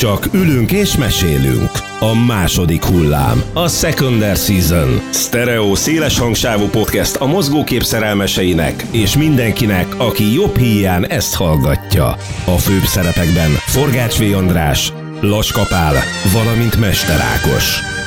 Csak 0.00 0.28
ülünk 0.32 0.72
és 0.72 0.96
mesélünk. 0.96 1.70
A 1.98 2.14
második 2.14 2.84
hullám. 2.84 3.42
A 3.52 3.68
Secondary 3.68 4.38
Season. 4.38 5.00
Stereo 5.12 5.74
széles 5.74 6.18
hangsávú 6.18 6.66
podcast 6.66 7.16
a 7.16 7.26
mozgókép 7.26 7.82
szerelmeseinek 7.82 8.84
és 8.90 9.16
mindenkinek, 9.16 9.86
aki 9.98 10.32
jobb 10.32 10.56
híján 10.56 11.06
ezt 11.06 11.34
hallgatja. 11.34 12.06
A 12.44 12.58
főbb 12.58 12.84
szerepekben 12.84 13.50
Forgács 13.50 14.18
V. 14.18 14.36
András, 14.36 14.92
Laska 15.20 15.62
Pál, 15.68 15.94
valamint 16.32 16.80
Mester 16.80 17.20
Ákos. 17.20 17.99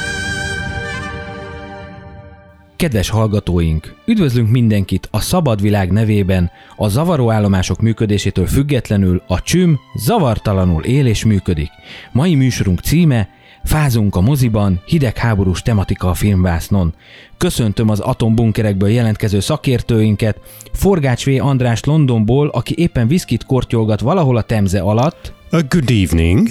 Kedves 2.84 3.10
hallgatóink, 3.10 3.96
üdvözlünk 4.06 4.50
mindenkit 4.50 5.08
a 5.12 5.20
Szabad 5.20 5.62
Világ 5.62 5.92
nevében, 5.92 6.52
a 6.76 6.88
zavaró 6.88 7.32
állomások 7.32 7.82
működésétől 7.82 8.46
függetlenül 8.46 9.24
a 9.28 9.42
csüm 9.42 9.80
zavartalanul 9.96 10.84
él 10.84 11.06
és 11.06 11.26
működik. 11.26 11.70
Mai 12.12 12.36
műsorunk 12.36 12.80
címe 12.80 13.30
Fázunk 13.64 14.16
a 14.16 14.22
moziban, 14.22 14.82
hidegháborús 14.86 15.62
tematika 15.62 16.10
a 16.10 16.14
filmvásznon. 16.14 16.94
Köszöntöm 17.38 17.90
az 17.90 18.00
atombunkerekből 18.00 18.90
jelentkező 18.90 19.40
szakértőinket, 19.40 20.40
Forgács 20.74 21.26
V. 21.26 21.30
András 21.40 21.84
Londonból, 21.84 22.48
aki 22.48 22.74
éppen 22.78 23.08
viszkit 23.08 23.46
kortyolgat 23.46 24.00
valahol 24.00 24.38
a 24.38 24.42
temze 24.42 24.80
alatt, 24.80 25.34
A 25.52 25.62
good 25.70 25.90
evening. 25.90 26.50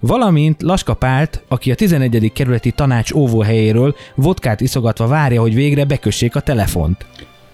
Valamint 0.00 0.62
Laska 0.62 0.94
Pált, 0.94 1.42
aki 1.48 1.70
a 1.70 1.74
11. 1.74 2.32
kerületi 2.34 2.70
tanács 2.70 3.12
óvóhelyéről 3.12 3.94
vodkát 4.14 4.60
iszogatva 4.60 5.06
várja, 5.06 5.40
hogy 5.40 5.54
végre 5.54 5.84
bekössék 5.84 6.36
a 6.36 6.40
telefont. 6.40 7.06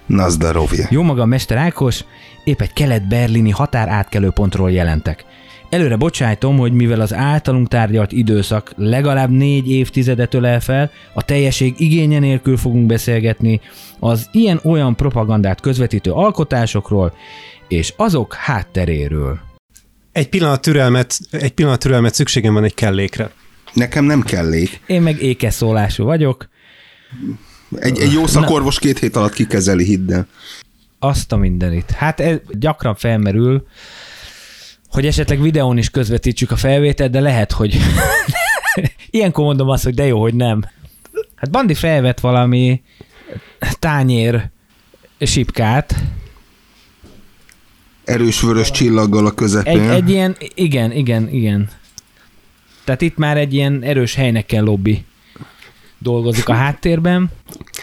Na 0.06 0.28
zdarovje. 0.28 0.86
Jó 0.90 1.02
magam, 1.02 1.28
Mester 1.28 1.56
Ákos, 1.56 2.04
épp 2.44 2.60
egy 2.60 2.72
kelet-berlini 2.72 3.50
határátkelőpontról 3.50 4.70
jelentek. 4.70 5.24
Előre 5.70 5.96
bocsájtom, 5.96 6.58
hogy 6.58 6.72
mivel 6.72 7.00
az 7.00 7.14
általunk 7.14 7.68
tárgyalt 7.68 8.12
időszak 8.12 8.72
legalább 8.76 9.30
négy 9.30 9.70
évtizedet 9.70 10.34
ölel 10.34 10.60
fel, 10.60 10.90
a 11.14 11.22
teljesség 11.22 11.74
igénye 11.78 12.18
nélkül 12.18 12.56
fogunk 12.56 12.86
beszélgetni 12.86 13.60
az 13.98 14.28
ilyen-olyan 14.32 14.96
propagandát 14.96 15.60
közvetítő 15.60 16.10
alkotásokról 16.10 17.12
és 17.68 17.92
azok 17.96 18.34
hátteréről. 18.34 19.45
Egy 20.16 20.28
pillanat 20.28 20.60
türelmet, 20.60 21.18
egy 21.30 21.52
pillanat 21.52 21.78
türelmet 21.80 22.14
szükségem 22.14 22.54
van 22.54 22.64
egy 22.64 22.74
kellékre. 22.74 23.30
Nekem 23.72 24.04
nem 24.04 24.22
kellék. 24.22 24.80
Én 24.86 25.02
meg 25.02 25.22
ékeszólású 25.22 26.04
vagyok, 26.04 26.48
Egy, 27.78 27.98
egy 28.00 28.12
jó 28.12 28.26
szakorvos 28.26 28.78
két 28.78 28.98
hét 28.98 29.16
alatt 29.16 29.32
kikezeli, 29.32 29.84
hidd 29.84 30.12
el. 30.12 30.26
azt 30.98 31.32
a 31.32 31.36
mindenit. 31.36 31.90
Hát 31.90 32.20
ez 32.20 32.38
gyakran 32.50 32.94
felmerül, 32.94 33.66
hogy 34.88 35.06
esetleg 35.06 35.40
videón 35.40 35.78
is 35.78 35.90
közvetítsük 35.90 36.50
a 36.50 36.56
felvételt, 36.56 37.10
de 37.10 37.20
lehet, 37.20 37.52
hogy 37.52 37.78
ilyenkor 39.10 39.44
mondom 39.44 39.68
azt, 39.68 39.84
hogy 39.84 39.94
de 39.94 40.06
jó, 40.06 40.20
hogy 40.20 40.34
nem. 40.34 40.64
Hát 41.34 41.50
Bandi 41.50 41.74
felvett 41.74 42.20
valami 42.20 42.82
tányér 43.78 44.50
sipkát, 45.20 45.94
Erős 48.06 48.40
vörös 48.40 48.70
csillaggal 48.70 49.26
a 49.26 49.30
közepén. 49.30 49.80
egy, 49.80 49.88
egy 49.88 50.10
ilyen, 50.10 50.36
igen, 50.54 50.92
igen, 50.92 51.28
igen. 51.28 51.68
Tehát 52.84 53.00
itt 53.00 53.16
már 53.16 53.36
egy 53.36 53.54
ilyen 53.54 53.82
erős 53.82 54.14
helynek 54.14 54.46
kell 54.46 54.64
lobby 54.64 55.04
dolgozik 55.98 56.48
a 56.48 56.52
háttérben. 56.52 57.30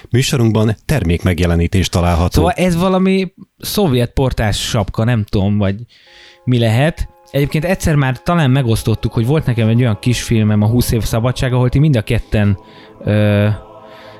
Műsorunkban 0.09 0.75
termék 0.85 1.23
megjelenítés 1.23 1.89
található. 1.89 2.29
Szóval 2.29 2.51
ez 2.51 2.75
valami 2.75 3.33
szovjet 3.57 4.11
portás 4.11 4.57
sapka, 4.69 5.03
nem 5.03 5.23
tudom, 5.23 5.57
vagy 5.57 5.75
mi 6.43 6.59
lehet. 6.59 7.09
Egyébként 7.31 7.65
egyszer 7.65 7.95
már 7.95 8.21
talán 8.21 8.51
megosztottuk, 8.51 9.13
hogy 9.13 9.25
volt 9.25 9.45
nekem 9.45 9.67
egy 9.67 9.81
olyan 9.81 9.99
kisfilmem, 9.99 10.61
a 10.61 10.67
20 10.67 10.91
év 10.91 11.03
szabadság, 11.03 11.53
ahol 11.53 11.69
ti 11.69 11.79
mind 11.79 11.95
a 11.95 12.01
ketten 12.01 12.57
ö, 13.03 13.47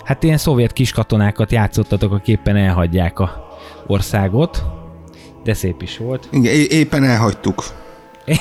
hát 0.04 0.24
ilyen 0.24 0.38
szovjet 0.38 0.74
kiskatonákat 0.74 1.52
játszottatok, 1.52 2.12
akik 2.12 2.38
éppen 2.38 2.56
elhagyják 2.56 3.20
a 3.20 3.58
országot. 3.88 4.64
De 5.44 5.54
szép 5.54 5.82
is 5.82 5.98
volt. 5.98 6.28
Igen, 6.32 6.54
é- 6.54 6.72
éppen 6.72 7.04
elhagytuk. 7.04 7.64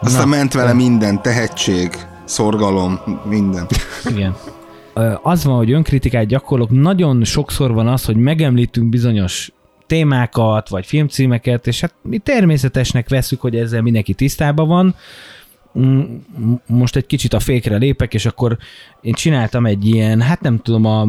Aztán 0.00 0.28
Na. 0.28 0.36
ment 0.36 0.52
vele 0.52 0.72
minden, 0.72 1.22
tehetség, 1.22 2.06
szorgalom, 2.24 3.00
minden. 3.28 3.66
Igen. 4.10 4.36
Az 5.22 5.44
van, 5.44 5.56
hogy 5.56 5.72
önkritikát 5.72 6.26
gyakorlok, 6.26 6.70
nagyon 6.70 7.24
sokszor 7.24 7.72
van 7.72 7.88
az, 7.88 8.04
hogy 8.04 8.16
megemlítünk 8.16 8.88
bizonyos 8.88 9.52
témákat, 9.86 10.68
vagy 10.68 10.86
filmcímeket, 10.86 11.66
és 11.66 11.80
hát 11.80 11.94
mi 12.02 12.18
természetesnek 12.18 13.08
veszük, 13.08 13.40
hogy 13.40 13.56
ezzel 13.56 13.82
mindenki 13.82 14.14
tisztában 14.14 14.68
van. 14.68 14.94
Mm, 15.78 16.00
Most 16.66 16.96
egy 16.96 17.06
kicsit 17.06 17.32
a 17.32 17.40
fékre 17.40 17.76
lépek, 17.76 18.14
és 18.14 18.26
akkor 18.26 18.56
én 19.00 19.12
csináltam 19.12 19.66
egy 19.66 19.86
ilyen, 19.86 20.20
hát 20.20 20.40
nem 20.40 20.58
tudom, 20.58 20.84
a 20.84 21.06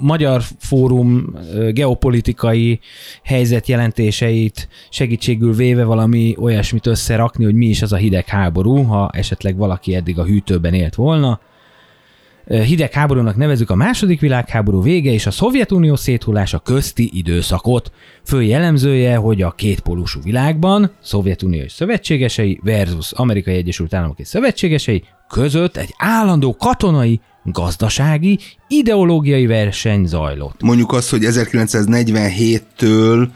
Magyar 0.00 0.42
Fórum 0.58 1.34
geopolitikai 1.72 2.80
helyzetjelentéseit 3.24 4.68
segítségül 4.90 5.54
véve 5.54 5.84
valami 5.84 6.34
olyasmit 6.38 6.86
összerakni, 6.86 7.44
hogy 7.44 7.54
mi 7.54 7.66
is 7.66 7.82
az 7.82 7.92
a 7.92 7.96
hidegháború, 7.96 8.82
ha 8.82 9.10
esetleg 9.12 9.56
valaki 9.56 9.94
eddig 9.94 10.18
a 10.18 10.24
hűtőben 10.24 10.74
élt 10.74 10.94
volna 10.94 11.40
hidegháborúnak 12.46 13.36
nevezük 13.36 13.70
a 13.70 13.74
második 13.74 14.20
világháború 14.20 14.82
vége 14.82 15.12
és 15.12 15.26
a 15.26 15.30
Szovjetunió 15.30 15.96
széthullása 15.96 16.58
közti 16.58 17.10
időszakot. 17.12 17.92
Fő 18.24 18.42
jellemzője, 18.42 19.16
hogy 19.16 19.42
a 19.42 19.50
kétpólusú 19.50 20.20
világban, 20.22 20.90
Szovjetunió 21.02 21.62
és 21.62 21.72
szövetségesei 21.72 22.60
versus 22.62 23.12
Amerikai 23.12 23.54
Egyesült 23.54 23.94
Államok 23.94 24.18
és 24.18 24.28
szövetségesei 24.28 25.04
között 25.30 25.76
egy 25.76 25.94
állandó 25.98 26.56
katonai, 26.56 27.20
gazdasági, 27.44 28.38
ideológiai 28.68 29.46
verseny 29.46 30.06
zajlott. 30.06 30.62
Mondjuk 30.62 30.92
azt, 30.92 31.10
hogy 31.10 31.22
1947-től 31.24 33.28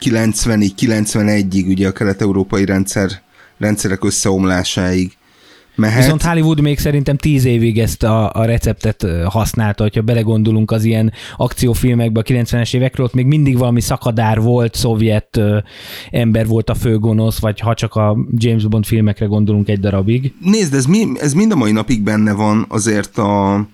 90-ig, 0.00 0.70
91-ig 0.78 1.68
ugye 1.68 1.88
a 1.88 1.92
kelet-európai 1.92 2.64
rendszer, 2.64 3.10
rendszerek 3.58 4.04
összeomlásáig 4.04 5.16
mehet. 5.76 6.02
Viszont 6.02 6.22
Hollywood 6.22 6.60
még 6.60 6.78
szerintem 6.78 7.16
tíz 7.16 7.44
évig 7.44 7.78
ezt 7.78 8.02
a, 8.02 8.32
a 8.32 8.44
receptet 8.44 9.06
használta, 9.24 9.82
hogyha 9.82 10.02
belegondolunk 10.02 10.70
az 10.70 10.84
ilyen 10.84 11.12
akciófilmekbe 11.36 12.20
a 12.20 12.22
90-es 12.22 12.74
évekről, 12.74 13.06
ott 13.06 13.14
még 13.14 13.26
mindig 13.26 13.58
valami 13.58 13.80
szakadár 13.80 14.40
volt, 14.40 14.74
szovjet 14.74 15.36
ö, 15.36 15.58
ember 16.10 16.46
volt 16.46 16.70
a 16.70 16.74
főgonosz, 16.74 17.38
vagy 17.38 17.60
ha 17.60 17.74
csak 17.74 17.94
a 17.94 18.16
James 18.30 18.66
Bond 18.66 18.86
filmekre 18.86 19.26
gondolunk 19.26 19.68
egy 19.68 19.80
darabig. 19.80 20.34
Nézd, 20.40 20.74
ez, 20.74 20.86
mi, 20.86 21.06
ez 21.20 21.32
mind 21.32 21.52
a 21.52 21.56
mai 21.56 21.72
napig 21.72 22.02
benne 22.02 22.32
van 22.32 22.64
azért 22.68 23.18
a 23.18 23.66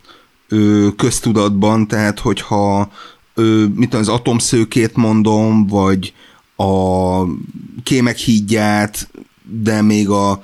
ö, 0.48 0.88
köztudatban, 0.96 1.88
tehát 1.88 2.18
hogyha 2.18 2.90
ö, 3.34 3.64
mit 3.74 3.88
tudom, 3.90 4.00
az 4.00 4.08
atomszőkét 4.08 4.96
mondom, 4.96 5.66
vagy 5.66 6.12
a 6.56 7.24
kémek 7.82 8.16
hídját, 8.16 9.10
de 9.62 9.82
még 9.82 10.08
a 10.08 10.42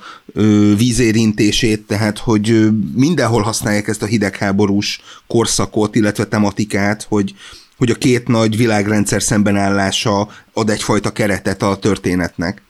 vízérintését, 0.77 1.87
tehát 1.87 2.17
hogy 2.17 2.69
mindenhol 2.95 3.41
használják 3.41 3.87
ezt 3.87 4.01
a 4.01 4.05
hidegháborús 4.05 5.01
korszakot, 5.27 5.95
illetve 5.95 6.25
tematikát, 6.25 7.05
hogy 7.09 7.33
hogy 7.79 7.89
a 7.89 7.95
két 7.95 8.27
nagy 8.27 8.57
világrendszer 8.57 9.21
szembenállása 9.21 10.27
ad 10.53 10.69
egyfajta 10.69 11.11
keretet 11.11 11.61
a 11.61 11.75
történetnek. 11.75 12.61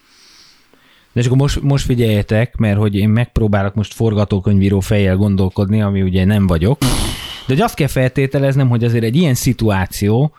De 1.13 1.21
és 1.21 1.27
most, 1.27 1.61
most 1.61 1.85
figyeljetek, 1.85 2.55
mert 2.55 2.77
hogy 2.77 2.95
én 2.95 3.09
megpróbálok 3.09 3.75
most 3.75 3.93
forgatókönyvíró 3.93 4.79
fejjel 4.79 5.15
gondolkodni, 5.15 5.81
ami 5.81 6.01
ugye 6.01 6.25
nem 6.25 6.47
vagyok, 6.47 6.79
de 6.79 7.53
hogy 7.53 7.61
azt 7.61 7.75
kell 7.75 7.87
feltételeznem, 7.87 8.69
hogy 8.69 8.83
azért 8.83 9.03
egy 9.03 9.15
ilyen 9.15 9.33
szituáció, 9.33 10.33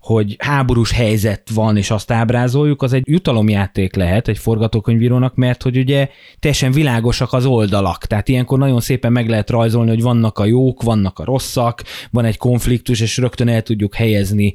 hogy 0.00 0.36
háborús 0.38 0.92
helyzet 0.92 1.50
van, 1.54 1.76
és 1.76 1.90
azt 1.90 2.10
ábrázoljuk, 2.10 2.82
az 2.82 2.92
egy 2.92 3.02
jutalomjáték 3.06 3.94
lehet 3.94 4.28
egy 4.28 4.38
forgatókönyvírónak, 4.38 5.34
mert 5.34 5.62
hogy 5.62 5.78
ugye 5.78 6.08
teljesen 6.38 6.72
világosak 6.72 7.32
az 7.32 7.46
oldalak. 7.46 8.06
Tehát 8.06 8.28
ilyenkor 8.28 8.58
nagyon 8.58 8.80
szépen 8.80 9.12
meg 9.12 9.28
lehet 9.28 9.50
rajzolni, 9.50 9.90
hogy 9.90 10.02
vannak 10.02 10.38
a 10.38 10.44
jók, 10.44 10.82
vannak 10.82 11.18
a 11.18 11.24
rosszak, 11.24 11.82
van 12.10 12.24
egy 12.24 12.36
konfliktus, 12.36 13.00
és 13.00 13.16
rögtön 13.16 13.48
el 13.48 13.62
tudjuk 13.62 13.94
helyezni 13.94 14.52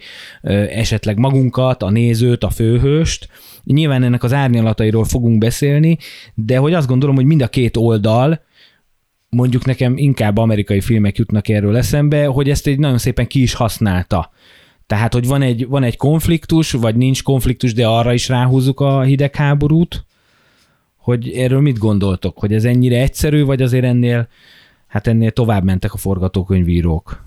esetleg 0.69 1.17
magunkat, 1.17 1.83
a 1.83 1.89
nézőt, 1.89 2.43
a 2.43 2.49
főhőst. 2.49 3.27
Nyilván 3.63 4.03
ennek 4.03 4.23
az 4.23 4.33
árnyalatairól 4.33 5.05
fogunk 5.05 5.37
beszélni, 5.37 5.97
de 6.33 6.57
hogy 6.57 6.73
azt 6.73 6.87
gondolom, 6.87 7.15
hogy 7.15 7.25
mind 7.25 7.41
a 7.41 7.47
két 7.47 7.77
oldal, 7.77 8.41
mondjuk 9.29 9.65
nekem 9.65 9.97
inkább 9.97 10.37
amerikai 10.37 10.81
filmek 10.81 11.17
jutnak 11.17 11.49
erről 11.49 11.77
eszembe, 11.77 12.25
hogy 12.25 12.49
ezt 12.49 12.67
egy 12.67 12.79
nagyon 12.79 12.97
szépen 12.97 13.27
ki 13.27 13.41
is 13.41 13.53
használta. 13.53 14.31
Tehát, 14.93 15.13
hogy 15.13 15.27
van 15.27 15.41
egy, 15.41 15.67
van 15.67 15.83
egy 15.83 15.97
konfliktus, 15.97 16.71
vagy 16.71 16.95
nincs 16.95 17.23
konfliktus, 17.23 17.73
de 17.73 17.87
arra 17.87 18.13
is 18.13 18.27
ráhúzzuk 18.27 18.79
a 18.79 19.01
hidegháborút, 19.01 20.05
hogy 20.97 21.29
erről 21.31 21.61
mit 21.61 21.77
gondoltok? 21.77 22.37
Hogy 22.37 22.53
ez 22.53 22.63
ennyire 22.63 23.01
egyszerű, 23.01 23.43
vagy 23.43 23.61
azért 23.61 23.83
ennél, 23.83 24.27
hát 24.87 25.07
ennél 25.07 25.31
tovább 25.31 25.63
mentek 25.63 25.93
a 25.93 25.97
forgatókönyvírók? 25.97 27.23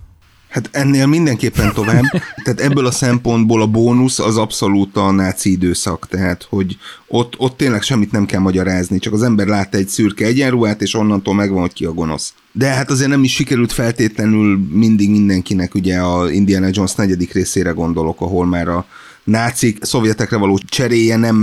Hát 0.48 0.68
ennél 0.72 1.06
mindenképpen 1.06 1.72
tovább. 1.74 2.02
Tehát 2.44 2.60
ebből 2.60 2.86
a 2.86 2.90
szempontból 2.90 3.62
a 3.62 3.66
bónusz 3.66 4.18
az 4.18 4.36
abszolút 4.36 4.96
a 4.96 5.10
náci 5.10 5.50
időszak, 5.50 6.06
tehát 6.08 6.42
hogy 6.42 6.76
ott, 7.06 7.34
ott 7.38 7.56
tényleg 7.56 7.82
semmit 7.82 8.12
nem 8.12 8.26
kell 8.26 8.40
magyarázni, 8.40 8.98
csak 8.98 9.12
az 9.12 9.22
ember 9.22 9.46
lát 9.46 9.74
egy 9.74 9.88
szürke 9.88 10.24
egyenruhát, 10.24 10.82
és 10.82 10.94
onnantól 10.94 11.34
megvan, 11.34 11.60
hogy 11.60 11.72
ki 11.72 11.84
a 11.84 11.92
gonosz. 11.92 12.34
De 12.58 12.66
hát 12.66 12.90
azért 12.90 13.10
nem 13.10 13.24
is 13.24 13.32
sikerült 13.32 13.72
feltétlenül 13.72 14.58
mindig 14.70 15.10
mindenkinek, 15.10 15.74
ugye 15.74 15.98
a 15.98 16.30
Indiana 16.30 16.68
Jones 16.72 16.94
negyedik 16.94 17.32
részére 17.32 17.70
gondolok, 17.70 18.20
ahol 18.20 18.46
már 18.46 18.68
a 18.68 18.86
nácik 19.24 19.84
szovjetekre 19.84 20.36
való 20.36 20.58
cseréje 20.58 21.16
nem 21.16 21.38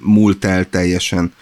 múlt 0.00 0.44
el 0.44 0.68
teljesen 0.68 1.32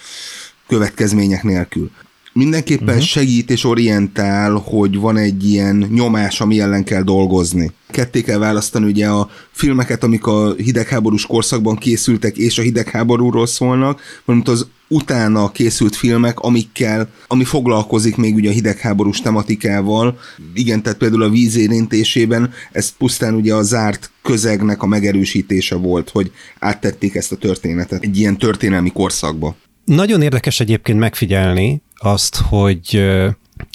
következmények 0.67 1.43
nélkül 1.43 1.91
mindenképpen 2.37 2.89
uh-huh. 2.95 3.03
segít 3.03 3.51
és 3.51 3.65
orientál, 3.65 4.53
hogy 4.53 4.97
van 4.99 5.17
egy 5.17 5.51
ilyen 5.51 5.87
nyomás, 5.91 6.41
ami 6.41 6.61
ellen 6.61 6.85
kell 6.85 7.03
dolgozni. 7.03 7.73
Ketté 7.91 8.21
kell 8.21 8.39
választani 8.39 8.87
ugye 8.87 9.07
a 9.07 9.31
filmeket, 9.51 10.03
amik 10.03 10.27
a 10.27 10.55
hidegháborús 10.55 11.27
korszakban 11.27 11.77
készültek, 11.77 12.37
és 12.37 12.59
a 12.59 12.63
hidegháborúról 12.63 13.47
szólnak, 13.47 14.01
valamint 14.25 14.49
az 14.49 14.67
utána 14.89 15.51
készült 15.51 15.97
filmek, 15.97 16.39
amikkel, 16.39 17.09
ami 17.27 17.45
foglalkozik 17.45 18.17
még 18.17 18.35
ugye 18.35 18.49
a 18.49 18.53
hidegháborús 18.53 19.21
tematikával. 19.21 20.19
Igen, 20.55 20.83
tehát 20.83 20.99
például 20.99 21.23
a 21.23 21.31
víz 21.31 21.57
érintésében 21.57 22.53
ez 22.73 22.93
pusztán 22.99 23.35
ugye 23.35 23.55
a 23.55 23.63
zárt 23.63 24.11
közegnek 24.23 24.83
a 24.83 24.87
megerősítése 24.87 25.75
volt, 25.75 26.11
hogy 26.11 26.31
áttették 26.59 27.15
ezt 27.15 27.33
a 27.33 27.37
történetet 27.37 28.03
egy 28.03 28.19
ilyen 28.19 28.37
történelmi 28.37 28.91
korszakba. 28.91 29.57
Nagyon 29.85 30.23
érdekes 30.23 30.61
egyébként 30.61 30.99
megfigyelni, 30.99 31.83
azt, 31.99 32.37
hogy 32.37 33.05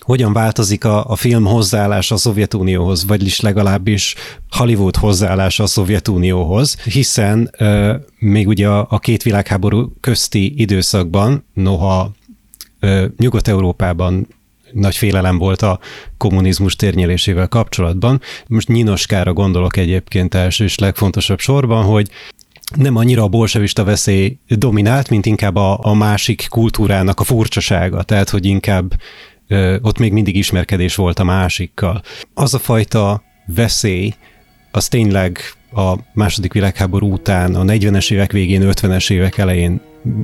hogyan 0.06 0.33
változik 0.33 0.85
a, 0.85 1.06
a 1.06 1.15
film 1.15 1.45
hozzáállása 1.45 2.15
a 2.15 2.18
Szovjetunióhoz, 2.18 3.06
vagyis 3.06 3.39
legalábbis 3.39 4.15
Hollywood 4.50 4.95
hozzáállása 4.95 5.63
a 5.63 5.68
Szovjetunióhoz, 5.68 6.75
hiszen 6.81 7.51
uh, 7.59 7.95
még 8.19 8.47
ugye 8.47 8.68
a, 8.68 8.88
a 8.89 9.00
két 9.00 9.23
világháború 9.23 9.94
közti 10.00 10.62
időszakban, 10.62 11.45
noha 11.53 12.12
uh, 12.81 13.06
Nyugat-Európában 13.18 14.27
nagy 14.71 14.95
félelem 14.95 15.38
volt 15.38 15.62
a 15.62 15.79
kommunizmus 16.17 16.75
térnyelésével 16.75 17.47
kapcsolatban. 17.47 18.21
Most 18.47 18.67
nyinoskára 18.67 19.33
gondolok 19.33 19.77
egyébként 19.77 20.33
első 20.33 20.63
és 20.63 20.77
legfontosabb 20.77 21.39
sorban, 21.39 21.83
hogy 21.83 22.09
nem 22.75 22.95
annyira 22.95 23.23
a 23.23 23.27
bolsevista 23.27 23.83
veszély 23.83 24.38
dominált, 24.47 25.09
mint 25.09 25.25
inkább 25.25 25.56
a, 25.56 25.79
a 25.81 25.94
másik 25.94 26.47
kultúrának 26.50 27.19
a 27.19 27.23
furcsasága, 27.23 28.03
tehát 28.03 28.29
hogy 28.29 28.45
inkább 28.45 28.94
ö, 29.47 29.77
ott 29.81 29.97
még 29.97 30.12
mindig 30.12 30.35
ismerkedés 30.35 30.95
volt 30.95 31.19
a 31.19 31.23
másikkal. 31.23 32.01
Az 32.33 32.53
a 32.53 32.59
fajta 32.59 33.23
veszély, 33.45 34.13
az 34.71 34.88
tényleg 34.88 35.39
a 35.73 35.94
második 36.13 36.53
világháború 36.53 37.12
után, 37.12 37.56
a 37.56 37.63
40-es 37.63 38.12
évek 38.12 38.31
végén, 38.31 38.62
50-es 38.63 39.12
évek 39.12 39.38
elején 39.38 39.81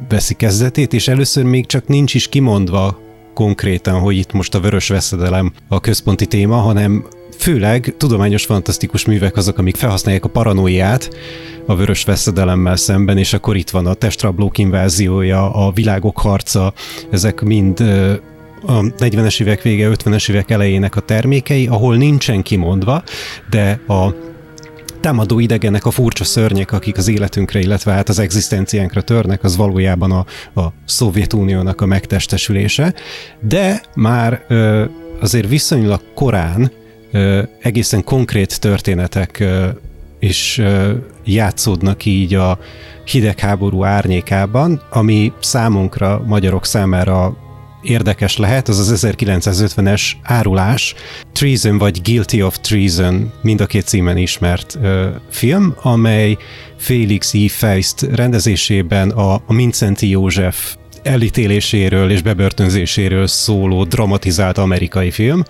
veszi 0.09 0.33
kezdetét, 0.33 0.93
és 0.93 1.07
először 1.07 1.43
még 1.43 1.65
csak 1.65 1.87
nincs 1.87 2.13
is 2.13 2.29
kimondva 2.29 2.99
konkrétan, 3.33 3.99
hogy 3.99 4.17
itt 4.17 4.31
most 4.31 4.55
a 4.55 4.59
vörös 4.59 4.87
veszedelem 4.87 5.53
a 5.67 5.79
központi 5.79 6.25
téma, 6.25 6.55
hanem 6.55 7.05
főleg 7.37 7.93
tudományos 7.97 8.45
fantasztikus 8.45 9.05
művek 9.05 9.35
azok, 9.35 9.57
amik 9.57 9.75
felhasználják 9.75 10.25
a 10.25 10.29
paranoiát 10.29 11.09
a 11.65 11.75
vörös 11.75 12.03
veszedelemmel 12.03 12.75
szemben, 12.75 13.17
és 13.17 13.33
akkor 13.33 13.55
itt 13.55 13.69
van 13.69 13.85
a 13.85 13.93
testrablók 13.93 14.57
inváziója, 14.57 15.53
a 15.53 15.71
világok 15.71 16.17
harca, 16.19 16.73
ezek 17.11 17.41
mind 17.41 17.79
a 18.65 18.81
40-es 18.81 19.41
évek 19.41 19.61
vége, 19.61 19.89
50-es 19.93 20.29
évek 20.29 20.51
elejének 20.51 20.95
a 20.95 21.01
termékei, 21.01 21.67
ahol 21.67 21.95
nincsen 21.95 22.41
kimondva, 22.41 23.03
de 23.49 23.79
a 23.87 24.13
támadó 24.99 25.39
idegenek 25.39 25.85
a 25.85 25.91
furcsa 25.91 26.23
szörnyek, 26.23 26.71
akik 26.71 26.97
az 26.97 27.07
életünkre, 27.07 27.59
illetve 27.59 27.91
hát 27.91 28.09
az 28.09 28.19
egzisztenciánkra 28.19 29.01
törnek, 29.01 29.43
az 29.43 29.55
valójában 29.55 30.11
a, 30.11 30.25
a 30.61 30.73
Szovjetuniónak 30.85 31.81
a 31.81 31.85
megtestesülése, 31.85 32.93
de 33.41 33.81
már 33.95 34.45
ö, 34.47 34.85
azért 35.19 35.47
viszonylag 35.47 36.01
korán 36.13 36.71
egészen 37.61 38.03
konkrét 38.03 38.59
történetek 38.59 39.43
is 40.19 40.61
játszódnak 41.25 42.05
így 42.05 42.33
a 42.33 42.59
hidegháború 43.05 43.83
árnyékában, 43.83 44.81
ami 44.89 45.31
számunkra, 45.39 46.23
magyarok 46.25 46.65
számára 46.65 47.37
érdekes 47.81 48.37
lehet, 48.37 48.67
az 48.67 48.79
az 48.79 49.05
1950-es 49.07 50.11
árulás, 50.23 50.95
Treason 51.31 51.77
vagy 51.77 52.01
Guilty 52.01 52.41
of 52.41 52.59
Treason, 52.59 53.31
mind 53.41 53.61
a 53.61 53.65
két 53.65 53.85
címen 53.85 54.17
ismert 54.17 54.77
ö, 54.81 55.07
film, 55.29 55.75
amely 55.81 56.37
Félix 56.77 57.33
E. 57.33 57.49
Feist 57.49 58.01
rendezésében 58.01 59.09
a, 59.09 59.33
a 59.33 59.53
Mincenti 59.53 60.09
József 60.09 60.75
elítéléséről 61.03 62.11
és 62.11 62.21
bebörtönzéséről 62.21 63.27
szóló 63.27 63.83
dramatizált 63.83 64.57
amerikai 64.57 65.11
film. 65.11 65.43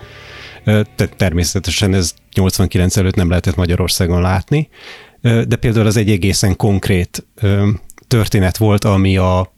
Természetesen 1.18 1.94
ez 1.94 2.14
89 2.34 2.98
előtt 2.98 3.16
nem 3.16 3.30
lehetett 3.30 3.56
Magyarországon 3.56 4.22
látni, 4.22 4.70
de 5.22 5.56
például 5.60 5.86
az 5.86 5.98
egy 5.98 6.12
egészen 6.12 6.56
konkrét 6.56 7.28
történet 8.08 8.58
volt, 8.58 8.84
ami 8.84 9.18
a 9.18 9.56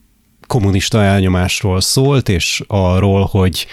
kommunista 0.49 1.03
elnyomásról 1.03 1.81
szólt, 1.81 2.29
és 2.29 2.63
arról, 2.67 3.25
hogy 3.25 3.67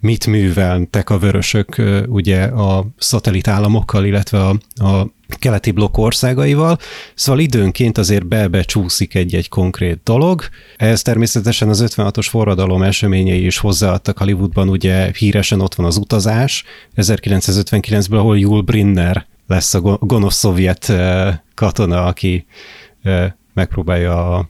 mit 0.00 0.26
műveltek 0.26 1.10
a 1.10 1.18
vörösök 1.18 1.82
ugye 2.06 2.42
a 2.42 2.86
szatellitállamokkal, 2.98 4.04
illetve 4.04 4.38
a, 4.46 4.56
a 4.84 5.08
keleti 5.38 5.70
blokk 5.70 5.96
országaival, 5.96 6.78
szóval 7.14 7.40
időnként 7.40 7.98
azért 7.98 8.26
be-becsúszik 8.26 9.14
egy-egy 9.14 9.48
konkrét 9.48 10.00
dolog. 10.04 10.42
Ehhez 10.76 11.02
természetesen 11.02 11.68
az 11.68 11.84
56-os 11.86 12.26
forradalom 12.28 12.82
eseményei 12.82 13.44
is 13.44 13.58
hozzáadtak 13.58 14.18
Hollywoodban, 14.18 14.68
ugye 14.68 15.10
híresen 15.18 15.60
ott 15.60 15.74
van 15.74 15.86
az 15.86 15.96
utazás 15.96 16.64
1959-ből, 16.96 18.18
ahol 18.18 18.38
Jul 18.38 18.62
Brinner 18.62 19.26
lesz 19.46 19.74
a 19.74 19.80
gonosz 20.00 20.36
szovjet 20.36 20.92
katona, 21.54 22.04
aki 22.04 22.46
megpróbálja 23.54 24.36
a 24.36 24.48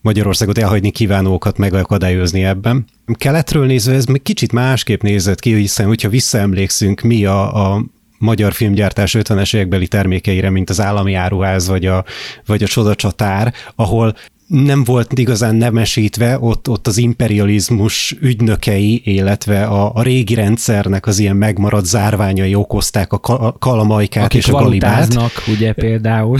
Magyarországot 0.00 0.58
elhagyni 0.58 0.90
kívánókat 0.90 1.58
megakadályozni 1.58 2.44
ebben. 2.44 2.84
Keletről 3.12 3.66
nézve 3.66 3.94
ez 3.94 4.04
még 4.04 4.22
kicsit 4.22 4.52
másképp 4.52 5.02
nézett 5.02 5.40
ki, 5.40 5.54
hiszen 5.54 5.86
hogyha 5.86 6.08
visszaemlékszünk, 6.08 7.00
mi 7.00 7.24
a, 7.24 7.72
a 7.72 7.84
magyar 8.18 8.52
filmgyártás 8.52 9.16
50-es 9.18 9.54
évekbeli 9.54 9.88
termékeire, 9.88 10.50
mint 10.50 10.70
az 10.70 10.80
állami 10.80 11.14
áruház 11.14 11.68
vagy 11.68 11.86
a, 11.86 12.04
vagy 12.46 12.62
a 12.62 12.66
csodacsatár, 12.66 13.54
ahol 13.74 14.14
nem 14.50 14.84
volt 14.84 15.18
igazán 15.18 15.54
nemesítve, 15.54 16.38
ott, 16.40 16.68
ott 16.68 16.86
az 16.86 16.96
imperializmus 16.96 18.16
ügynökei, 18.20 19.02
illetve 19.04 19.64
a, 19.64 19.92
a 19.94 20.02
régi 20.02 20.34
rendszernek 20.34 21.06
az 21.06 21.18
ilyen 21.18 21.36
megmaradt 21.36 21.84
zárványai 21.84 22.54
okozták 22.54 23.12
a 23.12 23.18
kalamajkát 23.58 24.24
Akik 24.24 24.40
és 24.40 24.48
a 24.48 24.52
galibát. 24.52 25.16
ugye 25.48 25.72
például. 25.72 26.38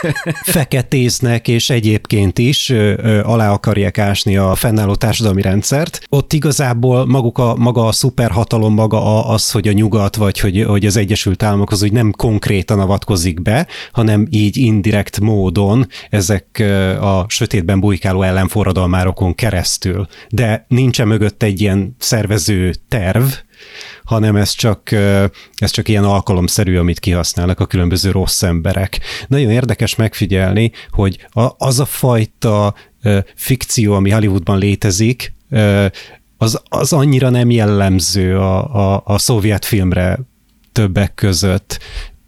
Feketéznek, 0.42 1.48
és 1.48 1.70
egyébként 1.70 2.38
is 2.38 2.70
ö, 2.70 2.94
ö, 2.96 3.22
alá 3.22 3.52
akarják 3.52 3.98
ásni 3.98 4.36
a 4.36 4.54
fennálló 4.54 4.94
társadalmi 4.94 5.42
rendszert. 5.42 6.00
Ott 6.08 6.32
igazából 6.32 7.06
maguk 7.06 7.38
a, 7.38 7.54
maga 7.58 7.86
a 7.86 7.92
szuperhatalom, 7.92 8.74
maga 8.74 9.04
a, 9.04 9.32
az, 9.32 9.50
hogy 9.50 9.68
a 9.68 9.72
nyugat, 9.72 10.16
vagy 10.16 10.40
hogy, 10.40 10.64
hogy 10.66 10.86
az 10.86 10.96
Egyesült 10.96 11.42
Államok 11.42 11.70
az 11.70 11.82
úgy 11.82 11.92
nem 11.92 12.12
konkrétan 12.16 12.80
avatkozik 12.80 13.42
be, 13.42 13.66
hanem 13.92 14.26
így 14.30 14.56
indirekt 14.56 15.20
módon 15.20 15.86
ezek 16.10 16.62
a 17.00 17.24
sötétben 17.46 17.80
bujkáló 17.80 18.22
ellenforradalmárokon 18.22 19.34
keresztül. 19.34 20.06
De 20.28 20.64
nincsen 20.68 21.08
mögött 21.08 21.42
egy 21.42 21.60
ilyen 21.60 21.96
szervező 21.98 22.74
terv, 22.88 23.24
hanem 24.04 24.36
ez 24.36 24.50
csak, 24.50 24.92
ez 25.56 25.70
csak 25.70 25.88
ilyen 25.88 26.04
alkalomszerű, 26.04 26.76
amit 26.76 27.00
kihasználnak 27.00 27.60
a 27.60 27.66
különböző 27.66 28.10
rossz 28.10 28.42
emberek. 28.42 29.00
Nagyon 29.28 29.50
érdekes 29.50 29.94
megfigyelni, 29.94 30.72
hogy 30.90 31.26
az 31.56 31.80
a 31.80 31.84
fajta 31.84 32.74
fikció, 33.34 33.94
ami 33.94 34.10
Hollywoodban 34.10 34.58
létezik, 34.58 35.34
az, 36.38 36.60
az 36.68 36.92
annyira 36.92 37.28
nem 37.30 37.50
jellemző 37.50 38.38
a, 38.38 38.74
a, 38.94 39.02
a 39.04 39.18
szovjet 39.18 39.64
filmre 39.64 40.18
többek 40.72 41.14
között. 41.14 41.78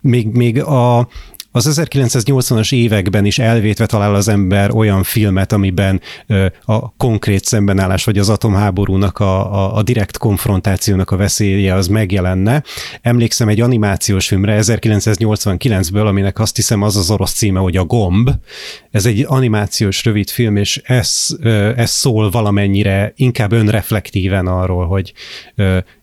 Még, 0.00 0.26
még 0.26 0.62
a, 0.62 1.08
az 1.50 1.80
1980-as 1.82 2.74
években 2.74 3.24
is 3.24 3.38
elvétve 3.38 3.86
talál 3.86 4.14
az 4.14 4.28
ember 4.28 4.70
olyan 4.74 5.02
filmet, 5.02 5.52
amiben 5.52 6.00
a 6.64 6.96
konkrét 6.96 7.44
szembenállás 7.44 8.04
vagy 8.04 8.18
az 8.18 8.28
atomháborúnak 8.28 9.18
a, 9.18 9.54
a, 9.54 9.76
a 9.76 9.82
direkt 9.82 10.18
konfrontációnak 10.18 11.10
a 11.10 11.16
veszélye 11.16 11.74
az 11.74 11.86
megjelenne. 11.86 12.62
Emlékszem 13.00 13.48
egy 13.48 13.60
animációs 13.60 14.26
filmre 14.26 14.58
1989-ből, 14.62 16.06
aminek 16.06 16.38
azt 16.38 16.56
hiszem 16.56 16.82
az 16.82 16.96
az 16.96 17.10
orosz 17.10 17.32
címe, 17.32 17.60
hogy 17.60 17.76
a 17.76 17.84
Gomb. 17.84 18.30
Ez 18.98 19.06
egy 19.06 19.24
animációs 19.28 20.04
rövid 20.04 20.28
film, 20.28 20.56
és 20.56 20.80
ez, 20.84 21.26
ez 21.76 21.90
szól 21.90 22.30
valamennyire 22.30 23.12
inkább 23.16 23.52
önreflektíven 23.52 24.46
arról, 24.46 24.86
hogy 24.86 25.12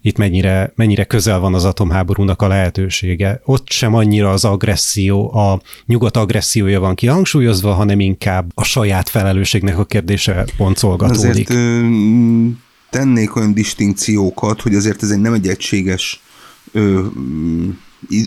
itt 0.01 0.17
mennyire, 0.17 0.71
mennyire 0.75 1.03
közel 1.03 1.39
van 1.39 1.53
az 1.53 1.65
atomháborúnak 1.65 2.41
a 2.41 2.47
lehetősége. 2.47 3.41
Ott 3.45 3.69
sem 3.69 3.93
annyira 3.93 4.31
az 4.31 4.45
agresszió, 4.45 5.35
a 5.35 5.61
nyugat 5.85 6.17
agressziója 6.17 6.79
van 6.79 6.95
kihangsúlyozva, 6.95 7.73
hanem 7.73 7.99
inkább 7.99 8.51
a 8.53 8.63
saját 8.63 9.09
felelősségnek 9.09 9.77
a 9.77 9.85
kérdése 9.85 10.45
boncolgatódik. 10.57 11.49
Azért 11.49 11.83
tennék 12.89 13.35
olyan 13.35 13.53
distinkciókat, 13.53 14.61
hogy 14.61 14.75
azért 14.75 15.03
ez 15.03 15.09
egy 15.09 15.21
nem 15.21 15.33
egy 15.33 15.47
egységes 15.47 16.21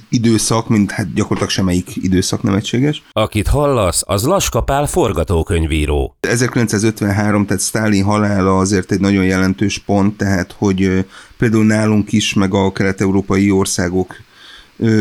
időszak, 0.09 0.69
mint 0.69 0.91
hát 0.91 1.15
gyakorlatilag 1.15 1.51
semmelyik 1.51 1.97
időszak 1.97 2.43
nem 2.43 2.55
egységes. 2.55 3.03
Akit 3.13 3.47
hallasz, 3.47 4.03
az 4.07 4.25
Laskapál 4.25 4.87
forgatókönyvíró. 4.87 6.17
1953, 6.21 7.47
tehát 7.47 7.63
Stalin 7.63 8.05
halála 8.05 8.59
azért 8.59 8.93
egy 8.93 9.01
nagyon 9.01 9.25
jelentős 9.25 9.79
pont, 9.79 10.17
tehát 10.17 10.55
hogy 10.59 11.07
például 11.39 11.65
nálunk 11.65 12.13
is, 12.13 12.35
meg 12.35 12.55
a 12.55 12.73
kelet-európai 12.73 13.51
országok 13.51 14.17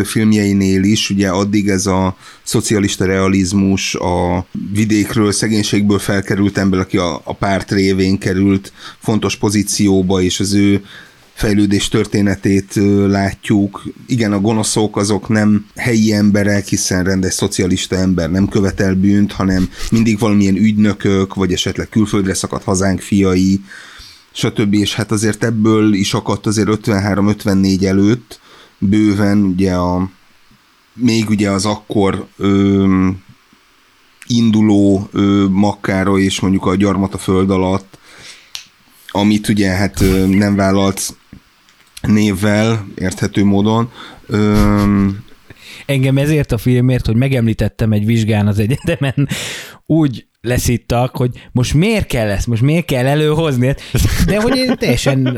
filmjeinél 0.04 0.84
is, 0.84 1.10
ugye 1.10 1.30
addig 1.30 1.70
ez 1.70 1.86
a 1.86 2.18
szocialista 2.44 3.06
realizmus, 3.06 3.96
a 3.96 4.46
vidékről, 4.74 5.32
szegénységből 5.32 6.00
felkerült 6.00 6.58
ember, 6.58 6.80
aki 6.80 6.98
a, 6.98 7.22
a 7.24 7.34
párt 7.34 7.72
révén 7.72 8.18
került 8.18 8.74
fontos 9.00 9.36
pozícióba, 9.36 10.22
és 10.22 10.40
az 10.40 10.54
ő 10.54 10.84
fejlődés 11.38 11.88
történetét 11.88 12.74
látjuk. 13.08 13.84
Igen, 14.08 14.34
a 14.34 14.40
gonoszok 14.40 14.98
azok 14.98 15.28
nem 15.28 15.66
helyi 15.76 16.14
emberek, 16.14 16.68
hiszen 16.68 17.04
rendes 17.04 17.34
szocialista 17.34 17.96
ember 17.96 18.32
nem 18.32 18.48
követel 18.48 18.96
bűnt, 18.96 19.32
hanem 19.32 19.70
mindig 19.92 20.20
valamilyen 20.20 20.56
ügynökök, 20.56 21.34
vagy 21.34 21.54
esetleg 21.54 21.90
külföldre 21.90 22.34
szakadt 22.34 22.64
hazánk 22.64 23.00
fiai, 23.00 23.62
stb. 24.32 24.74
És 24.74 24.96
hát 24.96 25.12
azért 25.12 25.44
ebből 25.44 25.94
is 25.94 26.14
akadt 26.14 26.46
azért 26.46 26.70
53-54 26.70 27.86
előtt 27.86 28.40
bőven 28.80 29.38
ugye 29.38 29.74
a 29.74 30.10
még 30.94 31.30
ugye 31.30 31.50
az 31.50 31.66
akkor 31.66 32.28
ö, 32.38 33.10
induló 34.28 35.10
ö, 35.12 35.46
makkára 35.50 36.18
és 36.18 36.40
mondjuk 36.40 36.66
a 36.66 36.76
gyarmat 36.76 37.14
a 37.14 37.18
föld 37.18 37.50
alatt, 37.50 37.98
amit 39.10 39.48
ugye 39.48 39.70
hát 39.70 40.02
ö, 40.02 40.26
nem 40.26 40.56
vállalt 40.56 41.17
névvel, 42.08 42.88
érthető 42.96 43.44
módon. 43.44 43.92
Öm... 44.28 45.26
Engem 45.86 46.18
ezért 46.18 46.52
a 46.52 46.58
filmért, 46.58 47.06
hogy 47.06 47.16
megemlítettem 47.16 47.92
egy 47.92 48.06
vizsgán 48.06 48.48
az 48.48 48.60
egyetemen, 48.60 49.28
úgy 49.86 50.27
leszittak, 50.48 51.16
hogy 51.16 51.30
most 51.52 51.74
miért 51.74 52.06
kell 52.06 52.30
ezt, 52.30 52.48
most 52.48 52.62
miért 52.62 52.86
kell 52.86 53.06
előhozni, 53.06 53.76
de 54.28 54.42
hogy 54.42 54.58
én 54.58 54.76
teljesen, 54.78 55.38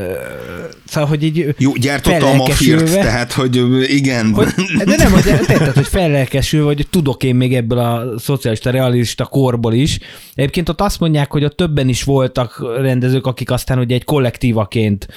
szóval, 0.84 1.08
hogy 1.08 1.24
így 1.24 1.54
Jó, 1.58 1.72
gyártotta 1.72 2.26
a 2.26 2.34
mafirt, 2.34 2.92
tehát, 2.92 3.32
hogy 3.32 3.84
igen. 3.94 4.32
Hogy, 4.34 4.48
de 4.84 4.96
nem, 4.96 5.12
hogy, 5.12 5.22
tehát, 5.22 5.74
hogy 5.74 5.86
fellelkesülve, 5.86 6.66
hogy 6.66 6.86
tudok 6.90 7.22
én 7.22 7.34
még 7.34 7.54
ebből 7.54 7.78
a 7.78 8.18
szocialista, 8.18 8.70
realista 8.70 9.24
korból 9.24 9.72
is. 9.72 9.98
Egyébként 10.34 10.68
ott 10.68 10.80
azt 10.80 11.00
mondják, 11.00 11.30
hogy 11.30 11.44
ott 11.44 11.56
többen 11.56 11.88
is 11.88 12.02
voltak 12.02 12.78
rendezők, 12.80 13.26
akik 13.26 13.50
aztán 13.50 13.78
ugye 13.78 13.94
egy 13.94 14.04
kollektívaként 14.04 15.08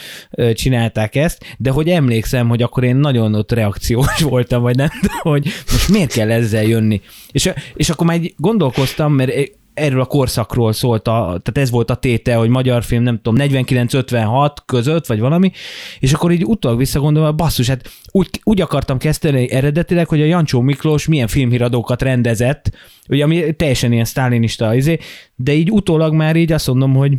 csinálták 0.53 1.15
ezt, 1.15 1.43
de 1.57 1.69
hogy 1.69 1.89
emlékszem, 1.89 2.47
hogy 2.47 2.61
akkor 2.61 2.83
én 2.83 2.95
nagyon 2.95 3.35
ott 3.35 3.51
reakciós 3.51 4.21
voltam, 4.29 4.61
vagy 4.61 4.75
nem, 4.75 4.89
hogy 5.21 5.53
most 5.71 5.89
miért 5.89 6.13
kell 6.13 6.31
ezzel 6.31 6.63
jönni. 6.63 7.01
És, 7.31 7.49
és 7.75 7.89
akkor 7.89 8.07
már 8.07 8.19
gondolkoztam, 8.37 9.13
mert 9.13 9.31
erről 9.73 10.01
a 10.01 10.05
korszakról 10.05 10.73
szólt, 10.73 11.07
a, 11.07 11.11
tehát 11.13 11.57
ez 11.57 11.69
volt 11.69 11.89
a 11.89 11.95
téte, 11.95 12.35
hogy 12.35 12.49
magyar 12.49 12.83
film, 12.83 13.03
nem 13.03 13.19
tudom, 13.21 13.47
49-56 13.49 14.55
között, 14.65 15.05
vagy 15.05 15.19
valami, 15.19 15.51
és 15.99 16.13
akkor 16.13 16.31
így 16.31 16.45
utólag 16.45 16.77
visszagondolva, 16.77 17.31
basszus, 17.31 17.67
hát 17.67 17.89
úgy, 18.11 18.41
úgy 18.43 18.61
akartam 18.61 18.97
kezdeni 18.97 19.51
eredetileg, 19.51 20.07
hogy 20.07 20.21
a 20.21 20.25
Jancsó 20.25 20.61
Miklós 20.61 21.07
milyen 21.07 21.27
filmhíradókat 21.27 22.01
rendezett, 22.01 22.71
ugye, 23.07 23.23
ami 23.23 23.53
teljesen 23.55 23.91
ilyen 23.91 24.05
sztálinista, 24.05 24.75
izé, 24.75 24.97
de 25.35 25.53
így 25.53 25.71
utólag 25.71 26.13
már 26.13 26.35
így 26.35 26.51
azt 26.51 26.67
mondom, 26.67 26.93
hogy 26.93 27.17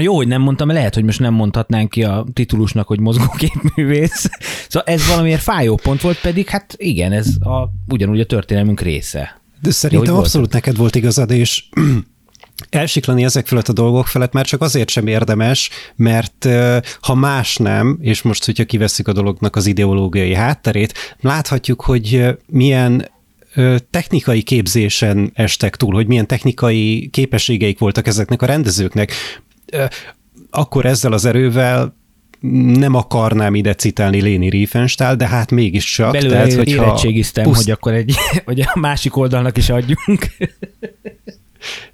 jó, 0.00 0.14
hogy 0.14 0.28
nem 0.28 0.42
mondtam, 0.42 0.68
lehet, 0.68 0.94
hogy 0.94 1.04
most 1.04 1.20
nem 1.20 1.34
mondhatnánk 1.34 1.90
ki 1.90 2.04
a 2.04 2.24
titulusnak, 2.32 2.86
hogy 2.86 3.00
mozgóképművész. 3.00 4.30
Szóval 4.68 4.94
ez 4.94 5.08
valamiért 5.08 5.42
fájó 5.42 5.76
pont 5.82 6.00
volt, 6.00 6.20
pedig 6.20 6.48
hát 6.48 6.74
igen, 6.76 7.12
ez 7.12 7.36
a, 7.40 7.70
ugyanúgy 7.88 8.20
a 8.20 8.26
történelmünk 8.26 8.80
része. 8.80 9.41
De 9.62 9.70
szerintem 9.70 10.14
abszolút 10.14 10.52
neked 10.52 10.76
volt 10.76 10.94
igazad, 10.94 11.30
és 11.30 11.64
elsiklani 12.70 13.24
ezek 13.24 13.46
felett 13.46 13.68
a 13.68 13.72
dolgok 13.72 14.06
felett 14.06 14.32
már 14.32 14.46
csak 14.46 14.60
azért 14.60 14.90
sem 14.90 15.06
érdemes, 15.06 15.70
mert 15.96 16.48
ha 17.00 17.14
más 17.14 17.56
nem, 17.56 17.98
és 18.00 18.22
most, 18.22 18.44
hogyha 18.44 18.64
kiveszik 18.64 19.08
a 19.08 19.12
dolognak 19.12 19.56
az 19.56 19.66
ideológiai 19.66 20.34
hátterét, 20.34 21.16
láthatjuk, 21.20 21.80
hogy 21.80 22.24
milyen 22.46 23.10
technikai 23.90 24.42
képzésen 24.42 25.30
estek 25.34 25.76
túl, 25.76 25.94
hogy 25.94 26.06
milyen 26.06 26.26
technikai 26.26 27.08
képességeik 27.12 27.78
voltak 27.78 28.06
ezeknek 28.06 28.42
a 28.42 28.46
rendezőknek. 28.46 29.12
Akkor 30.50 30.86
ezzel 30.86 31.12
az 31.12 31.24
erővel 31.24 31.96
nem 32.50 32.94
akarnám 32.94 33.54
ide 33.54 33.74
citálni 33.74 34.20
Léni 34.20 34.48
Riefenstahl, 34.48 35.14
de 35.14 35.26
hát 35.26 35.50
mégiscsak. 35.50 36.12
Belőle 36.12 36.32
tehát, 36.32 36.54
hogyha 36.54 36.82
érettségiztem, 36.84 37.44
puszt... 37.44 37.62
hogy 37.62 37.70
akkor 37.70 37.92
egy, 37.92 38.14
hogy 38.44 38.60
a 38.60 38.78
másik 38.78 39.16
oldalnak 39.16 39.56
is 39.56 39.70
adjunk. 39.70 40.26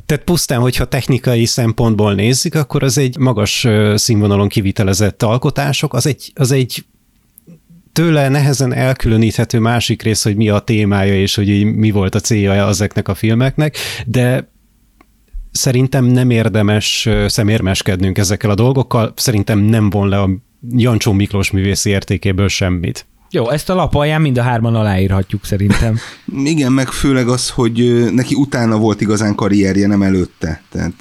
Tehát 0.07 0.25
pusztán, 0.25 0.61
hogyha 0.61 0.85
technikai 0.85 1.45
szempontból 1.45 2.15
nézzük, 2.15 2.55
akkor 2.55 2.83
az 2.83 2.99
egy 2.99 3.19
magas 3.19 3.67
színvonalon 3.95 4.49
kivitelezett 4.49 5.23
alkotások, 5.23 5.95
az 5.95 6.07
egy, 6.07 6.33
az 6.35 6.51
egy 6.51 6.85
tőle 7.93 8.29
nehezen 8.29 8.73
elkülöníthető 8.73 9.59
másik 9.59 10.03
rész, 10.03 10.23
hogy 10.23 10.37
mi 10.37 10.49
a 10.49 10.59
témája, 10.59 11.21
és 11.21 11.35
hogy 11.35 11.65
mi 11.65 11.91
volt 11.91 12.15
a 12.15 12.21
célja 12.21 12.69
ezeknek 12.69 13.09
a 13.09 13.15
filmeknek, 13.15 13.77
de 14.07 14.49
szerintem 15.51 16.05
nem 16.05 16.31
érdemes 16.31 17.09
szemérmeskednünk 17.27 18.19
ezekkel 18.19 18.51
a 18.51 18.55
dolgokkal, 18.55 19.13
szerintem 19.17 19.59
nem 19.59 19.91
von 19.91 20.09
le 20.09 20.21
a 20.21 20.31
Jancsó 20.71 21.13
Miklós 21.13 21.51
művészi 21.51 21.91
értékéből 21.91 22.49
semmit. 22.49 23.07
Jó, 23.31 23.51
ezt 23.51 23.71
a 23.71 23.75
lap 23.75 23.95
alján 23.95 24.21
mind 24.21 24.39
a 24.39 24.43
hárman 24.43 24.75
aláírhatjuk 24.75 25.45
szerintem. 25.45 25.99
Igen, 26.45 26.73
meg 26.73 26.89
főleg 26.89 27.29
az, 27.29 27.51
hogy 27.51 28.09
neki 28.13 28.35
utána 28.35 28.77
volt 28.77 29.01
igazán 29.01 29.35
karrierje, 29.35 29.87
nem 29.87 30.03
előtte. 30.03 30.63
Tehát 30.71 30.93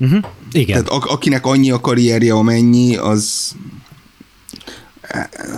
Uh-huh. 0.00 0.24
Igen. 0.52 0.84
Tehát 0.84 1.02
akinek 1.10 1.46
annyi 1.46 1.70
a 1.70 1.80
karrierje, 1.80 2.32
amennyi, 2.32 2.96
az... 2.96 3.54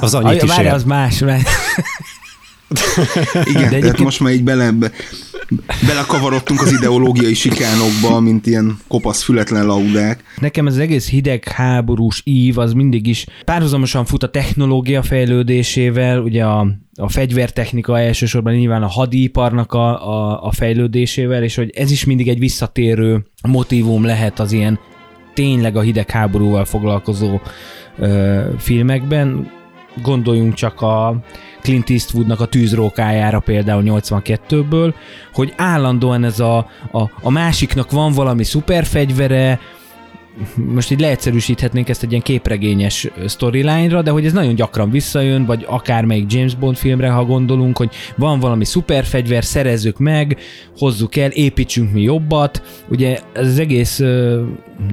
Az 0.00 0.14
annyit 0.14 0.42
a, 0.42 0.44
is 0.44 0.50
várj, 0.50 0.68
az 0.68 0.84
más. 0.84 1.18
Mert... 1.18 1.48
Igen, 3.34 3.52
De 3.52 3.52
tehát 3.52 3.72
egyébként... 3.72 3.98
most 3.98 4.20
már 4.20 4.32
így 4.32 4.44
bele, 4.44 4.72
belekavarodtunk 5.86 6.60
az 6.60 6.72
ideológiai 6.72 7.34
sikánokba, 7.34 8.20
mint 8.20 8.46
ilyen 8.46 8.78
kopasz 8.88 9.22
fületlen 9.22 9.66
laudák. 9.66 10.22
Nekem 10.40 10.66
ez 10.66 10.72
az 10.72 10.78
egész 10.78 11.08
hideg 11.08 11.48
háborús 11.48 12.20
ív 12.24 12.58
az 12.58 12.72
mindig 12.72 13.06
is 13.06 13.26
párhuzamosan 13.44 14.04
fut 14.04 14.22
a 14.22 14.30
technológia 14.30 15.02
fejlődésével, 15.02 16.20
ugye 16.20 16.44
a, 16.44 16.66
a 16.96 17.08
fegyvertechnika 17.08 18.00
elsősorban 18.00 18.54
nyilván 18.54 18.82
a 18.82 18.88
hadiparnak 18.88 19.72
a, 19.72 20.08
a, 20.08 20.42
a 20.42 20.52
fejlődésével, 20.52 21.42
és 21.42 21.54
hogy 21.54 21.70
ez 21.74 21.90
is 21.90 22.04
mindig 22.04 22.28
egy 22.28 22.38
visszatérő 22.38 23.26
motivum 23.48 24.04
lehet 24.04 24.40
az 24.40 24.52
ilyen 24.52 24.78
tényleg 25.34 25.76
a 25.76 25.80
hidegháborúval 25.80 26.64
foglalkozó 26.64 27.40
ö, 27.98 28.42
filmekben. 28.58 29.50
Gondoljunk 30.02 30.54
csak 30.54 30.80
a 30.80 31.22
Clint 31.64 31.90
Eastwoodnak 31.90 32.40
a 32.40 32.46
tűzrókájára 32.46 33.40
például 33.40 33.82
82-ből, 33.86 34.94
hogy 35.32 35.52
állandóan 35.56 36.24
ez 36.24 36.40
a, 36.40 36.56
a, 36.92 37.10
a 37.22 37.30
másiknak 37.30 37.90
van 37.90 38.12
valami 38.12 38.44
szuperfegyvere, 38.44 39.60
most 40.74 40.90
így 40.90 41.00
leegyszerűsíthetnénk 41.00 41.88
ezt 41.88 42.02
egy 42.02 42.10
ilyen 42.10 42.22
képregényes 42.22 43.08
storyline-ra, 43.28 44.02
de 44.02 44.10
hogy 44.10 44.26
ez 44.26 44.32
nagyon 44.32 44.54
gyakran 44.54 44.90
visszajön, 44.90 45.44
vagy 45.44 45.64
akármelyik 45.68 46.32
James 46.32 46.54
Bond 46.54 46.76
filmre, 46.76 47.10
ha 47.10 47.24
gondolunk, 47.24 47.76
hogy 47.76 47.90
van 48.16 48.40
valami 48.40 48.64
szuperfegyver, 48.64 49.44
szerezzük 49.44 49.98
meg, 49.98 50.36
hozzuk 50.78 51.16
el, 51.16 51.30
építsünk 51.30 51.92
mi 51.92 52.02
jobbat. 52.02 52.62
Ugye 52.88 53.18
ez 53.32 53.46
az 53.46 53.58
egész 53.58 54.02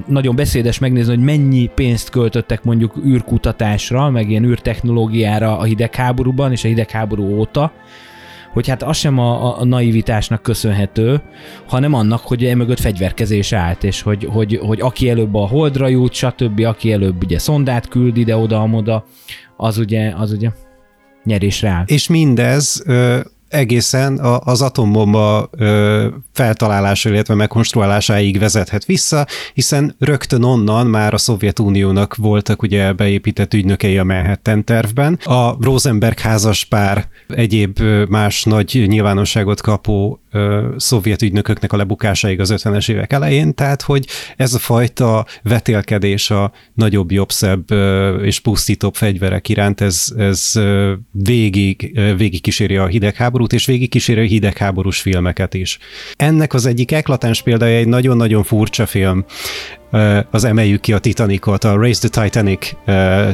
nagyon 0.06 0.36
beszédes 0.36 0.78
megnézni, 0.78 1.14
hogy 1.14 1.24
mennyi 1.24 1.70
pénzt 1.74 2.10
költöttek 2.10 2.64
mondjuk 2.64 2.96
űrkutatásra, 3.06 4.10
meg 4.10 4.30
ilyen 4.30 4.44
űrtechnológiára 4.44 5.58
a 5.58 5.62
hidegháborúban 5.62 6.52
és 6.52 6.64
a 6.64 6.68
hidegháború 6.68 7.38
óta, 7.38 7.72
hogy 8.52 8.68
hát 8.68 8.82
az 8.82 8.96
sem 8.96 9.18
a, 9.18 9.60
a 9.60 9.64
naivitásnak 9.64 10.42
köszönhető, 10.42 11.22
hanem 11.68 11.94
annak, 11.94 12.20
hogy 12.20 12.44
emögött 12.44 12.80
fegyverkezés 12.80 13.52
állt, 13.52 13.84
és 13.84 14.02
hogy, 14.02 14.24
hogy, 14.24 14.60
hogy 14.62 14.80
aki 14.80 15.10
előbb 15.10 15.34
a 15.34 15.46
holdra 15.46 15.88
jut, 15.88 16.12
stb., 16.12 16.60
aki 16.60 16.92
előbb 16.92 17.24
ugye 17.24 17.38
szondát 17.38 17.88
küld 17.88 18.16
ide-oda-amoda, 18.16 19.04
az 19.56 19.78
ugye, 19.78 20.12
az 20.16 20.32
ugye 20.32 20.50
nyerésre 21.24 21.68
áll. 21.68 21.84
És 21.86 22.08
mindez 22.08 22.84
egészen 23.52 24.18
az 24.44 24.62
atombomba 24.62 25.50
feltalálása, 26.32 27.08
illetve 27.08 27.34
megkonstruálásáig 27.34 28.38
vezethet 28.38 28.84
vissza, 28.84 29.26
hiszen 29.54 29.96
rögtön 29.98 30.42
onnan 30.42 30.86
már 30.86 31.14
a 31.14 31.18
Szovjetuniónak 31.18 32.14
voltak 32.16 32.62
ugye 32.62 32.92
beépített 32.92 33.54
ügynökei 33.54 33.98
a 33.98 34.04
Manhattan 34.04 34.64
tervben. 34.64 35.18
A 35.24 35.56
Rosenberg 35.60 36.18
házas 36.18 36.64
pár 36.64 37.08
egyéb 37.28 37.80
más 38.08 38.44
nagy 38.44 38.84
nyilvánosságot 38.86 39.60
kapó 39.60 40.22
szovjet 40.76 41.22
ügynököknek 41.22 41.72
a 41.72 41.76
lebukásáig 41.76 42.40
az 42.40 42.54
50-es 42.56 42.90
évek 42.90 43.12
elején, 43.12 43.54
tehát 43.54 43.82
hogy 43.82 44.06
ez 44.36 44.54
a 44.54 44.58
fajta 44.58 45.26
vetélkedés 45.42 46.30
a 46.30 46.52
nagyobb, 46.74 47.10
jobb, 47.10 47.30
szebb 47.30 47.70
és 48.22 48.40
pusztítóbb 48.40 48.94
fegyverek 48.94 49.48
iránt, 49.48 49.80
ez, 49.80 50.12
ez 50.16 50.52
végig, 51.10 52.00
végig 52.16 52.40
kíséri 52.40 52.76
a 52.76 52.86
hidegháborút, 53.42 53.52
és 53.52 53.66
végig 53.66 53.90
kíséri 53.90 54.20
a 54.20 54.22
hidegháborús 54.22 55.00
filmeket 55.00 55.54
is. 55.54 55.78
Ennek 56.16 56.54
az 56.54 56.66
egyik 56.66 56.92
eklatáns 56.92 57.42
példája 57.42 57.76
egy 57.76 57.88
nagyon-nagyon 57.88 58.42
furcsa 58.42 58.86
film, 58.86 59.24
az 60.30 60.44
emeljük 60.44 60.80
ki 60.80 60.92
a 60.92 60.98
Titanicot, 60.98 61.64
a 61.64 61.76
Race 61.76 62.08
the 62.08 62.22
Titanic 62.22 62.72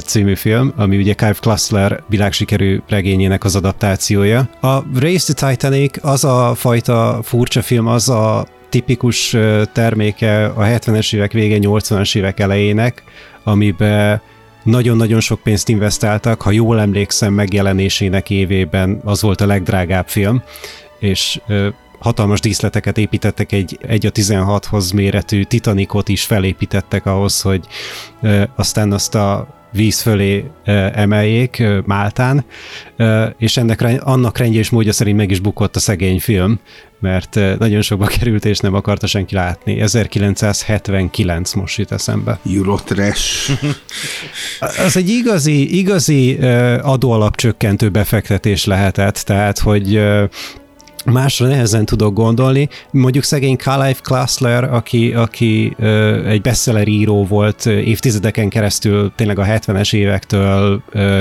című 0.04 0.34
film, 0.34 0.72
ami 0.76 0.96
ugye 0.96 1.14
Clive 1.14 1.36
Klassler 1.40 2.02
világsikerű 2.08 2.80
regényének 2.88 3.44
az 3.44 3.56
adaptációja. 3.56 4.48
A 4.60 4.82
Race 5.00 5.32
the 5.32 5.48
Titanic 5.48 6.04
az 6.04 6.24
a 6.24 6.54
fajta 6.54 7.20
furcsa 7.22 7.62
film, 7.62 7.86
az 7.86 8.08
a 8.08 8.46
tipikus 8.68 9.36
terméke 9.72 10.46
a 10.46 10.62
70-es 10.62 11.14
évek 11.14 11.32
vége, 11.32 11.58
80-as 11.60 12.16
évek 12.16 12.40
elejének, 12.40 13.02
amiben 13.44 14.20
nagyon-nagyon 14.68 15.20
sok 15.20 15.40
pénzt 15.40 15.68
investáltak, 15.68 16.42
ha 16.42 16.50
jól 16.50 16.80
emlékszem, 16.80 17.32
megjelenésének 17.32 18.30
évében 18.30 19.00
az 19.04 19.22
volt 19.22 19.40
a 19.40 19.46
legdrágább 19.46 20.08
film, 20.08 20.42
és 20.98 21.40
hatalmas 21.98 22.40
díszleteket 22.40 22.98
építettek, 22.98 23.52
egy, 23.52 23.78
egy 23.82 24.06
a 24.06 24.10
16-hoz 24.10 24.90
méretű 24.90 25.42
Titanicot 25.42 26.08
is 26.08 26.24
felépítettek 26.24 27.06
ahhoz, 27.06 27.40
hogy 27.40 27.66
aztán 28.54 28.92
azt 28.92 29.14
a 29.14 29.57
víz 29.72 30.00
fölé 30.00 30.44
emeljék 30.92 31.62
Máltán, 31.84 32.44
és 33.38 33.56
ennek 33.56 33.84
annak 34.00 34.38
rendje 34.38 34.58
és 34.58 34.70
módja 34.70 34.92
szerint 34.92 35.16
meg 35.16 35.30
is 35.30 35.40
bukott 35.40 35.76
a 35.76 35.80
szegény 35.80 36.20
film, 36.20 36.58
mert 37.00 37.34
nagyon 37.58 37.82
sokba 37.82 38.06
került, 38.18 38.44
és 38.44 38.58
nem 38.58 38.74
akarta 38.74 39.06
senki 39.06 39.34
látni. 39.34 39.80
1979 39.80 41.52
most 41.52 41.78
jut 41.78 41.92
eszembe. 41.92 42.38
Eurotrash. 42.54 43.50
Az 44.86 44.96
egy 44.96 45.08
igazi, 45.08 45.78
igazi 45.78 46.36
adóalapcsökkentő 46.82 47.88
befektetés 47.88 48.64
lehetett, 48.64 49.16
tehát, 49.16 49.58
hogy 49.58 50.00
másra 51.10 51.46
nehezen 51.46 51.84
tudok 51.84 52.14
gondolni. 52.14 52.68
Mondjuk 52.90 53.24
szegény 53.24 53.56
Clive 53.56 53.96
Klassler, 54.02 54.64
aki, 54.64 55.12
aki 55.12 55.74
ö, 55.78 56.24
egy 56.26 56.40
bestseller 56.40 56.88
író 56.88 57.24
volt 57.24 57.66
évtizedeken 57.66 58.48
keresztül, 58.48 59.12
tényleg 59.16 59.38
a 59.38 59.44
70-es 59.44 59.94
évektől 59.94 60.82
ö, 60.90 61.20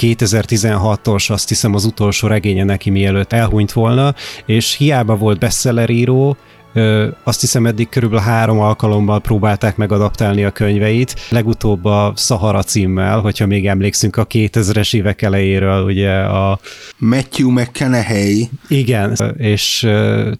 2016-os, 0.00 1.30
azt 1.30 1.48
hiszem 1.48 1.74
az 1.74 1.84
utolsó 1.84 2.28
regénye 2.28 2.64
neki 2.64 2.90
mielőtt 2.90 3.32
elhunyt 3.32 3.72
volna, 3.72 4.14
és 4.46 4.76
hiába 4.76 5.16
volt 5.16 5.38
bestseller 5.38 5.90
író, 5.90 6.36
Ö, 6.72 7.08
azt 7.22 7.40
hiszem 7.40 7.66
eddig 7.66 7.88
körülbelül 7.88 8.24
három 8.24 8.60
alkalommal 8.60 9.20
próbálták 9.20 9.76
megadaptálni 9.76 10.44
a 10.44 10.50
könyveit, 10.50 11.14
legutóbb 11.28 11.84
a 11.84 12.12
Sahara 12.16 12.62
címmel, 12.62 13.20
hogyha 13.20 13.46
még 13.46 13.66
emlékszünk 13.66 14.16
a 14.16 14.26
2000-es 14.26 14.94
évek 14.94 15.22
elejéről, 15.22 15.84
ugye 15.84 16.12
a... 16.18 16.58
Matthew 16.98 17.50
McConaughey. 17.50 18.48
Igen, 18.68 19.16
és 19.36 19.88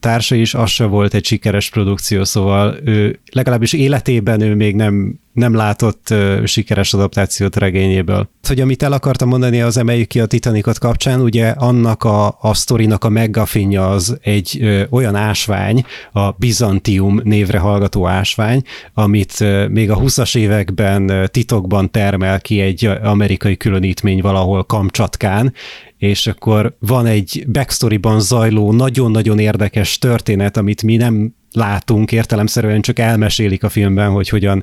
társa 0.00 0.34
is, 0.34 0.54
az 0.54 0.70
se 0.70 0.84
volt 0.84 1.14
egy 1.14 1.24
sikeres 1.24 1.70
produkció, 1.70 2.24
szóval 2.24 2.76
ő 2.84 3.18
legalábbis 3.32 3.72
életében 3.72 4.40
ő 4.40 4.54
még 4.54 4.74
nem 4.74 5.18
nem 5.32 5.54
látott 5.54 6.08
uh, 6.10 6.44
sikeres 6.44 6.94
adaptációt 6.94 7.56
regényéből. 7.56 8.28
Hogy 8.48 8.60
amit 8.60 8.82
el 8.82 8.92
akartam 8.92 9.28
mondani, 9.28 9.60
az 9.60 9.76
emeljük 9.76 10.08
ki 10.08 10.20
a 10.20 10.26
Titanicot 10.26 10.78
kapcsán, 10.78 11.20
ugye 11.20 11.48
annak 11.48 12.04
a, 12.04 12.36
a 12.40 12.54
sztorinak 12.54 13.04
a 13.04 13.08
meggafinja 13.08 13.90
az 13.90 14.18
egy 14.22 14.58
ö, 14.60 14.82
olyan 14.90 15.14
ásvány, 15.14 15.84
a 16.12 16.30
Byzantium 16.30 17.20
névre 17.24 17.58
hallgató 17.58 18.06
ásvány, 18.06 18.62
amit 18.94 19.40
ö, 19.40 19.68
még 19.68 19.90
a 19.90 19.96
20-as 19.96 20.36
években 20.36 21.28
titokban 21.30 21.90
termel 21.90 22.40
ki 22.40 22.60
egy 22.60 22.84
amerikai 23.02 23.56
különítmény 23.56 24.20
valahol 24.20 24.64
Kamcsatkán, 24.64 25.52
és 25.98 26.26
akkor 26.26 26.76
van 26.78 27.06
egy 27.06 27.44
backstoryban 27.52 28.20
zajló 28.20 28.72
nagyon-nagyon 28.72 29.38
érdekes 29.38 29.98
történet, 29.98 30.56
amit 30.56 30.82
mi 30.82 30.96
nem 30.96 31.34
látunk, 31.52 32.12
értelemszerűen 32.12 32.80
csak 32.80 32.98
elmesélik 32.98 33.64
a 33.64 33.68
filmben, 33.68 34.10
hogy 34.10 34.28
hogyan 34.28 34.62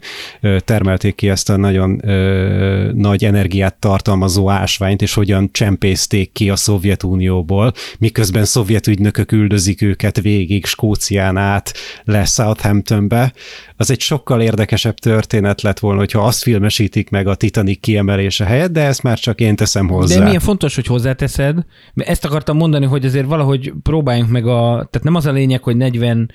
termelték 0.60 1.16
ki 1.16 1.30
ezt 1.30 1.50
a 1.50 1.58
nagyon 1.58 2.02
nagy 2.96 3.26
energiát 3.26 3.76
tartalmazó 3.76 4.50
ásványt, 4.50 5.02
és 5.02 5.14
hogyan 5.14 5.50
csempészték 5.52 6.32
ki 6.32 6.50
a 6.50 6.56
Szovjetunióból, 6.56 7.74
miközben 8.00 8.46
szovjet 8.46 8.88
ügynökök 8.88 9.32
üldözik 9.32 9.82
őket 9.82 10.22
végig 10.22 10.66
Skócián 10.66 11.38
át 11.38 11.74
le 12.04 12.26
Southamptonbe. 12.26 13.34
Az 13.78 13.92
egy 13.92 14.00
sokkal 14.00 14.42
érdekesebb 14.42 14.98
történet 14.98 15.62
lett 15.62 15.80
volna, 15.80 16.00
hogyha 16.00 16.26
azt 16.26 16.42
filmesítik 16.42 17.10
meg 17.10 17.28
a 17.28 17.36
Titanic 17.36 17.80
kiemelése 17.80 18.46
helyett, 18.46 18.72
de 18.72 18.82
ezt 18.82 19.04
már 19.04 19.20
csak 19.20 19.40
én 19.40 19.56
teszem 19.56 19.88
hozzá. 19.88 20.18
De 20.18 20.24
milyen 20.24 20.40
fontos, 20.40 20.76
hogy 20.76 20.86
hozzáteszed, 20.86 21.66
mert 21.94 22.10
ezt 22.10 22.26
akartam 22.26 22.58
mondani, 22.58 22.86
hogy 22.86 23.06
azért 23.06 23.26
valahogy 23.26 23.74
próbáljunk 23.84 24.32
meg 24.32 24.48
a, 24.48 24.70
tehát 24.74 25.04
nem 25.04 25.16
az 25.16 25.26
a 25.26 25.32
lényeg, 25.32 25.64
hogy 25.64 25.78
40 25.78 26.32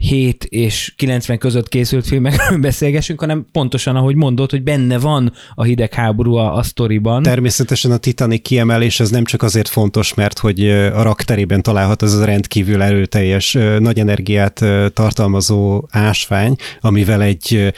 7 0.00 0.44
és 0.44 0.92
90 0.96 1.38
között 1.38 1.68
készült 1.68 2.06
filmekről 2.06 2.58
beszélgessünk, 2.68 3.20
hanem 3.20 3.46
pontosan, 3.52 3.96
ahogy 3.96 4.14
mondod, 4.14 4.50
hogy 4.50 4.62
benne 4.62 4.98
van 4.98 5.32
a 5.54 5.62
hidegháború 5.62 6.34
a, 6.34 6.54
a 6.56 6.62
sztoriban. 6.62 7.22
Természetesen 7.22 7.90
a 7.90 7.96
Titanic 7.96 8.42
kiemelés 8.42 9.00
az 9.00 9.10
nem 9.10 9.24
csak 9.24 9.42
azért 9.42 9.68
fontos, 9.68 10.14
mert 10.14 10.38
hogy 10.38 10.68
a 10.70 11.02
rakterében 11.02 11.62
találhat 11.62 12.02
az 12.02 12.14
a 12.14 12.24
rendkívül 12.24 12.82
erőteljes, 12.82 13.52
nagy 13.78 13.98
energiát 13.98 14.64
tartalmazó 14.92 15.84
ásvány, 15.90 16.56
amivel 16.80 17.22
egy 17.22 17.72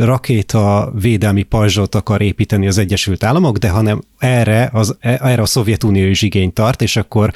rakéta 0.00 0.92
védelmi 1.00 1.42
pajzsot 1.42 1.94
akar 1.94 2.22
építeni 2.22 2.66
az 2.66 2.78
Egyesült 2.78 3.24
Államok, 3.24 3.56
de 3.56 3.68
hanem 3.68 4.02
erre, 4.18 4.70
az, 4.72 4.96
erre 5.00 5.42
a 5.42 5.46
Szovjetunió 5.46 6.06
is 6.06 6.22
igényt 6.22 6.54
tart, 6.54 6.82
és 6.82 6.96
akkor 6.96 7.32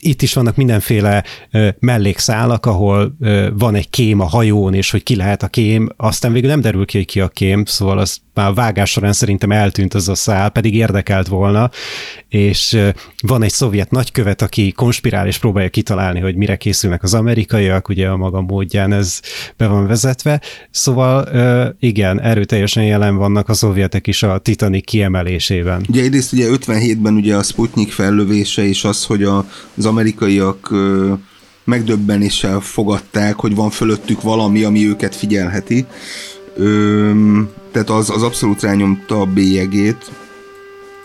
itt 0.00 0.22
is 0.22 0.34
vannak 0.34 0.56
mindenféle 0.56 1.24
mellékszálak, 1.78 2.66
ahol 2.66 3.16
van 3.54 3.74
egy 3.74 3.90
kém 3.90 4.20
a 4.20 4.24
hajón, 4.24 4.74
és 4.74 4.90
hogy 4.90 5.02
ki 5.02 5.16
lehet 5.16 5.42
a 5.42 5.48
kém, 5.48 5.88
aztán 5.96 6.32
végül 6.32 6.48
nem 6.48 6.60
derül 6.60 6.84
ki, 6.84 6.96
hogy 6.96 7.06
ki 7.06 7.20
a 7.20 7.28
kém, 7.28 7.64
szóval 7.64 7.98
az 7.98 8.20
már 8.36 8.48
a 8.48 8.54
vágás 8.54 8.90
során 8.90 9.12
szerintem 9.12 9.52
eltűnt 9.52 9.94
az 9.94 10.08
a 10.08 10.14
szál, 10.14 10.50
pedig 10.50 10.74
érdekelt 10.74 11.28
volna, 11.28 11.70
és 12.28 12.78
van 13.22 13.42
egy 13.42 13.50
szovjet 13.50 13.90
nagykövet, 13.90 14.42
aki 14.42 14.72
konspirál 14.72 15.26
és 15.26 15.38
próbálja 15.38 15.68
kitalálni, 15.68 16.20
hogy 16.20 16.36
mire 16.36 16.56
készülnek 16.56 17.02
az 17.02 17.14
amerikaiak, 17.14 17.88
ugye 17.88 18.08
a 18.08 18.16
maga 18.16 18.40
módján 18.40 18.92
ez 18.92 19.20
be 19.56 19.66
van 19.66 19.86
vezetve, 19.86 20.40
szóval 20.70 21.28
igen, 21.80 22.20
erőteljesen 22.20 22.84
jelen 22.84 23.16
vannak 23.16 23.48
a 23.48 23.54
szovjetek 23.54 24.06
is 24.06 24.22
a 24.22 24.38
Titanic 24.38 24.84
kiemelésében. 24.84 25.84
Ugye 25.88 26.02
egyrészt 26.02 26.32
ugye 26.32 26.48
57-ben 26.50 27.14
ugye 27.14 27.36
a 27.36 27.42
Sputnik 27.42 27.92
fellövése 27.92 28.62
és 28.62 28.84
az, 28.84 29.04
hogy 29.04 29.22
a, 29.22 29.46
az 29.76 29.86
amerikaiak 29.86 30.74
megdöbbenéssel 31.64 32.60
fogadták, 32.60 33.34
hogy 33.34 33.54
van 33.54 33.70
fölöttük 33.70 34.22
valami, 34.22 34.62
ami 34.62 34.88
őket 34.88 35.14
figyelheti. 35.14 35.86
Ö, 36.56 37.10
tehát 37.72 37.90
az, 37.90 38.10
az 38.10 38.22
abszolút 38.22 38.60
rányomta 38.60 39.20
a 39.20 39.24
bélyegét 39.24 40.10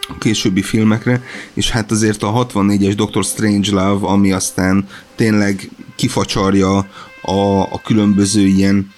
a 0.08 0.18
későbbi 0.18 0.62
filmekre, 0.62 1.24
és 1.54 1.70
hát 1.70 1.92
azért 1.92 2.24
a 2.24 2.48
64-es 2.54 2.94
Doctor 2.96 3.24
Strangelove, 3.24 4.08
ami 4.08 4.32
aztán 4.32 4.88
tényleg 5.16 5.70
kifacsarja 5.96 6.78
a, 7.22 7.62
a 7.62 7.82
különböző 7.84 8.46
ilyen 8.46 8.92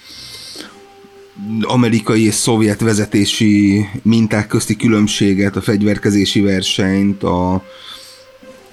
amerikai 1.62 2.24
és 2.24 2.34
szovjet 2.34 2.80
vezetési 2.80 3.84
minták 4.02 4.46
közti 4.46 4.76
különbséget, 4.76 5.56
a 5.56 5.62
fegyverkezési 5.62 6.40
versenyt, 6.40 7.22
a, 7.22 7.64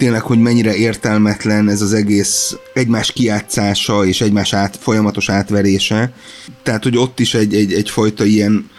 tényleg, 0.02 0.22
hogy 0.22 0.38
mennyire 0.38 0.74
értelmetlen 0.74 1.68
ez 1.68 1.82
az 1.82 1.92
egész 1.92 2.56
egymás 2.74 3.12
kiátszása 3.12 4.04
és 4.04 4.20
egymás 4.20 4.52
át, 4.52 4.76
folyamatos 4.76 5.28
átverése. 5.28 6.12
Tehát, 6.62 6.82
hogy 6.82 6.96
ott 6.96 7.20
is 7.20 7.34
egy, 7.34 7.54
egy, 7.54 7.72
egyfajta 7.72 8.24
ilyen 8.24 8.70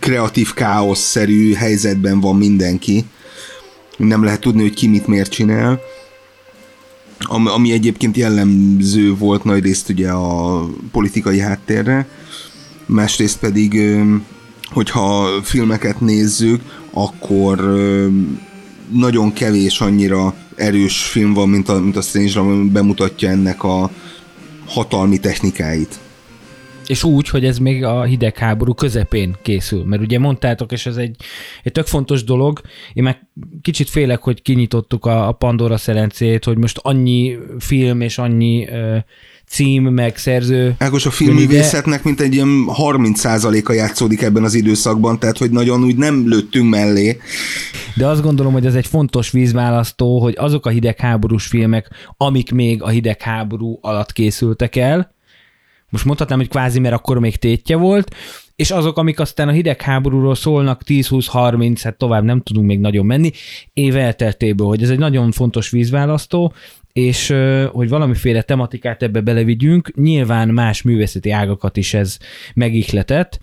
kreatív 0.00 0.54
káosz-szerű 0.54 1.52
helyzetben 1.52 2.20
van 2.20 2.36
mindenki. 2.36 3.04
Nem 3.96 4.24
lehet 4.24 4.40
tudni, 4.40 4.62
hogy 4.62 4.74
ki 4.74 4.86
mit 4.86 5.06
miért 5.06 5.30
csinál. 5.30 5.80
Ami, 7.18 7.48
ami 7.48 7.72
egyébként 7.72 8.16
jellemző 8.16 9.14
volt 9.14 9.44
nagy 9.44 9.62
részt 9.62 9.88
ugye 9.88 10.10
a 10.10 10.64
politikai 10.90 11.38
háttérre. 11.38 12.08
Másrészt 12.86 13.38
pedig, 13.38 13.80
hogyha 14.64 15.28
filmeket 15.42 16.00
nézzük, 16.00 16.60
akkor 16.90 17.80
nagyon 18.90 19.32
kevés 19.32 19.80
annyira 19.80 20.34
erős 20.56 21.02
film 21.02 21.32
van, 21.32 21.48
mint 21.48 21.68
a, 21.68 21.80
mint 21.80 21.96
a 21.96 22.00
Strange 22.00 22.40
ami 22.40 22.68
bemutatja 22.68 23.28
ennek 23.28 23.62
a 23.64 23.90
hatalmi 24.66 25.18
technikáit. 25.18 25.98
És 26.86 27.04
úgy, 27.04 27.28
hogy 27.28 27.44
ez 27.44 27.58
még 27.58 27.84
a 27.84 28.02
hidegháború 28.02 28.74
közepén 28.74 29.36
készül. 29.42 29.84
Mert 29.84 30.02
ugye 30.02 30.18
mondtátok, 30.18 30.72
és 30.72 30.86
ez 30.86 30.96
egy, 30.96 31.16
egy 31.62 31.72
tök 31.72 31.86
fontos 31.86 32.24
dolog, 32.24 32.60
én 32.92 33.02
meg 33.02 33.26
kicsit 33.62 33.90
félek, 33.90 34.22
hogy 34.22 34.42
kinyitottuk 34.42 35.06
a, 35.06 35.28
a 35.28 35.32
Pandora 35.32 35.76
szelencét, 35.76 36.44
hogy 36.44 36.58
most 36.58 36.78
annyi 36.82 37.38
film 37.58 38.00
és 38.00 38.18
annyi 38.18 38.68
uh, 38.70 38.96
cím, 39.52 39.82
meg 39.82 40.16
szerző. 40.16 40.74
Ágos, 40.78 41.06
a 41.06 41.10
filmművészetnek 41.10 42.04
mint 42.04 42.20
egy 42.20 42.34
ilyen 42.34 42.64
30%-a 42.66 43.72
játszódik 43.72 44.22
ebben 44.22 44.44
az 44.44 44.54
időszakban, 44.54 45.18
tehát 45.18 45.38
hogy 45.38 45.50
nagyon 45.50 45.84
úgy 45.84 45.96
nem 45.96 46.28
lőttünk 46.28 46.70
mellé. 46.70 47.20
De 47.96 48.06
azt 48.06 48.22
gondolom, 48.22 48.52
hogy 48.52 48.66
ez 48.66 48.74
egy 48.74 48.86
fontos 48.86 49.30
vízválasztó, 49.30 50.20
hogy 50.20 50.34
azok 50.38 50.66
a 50.66 50.70
hidegháborús 50.70 51.46
filmek, 51.46 51.88
amik 52.16 52.52
még 52.52 52.82
a 52.82 52.88
hidegháború 52.88 53.78
alatt 53.80 54.12
készültek 54.12 54.76
el, 54.76 55.14
most 55.92 56.04
mondhatnám, 56.04 56.38
hogy 56.38 56.48
kvázi, 56.48 56.80
mert 56.80 56.94
akkor 56.94 57.18
még 57.18 57.36
tétje 57.36 57.76
volt, 57.76 58.14
és 58.56 58.70
azok, 58.70 58.98
amik 58.98 59.20
aztán 59.20 59.48
a 59.48 59.52
hidegháborúról 59.52 60.34
szólnak 60.34 60.82
10-20-30, 60.86 61.80
hát 61.82 61.96
tovább 61.96 62.24
nem 62.24 62.40
tudunk 62.40 62.66
még 62.66 62.78
nagyon 62.78 63.06
menni, 63.06 63.30
év 63.72 63.96
elteltéből, 63.96 64.66
hogy 64.66 64.82
ez 64.82 64.90
egy 64.90 64.98
nagyon 64.98 65.30
fontos 65.30 65.70
vízválasztó, 65.70 66.52
és 66.92 67.34
hogy 67.72 67.88
valamiféle 67.88 68.42
tematikát 68.42 69.02
ebbe 69.02 69.20
belevigyünk, 69.20 69.94
nyilván 69.94 70.48
más 70.48 70.82
művészeti 70.82 71.30
ágakat 71.30 71.76
is 71.76 71.94
ez 71.94 72.18
megihletett, 72.54 73.40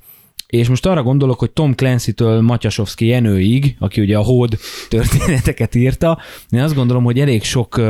és 0.47 0.67
most 0.67 0.85
arra 0.85 1.03
gondolok, 1.03 1.39
hogy 1.39 1.51
Tom 1.51 1.75
Clancy-től 1.75 2.41
Matyasovszki 2.41 3.05
Jenőig, 3.05 3.75
aki 3.79 4.01
ugye 4.01 4.17
a 4.17 4.23
hód 4.23 4.57
történeteket 4.89 5.75
írta, 5.75 6.19
én 6.49 6.61
azt 6.61 6.75
gondolom, 6.75 7.03
hogy 7.03 7.19
elég 7.19 7.43
sok 7.43 7.81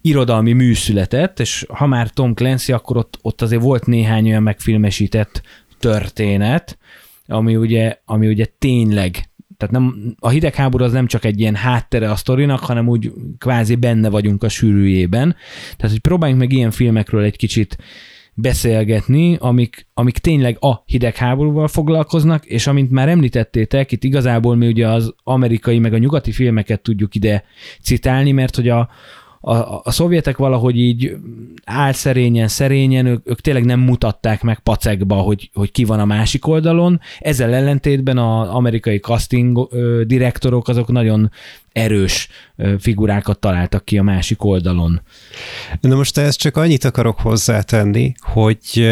irodalmi 0.00 0.52
mű 0.52 0.74
született, 0.74 1.40
és 1.40 1.66
ha 1.68 1.86
már 1.86 2.10
Tom 2.10 2.34
Clancy, 2.34 2.72
akkor 2.72 2.96
ott, 2.96 3.18
ott 3.22 3.42
azért 3.42 3.62
volt 3.62 3.86
néhány 3.86 4.26
olyan 4.26 4.42
megfilmesített 4.42 5.42
történet, 5.78 6.78
ami 7.26 7.56
ugye, 7.56 8.00
ami 8.04 8.28
ugye 8.28 8.46
tényleg 8.58 9.30
tehát 9.56 9.74
nem, 9.74 10.14
a 10.18 10.28
hidegháború 10.28 10.84
az 10.84 10.92
nem 10.92 11.06
csak 11.06 11.24
egy 11.24 11.40
ilyen 11.40 11.54
háttere 11.54 12.10
a 12.10 12.16
sztorinak, 12.16 12.60
hanem 12.60 12.88
úgy 12.88 13.12
kvázi 13.38 13.74
benne 13.74 14.08
vagyunk 14.08 14.42
a 14.42 14.48
sűrűjében. 14.48 15.36
Tehát, 15.76 15.92
hogy 15.92 16.00
próbáljunk 16.00 16.40
meg 16.40 16.52
ilyen 16.52 16.70
filmekről 16.70 17.22
egy 17.22 17.36
kicsit 17.36 17.76
beszélgetni, 18.34 19.36
amik, 19.40 19.86
amik 19.94 20.18
tényleg 20.18 20.56
a 20.60 20.82
hidegháborúval 20.86 21.68
foglalkoznak, 21.68 22.44
és 22.44 22.66
amint 22.66 22.90
már 22.90 23.08
említettétek, 23.08 23.92
itt 23.92 24.04
igazából 24.04 24.56
mi 24.56 24.66
ugye 24.66 24.88
az 24.88 25.14
amerikai 25.22 25.78
meg 25.78 25.92
a 25.92 25.98
nyugati 25.98 26.32
filmeket 26.32 26.80
tudjuk 26.80 27.14
ide 27.14 27.44
citálni, 27.82 28.32
mert 28.32 28.56
hogy 28.56 28.68
a, 28.68 28.88
a, 29.40 29.80
a 29.82 29.90
szovjetek 29.90 30.36
valahogy 30.36 30.78
így 30.78 31.16
álszerényen, 31.64 32.48
szerényen, 32.48 33.06
ők, 33.06 33.28
ők 33.28 33.40
tényleg 33.40 33.64
nem 33.64 33.80
mutatták 33.80 34.42
meg 34.42 34.58
pacekba, 34.58 35.14
hogy, 35.14 35.50
hogy 35.54 35.72
ki 35.72 35.84
van 35.84 36.00
a 36.00 36.04
másik 36.04 36.46
oldalon. 36.46 37.00
Ezzel 37.18 37.54
ellentétben 37.54 38.18
az 38.18 38.48
amerikai 38.48 38.98
casting 38.98 39.68
ö, 39.70 40.02
direktorok 40.06 40.68
azok 40.68 40.88
nagyon 40.88 41.30
erős 41.72 42.28
ö, 42.56 42.74
figurákat 42.78 43.38
találtak 43.38 43.84
ki 43.84 43.98
a 43.98 44.02
másik 44.02 44.44
oldalon. 44.44 45.02
Na 45.80 45.94
most 45.94 46.18
ezt 46.18 46.38
csak 46.38 46.56
annyit 46.56 46.84
akarok 46.84 47.20
hozzátenni, 47.20 48.14
hogy 48.20 48.88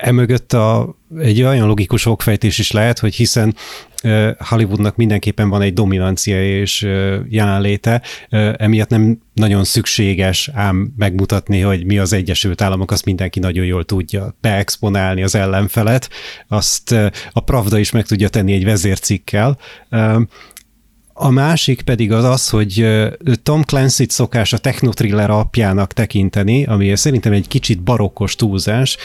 emögött 0.00 0.52
a, 0.52 0.96
egy 1.18 1.42
olyan 1.42 1.66
logikus 1.66 2.06
okfejtés 2.06 2.58
is 2.58 2.70
lehet, 2.70 2.98
hogy 2.98 3.14
hiszen 3.14 3.54
Hollywoodnak 4.38 4.96
mindenképpen 4.96 5.48
van 5.48 5.62
egy 5.62 5.72
dominancia 5.72 6.58
és 6.60 6.82
jelenléte, 7.28 8.02
emiatt 8.56 8.88
nem 8.88 9.18
nagyon 9.34 9.64
szükséges 9.64 10.50
ám 10.52 10.92
megmutatni, 10.96 11.60
hogy 11.60 11.86
mi 11.86 11.98
az 11.98 12.12
Egyesült 12.12 12.60
Államok, 12.60 12.90
azt 12.90 13.04
mindenki 13.04 13.38
nagyon 13.38 13.64
jól 13.64 13.84
tudja. 13.84 14.36
Beexponálni 14.40 15.22
az 15.22 15.34
ellenfelet, 15.34 16.10
azt 16.48 16.94
a 17.32 17.40
Pravda 17.40 17.78
is 17.78 17.90
meg 17.90 18.06
tudja 18.06 18.28
tenni 18.28 18.52
egy 18.52 18.64
vezércikkel, 18.64 19.58
a 21.18 21.30
másik 21.30 21.82
pedig 21.82 22.12
az 22.12 22.24
az, 22.24 22.48
hogy 22.48 22.86
Tom 23.42 23.62
Clancy-t 23.62 24.10
szokás 24.10 24.52
a 24.52 24.58
technotriller 24.58 25.30
apjának 25.30 25.92
tekinteni, 25.92 26.64
ami 26.64 26.96
szerintem 26.96 27.32
egy 27.32 27.48
kicsit 27.48 27.82
barokkos 27.82 28.34
túlzás, 28.34 28.96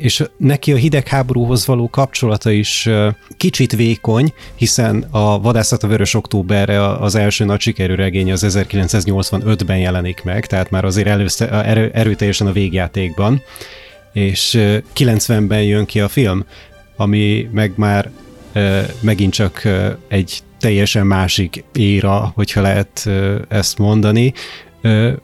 és 0.00 0.24
neki 0.36 0.72
a 0.72 0.76
hidegháborúhoz 0.76 1.66
való 1.66 1.88
kapcsolata 1.88 2.50
is 2.50 2.88
kicsit 3.36 3.72
vékony, 3.72 4.32
hiszen 4.54 5.06
a 5.10 5.40
Vadászat 5.40 5.82
a 5.82 5.86
Vörös 5.86 6.14
Októberre 6.14 6.88
az 6.88 7.14
első 7.14 7.44
nagy 7.44 7.60
sikerű 7.60 7.94
regény 7.94 8.32
az 8.32 8.46
1985-ben 8.48 9.78
jelenik 9.78 10.22
meg, 10.22 10.46
tehát 10.46 10.70
már 10.70 10.84
azért 10.84 11.08
előzte, 11.08 11.64
erő, 11.64 11.90
erőteljesen 11.94 12.46
a 12.46 12.52
végjátékban, 12.52 13.42
és 14.12 14.58
90-ben 14.96 15.62
jön 15.62 15.84
ki 15.84 16.00
a 16.00 16.08
film, 16.08 16.44
ami 16.96 17.48
meg 17.52 17.72
már 17.76 18.10
megint 19.00 19.32
csak 19.32 19.62
egy 20.08 20.40
teljesen 20.58 21.06
másik 21.06 21.64
éra, 21.72 22.32
hogyha 22.34 22.60
lehet 22.60 23.08
ezt 23.48 23.78
mondani, 23.78 24.32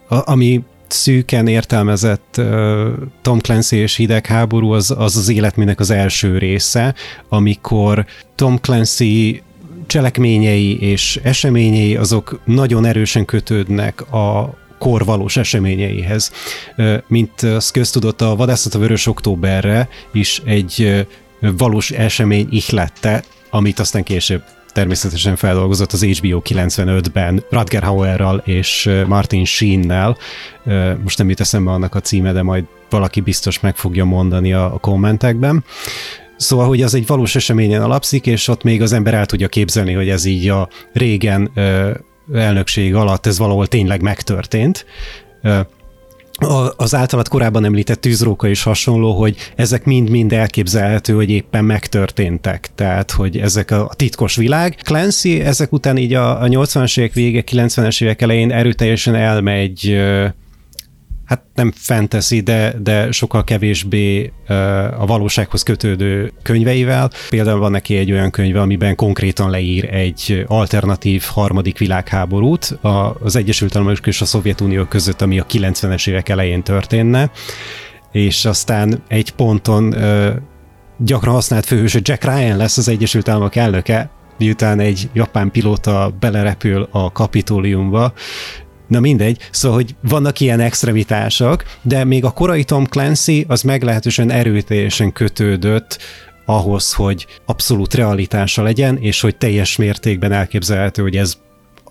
ami 0.08 0.64
szűken 0.92 1.46
értelmezett 1.46 2.34
uh, 2.38 2.88
Tom 3.22 3.38
Clancy 3.38 3.76
és 3.76 3.96
hidegháború 3.96 4.70
az, 4.70 4.94
az 4.98 5.16
az 5.16 5.28
életműnek 5.28 5.80
az 5.80 5.90
első 5.90 6.38
része, 6.38 6.94
amikor 7.28 8.06
Tom 8.34 8.56
Clancy 8.56 9.42
cselekményei 9.86 10.80
és 10.80 11.20
eseményei 11.22 11.96
azok 11.96 12.40
nagyon 12.44 12.84
erősen 12.84 13.24
kötődnek 13.24 14.12
a 14.12 14.54
kor 14.78 15.04
valós 15.04 15.36
eseményeihez. 15.36 16.32
Mint 17.06 17.42
az 17.42 17.70
köztudott, 17.70 18.20
a 18.20 18.36
Vadászat 18.36 18.74
a 18.74 18.78
Vörös 18.78 19.06
Októberre 19.06 19.88
is 20.12 20.42
egy 20.44 21.06
valós 21.40 21.90
esemény 21.90 22.48
ihlette, 22.50 23.24
amit 23.50 23.78
aztán 23.78 24.02
később 24.02 24.42
természetesen 24.76 25.36
feldolgozott 25.36 25.92
az 25.92 26.04
HBO 26.04 26.40
95-ben 26.44 27.44
Radger 27.50 27.82
Hauerral 27.82 28.42
és 28.44 28.90
Martin 29.06 29.44
Sheen-nel. 29.44 30.16
Most 31.02 31.18
nem 31.18 31.28
jut 31.28 31.40
eszembe 31.40 31.70
annak 31.70 31.94
a 31.94 32.00
címe, 32.00 32.32
de 32.32 32.42
majd 32.42 32.64
valaki 32.90 33.20
biztos 33.20 33.60
meg 33.60 33.76
fogja 33.76 34.04
mondani 34.04 34.52
a, 34.52 34.74
a 34.74 34.78
kommentekben. 34.78 35.64
Szóval, 36.36 36.66
hogy 36.66 36.82
az 36.82 36.94
egy 36.94 37.06
valós 37.06 37.34
eseményen 37.34 37.82
alapszik, 37.82 38.26
és 38.26 38.48
ott 38.48 38.62
még 38.62 38.82
az 38.82 38.92
ember 38.92 39.14
el 39.14 39.26
tudja 39.26 39.48
képzelni, 39.48 39.92
hogy 39.92 40.08
ez 40.08 40.24
így 40.24 40.48
a 40.48 40.68
régen 40.92 41.50
elnökség 42.32 42.94
alatt 42.94 43.26
ez 43.26 43.38
valahol 43.38 43.66
tényleg 43.66 44.02
megtörtént 44.02 44.86
az 46.76 46.94
általad 46.94 47.28
korábban 47.28 47.64
említett 47.64 48.00
tűzróka 48.00 48.48
is 48.48 48.62
hasonló, 48.62 49.12
hogy 49.12 49.36
ezek 49.56 49.84
mind-mind 49.84 50.32
elképzelhető, 50.32 51.14
hogy 51.14 51.30
éppen 51.30 51.64
megtörténtek. 51.64 52.70
Tehát, 52.74 53.10
hogy 53.10 53.38
ezek 53.38 53.70
a 53.70 53.90
titkos 53.96 54.36
világ. 54.36 54.76
Clancy 54.84 55.40
ezek 55.40 55.72
után 55.72 55.96
így 55.96 56.14
a, 56.14 56.42
a 56.42 56.46
80-as 56.46 56.98
évek 56.98 57.12
vége, 57.12 57.44
90-es 57.50 58.02
évek 58.02 58.22
elején 58.22 58.52
erőteljesen 58.52 59.14
elmegy 59.14 59.96
hát 61.26 61.42
nem 61.54 61.72
fantasy, 61.74 62.40
de, 62.40 62.74
de 62.82 63.12
sokkal 63.12 63.44
kevésbé 63.44 64.32
a 64.98 65.06
valósághoz 65.06 65.62
kötődő 65.62 66.32
könyveivel. 66.42 67.10
Például 67.28 67.58
van 67.58 67.70
neki 67.70 67.96
egy 67.96 68.12
olyan 68.12 68.30
könyve, 68.30 68.60
amiben 68.60 68.94
konkrétan 68.94 69.50
leír 69.50 69.94
egy 69.94 70.44
alternatív 70.46 71.22
harmadik 71.22 71.78
világháborút 71.78 72.78
az 73.22 73.36
Egyesült 73.36 73.76
Államok 73.76 74.06
és 74.06 74.20
a 74.20 74.24
Szovjetunió 74.24 74.84
között, 74.84 75.22
ami 75.22 75.38
a 75.38 75.46
90-es 75.46 76.08
évek 76.08 76.28
elején 76.28 76.62
történne, 76.62 77.30
és 78.12 78.44
aztán 78.44 79.02
egy 79.08 79.30
ponton 79.30 79.94
gyakran 80.98 81.34
használt 81.34 81.66
főhős, 81.66 81.98
Jack 82.02 82.24
Ryan 82.24 82.56
lesz 82.56 82.76
az 82.76 82.88
Egyesült 82.88 83.28
Államok 83.28 83.56
elnöke, 83.56 84.10
miután 84.38 84.80
egy 84.80 85.10
japán 85.12 85.50
pilóta 85.50 86.14
belerepül 86.20 86.88
a 86.90 87.12
kapitóliumba, 87.12 88.12
Na 88.86 89.00
mindegy, 89.00 89.38
szóval, 89.50 89.76
hogy 89.76 89.94
vannak 90.00 90.40
ilyen 90.40 90.60
extremitások, 90.60 91.64
de 91.82 92.04
még 92.04 92.24
a 92.24 92.30
korai 92.30 92.64
Tom 92.64 92.84
Clancy 92.84 93.44
az 93.48 93.62
meglehetősen 93.62 94.30
erőteljesen 94.30 95.12
kötődött 95.12 95.98
ahhoz, 96.44 96.92
hogy 96.92 97.26
abszolút 97.46 97.94
realitása 97.94 98.62
legyen, 98.62 98.96
és 98.96 99.20
hogy 99.20 99.36
teljes 99.36 99.76
mértékben 99.76 100.32
elképzelhető, 100.32 101.02
hogy 101.02 101.16
ez 101.16 101.36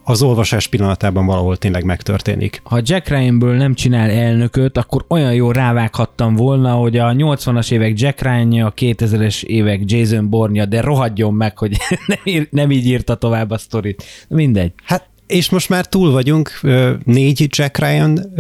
az 0.07 0.21
olvasás 0.21 0.67
pillanatában 0.67 1.25
valahol 1.25 1.57
tényleg 1.57 1.83
megtörténik. 1.83 2.61
Ha 2.63 2.81
Jack 2.83 3.07
Ryanből 3.07 3.55
nem 3.55 3.73
csinál 3.73 4.09
elnököt, 4.09 4.77
akkor 4.77 5.05
olyan 5.07 5.33
jól 5.33 5.53
rávághattam 5.53 6.35
volna, 6.35 6.73
hogy 6.73 6.97
a 6.97 7.11
80-as 7.11 7.71
évek 7.71 7.99
Jack 7.99 8.21
ryan 8.21 8.61
a 8.61 8.73
2000-es 8.73 9.43
évek 9.43 9.81
Jason 9.85 10.29
Bourne-ja, 10.29 10.65
de 10.65 10.81
rohadjon 10.81 11.33
meg, 11.33 11.57
hogy 11.57 11.77
nem, 12.07 12.19
ír, 12.23 12.47
nem 12.51 12.71
így 12.71 12.85
írta 12.85 13.15
tovább 13.15 13.51
a 13.51 13.57
sztorit. 13.57 14.03
Mindegy. 14.27 14.71
Hát 14.83 15.09
és 15.27 15.49
most 15.49 15.69
már 15.69 15.85
túl 15.85 16.11
vagyunk, 16.11 16.59
négy 17.03 17.45
Jack 17.49 17.77
Ryan, 17.77 18.33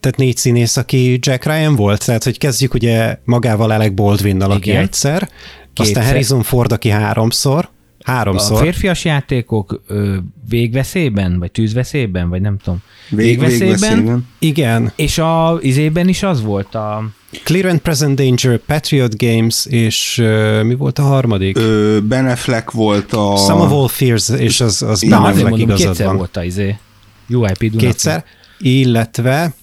tehát 0.00 0.16
négy 0.16 0.36
színész, 0.36 0.76
aki 0.76 1.18
Jack 1.20 1.44
Ryan 1.44 1.76
volt, 1.76 2.04
tehát 2.04 2.24
hogy 2.24 2.38
kezdjük 2.38 2.74
ugye 2.74 3.18
magával 3.24 3.70
Alec 3.70 3.94
Baldwinnal, 3.94 4.50
aki 4.50 4.68
Igen. 4.68 4.82
egyszer, 4.82 5.18
Kétszer. 5.18 5.30
aztán 5.74 6.04
Harrison 6.04 6.42
Ford, 6.42 6.72
aki 6.72 6.88
háromszor, 6.88 7.68
Háromszor. 8.06 8.60
A 8.60 8.64
férfias 8.64 9.04
játékok 9.04 9.82
ö, 9.86 10.16
végveszélyben, 10.48 11.38
vagy 11.38 11.50
tűzveszélyben, 11.50 12.28
vagy 12.28 12.40
nem 12.40 12.58
tudom. 12.58 12.82
Vég, 13.10 13.40
végveszélyben. 13.40 14.28
Igen. 14.38 14.92
És 14.96 15.18
a 15.18 15.58
izében 15.60 16.08
is 16.08 16.22
az 16.22 16.42
volt 16.42 16.74
a... 16.74 17.08
Clear 17.44 17.66
and 17.66 17.78
Present 17.78 18.16
Danger, 18.16 18.58
Patriot 18.58 19.16
Games, 19.18 19.66
és 19.66 20.18
uh, 20.18 20.62
mi 20.62 20.74
volt 20.74 20.98
a 20.98 21.02
harmadik? 21.02 21.56
Ö, 21.58 21.98
ben 22.02 22.26
Affleck 22.28 22.70
volt 22.70 23.12
a... 23.12 23.36
Some 23.36 23.62
of 23.62 23.72
All 23.72 23.88
Fears, 23.88 24.28
és 24.28 24.60
az, 24.60 24.82
az 24.82 25.00
Na, 25.00 25.08
Ben 25.20 25.30
Affleck 25.30 25.48
mondom, 25.48 25.68
igazad 25.68 25.86
kétszer 25.86 26.06
van. 26.06 26.16
volt 26.16 26.36
a 26.36 26.44
izé. 26.44 26.76
UIP 27.28 27.58
Duna. 27.70 27.76
Kétszer. 27.82 28.24
Illetve 28.58 29.54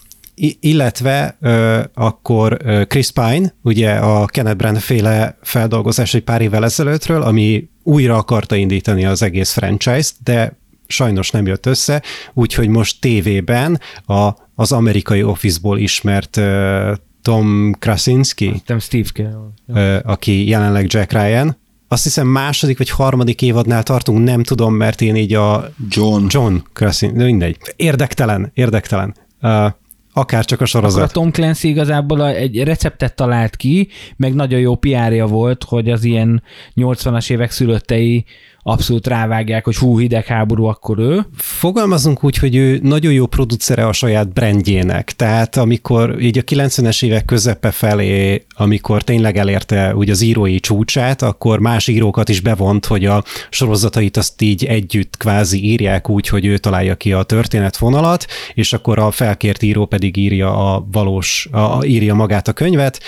illetve 0.60 1.38
ö, 1.42 1.80
akkor 1.94 2.58
ö, 2.64 2.86
Chris 2.86 3.12
Pine, 3.12 3.54
ugye 3.62 3.92
a 3.92 4.26
Kenneth 4.26 4.58
Branagh 4.58 4.82
féle 4.82 5.38
feldolgozás 5.42 6.14
egy 6.14 6.24
pár 6.24 6.42
évvel 6.42 6.64
ezelőttről, 6.64 7.22
ami 7.22 7.70
újra 7.84 8.18
akarta 8.18 8.56
indítani 8.56 9.06
az 9.06 9.22
egész 9.22 9.52
franchise-t, 9.52 10.16
de 10.24 10.58
sajnos 10.88 11.32
nem 11.32 11.48
jött 11.48 11.66
össze, 11.66 12.02
úgyhogy 12.34 12.68
most 12.68 13.02
tévében 13.02 13.80
a, 14.06 14.30
az 14.56 14.72
amerikai 14.72 15.24
Office-ból 15.24 15.80
ismert 15.80 16.38
ö, 16.38 16.94
Tom 17.24 17.74
Krasinski, 17.80 18.62
Nem 18.66 18.80
Steve 18.80 19.30
ö, 19.68 19.98
aki 20.04 20.48
jelenleg 20.48 20.86
Jack 20.90 21.12
Ryan, 21.12 21.58
azt 21.88 22.04
hiszem 22.04 22.28
második 22.28 22.78
vagy 22.78 22.90
harmadik 22.90 23.42
évadnál 23.42 23.84
tartunk, 23.84 24.24
nem 24.24 24.44
tudom, 24.44 24.74
mert 24.74 25.02
én 25.02 25.16
így 25.16 25.34
a 25.34 25.70
John. 25.90 26.26
John 26.28 26.56
Krasin, 26.74 27.14
de 27.18 27.24
mindegy. 27.24 27.58
Érdektelen, 27.76 28.52
érdektelen. 28.54 29.16
Uh, 29.42 29.66
akár 30.14 30.46
csak 30.46 30.62
a 30.62 30.64
Akkor 30.64 30.78
a 30.78 30.90
sorozat. 30.90 31.14
Tom 31.14 31.32
Clancy 31.32 31.68
igazából 31.68 32.28
egy 32.28 32.64
receptet 32.64 33.16
talált 33.16 33.56
ki, 33.56 33.88
meg 34.16 34.34
nagyon 34.34 34.60
jó 34.60 34.76
PR-ja 34.76 35.26
volt, 35.26 35.64
hogy 35.64 35.90
az 35.90 36.04
ilyen 36.04 36.44
80-as 36.76 37.32
évek 37.32 37.52
szülöttei 37.52 38.26
abszolút 38.64 39.08
rávágják, 39.08 39.66
hogy 39.66 39.76
hú, 39.76 40.00
hidegháború, 40.00 40.66
akkor 40.66 41.00
ő. 41.00 41.26
Fogalmazunk 41.36 42.24
úgy, 42.24 42.38
hogy 42.38 42.56
ő 42.56 42.80
nagyon 42.84 43.14
jó 43.14 43.26
producere 43.26 43.88
a 43.88 43.94
saját 43.94 44.34
brandjének, 44.34 45.12
tehát 45.12 45.58
amikor 45.58 46.22
így 46.22 46.38
a 46.38 46.42
90-es 46.42 47.04
évek 47.04 47.26
közepe 47.26 47.72
felé, 47.72 48.46
amikor 48.56 49.04
tényleg 49.04 49.38
elérte 49.38 49.96
úgy 49.96 50.10
az 50.10 50.22
írói 50.22 50.60
csúcsát, 50.60 51.22
akkor 51.22 51.60
más 51.60 51.88
írókat 51.88 52.30
is 52.30 52.40
bevont, 52.40 52.86
hogy 52.86 53.06
a 53.06 53.24
sorozatait 53.50 54.18
azt 54.18 54.42
így 54.42 54.66
együtt 54.66 55.18
kvázi 55.18 55.66
írják 55.66 56.10
úgy, 56.10 56.28
hogy 56.28 56.46
ő 56.46 56.58
találja 56.58 56.96
ki 56.96 57.14
a 57.14 57.24
történetvonalat, 57.24 58.26
és 58.54 58.74
akkor 58.74 59.00
a 59.00 59.12
felkért 59.12 59.62
író 59.62 59.86
pedig 59.86 60.18
írja 60.18 60.74
a 60.74 60.88
valós, 60.92 61.48
a, 61.52 61.84
írja 61.84 62.14
magát 62.14 62.48
a 62.48 62.54
könyvet. 62.54 63.00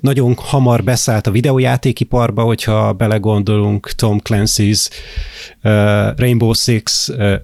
Nagyon 0.00 0.34
hamar 0.36 0.84
beszállt 0.84 1.26
a 1.26 1.30
videójátékiparba, 1.30 2.42
hogyha 2.42 2.92
belegondolunk 2.92 3.90
Tom 3.90 4.20
Clancy's 4.28 4.89
Rainbow 6.18 6.52
Six 6.54 7.10
uh, 7.10 7.40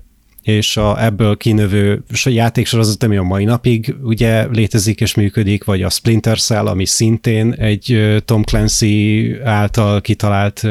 és 0.47 0.77
a, 0.77 1.05
ebből 1.05 1.37
kinövő 1.37 2.03
so- 2.13 2.35
játéksorozat, 2.35 3.03
ami 3.03 3.17
a 3.17 3.23
mai 3.23 3.45
napig 3.45 3.95
ugye 4.03 4.47
létezik 4.47 5.01
és 5.01 5.15
működik, 5.15 5.65
vagy 5.65 5.83
a 5.83 5.91
Splinter 5.91 6.39
Cell, 6.39 6.67
ami 6.67 6.87
szintén 6.87 7.53
egy 7.53 8.17
Tom 8.25 8.43
Clancy 8.43 9.37
által 9.45 10.01
kitalált 10.01 10.63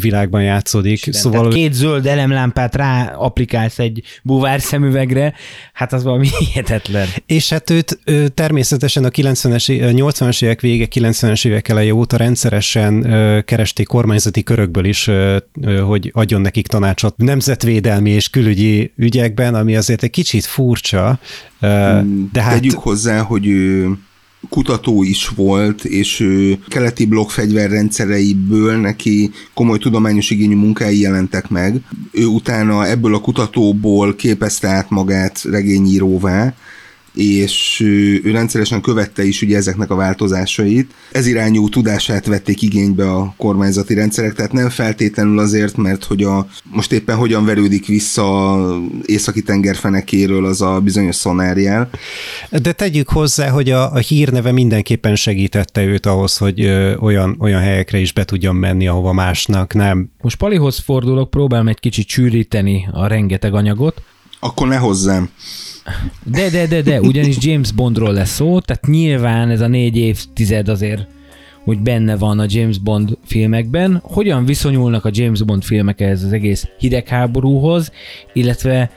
világban 0.00 0.42
játszódik. 0.42 1.00
Tehát 1.00 1.20
szóval 1.20 1.48
két 1.48 1.72
zöld 1.72 2.06
elemlámpát 2.06 2.74
rá 2.74 3.14
applikálsz 3.14 3.78
egy 3.78 4.02
buvár 4.22 4.60
szemüvegre, 4.60 5.34
hát 5.72 5.92
az 5.92 6.02
valami 6.02 6.28
hihetetlen. 6.38 7.06
És 7.26 7.48
hát 7.48 7.70
őt 7.70 7.98
természetesen 8.34 9.04
a 9.04 9.08
90-es, 9.08 9.70
é- 9.70 9.80
ö, 9.80 9.90
80-as 9.92 10.42
évek 10.42 10.60
vége, 10.60 10.86
90-es 10.94 11.46
évek 11.46 11.68
eleje 11.68 11.94
óta 11.94 12.16
rendszeresen 12.16 13.02
keresték 13.44 13.86
kormányzati 13.86 14.42
körökből 14.42 14.84
is, 14.84 15.10
hogy 15.86 16.10
adjon 16.14 16.40
nekik 16.40 16.66
tanácsot 16.66 17.16
nemzetvédelmi 17.16 18.10
és 18.10 18.28
külügyi 18.30 18.68
ügyekben, 18.96 19.54
ami 19.54 19.76
azért 19.76 20.02
egy 20.02 20.10
kicsit 20.10 20.44
furcsa, 20.44 21.18
ö, 21.60 22.00
de 22.32 22.42
hát 22.42 22.52
Tegyük 22.52 22.78
hozzá, 22.78 23.20
hogy 23.20 23.46
ő 23.46 23.98
kutató 24.48 25.02
is 25.02 25.28
volt, 25.28 25.84
és 25.84 26.20
ő 26.20 26.58
keleti 26.68 27.06
blokk 27.06 27.30
fegyverrendszereiből 27.30 28.76
neki 28.76 29.30
komoly 29.54 29.78
tudományos 29.78 30.30
igényű 30.30 30.56
munkái 30.56 31.00
jelentek 31.00 31.48
meg. 31.48 31.80
Ő 32.12 32.24
utána 32.24 32.86
ebből 32.86 33.14
a 33.14 33.20
kutatóból 33.20 34.14
képezte 34.14 34.68
át 34.68 34.90
magát 34.90 35.42
regényíróvá, 35.42 36.54
és 37.14 37.80
ő, 37.84 38.20
rendszeresen 38.32 38.80
követte 38.80 39.24
is 39.24 39.42
ugye 39.42 39.56
ezeknek 39.56 39.90
a 39.90 39.94
változásait. 39.94 40.90
Ez 41.12 41.26
irányú 41.26 41.68
tudását 41.68 42.26
vették 42.26 42.62
igénybe 42.62 43.10
a 43.10 43.34
kormányzati 43.36 43.94
rendszerek, 43.94 44.34
tehát 44.34 44.52
nem 44.52 44.68
feltétlenül 44.68 45.38
azért, 45.38 45.76
mert 45.76 46.04
hogy 46.04 46.22
a, 46.22 46.46
most 46.62 46.92
éppen 46.92 47.16
hogyan 47.16 47.44
verődik 47.44 47.86
vissza 47.86 48.58
északi 49.06 49.42
tenger 49.42 49.76
fenekéről 49.76 50.44
az 50.44 50.62
a 50.62 50.80
bizonyos 50.80 51.16
szonárjel. 51.16 51.90
De 52.50 52.72
tegyük 52.72 53.08
hozzá, 53.08 53.48
hogy 53.48 53.70
a, 53.70 53.92
a 53.92 53.98
hírneve 53.98 54.52
mindenképpen 54.52 55.16
segítette 55.16 55.84
őt 55.84 56.06
ahhoz, 56.06 56.36
hogy 56.36 56.60
ö, 56.60 56.96
olyan, 56.96 57.36
olyan 57.38 57.60
helyekre 57.60 57.98
is 57.98 58.12
be 58.12 58.24
tudjon 58.24 58.56
menni, 58.56 58.88
ahova 58.88 59.12
másnak 59.12 59.74
nem. 59.74 60.10
Most 60.20 60.36
Palihoz 60.36 60.78
fordulok, 60.78 61.30
próbálom 61.30 61.68
egy 61.68 61.80
kicsit 61.80 62.06
csűríteni 62.06 62.88
a 62.92 63.06
rengeteg 63.06 63.54
anyagot, 63.54 64.02
Akkor 64.40 64.68
ne 64.68 64.76
hozzám. 64.76 65.28
De, 66.24 66.50
de, 66.50 66.66
de, 66.66 66.82
de, 66.82 67.00
ugyanis 67.00 67.36
James 67.40 67.72
Bondról 67.72 68.12
lesz 68.12 68.34
szó, 68.34 68.60
tehát 68.60 68.86
nyilván 68.86 69.50
ez 69.50 69.60
a 69.60 69.66
négy 69.66 69.96
évtized 69.96 70.68
azért, 70.68 71.06
hogy 71.64 71.80
benne 71.80 72.16
van 72.16 72.38
a 72.38 72.46
James 72.48 72.78
Bond 72.78 73.18
filmekben. 73.24 74.00
Hogyan 74.02 74.44
viszonyulnak 74.44 75.04
a 75.04 75.10
James 75.12 75.42
Bond 75.42 75.62
filmek 75.62 76.00
ehhez 76.00 76.22
az 76.24 76.32
egész 76.32 76.68
hidegháborúhoz, 76.78 77.92
illetve 78.32 78.90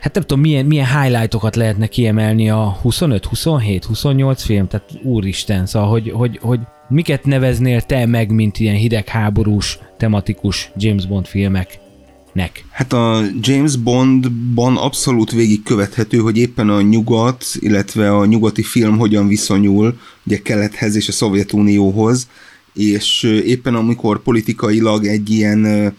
hát 0.00 0.14
nem 0.14 0.22
tudom, 0.22 0.40
milyen, 0.40 0.66
milyen 0.66 1.00
highlightokat 1.00 1.56
lehetne 1.56 1.86
kiemelni 1.86 2.50
a 2.50 2.78
25, 2.82 3.24
27, 3.24 3.84
28 3.84 4.42
film, 4.42 4.66
tehát 4.66 4.88
úristen, 5.02 5.66
szóval, 5.66 5.88
hogy, 5.88 6.10
hogy, 6.10 6.38
hogy 6.42 6.60
miket 6.88 7.24
neveznél 7.24 7.80
te 7.80 8.06
meg, 8.06 8.30
mint 8.30 8.58
ilyen 8.58 8.76
hidegháborús, 8.76 9.78
tematikus 9.96 10.70
James 10.76 11.06
Bond 11.06 11.26
filmeknek? 12.32 12.64
Hát 12.70 12.92
a 12.92 13.22
James 13.40 13.76
Bondban 13.76 14.76
abszolút 14.76 15.30
végigkövethető, 15.30 16.18
hogy 16.18 16.38
éppen 16.38 16.68
a 16.68 16.80
nyugat, 16.80 17.44
illetve 17.58 18.16
a 18.16 18.24
nyugati 18.24 18.62
film 18.62 18.98
hogyan 18.98 19.28
viszonyul 19.28 19.98
ugye 20.26 20.42
kelethez 20.42 20.96
és 20.96 21.08
a 21.08 21.12
Szovjetunióhoz, 21.12 22.28
és 22.74 23.22
éppen 23.22 23.74
amikor 23.74 24.22
politikailag 24.22 25.06
egy 25.06 25.30
ilyen 25.30 25.94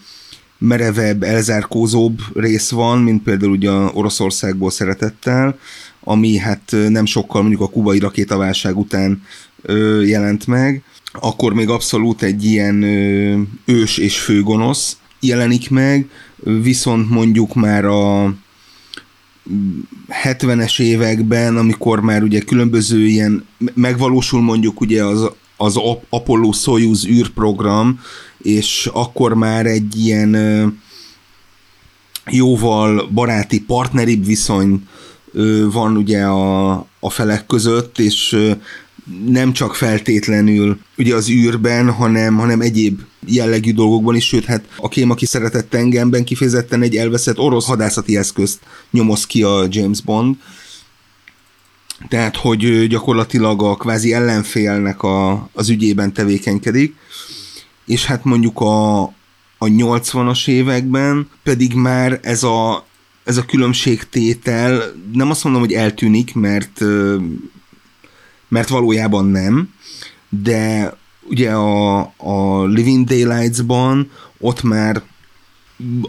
merevebb, 0.57 1.23
elzárkózóbb 1.23 2.19
rész 2.33 2.69
van, 2.69 2.99
mint 2.99 3.23
például 3.23 3.51
ugye 3.51 3.71
Oroszországból 3.71 4.71
szeretettel, 4.71 5.57
ami 5.99 6.37
hát 6.37 6.75
nem 6.89 7.05
sokkal 7.05 7.41
mondjuk 7.41 7.61
a 7.61 7.69
kubai 7.69 7.99
rakétaválság 7.99 8.77
után 8.77 9.21
jelent 10.05 10.47
meg, 10.47 10.83
akkor 11.11 11.53
még 11.53 11.69
abszolút 11.69 12.21
egy 12.21 12.43
ilyen 12.43 12.83
ős 13.65 13.97
és 13.97 14.19
főgonosz 14.19 14.97
jelenik 15.23 15.69
meg, 15.69 16.09
viszont 16.43 17.09
mondjuk 17.09 17.53
már 17.53 17.85
a 17.85 18.33
70-es 20.23 20.81
években, 20.81 21.57
amikor 21.57 21.99
már 21.99 22.23
ugye 22.23 22.39
különböző 22.39 23.07
ilyen, 23.07 23.45
megvalósul 23.73 24.41
mondjuk 24.41 24.81
ugye 24.81 25.03
az, 25.03 25.29
az 25.57 25.77
Ap- 25.77 26.05
Apollo 26.09 26.51
Soyuz 26.51 27.07
űrprogram, 27.07 27.99
és 28.37 28.89
akkor 28.93 29.33
már 29.33 29.65
egy 29.65 30.05
ilyen 30.05 30.35
jóval 32.31 33.09
baráti, 33.13 33.61
partneribb 33.61 34.25
viszony 34.25 34.87
van 35.71 35.97
ugye 35.97 36.23
a, 36.23 36.71
a 36.99 37.09
felek 37.09 37.45
között, 37.45 37.99
és 37.99 38.37
nem 39.25 39.53
csak 39.53 39.75
feltétlenül 39.75 40.79
ugye 40.97 41.15
az 41.15 41.29
űrben, 41.29 41.91
hanem, 41.91 42.37
hanem 42.37 42.61
egyéb 42.61 43.01
jellegű 43.25 43.73
dolgokban 43.73 44.15
is, 44.15 44.25
sőt, 44.27 44.45
hát 44.45 44.65
a 44.77 44.87
kém, 44.87 45.09
aki 45.09 45.25
szeretett 45.25 45.69
tengemben 45.69 46.23
kifejezetten 46.23 46.81
egy 46.81 46.95
elveszett 46.95 47.39
orosz 47.39 47.65
hadászati 47.65 48.17
eszközt 48.17 48.59
nyomoz 48.91 49.25
ki 49.25 49.43
a 49.43 49.65
James 49.69 50.01
Bond. 50.01 50.35
Tehát, 52.07 52.35
hogy 52.35 52.87
gyakorlatilag 52.87 53.63
a 53.63 53.75
kvázi 53.75 54.13
ellenfélnek 54.13 55.03
a, 55.03 55.49
az 55.53 55.69
ügyében 55.69 56.13
tevékenykedik, 56.13 56.95
és 57.85 58.05
hát 58.05 58.23
mondjuk 58.23 58.59
a, 58.59 59.01
a 59.57 59.65
80-as 59.65 60.47
években 60.47 61.29
pedig 61.43 61.73
már 61.73 62.19
ez 62.21 62.43
a, 62.43 62.85
ez 63.23 63.37
a 63.37 63.45
különbségtétel, 63.45 64.93
nem 65.13 65.29
azt 65.29 65.43
mondom, 65.43 65.61
hogy 65.61 65.73
eltűnik, 65.73 66.33
mert 66.33 66.81
mert 68.53 68.69
valójában 68.69 69.25
nem, 69.25 69.69
de 70.29 70.93
ugye 71.29 71.51
a, 71.51 71.99
a 72.17 72.65
Living 72.65 73.07
Daylights-ban 73.07 74.09
ott 74.39 74.63
már 74.63 75.01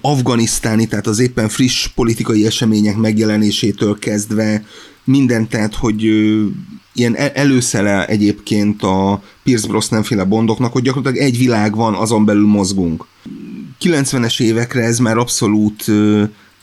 afganisztáni, 0.01 0.87
tehát 0.87 1.07
az 1.07 1.19
éppen 1.19 1.49
friss 1.49 1.87
politikai 1.87 2.47
események 2.47 2.97
megjelenésétől 2.97 3.99
kezdve 3.99 4.65
minden, 5.05 5.49
tehát 5.49 5.75
hogy 5.75 6.07
ö, 6.07 6.47
ilyen 6.93 7.17
el- 7.17 7.33
előszele 7.35 8.07
egyébként 8.07 8.83
a 8.83 9.23
Pierce 9.43 9.69
Brosnan 9.69 10.03
féle 10.03 10.25
bondoknak, 10.25 10.73
hogy 10.73 10.83
gyakorlatilag 10.83 11.27
egy 11.27 11.39
világ 11.39 11.77
van, 11.77 11.95
azon 11.95 12.25
belül 12.25 12.47
mozgunk. 12.47 13.07
90-es 13.81 14.41
évekre 14.41 14.83
ez 14.83 14.99
már 14.99 15.17
abszolút 15.17 15.85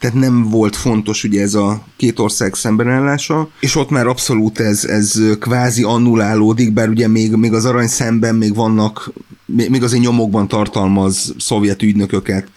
tehát 0.02 0.16
nem 0.16 0.50
volt 0.50 0.76
fontos 0.76 1.24
ugye 1.24 1.42
ez 1.42 1.54
a 1.54 1.84
két 1.98 2.20
ország 2.20 2.54
szembenállása, 2.54 3.50
és 3.60 3.76
ott 3.76 3.90
már 3.90 4.08
abszolút 4.08 4.60
ez, 4.60 4.86
ez 4.86 5.20
kvázi 5.40 5.84
annulálódik, 5.84 6.74
bár 6.74 6.90
ugye 6.90 7.08
még, 7.08 7.32
még 7.32 7.54
az 7.54 7.66
arany 7.66 7.88
szemben 7.88 8.36
még 8.36 8.56
vannak, 8.56 9.14
még 9.46 9.84
azért 9.84 10.04
nyomokban 10.04 10.48
tartalmaz 10.48 11.34
szovjet 11.38 11.82
ügynököket 11.82 12.48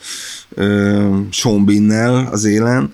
uh, 0.57 1.15
Sean 1.31 1.65
Binnel 1.65 2.29
az 2.33 2.45
élen, 2.45 2.93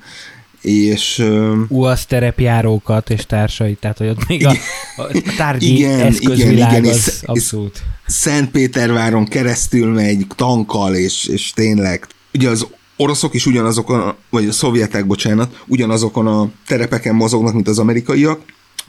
és... 0.60 1.24
UASZ 1.68 2.06
terepjárókat 2.06 3.10
és 3.10 3.26
társai, 3.26 3.74
tehát 3.74 3.98
hogy 3.98 4.08
ott 4.08 4.26
még 4.26 4.46
a, 4.46 4.50
a 4.96 5.06
tárgyi 5.36 5.74
igen, 5.74 6.00
eszközvilág 6.00 6.70
igen, 6.70 6.84
igen, 6.84 6.84
az 6.84 7.06
és, 7.06 7.22
abszolút. 7.22 7.82
Szentpéterváron 8.06 9.24
keresztül 9.24 9.92
megy 9.92 10.26
tankkal, 10.36 10.94
és, 10.94 11.26
és 11.26 11.52
tényleg 11.52 12.06
ugye 12.32 12.48
az 12.48 12.66
oroszok 13.00 13.34
is 13.34 13.46
ugyanazokon, 13.46 14.14
vagy 14.30 14.46
a 14.46 14.52
szovjetek, 14.52 15.06
bocsánat, 15.06 15.62
ugyanazokon 15.66 16.26
a 16.26 16.50
terepeken 16.66 17.14
mozognak, 17.14 17.54
mint 17.54 17.68
az 17.68 17.78
amerikaiak, 17.78 18.40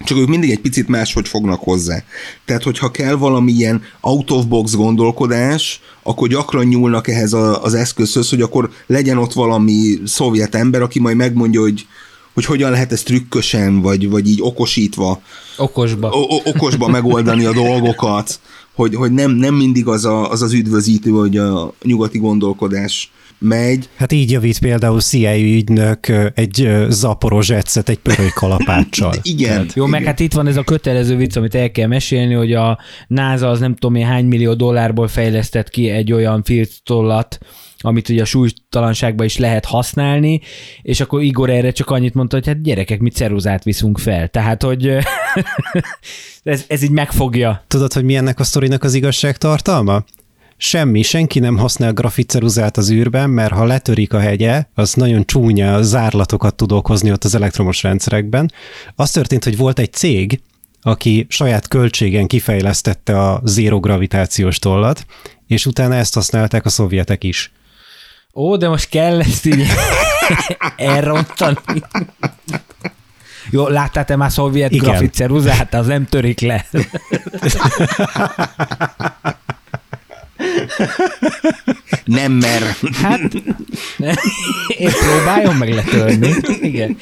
csak 0.03 0.17
ők 0.17 0.27
mindig 0.27 0.51
egy 0.51 0.59
picit 0.59 0.87
máshogy 0.87 1.27
fognak 1.27 1.59
hozzá. 1.59 2.03
Tehát, 2.45 2.63
hogyha 2.63 2.91
kell 2.91 3.15
valamilyen 3.15 3.81
out-of-box 4.01 4.75
gondolkodás, 4.75 5.81
akkor 6.03 6.27
gyakran 6.27 6.65
nyúlnak 6.65 7.07
ehhez 7.07 7.33
a, 7.33 7.63
az 7.63 7.73
eszközhöz, 7.73 8.29
hogy 8.29 8.41
akkor 8.41 8.69
legyen 8.87 9.17
ott 9.17 9.33
valami 9.33 9.99
szovjet 10.05 10.55
ember, 10.55 10.81
aki 10.81 10.99
majd 10.99 11.15
megmondja, 11.15 11.61
hogy 11.61 11.85
hogy 12.33 12.45
hogyan 12.45 12.71
lehet 12.71 12.91
ezt 12.91 13.05
trükkösen, 13.05 13.81
vagy, 13.81 14.09
vagy 14.09 14.27
így 14.27 14.39
okosítva. 14.41 15.21
Okosba. 15.57 16.09
O- 16.09 16.45
okosba 16.45 16.87
megoldani 16.87 17.45
a 17.45 17.53
dolgokat, 17.53 18.39
hogy, 18.75 18.95
hogy 18.95 19.11
nem, 19.11 19.31
nem 19.31 19.55
mindig 19.55 19.87
az, 19.87 20.05
a, 20.05 20.31
az 20.31 20.41
az 20.41 20.53
üdvözítő, 20.53 21.09
hogy 21.09 21.37
a 21.37 21.73
nyugati 21.83 22.17
gondolkodás 22.17 23.11
megy. 23.41 23.89
Hát 23.95 24.11
így 24.11 24.31
javít 24.31 24.59
például 24.59 25.01
CIA 25.01 25.37
ügynök 25.37 26.07
egy 26.33 26.69
zaporozsetszet 26.89 27.89
egy 27.89 27.99
pöröly 27.99 28.31
kalapáccsal. 28.33 29.13
igen. 29.23 29.49
Tehát, 29.49 29.73
jó, 29.73 29.87
igen. 29.87 29.99
meg 29.99 30.07
hát 30.07 30.19
itt 30.19 30.33
van 30.33 30.47
ez 30.47 30.57
a 30.57 30.63
kötelező 30.63 31.15
vicc, 31.15 31.35
amit 31.37 31.55
el 31.55 31.71
kell 31.71 31.87
mesélni, 31.87 32.33
hogy 32.33 32.53
a 32.53 32.79
NASA 33.07 33.49
az 33.49 33.59
nem 33.59 33.75
tudom 33.75 33.95
én 33.95 34.05
hány 34.05 34.25
millió 34.25 34.53
dollárból 34.53 35.07
fejlesztett 35.07 35.69
ki 35.69 35.89
egy 35.89 36.11
olyan 36.11 36.43
filctollat, 36.43 37.37
amit 37.83 38.09
ugye 38.09 38.21
a 38.21 38.25
súlytalanságban 38.25 39.25
is 39.25 39.37
lehet 39.37 39.65
használni, 39.65 40.41
és 40.81 40.99
akkor 40.99 41.21
Igor 41.21 41.49
erre 41.49 41.71
csak 41.71 41.89
annyit 41.89 42.13
mondta, 42.13 42.35
hogy 42.35 42.47
hát 42.47 42.61
gyerekek, 42.61 42.99
mi 42.99 43.09
ceruzát 43.09 43.63
viszunk 43.63 43.97
fel. 43.97 44.27
Tehát, 44.27 44.63
hogy 44.63 44.87
ez, 46.43 46.65
ez 46.67 46.83
így 46.83 46.91
megfogja. 46.91 47.63
Tudod, 47.67 47.93
hogy 47.93 48.03
mi 48.03 48.15
ennek 48.15 48.39
a 48.39 48.43
sztorinak 48.43 48.83
az 48.83 48.93
igazságtartalma? 48.93 50.03
Semmi, 50.63 51.01
senki 51.01 51.39
nem 51.39 51.57
használ 51.57 51.93
grafitceruzát 51.93 52.77
az 52.77 52.91
űrben, 52.91 53.29
mert 53.29 53.53
ha 53.53 53.65
letörik 53.65 54.13
a 54.13 54.19
hegye, 54.19 54.63
az 54.73 54.93
nagyon 54.93 55.25
csúnya 55.25 55.81
zárlatokat 55.81 56.55
tud 56.55 56.71
okozni 56.71 57.11
ott 57.11 57.23
az 57.23 57.35
elektromos 57.35 57.83
rendszerekben. 57.83 58.51
Az 58.95 59.11
történt, 59.11 59.43
hogy 59.43 59.57
volt 59.57 59.79
egy 59.79 59.93
cég, 59.93 60.41
aki 60.81 61.25
saját 61.29 61.67
költségen 61.67 62.27
kifejlesztette 62.27 63.19
a 63.19 63.41
zéro 63.43 63.79
gravitációs 63.79 64.59
tollat, 64.59 65.05
és 65.47 65.65
utána 65.65 65.95
ezt 65.95 66.13
használták 66.13 66.65
a 66.65 66.69
szovjetek 66.69 67.23
is. 67.23 67.51
Ó, 68.33 68.57
de 68.57 68.67
most 68.67 68.89
kell 68.89 69.19
ezt 69.19 69.45
így 69.45 69.65
elrontani. 70.75 71.57
Jó, 73.49 73.67
láttál 73.67 74.05
te 74.05 74.15
már 74.15 74.31
szovjet 74.31 74.77
grafitceruzát? 74.77 75.73
Az 75.73 75.87
nem 75.87 76.05
törik 76.05 76.39
le. 76.39 76.65
Nem 82.05 82.31
mer. 82.31 82.61
Hát, 82.93 83.33
én 84.77 84.89
próbáljon 84.89 85.55
meg 85.55 85.73
letörni. 85.73 86.33
Igen. 86.61 86.97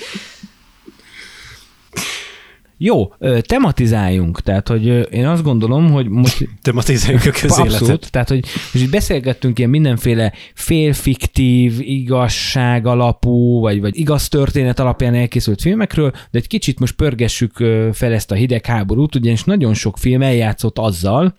Jó, 2.82 3.14
tematizáljunk. 3.42 4.42
Tehát, 4.42 4.68
hogy 4.68 5.14
én 5.14 5.28
azt 5.28 5.44
gondolom, 5.44 5.92
hogy 5.92 6.08
most... 6.08 6.48
Tematizáljunk 6.62 7.26
a 7.26 7.32
közéletet. 7.32 7.74
Abszolút. 7.74 8.12
Tehát, 8.12 8.30
hogy 8.30 8.46
most 8.72 8.86
így 8.86 8.90
beszélgettünk 8.90 9.58
ilyen 9.60 9.70
mindenféle 9.70 10.34
félfiktív, 10.54 11.80
igazság 11.80 12.86
alapú, 12.86 13.60
vagy, 13.60 13.80
vagy 13.82 13.98
igaz 13.98 14.28
történet 14.28 14.80
alapján 14.80 15.16
elkészült 15.16 15.62
filmekről, 15.62 16.12
de 16.12 16.40
egy 16.40 16.48
kicsit 16.48 16.80
most 16.80 16.96
pörgessük 16.96 17.56
fel 17.94 18.14
ezt 18.14 18.32
a 18.32 18.36
hidegháborút, 18.36 19.16
ugyanis 19.16 19.44
nagyon 19.44 19.74
sok 19.74 19.98
film 19.98 20.22
eljátszott 20.22 20.78
azzal, 20.78 21.38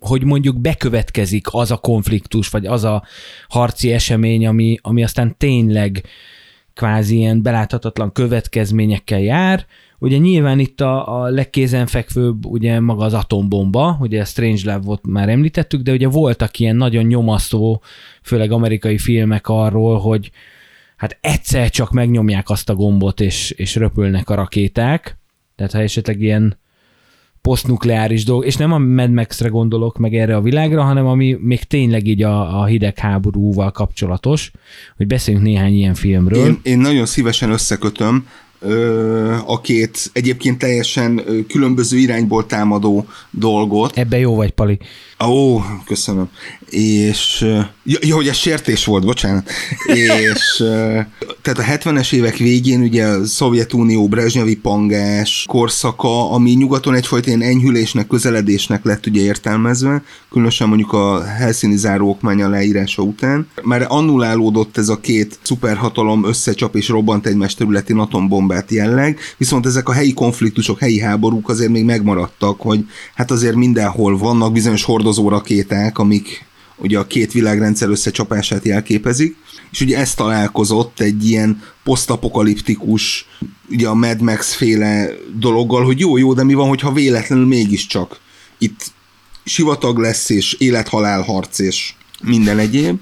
hogy 0.00 0.24
mondjuk 0.24 0.60
bekövetkezik 0.60 1.46
az 1.50 1.70
a 1.70 1.76
konfliktus, 1.76 2.48
vagy 2.48 2.66
az 2.66 2.84
a 2.84 3.04
harci 3.48 3.92
esemény, 3.92 4.46
ami, 4.46 4.78
ami 4.82 5.02
aztán 5.02 5.36
tényleg 5.36 6.04
kvázi 6.74 7.16
ilyen 7.16 7.42
beláthatatlan 7.42 8.12
következményekkel 8.12 9.20
jár. 9.20 9.66
Ugye 9.98 10.16
nyilván 10.16 10.58
itt 10.58 10.80
a, 10.80 11.22
a 11.22 11.28
legkézenfekvőbb 11.28 12.46
ugye 12.46 12.80
maga 12.80 13.04
az 13.04 13.14
atombomba, 13.14 13.96
ugye 14.00 14.20
a 14.20 14.24
Strange 14.24 14.60
Love 14.64 14.84
volt 14.84 15.06
már 15.06 15.28
említettük, 15.28 15.82
de 15.82 15.92
ugye 15.92 16.08
voltak 16.08 16.58
ilyen 16.58 16.76
nagyon 16.76 17.04
nyomasztó, 17.04 17.82
főleg 18.22 18.52
amerikai 18.52 18.98
filmek 18.98 19.48
arról, 19.48 19.98
hogy 19.98 20.30
hát 20.96 21.18
egyszer 21.20 21.70
csak 21.70 21.90
megnyomják 21.90 22.50
azt 22.50 22.68
a 22.68 22.74
gombot, 22.74 23.20
és, 23.20 23.50
és 23.50 23.74
röpülnek 23.74 24.30
a 24.30 24.34
rakéták. 24.34 25.16
Tehát 25.56 25.72
ha 25.72 25.80
esetleg 25.80 26.20
ilyen 26.20 26.58
posztnukleáris 27.42 28.24
dolog, 28.24 28.44
és 28.44 28.56
nem 28.56 28.72
a 28.72 28.78
Mad 28.78 29.10
Max-re 29.10 29.48
gondolok 29.48 29.98
meg 29.98 30.14
erre 30.14 30.36
a 30.36 30.40
világra, 30.40 30.82
hanem 30.82 31.06
ami 31.06 31.36
még 31.40 31.62
tényleg 31.62 32.06
így 32.06 32.22
a, 32.22 32.60
a 32.60 32.64
hidegháborúval 32.64 33.70
kapcsolatos, 33.70 34.50
hogy 34.96 35.06
beszéljünk 35.06 35.46
néhány 35.46 35.74
ilyen 35.74 35.94
filmről. 35.94 36.46
Én, 36.46 36.60
én 36.62 36.78
nagyon 36.78 37.06
szívesen 37.06 37.50
összekötöm 37.50 38.26
a 39.46 39.60
két 39.60 40.10
egyébként 40.12 40.58
teljesen 40.58 41.22
különböző 41.48 41.98
irányból 41.98 42.46
támadó 42.46 43.06
dolgot. 43.30 43.96
Ebbe 43.96 44.18
jó 44.18 44.34
vagy, 44.34 44.50
Pali. 44.50 44.78
Ó, 45.26 45.60
köszönöm. 45.84 46.28
És, 46.70 47.46
jó, 47.82 47.96
ja, 48.00 48.14
hogy 48.14 48.28
ez 48.28 48.36
sértés 48.36 48.84
volt, 48.84 49.04
bocsánat. 49.04 49.50
És 49.86 50.64
tehát 51.42 51.58
a 51.58 51.90
70-es 51.90 52.12
évek 52.12 52.36
végén 52.36 52.80
ugye 52.80 53.06
a 53.06 53.24
Szovjetunió 53.24 54.08
Brezsnyavi 54.08 54.56
pangás 54.56 55.44
korszaka, 55.48 56.30
ami 56.30 56.50
nyugaton 56.50 56.94
egyfajta 56.94 57.28
ilyen 57.28 57.42
enyhülésnek, 57.42 58.06
közeledésnek 58.06 58.84
lett 58.84 59.06
ugye 59.06 59.20
értelmezve, 59.20 60.02
különösen 60.30 60.68
mondjuk 60.68 60.92
a 60.92 61.24
helyszíni 61.24 61.76
záróokmánya 61.76 62.48
leírása 62.48 63.02
után. 63.02 63.48
Már 63.62 63.86
annulálódott 63.88 64.76
ez 64.76 64.88
a 64.88 65.00
két 65.00 65.38
szuperhatalom 65.42 66.24
összecsap 66.24 66.76
és 66.76 66.88
robbant 66.88 67.26
egymás 67.26 67.54
területén 67.54 67.98
atombombát 67.98 68.70
jelleg, 68.70 69.18
viszont 69.36 69.66
ezek 69.66 69.88
a 69.88 69.92
helyi 69.92 70.12
konfliktusok, 70.12 70.78
helyi 70.78 71.00
háborúk 71.00 71.48
azért 71.48 71.70
még 71.70 71.84
megmaradtak, 71.84 72.60
hogy 72.60 72.84
hát 73.14 73.30
azért 73.30 73.54
mindenhol 73.54 74.18
vannak 74.18 74.52
bizonyos 74.52 74.84
hordozó 75.10 75.28
rakéták, 75.28 75.98
amik 75.98 76.44
ugye 76.76 76.98
a 76.98 77.06
két 77.06 77.32
világrendszer 77.32 77.88
összecsapását 77.88 78.64
jelképezik, 78.64 79.36
és 79.70 79.80
ugye 79.80 79.98
ez 79.98 80.14
találkozott 80.14 81.00
egy 81.00 81.28
ilyen 81.28 81.62
posztapokaliptikus, 81.84 83.26
ugye 83.70 83.88
a 83.88 83.94
Mad 83.94 84.20
Max 84.20 84.54
féle 84.54 85.08
dologgal, 85.38 85.84
hogy 85.84 85.98
jó, 85.98 86.16
jó, 86.16 86.32
de 86.34 86.44
mi 86.44 86.54
van, 86.54 86.68
hogyha 86.68 86.92
véletlenül 86.92 87.46
mégiscsak 87.46 88.20
itt 88.58 88.92
sivatag 89.44 89.98
lesz, 89.98 90.28
és 90.28 90.52
élethalál 90.52 91.22
harc, 91.22 91.58
és 91.58 91.92
minden 92.22 92.58
egyéb. 92.58 92.98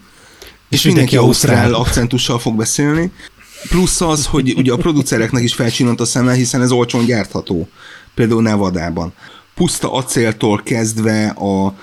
És, 0.68 0.78
és 0.78 0.84
mindenki 0.84 1.16
ausztrál 1.16 1.74
akcentussal 1.74 2.38
fog 2.38 2.56
beszélni. 2.56 3.12
Plusz 3.68 4.00
az, 4.00 4.26
hogy 4.26 4.54
ugye 4.56 4.72
a 4.72 4.76
producereknek 4.76 5.42
is 5.42 5.54
felcsinant 5.54 6.00
a 6.00 6.04
szemmel, 6.04 6.34
hiszen 6.34 6.62
ez 6.62 6.70
olcsón 6.70 7.04
gyártható. 7.04 7.68
Például 8.14 8.42
Nevadában. 8.42 9.12
Puszta 9.54 9.92
acéltól 9.92 10.62
kezdve 10.64 11.28
a 11.28 11.74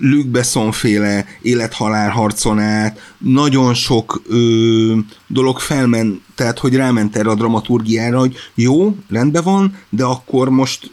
Luc 0.00 0.26
Besson 0.26 0.72
féle 0.72 1.26
élethalál 1.42 2.10
harcon 2.10 2.58
át, 2.58 3.14
nagyon 3.18 3.74
sok 3.74 4.22
ö, 4.28 4.96
dolog 5.26 5.58
felment, 5.58 6.20
tehát 6.34 6.58
hogy 6.58 6.74
ráment 6.74 7.16
erre 7.16 7.30
a 7.30 7.34
dramaturgiára, 7.34 8.18
hogy 8.18 8.36
jó, 8.54 8.96
rendben 9.08 9.42
van, 9.42 9.78
de 9.88 10.04
akkor 10.04 10.48
most 10.48 10.90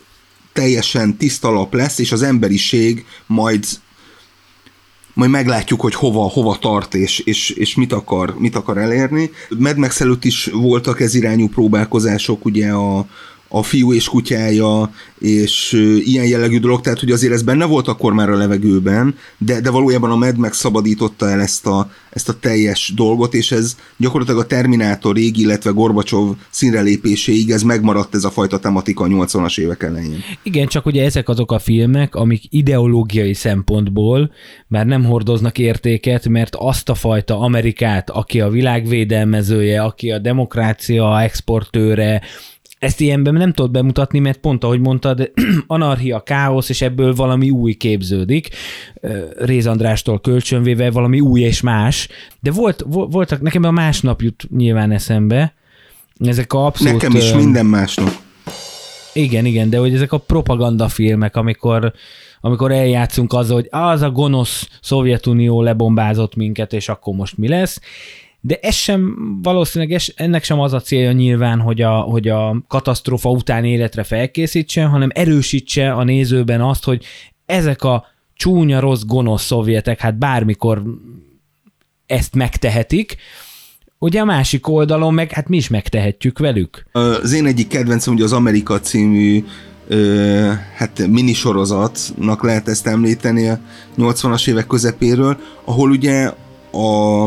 teljesen 0.53 1.17
tiszta 1.17 1.51
lap 1.51 1.73
lesz, 1.73 1.99
és 1.99 2.11
az 2.11 2.21
emberiség 2.21 3.05
majd 3.25 3.65
majd 5.13 5.29
meglátjuk, 5.29 5.81
hogy 5.81 5.95
hova, 5.95 6.21
hova 6.21 6.57
tart, 6.59 6.95
és, 6.95 7.19
és, 7.19 7.49
és 7.49 7.75
mit, 7.75 7.93
akar, 7.93 8.36
mit 8.38 8.55
akar 8.55 8.77
elérni. 8.77 9.32
Mad 9.57 9.77
Max 9.77 10.01
előtt 10.01 10.25
is 10.25 10.49
voltak 10.53 11.01
ez 11.01 11.13
irányú 11.13 11.47
próbálkozások, 11.47 12.45
ugye 12.45 12.71
a, 12.71 13.05
a 13.47 13.63
fiú 13.63 13.93
és 13.93 14.09
kutyája, 14.09 14.91
és 15.19 15.71
ilyen 16.03 16.25
jellegű 16.25 16.59
dolog, 16.59 16.81
tehát 16.81 16.99
hogy 16.99 17.11
azért 17.11 17.33
ez 17.33 17.41
benne 17.41 17.65
volt 17.65 17.87
akkor 17.87 18.13
már 18.13 18.29
a 18.29 18.37
levegőben, 18.37 19.15
de, 19.37 19.61
de 19.61 19.69
valójában 19.69 20.11
a 20.11 20.15
Mad 20.15 20.37
Max 20.37 20.57
szabadította 20.57 21.29
el 21.29 21.41
ezt 21.41 21.65
a, 21.67 21.91
ezt 22.09 22.29
a 22.29 22.39
teljes 22.39 22.93
dolgot, 22.95 23.33
és 23.33 23.51
ez 23.51 23.75
gyakorlatilag 23.97 24.41
a 24.41 24.45
Terminátorig, 24.45 25.37
illetve 25.37 25.71
Gorbacsov 25.71 26.35
színrelépéséig 26.49 27.49
ez 27.49 27.61
megmaradt 27.61 28.15
ez 28.15 28.23
a 28.23 28.29
fajta 28.29 28.59
tematika 28.59 29.03
a 29.03 29.07
80-as 29.07 29.59
évek 29.59 29.83
elején. 29.83 30.23
Igen, 30.43 30.67
csak 30.67 30.85
ugye 30.85 31.03
ezek 31.03 31.29
azok 31.29 31.51
a 31.51 31.59
filmek, 31.59 32.15
amik 32.15 32.43
ideológiai 32.49 33.33
szempontból 33.33 34.31
már 34.67 34.85
nem 34.85 35.03
hordoznak 35.03 35.57
értéket, 35.57 36.27
mert 36.27 36.55
azt 36.55 36.89
a 36.89 36.95
fajta 36.95 37.39
Amerikát, 37.39 38.09
aki 38.09 38.41
a 38.41 38.49
világ 38.49 38.87
védelmezője, 38.87 39.81
aki 39.81 40.11
a 40.11 40.19
demokrácia 40.19 41.21
exportőre, 41.21 42.21
ezt 42.86 43.01
ilyenben 43.01 43.33
nem 43.33 43.53
tudod 43.53 43.71
bemutatni, 43.71 44.19
mert 44.19 44.38
pont 44.38 44.63
ahogy 44.63 44.79
mondtad, 44.79 45.31
anarchia, 45.67 46.19
káosz, 46.19 46.69
és 46.69 46.81
ebből 46.81 47.13
valami 47.13 47.49
új 47.49 47.73
képződik, 47.73 48.49
Réz 49.38 49.67
Andrástól 49.67 50.19
kölcsönvéve 50.19 50.91
valami 50.91 51.19
új 51.19 51.41
és 51.41 51.61
más, 51.61 52.07
de 52.41 52.51
volt, 52.51 52.86
voltak, 52.88 53.41
nekem 53.41 53.63
a 53.63 53.71
másnap 53.71 54.21
jut 54.21 54.47
nyilván 54.55 54.91
eszembe, 54.91 55.53
ezek 56.19 56.53
a 56.53 56.65
abszolút... 56.65 57.01
Nekem 57.01 57.15
is 57.15 57.33
minden 57.33 57.65
másnap. 57.65 58.11
Igen, 59.13 59.45
igen, 59.45 59.69
de 59.69 59.77
hogy 59.77 59.93
ezek 59.93 60.11
a 60.11 60.17
propagandafilmek, 60.17 61.36
amikor, 61.36 61.93
amikor 62.41 62.71
eljátszunk 62.71 63.33
azzal, 63.33 63.55
hogy 63.55 63.67
az 63.69 64.01
a 64.01 64.11
gonosz 64.11 64.69
Szovjetunió 64.81 65.61
lebombázott 65.61 66.36
minket, 66.36 66.73
és 66.73 66.89
akkor 66.89 67.15
most 67.15 67.38
mi 67.38 67.47
lesz, 67.47 67.79
de 68.45 68.59
ez 68.61 68.75
sem 68.75 69.15
valószínűleg 69.41 69.93
ez, 69.93 70.05
ennek 70.15 70.43
sem 70.43 70.59
az 70.59 70.73
a 70.73 70.81
célja 70.81 71.11
nyilván, 71.11 71.59
hogy 71.59 71.81
a, 71.81 71.99
hogy 71.99 72.27
a 72.27 72.63
katasztrófa 72.67 73.29
után 73.29 73.65
életre 73.65 74.03
felkészítse, 74.03 74.85
hanem 74.85 75.09
erősítse 75.13 75.91
a 75.91 76.03
nézőben 76.03 76.61
azt, 76.61 76.83
hogy 76.83 77.05
ezek 77.45 77.83
a 77.83 78.05
csúnya, 78.33 78.79
rossz, 78.79 79.03
gonosz 79.03 79.45
szovjetek, 79.45 79.99
hát 79.99 80.17
bármikor 80.17 80.83
ezt 82.05 82.35
megtehetik, 82.35 83.15
Ugye 83.99 84.19
a 84.19 84.25
másik 84.25 84.67
oldalon 84.67 85.13
meg, 85.13 85.31
hát 85.31 85.47
mi 85.47 85.57
is 85.57 85.67
megtehetjük 85.67 86.39
velük. 86.39 86.85
Az 86.91 87.33
én 87.33 87.45
egyik 87.45 87.67
kedvencem 87.67 88.13
ugye 88.13 88.23
az 88.23 88.33
Amerika 88.33 88.79
című 88.79 89.43
ö, 89.87 90.51
hát 90.75 91.07
minisorozatnak 91.07 92.43
lehet 92.43 92.67
ezt 92.67 92.87
említeni 92.87 93.47
a 93.47 93.59
80-as 93.97 94.47
évek 94.49 94.67
közepéről, 94.67 95.37
ahol 95.63 95.89
ugye 95.89 96.31
a 96.71 97.25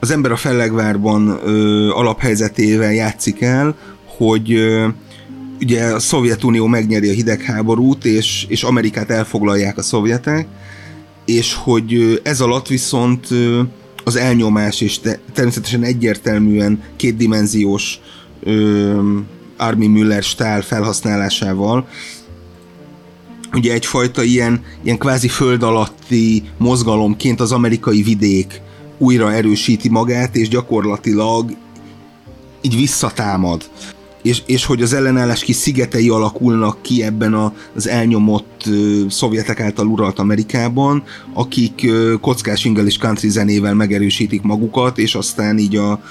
az 0.00 0.10
ember 0.10 0.32
a 0.32 0.36
Fellegvárban 0.36 1.28
ö, 1.44 1.88
alaphelyzetével 1.90 2.92
játszik 2.92 3.40
el, 3.42 3.76
hogy 4.04 4.52
ö, 4.52 4.88
ugye 5.60 5.84
a 5.84 5.98
Szovjetunió 5.98 6.66
megnyeri 6.66 7.08
a 7.08 7.12
hidegháborút, 7.12 8.04
és, 8.04 8.46
és 8.48 8.62
Amerikát 8.62 9.10
elfoglalják 9.10 9.78
a 9.78 9.82
szovjetek, 9.82 10.46
és 11.24 11.54
hogy 11.54 12.20
ez 12.22 12.40
alatt 12.40 12.66
viszont 12.66 13.26
az 14.04 14.16
elnyomás 14.16 14.80
és 14.80 14.98
te, 14.98 15.18
természetesen 15.32 15.82
egyértelműen 15.82 16.82
kétdimenziós 16.96 18.00
ö, 18.42 19.18
Armin 19.56 19.90
Müller 19.90 20.22
stál 20.22 20.60
felhasználásával. 20.60 21.88
Ugye 23.52 23.72
egyfajta 23.72 24.22
ilyen, 24.22 24.64
ilyen 24.82 24.98
kvázi 24.98 25.28
föld 25.28 25.62
alatti 25.62 26.42
mozgalomként 26.58 27.40
az 27.40 27.52
amerikai 27.52 28.02
vidék 28.02 28.60
újra 28.98 29.32
erősíti 29.32 29.88
magát, 29.88 30.36
és 30.36 30.48
gyakorlatilag 30.48 31.56
így 32.60 32.76
visszatámad. 32.76 33.62
És, 34.22 34.42
és 34.46 34.64
hogy 34.64 34.82
az 34.82 34.92
ellenállás 34.92 35.44
kis 35.44 35.56
szigetei 35.56 36.08
alakulnak 36.08 36.82
ki 36.82 37.02
ebben 37.02 37.34
a, 37.34 37.52
az 37.76 37.88
elnyomott 37.88 38.62
ö, 38.66 39.02
szovjetek 39.08 39.60
által 39.60 39.86
uralt 39.86 40.18
Amerikában, 40.18 41.02
akik 41.32 41.80
ö, 41.84 42.14
kockás 42.20 42.64
ingel 42.64 42.86
és 42.86 42.98
country 42.98 43.28
zenével 43.28 43.74
megerősítik 43.74 44.42
magukat, 44.42 44.98
és 44.98 45.14
aztán 45.14 45.58
így 45.58 45.76
a 45.76 46.02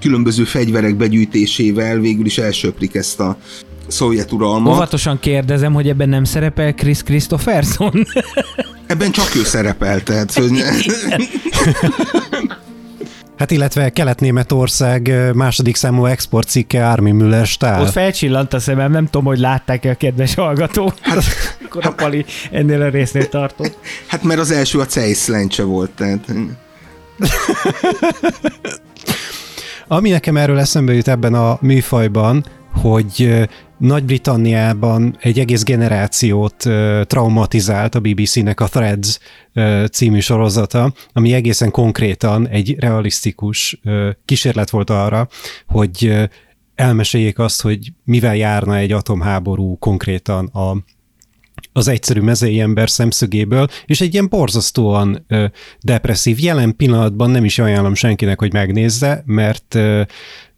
különböző 0.00 0.44
fegyverek 0.44 0.96
begyűjtésével 0.96 1.98
végül 1.98 2.26
is 2.26 2.38
elsöprik 2.38 2.94
ezt 2.94 3.20
a 3.20 3.36
szovjet 3.86 4.32
uralmat. 4.32 4.74
Óvatosan 4.74 5.18
kérdezem, 5.20 5.72
hogy 5.72 5.88
ebben 5.88 6.08
nem 6.08 6.24
szerepel 6.24 6.74
Chris 6.74 7.02
Christopherson? 7.02 8.06
Ebben 8.86 9.10
csak 9.10 9.34
ő 9.34 9.44
szerepel, 9.44 10.02
tehát... 10.02 10.32
Hogy... 10.32 10.64
Hát 13.38 13.50
illetve 13.50 13.90
Kelet-Németország 13.90 15.12
második 15.34 15.76
számú 15.76 16.04
exportcikke 16.04 16.88
Armin 16.88 17.14
Müller 17.14 17.46
Stahl. 17.46 17.82
Ott 17.82 17.90
felcsillant 17.90 18.54
a 18.54 18.58
szemem, 18.58 18.90
nem 18.90 19.04
tudom, 19.04 19.24
hogy 19.24 19.38
látták-e 19.38 19.90
a 19.90 19.94
kedves 19.94 20.34
hallgató. 20.34 20.92
Hát, 21.00 21.22
akkor 21.64 21.86
a 21.86 21.92
Pali 21.92 22.24
ennél 22.50 22.82
a 22.82 22.88
résznél 22.88 23.28
tartott. 23.28 23.78
Hát 24.06 24.22
mert 24.22 24.40
az 24.40 24.50
első 24.50 24.78
a 24.78 24.84
Zeiss 24.88 25.26
lencse 25.26 25.62
volt, 25.62 25.90
tehát... 25.90 26.24
Ami 29.88 30.10
nekem 30.10 30.36
erről 30.36 30.58
eszembe 30.58 30.92
jut 30.92 31.08
ebben 31.08 31.34
a 31.34 31.58
műfajban, 31.60 32.44
hogy 32.74 33.48
nagy-Britanniában 33.78 35.16
egy 35.20 35.38
egész 35.38 35.62
generációt 35.62 36.56
traumatizált 37.06 37.94
a 37.94 38.00
BBC-nek 38.00 38.60
a 38.60 38.66
Threads 38.66 39.18
című 39.92 40.20
sorozata, 40.20 40.92
ami 41.12 41.32
egészen 41.32 41.70
konkrétan 41.70 42.48
egy 42.48 42.76
realisztikus 42.78 43.80
kísérlet 44.24 44.70
volt 44.70 44.90
arra, 44.90 45.28
hogy 45.66 46.28
elmeséljék 46.74 47.38
azt, 47.38 47.62
hogy 47.62 47.92
mivel 48.04 48.36
járna 48.36 48.76
egy 48.76 48.92
atomháború 48.92 49.78
konkrétan 49.78 50.46
a 50.46 50.76
az 51.76 51.88
egyszerű 51.88 52.20
mezei 52.20 52.60
ember 52.60 52.90
szemszögéből, 52.90 53.66
és 53.86 54.00
egy 54.00 54.12
ilyen 54.12 54.28
borzasztóan 54.28 55.24
ö, 55.28 55.46
depresszív. 55.80 56.40
Jelen 56.40 56.76
pillanatban 56.76 57.30
nem 57.30 57.44
is 57.44 57.58
ajánlom 57.58 57.94
senkinek, 57.94 58.38
hogy 58.38 58.52
megnézze, 58.52 59.22
mert 59.26 59.74
ö, 59.74 60.02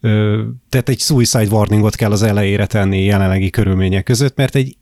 ö, 0.01 0.43
tehát 0.69 0.89
egy 0.89 0.99
suicide 0.99 1.47
warningot 1.49 1.95
kell 1.95 2.11
az 2.11 2.23
elejére 2.23 2.65
tenni 2.65 3.03
jelenlegi 3.03 3.49
körülmények 3.49 4.03
között, 4.03 4.35
mert 4.37 4.55
egy 4.55 4.77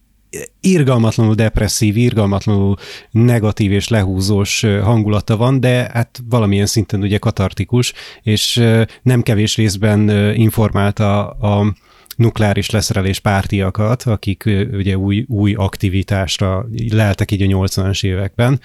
irgalmatlanul 0.59 1.35
depresszív, 1.35 1.97
irgalmatlanul 1.97 2.75
negatív 3.11 3.71
és 3.71 3.87
lehúzós 3.87 4.61
hangulata 4.61 5.37
van, 5.37 5.59
de 5.59 5.89
hát 5.93 6.19
valamilyen 6.29 6.65
szinten 6.65 7.01
ugye 7.01 7.17
katartikus, 7.17 7.93
és 8.21 8.63
nem 9.01 9.21
kevés 9.21 9.55
részben 9.55 10.09
informálta 10.35 11.29
a 11.29 11.75
nukleáris 12.15 12.69
leszerelés 12.69 13.19
pártiakat, 13.19 14.03
akik 14.03 14.43
ugye 14.71 14.97
új, 14.97 15.25
új 15.27 15.53
aktivitásra 15.53 16.67
leltek 16.91 17.31
így 17.31 17.41
a 17.41 17.45
80-as 17.45 18.03
években. 18.03 18.59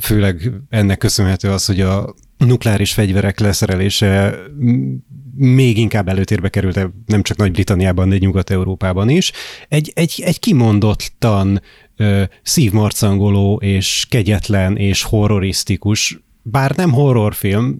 Főleg 0.00 0.52
ennek 0.68 0.98
köszönhető 0.98 1.50
az, 1.50 1.66
hogy 1.66 1.80
a 1.80 2.14
nukleáris 2.38 2.92
fegyverek 2.92 3.38
leszerelése 3.38 4.38
még 5.36 5.78
inkább 5.78 6.08
előtérbe 6.08 6.48
került 6.48 6.90
nem 7.06 7.22
csak 7.22 7.36
Nagy-Britanniában, 7.36 8.08
de 8.08 8.16
Nyugat-Európában 8.18 9.08
is. 9.08 9.32
Egy, 9.68 9.92
egy, 9.94 10.22
egy 10.24 10.38
kimondottan 10.38 11.62
szívmarcangoló 12.42 13.60
és 13.62 14.06
kegyetlen 14.08 14.76
és 14.76 15.02
horrorisztikus 15.02 16.18
bár 16.50 16.76
nem 16.76 16.92
horrorfilm 16.92 17.78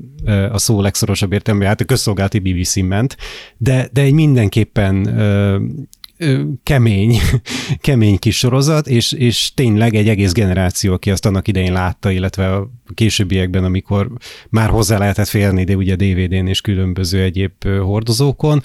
a 0.52 0.58
szó 0.58 0.80
legszorosabb 0.80 1.32
értelmű, 1.32 1.64
hát 1.64 1.80
a 1.80 1.84
közszolgálati 1.84 2.38
BBC 2.38 2.76
ment, 2.76 3.16
de, 3.56 3.88
de 3.92 4.00
egy 4.00 4.12
mindenképpen 4.12 5.18
ö, 5.18 5.58
ö, 6.18 6.42
kemény, 6.62 7.18
kemény 7.80 8.18
kis 8.18 8.38
sorozat, 8.38 8.88
és, 8.88 9.12
és 9.12 9.54
tényleg 9.54 9.94
egy 9.94 10.08
egész 10.08 10.32
generáció, 10.32 10.92
aki 10.92 11.10
azt 11.10 11.26
annak 11.26 11.48
idején 11.48 11.72
látta, 11.72 12.10
illetve 12.10 12.54
a 12.54 12.70
későbbiekben, 12.94 13.64
amikor 13.64 14.10
már 14.48 14.68
hozzá 14.68 14.98
lehetett 14.98 15.28
férni, 15.28 15.64
de 15.64 15.76
ugye 15.76 15.96
DVD-n 15.96 16.46
és 16.46 16.60
különböző 16.60 17.22
egyéb 17.22 17.64
hordozókon, 17.64 18.62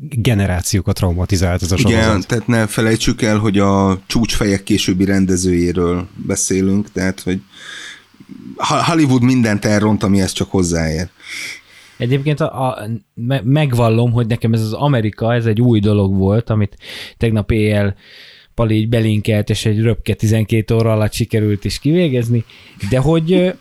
generációkat 0.00 0.94
traumatizált 0.94 1.62
ez 1.62 1.72
a 1.72 1.76
sorozat. 1.76 2.02
Igen, 2.02 2.24
tehát 2.26 2.46
ne 2.46 2.66
felejtsük 2.66 3.22
el, 3.22 3.38
hogy 3.38 3.58
a 3.58 4.02
csúcsfejek 4.06 4.62
későbbi 4.62 5.04
rendezőjéről 5.04 6.08
beszélünk, 6.26 6.92
tehát 6.92 7.20
hogy 7.20 7.40
Hollywood 8.56 9.22
mindent 9.22 9.64
elront, 9.64 10.02
amihez 10.02 10.32
csak 10.32 10.50
hozzáér. 10.50 11.08
Egyébként 11.96 12.40
a, 12.40 12.68
a, 12.68 12.86
megvallom, 13.42 14.12
hogy 14.12 14.26
nekem 14.26 14.52
ez 14.52 14.60
az 14.60 14.72
Amerika, 14.72 15.34
ez 15.34 15.46
egy 15.46 15.60
új 15.60 15.80
dolog 15.80 16.16
volt, 16.16 16.50
amit 16.50 16.76
tegnap 17.16 17.50
éjjel 17.50 17.94
Pali 18.54 18.74
így 18.74 18.88
belinkelt, 18.88 19.50
és 19.50 19.66
egy 19.66 19.80
röpke 19.80 20.14
12 20.14 20.74
óra 20.74 20.92
alatt 20.92 21.12
sikerült 21.12 21.64
is 21.64 21.78
kivégezni, 21.78 22.44
de 22.90 22.98
hogy, 22.98 23.54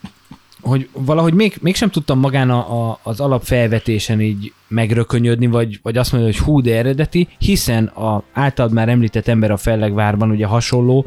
hogy 0.61 0.89
valahogy 0.91 1.33
még, 1.33 1.57
mégsem 1.61 1.89
tudtam 1.89 2.19
magán 2.19 2.49
a, 2.49 2.89
a, 2.89 2.99
az 3.03 3.19
alapfelvetésen 3.19 4.21
így 4.21 4.53
megrökönyödni, 4.67 5.47
vagy, 5.47 5.79
vagy 5.81 5.97
azt 5.97 6.11
mondani, 6.11 6.33
hogy 6.33 6.43
hú, 6.43 6.61
de 6.61 6.77
eredeti, 6.77 7.27
hiszen 7.37 7.85
a 7.85 8.23
általad 8.33 8.73
már 8.73 8.89
említett 8.89 9.27
ember 9.27 9.51
a 9.51 9.57
Fellegvárban 9.57 10.31
ugye 10.31 10.45
hasonló 10.45 11.05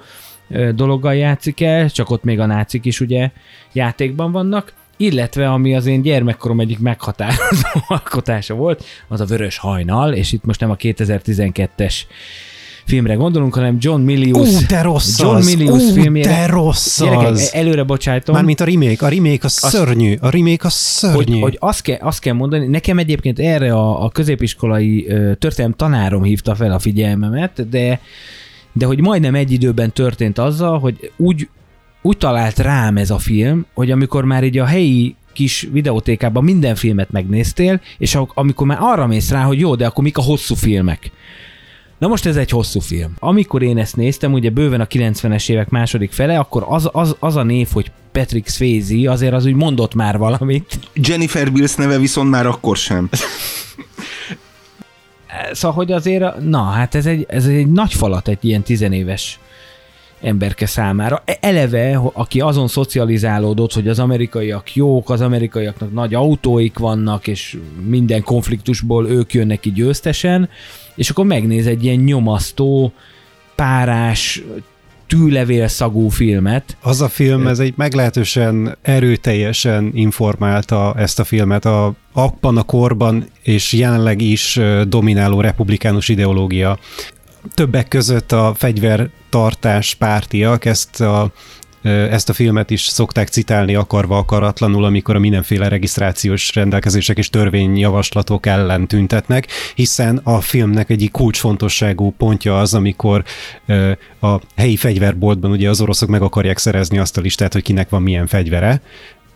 dologgal 0.74 1.14
játszik 1.14 1.60
el, 1.60 1.90
csak 1.90 2.10
ott 2.10 2.24
még 2.24 2.40
a 2.40 2.46
nácik 2.46 2.84
is 2.84 3.00
ugye 3.00 3.30
játékban 3.72 4.32
vannak, 4.32 4.72
illetve 4.96 5.50
ami 5.50 5.74
az 5.74 5.86
én 5.86 6.02
gyermekkorom 6.02 6.60
egyik 6.60 6.78
meghatározó 6.78 7.68
alkotása 7.88 8.54
volt, 8.54 8.84
az 9.08 9.20
a 9.20 9.24
Vörös 9.24 9.56
Hajnal, 9.56 10.12
és 10.12 10.32
itt 10.32 10.44
most 10.44 10.60
nem 10.60 10.70
a 10.70 10.76
2012-es 10.76 11.94
filmre 12.86 13.14
gondolunk, 13.14 13.54
hanem 13.54 13.76
John 13.80 14.00
Milius. 14.00 14.48
Ú, 14.48 14.66
de 14.68 14.82
rossz 14.82 15.20
John 15.20 15.36
az. 15.36 15.54
Milius 15.54 15.82
Ú, 15.82 15.92
filmjére. 15.92 16.30
de 16.30 16.46
rossz 16.46 17.00
Gyerekek, 17.00 17.26
az. 17.26 17.50
előre 17.54 17.82
bocsájtom. 17.82 18.34
Mármint 18.34 18.60
a 18.60 18.64
remake. 18.64 19.06
A 19.06 19.08
remake 19.08 19.46
a 19.46 19.48
szörnyű. 19.48 20.16
A 20.20 20.30
remake 20.30 20.66
a 20.66 20.70
szörnyű. 20.70 21.32
hogy, 21.32 21.40
hogy 21.40 21.56
azt, 21.60 21.82
kell, 21.82 21.98
azt 22.00 22.20
kell 22.20 22.34
mondani, 22.34 22.66
nekem 22.66 22.98
egyébként 22.98 23.38
erre 23.38 23.74
a, 23.74 24.04
a 24.04 24.10
középiskolai 24.10 25.06
történelem 25.38 25.76
tanárom 25.76 26.22
hívta 26.22 26.54
fel 26.54 26.72
a 26.72 26.78
figyelmemet, 26.78 27.68
de, 27.68 28.00
de 28.72 28.86
hogy 28.86 29.00
majdnem 29.00 29.34
egy 29.34 29.52
időben 29.52 29.92
történt 29.92 30.38
azzal, 30.38 30.78
hogy 30.78 31.10
úgy, 31.16 31.48
úgy 32.02 32.16
talált 32.16 32.58
rám 32.58 32.96
ez 32.96 33.10
a 33.10 33.18
film, 33.18 33.66
hogy 33.74 33.90
amikor 33.90 34.24
már 34.24 34.44
így 34.44 34.58
a 34.58 34.64
helyi 34.64 35.14
kis 35.32 35.68
videótékában 35.72 36.44
minden 36.44 36.74
filmet 36.74 37.10
megnéztél, 37.10 37.80
és 37.98 38.18
amikor 38.34 38.66
már 38.66 38.78
arra 38.80 39.06
mész 39.06 39.30
rá, 39.30 39.42
hogy 39.42 39.60
jó, 39.60 39.74
de 39.74 39.86
akkor 39.86 40.04
mik 40.04 40.18
a 40.18 40.22
hosszú 40.22 40.54
filmek? 40.54 41.10
Na 41.98 42.08
most 42.08 42.26
ez 42.26 42.36
egy 42.36 42.50
hosszú 42.50 42.80
film. 42.80 43.14
Amikor 43.18 43.62
én 43.62 43.78
ezt 43.78 43.96
néztem, 43.96 44.32
ugye 44.32 44.50
bőven 44.50 44.80
a 44.80 44.86
90-es 44.86 45.50
évek 45.50 45.68
második 45.68 46.12
fele, 46.12 46.38
akkor 46.38 46.64
az, 46.68 46.88
az, 46.92 47.16
az 47.18 47.36
a 47.36 47.42
név, 47.42 47.68
hogy 47.72 47.90
Patrick 48.12 48.48
Swayze, 48.48 49.10
azért 49.10 49.32
az 49.32 49.46
úgy 49.46 49.54
mondott 49.54 49.94
már 49.94 50.18
valamit. 50.18 50.78
Jennifer 50.94 51.52
Bills 51.52 51.74
neve 51.74 51.98
viszont 51.98 52.30
már 52.30 52.46
akkor 52.46 52.76
sem. 52.76 53.08
Szóval, 55.52 55.76
hogy 55.76 55.92
azért, 55.92 56.40
na, 56.40 56.62
hát 56.62 56.94
ez 56.94 57.06
egy, 57.06 57.26
ez 57.28 57.46
egy 57.46 57.66
nagy 57.66 57.92
falat 57.92 58.28
egy 58.28 58.44
ilyen 58.44 58.62
tizenéves 58.62 59.40
emberke 60.22 60.66
számára. 60.66 61.22
E- 61.24 61.38
Eleve, 61.40 61.96
aki 62.12 62.40
azon 62.40 62.68
szocializálódott, 62.68 63.72
hogy 63.72 63.88
az 63.88 63.98
amerikaiak 63.98 64.74
jók, 64.74 65.10
az 65.10 65.20
amerikaiaknak 65.20 65.92
nagy 65.92 66.14
autóik 66.14 66.78
vannak, 66.78 67.26
és 67.26 67.58
minden 67.86 68.22
konfliktusból 68.22 69.08
ők 69.08 69.32
jönnek 69.32 69.60
ki 69.60 69.72
győztesen, 69.72 70.48
és 70.94 71.10
akkor 71.10 71.24
megnéz 71.24 71.66
egy 71.66 71.84
ilyen 71.84 71.98
nyomasztó, 71.98 72.92
párás, 73.54 74.42
tűlevél 75.12 75.68
szagú 75.68 76.08
filmet, 76.08 76.76
Az 76.82 77.00
a 77.00 77.08
film, 77.08 77.46
ez 77.46 77.58
egy 77.58 77.74
meglehetősen 77.76 78.76
erőteljesen 78.82 79.90
informálta 79.94 80.94
ezt 80.96 81.18
a 81.18 81.24
filmet. 81.24 81.64
A 81.64 81.94
abban 82.12 82.56
a 82.56 82.62
korban 82.62 83.26
és 83.42 83.72
jelenleg 83.72 84.20
is 84.20 84.60
domináló 84.88 85.40
republikánus 85.40 86.08
ideológia. 86.08 86.78
Többek 87.54 87.88
között 87.88 88.32
a 88.32 88.52
fegyvertartás 88.56 89.94
pártiak 89.94 90.64
ezt 90.64 91.00
a 91.00 91.32
ezt 91.82 92.28
a 92.28 92.32
filmet 92.32 92.70
is 92.70 92.82
szokták 92.82 93.28
citálni 93.28 93.74
akarva 93.74 94.18
akaratlanul, 94.18 94.84
amikor 94.84 95.16
a 95.16 95.18
mindenféle 95.18 95.68
regisztrációs 95.68 96.54
rendelkezések 96.54 97.18
és 97.18 97.30
törvényjavaslatok 97.30 98.46
ellen 98.46 98.86
tüntetnek, 98.86 99.46
hiszen 99.74 100.20
a 100.22 100.40
filmnek 100.40 100.90
egyik 100.90 101.10
kulcsfontosságú 101.10 102.14
pontja 102.16 102.58
az, 102.58 102.74
amikor 102.74 103.24
a 104.20 104.36
helyi 104.56 104.76
fegyverboltban 104.76 105.50
ugye 105.50 105.68
az 105.68 105.80
oroszok 105.80 106.08
meg 106.08 106.22
akarják 106.22 106.58
szerezni 106.58 106.98
azt 106.98 107.16
a 107.16 107.20
listát, 107.20 107.52
hogy 107.52 107.62
kinek 107.62 107.88
van 107.88 108.02
milyen 108.02 108.26
fegyvere, 108.26 108.80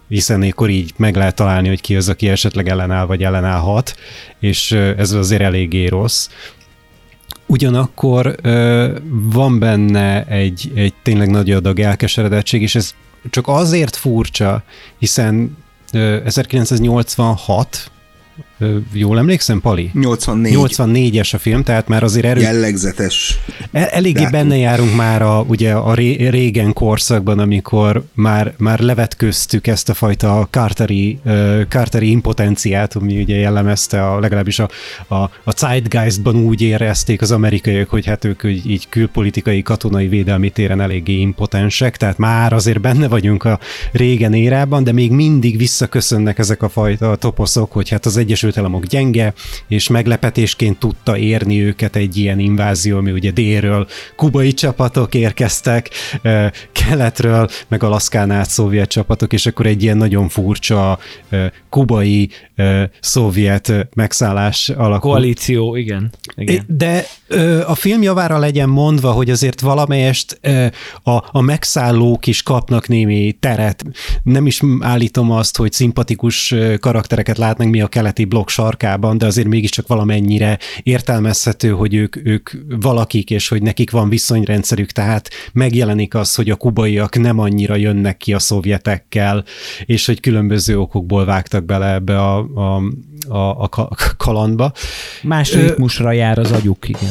hiszen 0.08 0.42
akkor 0.42 0.70
így 0.70 0.92
meg 0.96 1.16
lehet 1.16 1.34
találni, 1.34 1.68
hogy 1.68 1.80
ki 1.80 1.96
az, 1.96 2.08
aki 2.08 2.28
esetleg 2.28 2.68
ellenáll 2.68 3.06
vagy 3.06 3.22
ellenállhat, 3.22 3.96
és 4.40 4.72
ez 4.72 5.12
azért 5.12 5.42
eléggé 5.42 5.86
rossz. 5.86 6.28
Ugyanakkor 7.46 8.34
van 9.10 9.58
benne 9.58 10.24
egy, 10.24 10.72
egy 10.74 10.94
tényleg 11.02 11.30
nagy 11.30 11.50
adag 11.50 11.80
elkeseredettség, 11.80 12.62
és 12.62 12.74
ez 12.74 12.94
csak 13.30 13.48
azért 13.48 13.96
furcsa, 13.96 14.62
hiszen 14.98 15.56
ö, 15.92 16.16
1986, 16.24 17.90
ö, 17.90 17.95
jól 18.92 19.18
emlékszem, 19.18 19.60
Pali? 19.60 19.90
84. 19.94 20.54
84-es 20.56 21.34
a 21.34 21.38
film, 21.38 21.62
tehát 21.62 21.88
már 21.88 22.02
azért 22.02 22.24
erő, 22.26 22.40
Jellegzetes. 22.40 23.38
El, 23.72 23.86
eléggé 23.86 24.22
Dátum. 24.22 24.30
benne 24.30 24.56
járunk 24.56 24.96
már 24.96 25.22
a, 25.22 25.44
ugye 25.48 25.72
a 25.72 25.94
ré, 25.94 26.28
régen 26.28 26.72
korszakban, 26.72 27.38
amikor 27.38 28.04
már, 28.14 28.54
már 28.58 28.78
levetköztük 28.78 29.66
ezt 29.66 29.88
a 29.88 29.94
fajta 29.94 30.48
Carteri, 30.50 31.18
uh, 31.24 31.62
Carteri 31.68 32.10
impotenciát, 32.10 32.94
ami 32.94 33.20
ugye 33.20 33.36
jellemezte 33.36 34.06
a, 34.06 34.20
legalábbis 34.20 34.58
a, 34.58 34.68
a, 35.08 35.14
a 35.44 35.50
Zeitgeistban 35.56 36.36
úgy 36.36 36.62
érezték 36.62 37.22
az 37.22 37.30
amerikaiak, 37.30 37.88
hogy 37.88 38.06
hát 38.06 38.24
ők 38.24 38.44
így, 38.44 38.70
így 38.70 38.88
külpolitikai, 38.88 39.62
katonai 39.62 40.08
védelmi 40.08 40.50
téren 40.50 40.80
eléggé 40.80 41.20
impotensek, 41.20 41.96
tehát 41.96 42.18
már 42.18 42.52
azért 42.52 42.80
benne 42.80 43.08
vagyunk 43.08 43.44
a 43.44 43.58
régen 43.92 44.34
érában, 44.34 44.84
de 44.84 44.92
még 44.92 45.10
mindig 45.10 45.56
visszaköszönnek 45.56 46.38
ezek 46.38 46.62
a 46.62 46.68
fajta 46.68 47.16
toposzok, 47.16 47.72
hogy 47.72 47.88
hát 47.88 48.06
az 48.06 48.16
Egyesült 48.16 48.45
Államok 48.54 48.84
gyenge, 48.86 49.34
és 49.68 49.88
meglepetésként 49.88 50.78
tudta 50.78 51.16
érni 51.16 51.62
őket 51.62 51.96
egy 51.96 52.16
ilyen 52.16 52.38
invázió, 52.38 52.96
ami 52.96 53.10
ugye 53.10 53.30
délről 53.30 53.86
kubai 54.16 54.52
csapatok 54.52 55.14
érkeztek, 55.14 55.90
keletről, 56.72 57.48
meg 57.68 57.82
Alaszkán 57.82 58.30
át 58.30 58.50
szovjet 58.50 58.88
csapatok, 58.88 59.32
és 59.32 59.46
akkor 59.46 59.66
egy 59.66 59.82
ilyen 59.82 59.96
nagyon 59.96 60.28
furcsa 60.28 60.98
kubai 61.70 62.30
szovjet 63.00 63.88
megszállás 63.94 64.68
alakult. 64.68 65.00
koalíció, 65.00 65.76
igen. 65.76 66.12
igen. 66.36 66.64
De 66.66 67.04
a 67.66 67.74
film 67.74 68.02
javára 68.02 68.38
legyen 68.38 68.68
mondva, 68.68 69.10
hogy 69.10 69.30
azért 69.30 69.60
valamelyest 69.60 70.40
a, 71.02 71.22
a 71.30 71.40
megszállók 71.40 72.26
is 72.26 72.42
kapnak 72.42 72.88
némi 72.88 73.36
teret. 73.40 73.84
Nem 74.22 74.46
is 74.46 74.60
állítom 74.80 75.30
azt, 75.30 75.56
hogy 75.56 75.72
szimpatikus 75.72 76.54
karaktereket 76.80 77.38
látnánk 77.38 77.70
mi 77.70 77.80
a 77.80 77.86
keleti 77.86 78.24
blokk 78.36 78.48
sarkában, 78.48 79.18
de 79.18 79.26
azért 79.26 79.46
mégiscsak 79.46 79.86
valamennyire 79.86 80.58
értelmezhető, 80.82 81.70
hogy 81.70 81.94
ők, 81.94 82.16
ők 82.26 82.50
valakik, 82.80 83.30
és 83.30 83.48
hogy 83.48 83.62
nekik 83.62 83.90
van 83.90 84.08
viszonyrendszerük, 84.08 84.90
tehát 84.90 85.28
megjelenik 85.52 86.14
az, 86.14 86.34
hogy 86.34 86.50
a 86.50 86.56
kubaiak 86.56 87.18
nem 87.18 87.38
annyira 87.38 87.76
jönnek 87.76 88.16
ki 88.16 88.32
a 88.32 88.38
szovjetekkel, 88.38 89.44
és 89.84 90.06
hogy 90.06 90.20
különböző 90.20 90.78
okokból 90.78 91.24
vágtak 91.24 91.64
bele 91.64 91.92
ebbe 91.92 92.18
a, 92.18 92.38
a, 92.38 92.82
a, 93.28 93.62
a 93.62 93.68
ka- 93.68 94.14
kalandba. 94.16 94.72
Más 95.22 95.54
ritmusra 95.54 96.12
jár 96.12 96.38
az 96.38 96.52
agyuk, 96.52 96.88
igen. 96.88 97.10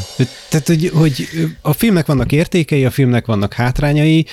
Tehát, 0.50 0.68
hogy, 0.68 0.92
hogy 0.94 1.28
a 1.62 1.74
filmnek 1.74 2.06
vannak 2.06 2.32
értékei, 2.32 2.86
a 2.86 2.90
filmnek 2.90 3.26
vannak 3.26 3.54
hátrányai, 3.54 4.26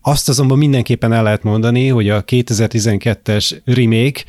azt 0.00 0.28
azonban 0.28 0.58
mindenképpen 0.58 1.12
el 1.12 1.22
lehet 1.22 1.42
mondani, 1.42 1.88
hogy 1.88 2.08
a 2.08 2.24
2012-es 2.24 3.60
remake 3.64 4.20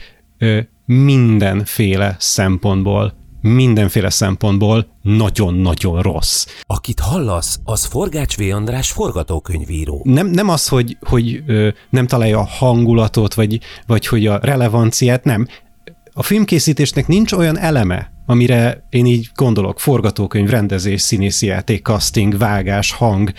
mindenféle 0.85 2.15
szempontból, 2.19 3.13
mindenféle 3.41 4.09
szempontból 4.09 4.87
nagyon-nagyon 5.01 6.01
rossz. 6.01 6.45
Akit 6.61 6.99
hallasz, 6.99 7.59
az 7.63 7.85
Forgács 7.85 8.37
V. 8.37 8.41
András 8.53 8.91
forgatókönyvíró. 8.91 10.01
Nem, 10.03 10.27
nem 10.27 10.49
az, 10.49 10.67
hogy, 10.67 10.97
hogy 11.01 11.43
ö, 11.47 11.69
nem 11.89 12.07
találja 12.07 12.39
a 12.39 12.47
hangulatot, 12.47 13.33
vagy, 13.33 13.59
vagy 13.87 14.07
hogy 14.07 14.27
a 14.27 14.39
relevanciát, 14.41 15.23
nem. 15.23 15.47
A 16.13 16.23
filmkészítésnek 16.23 17.07
nincs 17.07 17.31
olyan 17.31 17.57
eleme, 17.57 18.11
amire 18.25 18.87
én 18.89 19.05
így 19.05 19.29
gondolok, 19.35 19.79
forgatókönyv, 19.79 20.49
rendezés, 20.49 21.01
színészi 21.01 21.45
játék, 21.45 21.85
casting, 21.85 22.37
vágás, 22.37 22.91
hang, 22.91 23.31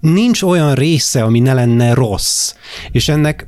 nincs 0.00 0.42
olyan 0.42 0.74
része, 0.74 1.22
ami 1.22 1.40
ne 1.40 1.54
lenne 1.54 1.94
rossz. 1.94 2.54
És 2.90 3.08
ennek 3.08 3.46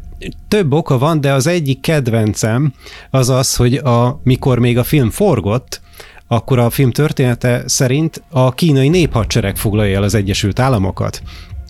több 0.48 0.72
oka 0.72 0.98
van, 0.98 1.20
de 1.20 1.32
az 1.32 1.46
egyik 1.46 1.80
kedvencem 1.80 2.72
az 3.10 3.28
az, 3.28 3.56
hogy 3.56 3.74
a, 3.74 4.20
mikor 4.24 4.58
még 4.58 4.78
a 4.78 4.84
film 4.84 5.10
forgott, 5.10 5.80
akkor 6.26 6.58
a 6.58 6.70
film 6.70 6.90
története 6.90 7.62
szerint 7.66 8.22
a 8.30 8.54
kínai 8.54 8.88
néphadsereg 8.88 9.56
foglalja 9.56 9.96
el 9.96 10.02
az 10.02 10.14
Egyesült 10.14 10.58
Államokat. 10.58 11.22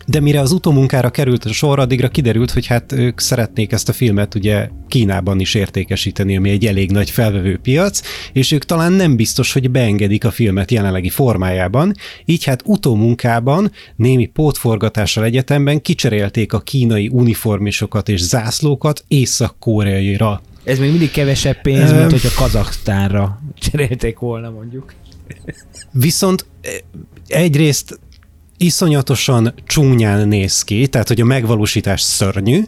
De 0.05 0.19
mire 0.19 0.39
az 0.39 0.51
utómunkára 0.51 1.09
került 1.09 1.45
a 1.45 1.53
sor, 1.53 1.79
addigra 1.79 2.07
kiderült, 2.07 2.51
hogy 2.51 2.65
hát 2.65 2.91
ők 2.91 3.19
szeretnék 3.19 3.71
ezt 3.71 3.89
a 3.89 3.93
filmet 3.93 4.35
ugye 4.35 4.69
Kínában 4.87 5.39
is 5.39 5.53
értékesíteni, 5.53 6.37
ami 6.37 6.49
egy 6.49 6.65
elég 6.65 6.91
nagy 6.91 7.09
felvevő 7.09 7.57
piac, 7.57 8.01
és 8.33 8.51
ők 8.51 8.65
talán 8.65 8.91
nem 8.91 9.15
biztos, 9.15 9.53
hogy 9.53 9.71
beengedik 9.71 10.25
a 10.25 10.31
filmet 10.31 10.71
jelenlegi 10.71 11.09
formájában, 11.09 11.93
így 12.25 12.43
hát 12.43 12.61
utómunkában 12.65 13.71
némi 13.95 14.25
pótforgatással 14.25 15.23
egyetemben 15.23 15.81
kicserélték 15.81 16.53
a 16.53 16.59
kínai 16.59 17.09
uniformisokat 17.11 18.09
és 18.09 18.21
zászlókat 18.21 19.03
észak-koreaira. 19.07 20.41
Ez 20.63 20.79
még 20.79 20.89
mindig 20.89 21.11
kevesebb 21.11 21.61
pénz, 21.61 21.91
mint 21.91 22.11
hogyha 22.11 22.41
Kazaksztánra 22.43 23.41
cserélték 23.55 24.19
volna 24.19 24.49
mondjuk. 24.49 24.93
Viszont 25.91 26.45
eh, 26.61 26.71
egyrészt 27.27 27.99
iszonyatosan 28.63 29.53
csúnyán 29.65 30.27
néz 30.27 30.63
ki, 30.63 30.87
tehát 30.87 31.07
hogy 31.07 31.21
a 31.21 31.25
megvalósítás 31.25 32.01
szörnyű, 32.01 32.63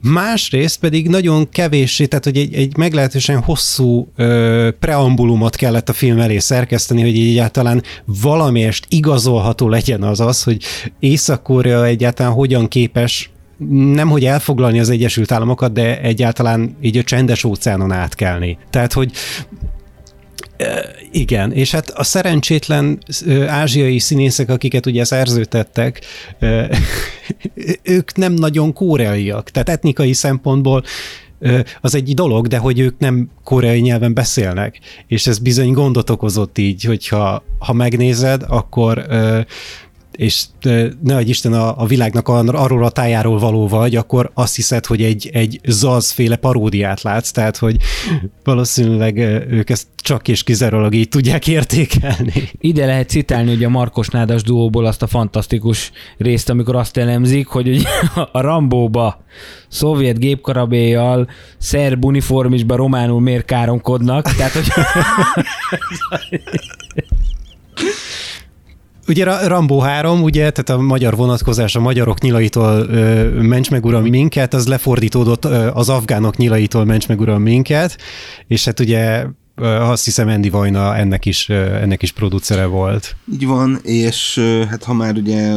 másrészt 0.00 0.78
pedig 0.78 1.08
nagyon 1.08 1.48
kevéssé, 1.48 2.06
tehát 2.06 2.24
hogy 2.24 2.36
egy, 2.36 2.54
egy 2.54 2.76
meglehetősen 2.76 3.40
hosszú 3.40 4.08
ö, 4.16 4.68
preambulumot 4.80 5.56
kellett 5.56 5.88
a 5.88 5.92
film 5.92 6.18
elé 6.18 6.38
szerkeszteni, 6.38 7.00
hogy 7.00 7.18
egyáltalán 7.18 7.82
valamelyest 8.04 8.86
igazolható 8.88 9.68
legyen 9.68 10.02
az 10.02 10.20
az, 10.20 10.42
hogy 10.42 10.62
Észak-Korea 10.98 11.84
egyáltalán 11.84 12.32
hogyan 12.32 12.68
képes 12.68 13.30
nem 13.68 14.08
hogy 14.08 14.24
elfoglalni 14.24 14.80
az 14.80 14.90
Egyesült 14.90 15.32
Államokat, 15.32 15.72
de 15.72 16.00
egyáltalán 16.00 16.76
így 16.80 16.96
a 16.96 17.02
csendes 17.02 17.44
óceánon 17.44 17.92
átkelni. 17.92 18.58
Tehát, 18.70 18.92
hogy 18.92 19.12
igen, 21.10 21.52
és 21.52 21.70
hát 21.70 21.90
a 21.90 22.02
szerencsétlen 22.02 22.98
ázsiai 23.46 23.98
színészek, 23.98 24.50
akiket 24.50 24.86
ugye 24.86 25.04
szerzőtettek, 25.04 26.00
ők 27.82 28.16
nem 28.16 28.32
nagyon 28.32 28.72
koreaiak, 28.72 29.50
tehát 29.50 29.68
etnikai 29.68 30.12
szempontból 30.12 30.84
az 31.80 31.94
egy 31.94 32.14
dolog, 32.14 32.46
de 32.46 32.58
hogy 32.58 32.78
ők 32.78 32.98
nem 32.98 33.30
koreai 33.44 33.80
nyelven 33.80 34.14
beszélnek, 34.14 34.80
és 35.06 35.26
ez 35.26 35.38
bizony 35.38 35.72
gondot 35.72 36.10
okozott 36.10 36.58
így, 36.58 36.82
hogyha 36.82 37.44
ha 37.58 37.72
megnézed, 37.72 38.42
akkor 38.48 39.06
és 40.16 40.44
ne 41.02 41.16
egy 41.16 41.28
Isten 41.28 41.52
a, 41.52 41.80
a 41.80 41.86
világnak 41.86 42.28
arról 42.28 42.84
a 42.84 42.90
tájáról 42.90 43.38
való 43.38 43.68
vagy, 43.68 43.96
akkor 43.96 44.30
azt 44.34 44.56
hiszed, 44.56 44.86
hogy 44.86 45.02
egy, 45.02 45.30
egy 45.32 45.60
zazféle 45.64 46.36
paródiát 46.36 47.02
látsz, 47.02 47.30
tehát 47.30 47.56
hogy 47.56 47.76
valószínűleg 48.44 49.18
ők 49.50 49.70
ezt 49.70 49.86
csak 49.96 50.28
és 50.28 50.42
kizárólag 50.42 50.94
így 50.94 51.08
tudják 51.08 51.46
értékelni. 51.46 52.50
Ide 52.60 52.86
lehet 52.86 53.08
citálni 53.08 53.54
ugye 53.54 53.66
a 53.66 53.70
Markos 53.70 54.08
Nádas 54.08 54.42
duóból 54.42 54.86
azt 54.86 55.02
a 55.02 55.06
fantasztikus 55.06 55.92
részt, 56.18 56.48
amikor 56.48 56.76
azt 56.76 56.96
elemzik, 56.96 57.46
hogy 57.46 57.68
ugye 57.68 57.88
a 58.32 58.40
Rambóba 58.40 59.24
szovjet 59.68 60.18
gépkarabéjjal, 60.18 61.28
szerb 61.58 62.04
uniformisba 62.04 62.76
románul 62.76 63.20
miért 63.20 63.44
káromkodnak, 63.44 64.34
tehát 64.34 64.52
hogy 64.52 64.68
Ugye 69.08 69.46
Rambo 69.46 69.78
3, 69.78 70.22
ugye, 70.22 70.50
tehát 70.50 70.80
a 70.80 70.84
magyar 70.84 71.16
vonatkozás 71.16 71.76
a 71.76 71.80
magyarok 71.80 72.20
nyilaitól 72.20 72.86
ments 73.42 73.70
meg 73.70 73.84
uram 73.84 74.02
minket, 74.02 74.54
az 74.54 74.66
lefordítódott 74.66 75.44
az 75.74 75.88
afgánok 75.88 76.36
nyilaitól 76.36 76.84
ments 76.84 77.08
meg 77.08 77.20
uram 77.20 77.42
minket, 77.42 77.98
és 78.46 78.64
hát 78.64 78.80
ugye 78.80 79.24
azt 79.80 80.04
hiszem 80.04 80.28
Andy 80.28 80.50
Vajna 80.50 80.96
ennek 80.96 81.26
is, 81.26 81.48
ennek 81.48 82.02
is 82.02 82.12
producere 82.12 82.64
volt. 82.64 83.16
Így 83.32 83.46
van, 83.46 83.78
és 83.82 84.40
hát 84.68 84.84
ha 84.84 84.94
már 84.94 85.14
ugye 85.16 85.52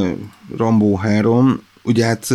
Rambo 0.57 0.95
3, 0.95 1.61
ugye 1.83 2.05
hát 2.05 2.27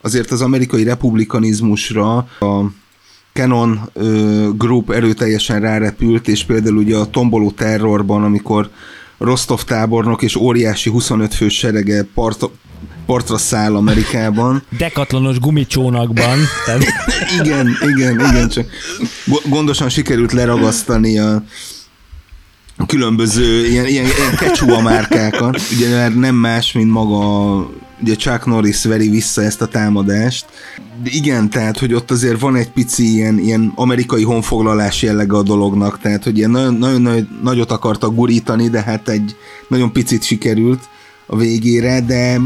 azért 0.00 0.30
az 0.30 0.42
amerikai 0.42 0.84
republikanizmusra 0.84 2.16
a 2.16 2.72
Canon 3.32 3.90
Group 4.56 4.90
erőteljesen 4.90 5.60
rárepült, 5.60 6.28
és 6.28 6.44
például 6.44 6.76
ugye 6.76 6.96
a 6.96 7.10
tomboló 7.10 7.50
terrorban, 7.50 8.24
amikor 8.24 8.70
Rostov 9.18 9.62
tábornok 9.62 10.22
és 10.22 10.36
óriási 10.36 10.90
25 10.90 11.34
fős 11.34 11.58
serege 11.58 12.06
part, 12.14 12.44
partra 13.06 13.38
száll 13.38 13.76
Amerikában. 13.76 14.62
Dekatlonos 14.78 15.38
gumicsónakban. 15.38 16.38
igen, 17.40 17.76
igen, 17.96 18.20
igen, 18.20 18.48
csak 18.48 18.66
gondosan 19.48 19.88
sikerült 19.88 20.32
leragasztani 20.32 21.18
a 21.18 21.44
különböző 22.86 23.66
ilyen, 23.66 23.86
ilyen, 23.86 24.04
ilyen 24.04 24.34
kecsúa 24.38 24.80
márkákat, 24.80 25.60
ugye 25.76 25.90
mert 25.90 26.14
nem 26.14 26.34
más, 26.34 26.72
mint 26.72 26.90
maga 26.90 27.56
ugye 28.00 28.14
Chuck 28.14 28.46
Norris 28.46 28.84
veri 28.84 29.08
vissza 29.08 29.42
ezt 29.42 29.62
a 29.62 29.66
támadást. 29.66 30.46
De 31.02 31.10
igen, 31.12 31.50
tehát, 31.50 31.78
hogy 31.78 31.94
ott 31.94 32.10
azért 32.10 32.40
van 32.40 32.56
egy 32.56 32.70
pici 32.70 33.12
ilyen, 33.12 33.38
ilyen 33.38 33.72
amerikai 33.74 34.22
honfoglalás 34.22 35.02
jellege 35.02 35.36
a 35.36 35.42
dolognak, 35.42 35.98
tehát, 36.00 36.24
hogy 36.24 36.36
ilyen 36.38 36.50
nagyon, 36.50 36.74
nagyon, 36.74 37.02
nagyon 37.02 37.28
nagyot 37.42 37.70
akartak 37.70 38.14
gurítani, 38.14 38.68
de 38.68 38.82
hát 38.82 39.08
egy 39.08 39.36
nagyon 39.68 39.92
picit 39.92 40.22
sikerült 40.22 40.88
a 41.26 41.36
végére, 41.36 42.00
de 42.00 42.40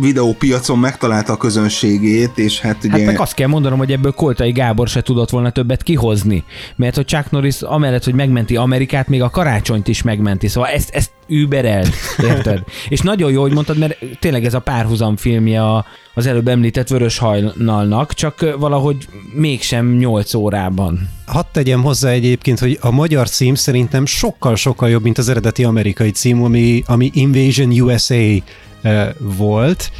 videópiacon 0.00 0.78
megtalálta 0.78 1.32
a 1.32 1.36
közönségét, 1.36 2.38
és 2.38 2.60
hát 2.60 2.84
ugye... 2.84 2.96
Hát 2.96 3.06
meg 3.06 3.20
azt 3.20 3.34
kell 3.34 3.48
mondanom, 3.48 3.78
hogy 3.78 3.92
ebből 3.92 4.12
Koltai 4.12 4.52
Gábor 4.52 4.88
se 4.88 5.02
tudott 5.02 5.30
volna 5.30 5.50
többet 5.50 5.82
kihozni, 5.82 6.44
mert 6.76 6.94
hogy 6.96 7.04
Chuck 7.04 7.30
Norris 7.30 7.62
amellett, 7.62 8.04
hogy 8.04 8.14
megmenti 8.14 8.56
Amerikát, 8.56 9.08
még 9.08 9.22
a 9.22 9.30
karácsonyt 9.30 9.88
is 9.88 10.02
megmenti, 10.02 10.48
szóval 10.48 10.70
ezt, 10.70 10.90
ezt 10.90 11.10
überelt, 11.26 11.94
érted? 12.22 12.62
és 12.88 13.00
nagyon 13.00 13.30
jó, 13.30 13.40
hogy 13.40 13.52
mondtad, 13.52 13.78
mert 13.78 13.98
tényleg 14.20 14.44
ez 14.44 14.54
a 14.54 14.60
párhuzam 14.60 15.16
filmje 15.16 15.64
a, 15.64 15.84
az 16.14 16.26
előbb 16.26 16.48
említett 16.48 16.88
Vörös 16.88 17.18
hajnalnak, 17.18 18.14
csak 18.14 18.56
valahogy 18.58 19.08
mégsem 19.34 19.96
8 19.96 20.34
órában. 20.34 21.08
Hadd 21.26 21.44
tegyem 21.52 21.82
hozzá 21.82 22.10
egyébként, 22.10 22.58
hogy 22.58 22.78
a 22.80 22.90
magyar 22.90 23.28
cím 23.28 23.54
szerintem 23.54 24.06
sokkal-sokkal 24.06 24.88
jobb, 24.88 25.02
mint 25.02 25.18
az 25.18 25.28
eredeti 25.28 25.64
amerikai 25.64 26.10
cím, 26.10 26.42
ami, 26.42 26.82
ami 26.86 27.10
Invasion 27.14 27.70
USA 27.70 28.14
volt. 29.18 29.90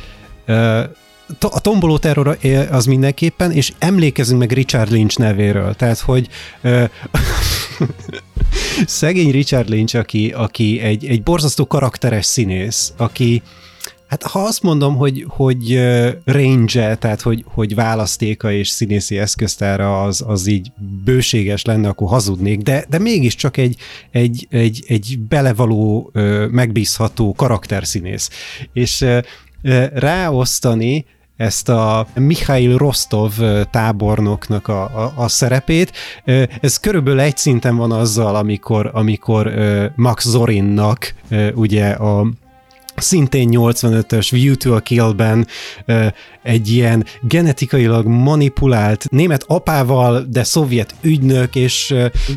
A 1.40 1.60
tomboló 1.60 1.98
terror 1.98 2.38
az 2.70 2.86
mindenképpen, 2.86 3.52
és 3.52 3.72
emlékezünk 3.78 4.40
meg 4.40 4.52
Richard 4.52 4.90
Lynch 4.90 5.18
nevéről. 5.18 5.74
Tehát, 5.74 5.98
hogy 5.98 6.28
szegény 8.86 9.30
Richard 9.30 9.68
Lynch, 9.68 9.96
aki, 9.96 10.30
aki 10.30 10.80
egy, 10.80 11.06
egy 11.06 11.22
borzasztó 11.22 11.66
karakteres 11.66 12.26
színész, 12.26 12.92
aki, 12.96 13.42
Hát 14.10 14.22
ha 14.22 14.38
azt 14.40 14.62
mondom, 14.62 14.96
hogy, 14.96 15.24
hogy 15.28 15.80
range 16.24 16.96
tehát 16.96 17.20
hogy, 17.20 17.44
hogy 17.46 17.74
választéka 17.74 18.52
és 18.52 18.68
színészi 18.68 19.18
eszköztára 19.18 20.02
az, 20.02 20.24
az 20.26 20.46
így 20.46 20.72
bőséges 21.04 21.64
lenne, 21.64 21.88
akkor 21.88 22.08
hazudnék, 22.08 22.60
de, 22.60 22.84
de 22.88 22.98
mégiscsak 22.98 23.56
egy, 23.56 23.76
egy, 24.10 24.46
egy, 24.50 24.84
egy 24.88 25.18
belevaló, 25.28 26.10
megbízható 26.50 27.34
karakterszínész. 27.34 28.30
És 28.72 29.06
ráosztani 29.92 31.04
ezt 31.36 31.68
a 31.68 32.06
Mikhail 32.14 32.76
Rostov 32.76 33.32
tábornoknak 33.70 34.68
a, 34.68 34.82
a, 34.82 35.12
a 35.16 35.28
szerepét. 35.28 35.92
Ez 36.60 36.76
körülbelül 36.76 37.20
egy 37.20 37.36
szinten 37.36 37.76
van 37.76 37.92
azzal, 37.92 38.36
amikor, 38.36 38.90
amikor 38.92 39.52
Max 39.96 40.28
Zorinnak 40.28 41.14
ugye 41.54 41.88
a 41.90 42.26
szintén 43.00 43.48
85-ös 43.52 44.28
View 44.30 44.54
to 44.54 44.74
a 44.74 44.80
Kill-ben 44.80 45.46
egy 46.42 46.68
ilyen 46.68 47.04
genetikailag 47.20 48.06
manipulált 48.06 49.06
német 49.10 49.44
apával, 49.46 50.26
de 50.30 50.44
szovjet 50.44 50.94
ügynök, 51.00 51.54
és 51.56 51.94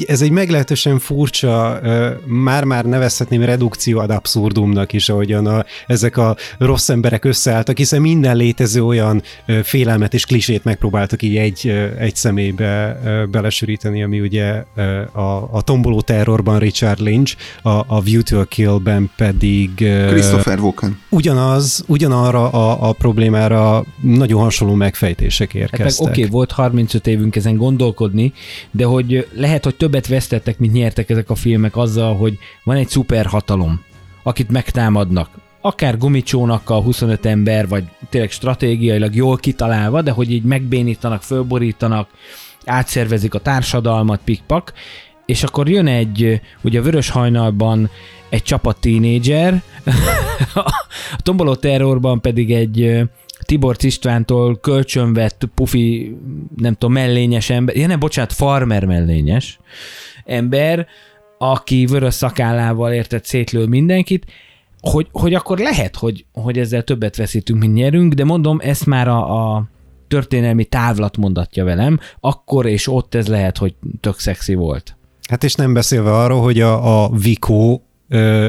ez 0.08 0.22
egy 0.22 0.32
meglehetősen 0.32 1.00
furcsa, 1.00 1.80
már-már 2.26 2.86
nevezhetném 2.86 3.44
redukció 3.44 4.00
ad 4.00 4.10
abszurdumnak 4.10 4.94
is, 4.94 5.10
ahogyan 5.10 5.46
a, 5.46 5.66
ezek 5.88 6.18
a 6.18 6.36
rossz 6.58 6.90
emberek 6.90 7.26
összeálltak, 7.26 7.78
hiszen 7.78 8.02
minden 8.02 8.36
létező 8.36 8.84
olyan 8.84 9.22
félelmet 9.64 10.14
és 10.14 10.26
klisét 10.26 10.64
megpróbáltak 10.64 11.22
így 11.22 11.38
egy, 11.38 11.68
egy 12.00 12.16
személybe 12.16 13.00
belesűríteni, 13.32 14.04
ami 14.04 14.20
ugye 14.20 14.64
a, 15.12 15.50
a 15.52 15.62
tomboló 15.62 16.02
terrorban 16.02 16.60
Richard 16.60 17.00
Lynch, 17.00 17.36
a, 17.62 17.70
a 17.70 18.02
View 18.02 18.22
to 18.22 18.40
a 18.40 18.44
Kill-ben 18.44 19.12
pedig 19.18 19.70
Christopher 20.08 20.60
Walken. 20.60 21.00
Ugyanaz, 21.10 21.84
ugyanarra 21.88 22.50
a, 22.50 22.90
a 22.90 22.92
problémára 22.92 23.84
nagyon 24.02 24.42
hasonló 24.42 24.74
megfejtések 24.74 25.54
érkeztek. 25.54 26.06
Hát 26.06 26.12
oké, 26.12 26.20
okay, 26.22 26.32
volt 26.32 26.52
35 26.52 27.08
évünk 27.08 27.36
ezen 27.36 27.58
gondolkodni, 27.58 28.34
de 28.72 28.86
hogy 28.86 29.28
lehet, 29.34 29.64
hogy 29.64 29.76
többet 29.76 30.08
vesztettek, 30.08 30.60
mint 30.60 30.74
nyertek 30.74 31.10
ezek 31.10 31.30
a 31.30 31.36
filmek 31.36 31.78
azzal, 31.78 32.16
hogy 32.16 32.38
van 32.64 32.76
egy 32.76 32.90
szuperhatalom, 32.90 33.82
akit 34.24 34.52
megtámadnak. 34.52 35.30
Akár 35.62 35.98
gumicsónakkal 35.98 36.82
25 36.82 37.26
ember, 37.26 37.68
vagy 37.68 37.84
tényleg 38.10 38.32
stratégiailag 38.32 39.16
jól 39.16 39.38
kitalálva, 39.38 40.02
de 40.02 40.12
hogy 40.12 40.32
így 40.32 40.44
megbénítanak, 40.44 41.22
fölborítanak, 41.22 42.10
átszervezik 42.66 43.34
a 43.34 43.40
társadalmat, 43.40 44.22
pikpak, 44.24 44.74
és 45.26 45.44
akkor 45.44 45.70
jön 45.70 45.88
egy, 45.88 46.42
ugye 46.62 46.80
a 46.80 46.84
Vörös 46.84 47.10
Hajnalban 47.10 47.90
egy 48.30 48.44
csapat 48.44 48.80
tínédzser, 48.80 49.62
a 50.56 50.88
Tomboló 51.18 51.56
Terrorban 51.56 52.22
pedig 52.22 52.54
egy 52.54 53.02
Tibor 53.54 53.76
Istvántól 53.80 54.58
kölcsönvett 54.58 55.50
pufi, 55.54 56.18
nem 56.56 56.74
tudom, 56.74 56.94
mellényes 56.94 57.50
ember, 57.50 57.76
ja 57.76 57.88
nem, 57.88 58.00
bocsánat, 58.00 58.34
farmer 58.34 58.86
mellényes 58.86 59.60
ember, 60.26 60.88
aki 61.38 61.86
vörös 61.86 62.14
szakállával 62.14 62.94
értett 62.94 63.26
szétlől 63.26 63.68
mindenkit, 63.68 64.26
hogy, 64.80 65.08
hogy 65.12 65.34
akkor 65.34 65.58
lehet, 65.58 65.96
hogy, 65.96 66.26
hogy 66.34 66.58
ezzel 66.58 66.84
többet 66.84 67.16
veszítünk, 67.16 67.60
mint 67.60 67.74
nyerünk, 67.74 68.14
de 68.14 68.24
mondom, 68.24 68.60
ezt 68.62 68.86
már 68.86 69.08
a, 69.08 69.56
a 69.56 69.64
történelmi 70.08 70.66
távlat 70.66 71.18
mondatja 71.18 71.64
velem, 71.64 72.00
akkor 72.20 72.66
és 72.66 72.88
ott 72.88 73.16
ez 73.16 73.28
lehet, 73.28 73.58
hogy 73.58 73.76
tök 74.00 74.20
szexi 74.20 74.54
volt. 74.54 74.96
Hát 75.30 75.44
és 75.44 75.56
nem 75.56 75.74
beszélve 75.74 76.14
arról, 76.14 76.42
hogy 76.42 76.62
a, 76.62 77.04
a 77.04 77.10
Vico 77.10 77.80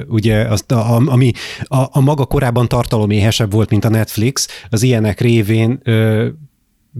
ugye, 0.08 0.48
azt, 0.48 0.72
a, 0.72 0.96
ami 0.96 1.32
a, 1.62 1.76
a 1.90 2.00
maga 2.00 2.24
korábban 2.24 2.68
tartaloméhesebb 2.68 3.52
volt, 3.52 3.70
mint 3.70 3.84
a 3.84 3.88
Netflix, 3.88 4.48
az 4.70 4.82
ilyenek 4.82 5.20
révén 5.20 5.82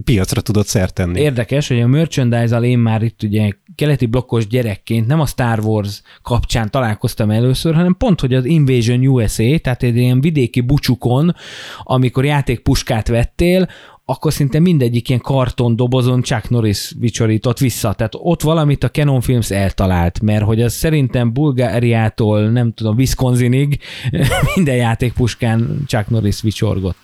piacra 0.03 0.41
tudott 0.41 0.67
szert. 0.67 0.99
Érdekes, 0.99 1.67
hogy 1.67 1.81
a 1.81 1.87
merchandise-al 1.87 2.63
én 2.63 2.79
már 2.79 3.01
itt 3.03 3.23
ugye 3.23 3.49
keleti 3.75 4.05
blokkos 4.05 4.47
gyerekként 4.47 5.07
nem 5.07 5.19
a 5.19 5.25
Star 5.25 5.59
Wars 5.59 6.01
kapcsán 6.21 6.71
találkoztam 6.71 7.29
először, 7.29 7.73
hanem 7.73 7.95
pont, 7.97 8.19
hogy 8.19 8.33
az 8.33 8.45
Invasion 8.45 9.07
USA, 9.07 9.57
tehát 9.61 9.83
egy 9.83 9.95
ilyen 9.95 10.21
vidéki 10.21 10.61
bucsukon, 10.61 11.35
amikor 11.83 12.25
játékpuskát 12.25 13.07
vettél, 13.07 13.67
akkor 14.05 14.33
szinte 14.33 14.59
mindegyik 14.59 15.09
ilyen 15.09 15.21
karton 15.21 15.75
dobozon 15.75 16.21
Chuck 16.21 16.49
Norris 16.49 16.93
vicsorított 16.99 17.57
vissza. 17.57 17.93
Tehát 17.93 18.13
ott 18.15 18.41
valamit 18.41 18.83
a 18.83 18.89
Canon 18.89 19.21
Films 19.21 19.51
eltalált, 19.51 20.21
mert 20.21 20.43
hogy 20.43 20.61
az 20.61 20.73
szerintem 20.73 21.33
Bulgáriától, 21.33 22.49
nem 22.49 22.73
tudom, 22.73 22.95
Wisconsinig 22.95 23.79
minden 24.55 24.75
játékpuskán 24.75 25.83
Chuck 25.87 26.09
Norris 26.09 26.41
vicsorgott. 26.41 26.97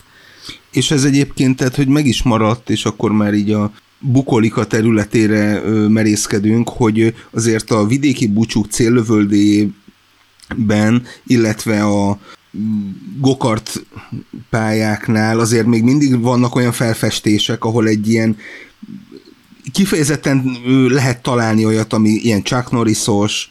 És 0.71 0.91
ez 0.91 1.03
egyébként, 1.03 1.57
tehát, 1.57 1.75
hogy 1.75 1.87
meg 1.87 2.05
is 2.05 2.23
maradt, 2.23 2.69
és 2.69 2.85
akkor 2.85 3.11
már 3.11 3.33
így 3.33 3.51
a 3.51 3.71
bukolika 3.99 4.65
területére 4.65 5.61
merészkedünk, 5.87 6.69
hogy 6.69 7.15
azért 7.31 7.71
a 7.71 7.85
vidéki 7.85 8.27
bucsuk 8.27 8.65
céllövöldéjében, 8.69 9.73
illetve 11.25 11.83
a 11.83 12.19
gokart 13.19 13.85
pályáknál 14.49 15.39
azért 15.39 15.65
még 15.65 15.83
mindig 15.83 16.21
vannak 16.21 16.55
olyan 16.55 16.71
felfestések, 16.71 17.63
ahol 17.63 17.87
egy 17.87 18.09
ilyen 18.09 18.37
kifejezetten 19.71 20.57
lehet 20.87 21.21
találni 21.21 21.65
olyat, 21.65 21.93
ami 21.93 22.09
ilyen 22.09 22.43
Chuck 22.43 22.71
Norrisos, 22.71 23.49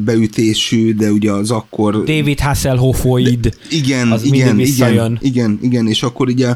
beütésű, 0.00 0.94
de 0.94 1.10
ugye 1.10 1.32
az 1.32 1.50
akkor... 1.50 2.04
David 2.04 2.40
Hasselhoffoid. 2.40 3.54
Igen, 3.70 4.12
az 4.12 4.24
igen, 4.24 4.58
igen, 4.58 5.18
igen, 5.20 5.58
igen, 5.62 5.88
és 5.88 6.02
akkor 6.02 6.28
ugye 6.28 6.54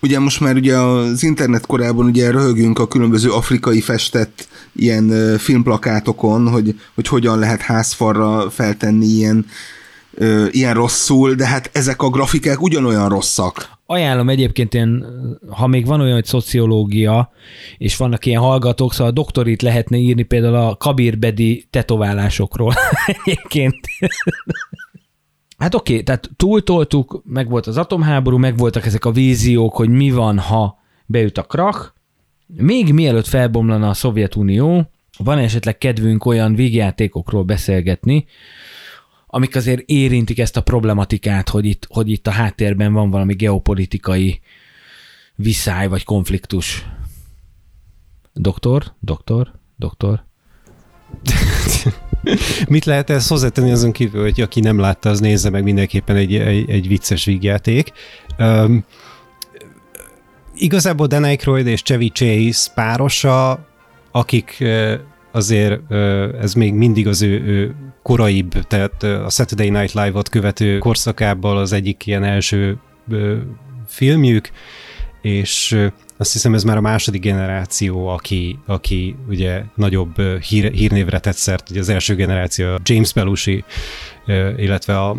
Ugye 0.00 0.18
most 0.18 0.40
már 0.40 0.56
ugye 0.56 0.76
az 0.76 1.22
internet 1.22 1.66
korában 1.66 2.06
ugye 2.06 2.30
röhögünk 2.30 2.78
a 2.78 2.88
különböző 2.88 3.30
afrikai 3.30 3.80
festett 3.80 4.48
ilyen 4.76 5.38
filmplakátokon, 5.38 6.48
hogy, 6.48 6.80
hogy 6.94 7.08
hogyan 7.08 7.38
lehet 7.38 7.60
házfarra 7.60 8.50
feltenni 8.50 9.06
ilyen 9.06 9.46
ilyen 10.50 10.74
rosszul, 10.74 11.34
de 11.34 11.46
hát 11.46 11.70
ezek 11.72 12.02
a 12.02 12.10
grafikák 12.10 12.62
ugyanolyan 12.62 13.08
rosszak. 13.08 13.76
Ajánlom 13.86 14.28
egyébként 14.28 14.74
én, 14.74 15.04
ha 15.48 15.66
még 15.66 15.86
van 15.86 16.00
olyan, 16.00 16.14
hogy 16.14 16.24
szociológia, 16.24 17.30
és 17.78 17.96
vannak 17.96 18.26
ilyen 18.26 18.40
hallgatók, 18.40 18.92
szóval 18.92 19.06
a 19.06 19.14
doktorit 19.14 19.62
lehetne 19.62 19.96
írni 19.96 20.22
például 20.22 20.54
a 20.54 20.76
kabirbedi 20.76 21.66
tetoválásokról 21.70 22.74
egyébként. 23.24 23.76
Hát 25.58 25.74
oké, 25.74 25.92
okay, 25.92 26.04
tehát 26.04 26.30
túltoltuk, 26.36 27.22
meg 27.24 27.48
volt 27.48 27.66
az 27.66 27.76
atomháború, 27.76 28.36
meg 28.36 28.56
voltak 28.56 28.86
ezek 28.86 29.04
a 29.04 29.10
víziók, 29.10 29.76
hogy 29.76 29.88
mi 29.88 30.10
van, 30.10 30.38
ha 30.38 30.78
beüt 31.06 31.38
a 31.38 31.42
krach. 31.42 31.92
Még 32.46 32.92
mielőtt 32.92 33.26
felbomlana 33.26 33.88
a 33.88 33.94
Szovjetunió, 33.94 34.90
van 35.18 35.38
esetleg 35.38 35.78
kedvünk 35.78 36.24
olyan 36.24 36.54
végjátékokról 36.54 37.42
beszélgetni, 37.42 38.26
amik 39.30 39.56
azért 39.56 39.82
érintik 39.86 40.38
ezt 40.38 40.56
a 40.56 40.62
problematikát, 40.62 41.48
hogy 41.48 41.64
itt, 41.64 41.86
hogy 41.90 42.10
itt 42.10 42.26
a 42.26 42.30
háttérben 42.30 42.92
van 42.92 43.10
valami 43.10 43.34
geopolitikai 43.34 44.40
viszály 45.34 45.88
vagy 45.88 46.04
konfliktus. 46.04 46.86
Doktor, 48.32 48.92
doktor, 49.00 49.52
doktor. 49.76 50.24
Mit 52.68 52.84
lehet 52.84 53.10
ezt 53.10 53.28
hozzátenni 53.28 53.70
azon 53.70 53.92
kívül, 53.92 54.22
hogy 54.22 54.40
aki 54.40 54.60
nem 54.60 54.78
látta, 54.78 55.10
az 55.10 55.20
nézze 55.20 55.50
meg 55.50 55.62
mindenképpen 55.62 56.16
egy, 56.16 56.34
egy, 56.34 56.70
egy 56.70 56.88
vicces 56.88 57.24
vígjáték. 57.24 57.92
Um, 58.38 58.84
igazából 60.54 61.06
Dan 61.06 61.24
Aykroyd 61.24 61.66
és 61.66 61.82
Chevy 61.82 62.08
Chase 62.08 62.70
párosa, 62.74 63.66
akik 64.10 64.64
azért 65.32 65.92
ez 66.40 66.54
még 66.54 66.74
mindig 66.74 67.06
az 67.06 67.22
ő, 67.22 67.40
ő 67.40 67.74
koraibb, 68.02 68.52
tehát 68.52 69.02
a 69.02 69.28
Saturday 69.30 69.70
Night 69.70 69.92
Live-ot 69.92 70.28
követő 70.28 70.78
korszakából 70.78 71.58
az 71.58 71.72
egyik 71.72 72.06
ilyen 72.06 72.24
első 72.24 72.78
filmjük, 73.86 74.50
és 75.22 75.78
azt 76.16 76.32
hiszem 76.32 76.54
ez 76.54 76.62
már 76.64 76.76
a 76.76 76.80
második 76.80 77.20
generáció, 77.20 78.06
aki, 78.06 78.58
aki 78.66 79.16
ugye 79.28 79.62
nagyobb 79.74 80.20
hír, 80.20 80.72
hírnévre 80.72 81.18
tett 81.18 81.36
szert, 81.36 81.70
ugye 81.70 81.80
az 81.80 81.88
első 81.88 82.14
generáció 82.14 82.78
James 82.82 83.12
Belushi, 83.12 83.64
illetve 84.56 85.00
a 85.00 85.16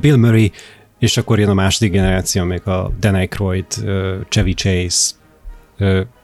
Bill 0.00 0.16
Murray, 0.16 0.52
és 0.98 1.16
akkor 1.16 1.38
jön 1.38 1.48
a 1.48 1.54
második 1.54 1.92
generáció, 1.92 2.44
még 2.44 2.66
a 2.66 2.92
Dan 2.98 3.14
Aykroyd, 3.14 3.66
Chevy 4.28 4.54
Chase, 4.54 5.14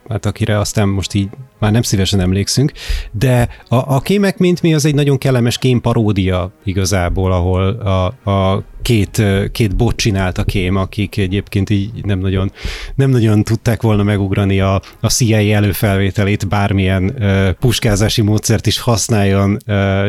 hát 0.09 0.25
akire 0.25 0.59
aztán 0.59 0.87
most 0.87 1.13
így 1.13 1.29
már 1.59 1.71
nem 1.71 1.81
szívesen 1.81 2.19
emlékszünk, 2.19 2.71
de 3.11 3.49
a, 3.67 3.95
a 3.95 3.99
kémek, 3.99 4.37
mint 4.37 4.61
mi, 4.61 4.73
az 4.73 4.85
egy 4.85 4.95
nagyon 4.95 5.17
kellemes 5.17 5.57
kém 5.57 5.81
paródia 5.81 6.51
igazából, 6.63 7.31
ahol 7.31 7.69
a, 7.69 8.29
a 8.31 8.63
két, 8.81 9.23
két 9.51 9.75
bot 9.75 9.95
csinált 9.95 10.37
a 10.37 10.43
kém, 10.43 10.75
akik 10.75 11.17
egyébként 11.17 11.69
így 11.69 12.05
nem 12.05 12.19
nagyon, 12.19 12.51
nem 12.95 13.09
nagyon 13.09 13.43
tudták 13.43 13.81
volna 13.81 14.03
megugrani 14.03 14.59
a, 14.59 14.81
a 14.99 15.09
CIA 15.09 15.55
előfelvételét, 15.55 16.47
bármilyen 16.47 17.03
uh, 17.03 17.49
puskázási 17.49 18.21
módszert 18.21 18.67
is 18.67 18.79
használjon 18.79 19.57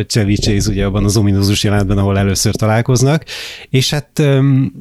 Chevy 0.07 0.35
Chase 0.35 0.71
ugye 0.71 0.85
abban 0.85 1.05
az 1.05 1.17
ominózus 1.17 1.65
jelentben, 1.65 1.99
ahol 1.99 2.19
először 2.19 2.55
találkoznak, 2.55 3.25
és 3.71 3.91
hát 3.91 4.19
um, 4.19 4.73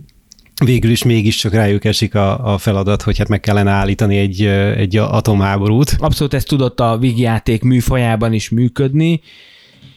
végül 0.65 0.91
is 0.91 1.03
mégiscsak 1.03 1.53
rájuk 1.53 1.85
esik 1.85 2.15
a, 2.15 2.53
a 2.53 2.57
feladat, 2.57 3.01
hogy 3.01 3.17
hát 3.17 3.27
meg 3.27 3.39
kellene 3.39 3.71
állítani 3.71 4.17
egy, 4.17 4.45
egy 4.77 4.97
atomháborút. 4.97 5.95
Abszolút 5.99 6.33
ezt 6.33 6.47
tudott 6.47 6.79
a 6.79 6.97
vígjáték 6.97 7.63
műfajában 7.63 8.33
is 8.33 8.49
működni, 8.49 9.21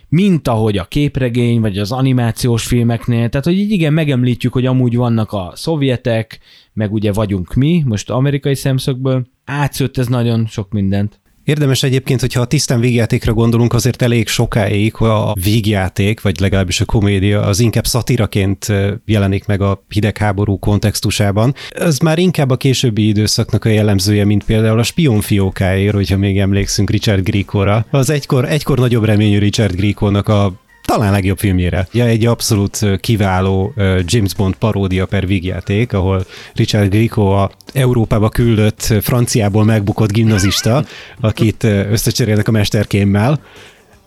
mint 0.08 0.48
ahogy 0.48 0.78
a 0.78 0.84
képregény, 0.84 1.60
vagy 1.60 1.78
az 1.78 1.92
animációs 1.92 2.66
filmeknél, 2.66 3.28
tehát 3.28 3.46
hogy 3.46 3.58
így 3.58 3.70
igen, 3.70 3.92
megemlítjük, 3.92 4.52
hogy 4.52 4.66
amúgy 4.66 4.96
vannak 4.96 5.32
a 5.32 5.52
szovjetek, 5.54 6.38
meg 6.72 6.92
ugye 6.92 7.12
vagyunk 7.12 7.54
mi, 7.54 7.82
most 7.86 8.10
amerikai 8.10 8.54
szemszögből, 8.54 9.26
átszőtt 9.44 9.98
ez 9.98 10.06
nagyon 10.06 10.46
sok 10.46 10.72
mindent. 10.72 11.20
Érdemes 11.46 11.82
egyébként, 11.82 12.20
hogyha 12.20 12.40
a 12.40 12.44
tisztán 12.44 12.80
végjátékra 12.80 13.32
gondolunk, 13.32 13.72
azért 13.72 14.02
elég 14.02 14.28
sokáig 14.28 14.94
a 14.94 15.34
végjáték, 15.44 16.20
vagy 16.20 16.40
legalábbis 16.40 16.80
a 16.80 16.84
komédia, 16.84 17.42
az 17.42 17.60
inkább 17.60 17.86
szatiraként 17.86 18.72
jelenik 19.04 19.46
meg 19.46 19.60
a 19.60 19.84
hidegháború 19.88 20.58
kontextusában. 20.58 21.54
Ez 21.68 21.98
már 21.98 22.18
inkább 22.18 22.50
a 22.50 22.56
későbbi 22.56 23.06
időszaknak 23.06 23.64
a 23.64 23.68
jellemzője, 23.68 24.24
mint 24.24 24.44
például 24.44 24.78
a 24.78 24.82
spionfiókáért, 24.82 25.94
hogyha 25.94 26.16
még 26.16 26.38
emlékszünk 26.38 26.90
Richard 26.90 27.22
Grieco-ra. 27.22 27.86
Az 27.90 28.10
egykor, 28.10 28.44
egykor 28.44 28.78
nagyobb 28.78 29.04
reményű 29.04 29.38
Richard 29.38 29.74
Grieco-nak 29.74 30.28
a 30.28 30.52
talán 30.86 31.12
legjobb 31.12 31.38
filmjére. 31.38 31.88
Ja, 31.92 32.04
egy 32.04 32.26
abszolút 32.26 33.00
kiváló 33.00 33.72
James 34.04 34.34
Bond 34.34 34.54
paródia 34.54 35.06
per 35.06 35.26
vígjáték, 35.26 35.92
ahol 35.92 36.24
Richard 36.54 36.88
Grieco 36.90 37.22
a 37.22 37.50
Európába 37.72 38.28
küldött 38.28 38.94
franciából 39.00 39.64
megbukott 39.64 40.12
gimnazista, 40.12 40.84
akit 41.20 41.64
összecserélnek 41.64 42.48
a 42.48 42.50
mesterkémmel, 42.50 43.40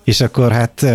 és 0.03 0.21
akkor 0.21 0.51
hát 0.51 0.85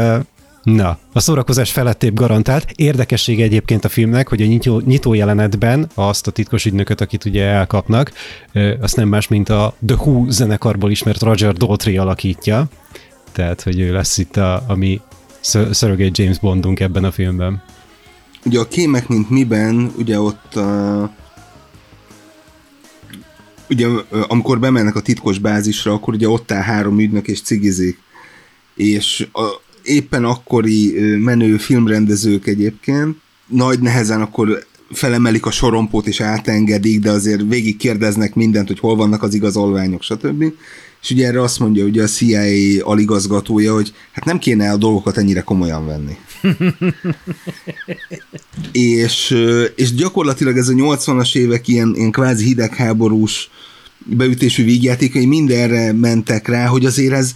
Na, 0.62 0.98
a 1.12 1.20
szórakozás 1.20 1.72
felettébb 1.72 2.14
garantált. 2.14 2.66
Érdekesség 2.74 3.42
egyébként 3.42 3.84
a 3.84 3.88
filmnek, 3.88 4.28
hogy 4.28 4.42
a 4.42 4.46
nyitó, 4.46 4.80
nyitó 4.80 5.14
jelenetben 5.14 5.90
azt 5.94 6.26
a 6.26 6.30
titkos 6.30 6.64
ügynököt, 6.64 7.00
akit 7.00 7.24
ugye 7.24 7.44
elkapnak, 7.44 8.12
azt 8.80 8.96
nem 8.96 9.08
más, 9.08 9.28
mint 9.28 9.48
a 9.48 9.74
The 9.86 9.96
Who 9.96 10.30
zenekarból 10.30 10.90
ismert 10.90 11.22
Roger 11.22 11.52
Daltrey 11.52 11.96
alakítja. 11.96 12.66
Tehát, 13.32 13.62
hogy 13.62 13.80
ő 13.80 13.92
lesz 13.92 14.18
itt 14.18 14.36
a, 14.36 14.64
a 14.66 14.74
mi 14.74 15.00
Surrogate 15.44 16.22
James 16.22 16.38
Bondunk 16.38 16.80
ebben 16.80 17.04
a 17.04 17.10
filmben. 17.10 17.62
Ugye 18.44 18.58
a 18.58 18.68
kémek, 18.68 19.08
mint 19.08 19.30
miben, 19.30 19.92
ugye 19.96 20.20
ott 20.20 20.52
uh, 20.56 21.08
ugye 23.68 23.88
amikor 24.28 24.60
bemennek 24.60 24.96
a 24.96 25.00
titkos 25.00 25.38
bázisra, 25.38 25.92
akkor 25.92 26.14
ugye 26.14 26.28
ott 26.28 26.52
áll 26.52 26.62
három 26.62 26.98
ügynök 26.98 27.28
és 27.28 27.42
cigizik. 27.42 27.98
És 28.74 29.28
a, 29.32 29.44
éppen 29.82 30.24
akkori 30.24 30.92
menő 31.16 31.56
filmrendezők 31.56 32.46
egyébként 32.46 33.16
nagy 33.46 33.80
nehezen 33.80 34.20
akkor 34.20 34.66
felemelik 34.90 35.46
a 35.46 35.50
sorompót 35.50 36.06
és 36.06 36.20
átengedik, 36.20 37.00
de 37.00 37.10
azért 37.10 37.42
végig 37.48 37.76
kérdeznek 37.76 38.34
mindent, 38.34 38.68
hogy 38.68 38.78
hol 38.78 38.96
vannak 38.96 39.22
az 39.22 39.34
igazolványok, 39.34 40.02
stb. 40.02 40.44
És 41.04 41.10
ugye 41.10 41.26
erre 41.26 41.42
azt 41.42 41.58
mondja 41.58 41.84
ugye 41.84 42.02
a 42.02 42.06
CIA 42.06 42.86
aligazgatója, 42.86 43.74
hogy 43.74 43.92
hát 44.12 44.24
nem 44.24 44.38
kéne 44.38 44.70
a 44.70 44.76
dolgokat 44.76 45.16
ennyire 45.16 45.40
komolyan 45.40 45.86
venni. 45.86 46.16
és, 48.72 49.36
és 49.76 49.94
gyakorlatilag 49.94 50.56
ez 50.56 50.68
a 50.68 50.72
80-as 50.72 51.36
évek 51.36 51.68
ilyen, 51.68 51.92
ilyen 51.96 52.10
kvázi 52.10 52.44
hidegháborús 52.44 53.50
beütésű 53.98 54.64
vígjátékai 54.64 55.26
mindenre 55.26 55.92
mentek 55.92 56.48
rá, 56.48 56.66
hogy 56.66 56.84
azért 56.84 57.14
ez, 57.14 57.34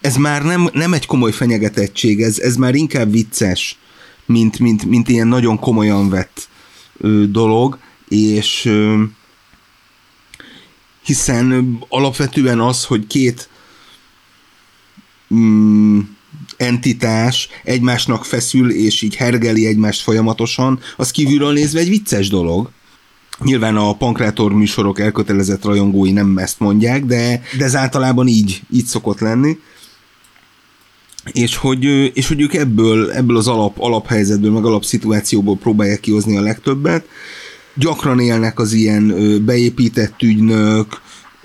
ez 0.00 0.16
már 0.16 0.42
nem, 0.44 0.68
nem 0.72 0.92
egy 0.92 1.06
komoly 1.06 1.32
fenyegetettség, 1.32 2.22
ez, 2.22 2.38
ez 2.38 2.56
már 2.56 2.74
inkább 2.74 3.12
vicces, 3.12 3.78
mint, 4.26 4.58
mint, 4.58 4.84
mint 4.84 5.08
ilyen 5.08 5.28
nagyon 5.28 5.58
komolyan 5.58 6.08
vett 6.08 6.48
ö, 6.98 7.24
dolog, 7.26 7.78
és 8.08 8.64
ö, 8.64 9.02
hiszen 11.02 11.78
alapvetően 11.88 12.60
az, 12.60 12.84
hogy 12.84 13.06
két 13.06 13.48
mm, 15.34 16.00
entitás 16.56 17.48
egymásnak 17.64 18.24
feszül, 18.24 18.70
és 18.70 19.02
így 19.02 19.14
hergeli 19.14 19.66
egymást 19.66 20.02
folyamatosan, 20.02 20.80
az 20.96 21.10
kívülről 21.10 21.52
nézve 21.52 21.80
egy 21.80 21.88
vicces 21.88 22.28
dolog. 22.28 22.70
Nyilván 23.44 23.76
a 23.76 23.96
pankrátor 23.96 24.52
műsorok 24.52 25.00
elkötelezett 25.00 25.64
rajongói 25.64 26.12
nem 26.12 26.38
ezt 26.38 26.60
mondják, 26.60 27.04
de, 27.04 27.42
de 27.58 27.64
ez 27.64 27.76
általában 27.76 28.26
így, 28.26 28.62
így 28.70 28.84
szokott 28.84 29.20
lenni. 29.20 29.58
És 31.32 31.56
hogy, 31.56 31.84
és 32.16 32.28
hogy 32.28 32.40
ők 32.40 32.54
ebből, 32.54 33.10
ebből 33.10 33.36
az 33.36 33.48
alap, 33.48 33.78
alaphelyzetből, 33.78 34.50
meg 34.52 34.64
alapszituációból 34.64 35.56
próbálják 35.56 36.00
kihozni 36.00 36.36
a 36.36 36.40
legtöbbet. 36.40 37.06
Gyakran 37.74 38.20
élnek 38.20 38.58
az 38.58 38.72
ilyen 38.72 39.14
beépített 39.44 40.22
ügynök, 40.22 41.00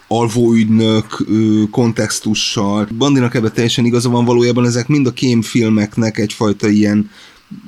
alvóügynök 0.07 1.25
kontextussal. 1.71 2.87
Bandinak 2.97 3.35
ebben 3.35 3.51
teljesen 3.53 3.85
igaza 3.85 4.09
van, 4.09 4.25
valójában 4.25 4.65
ezek 4.65 4.87
mind 4.87 5.07
a 5.07 5.11
kémfilmeknek 5.11 6.17
egyfajta 6.17 6.67
ilyen 6.67 7.09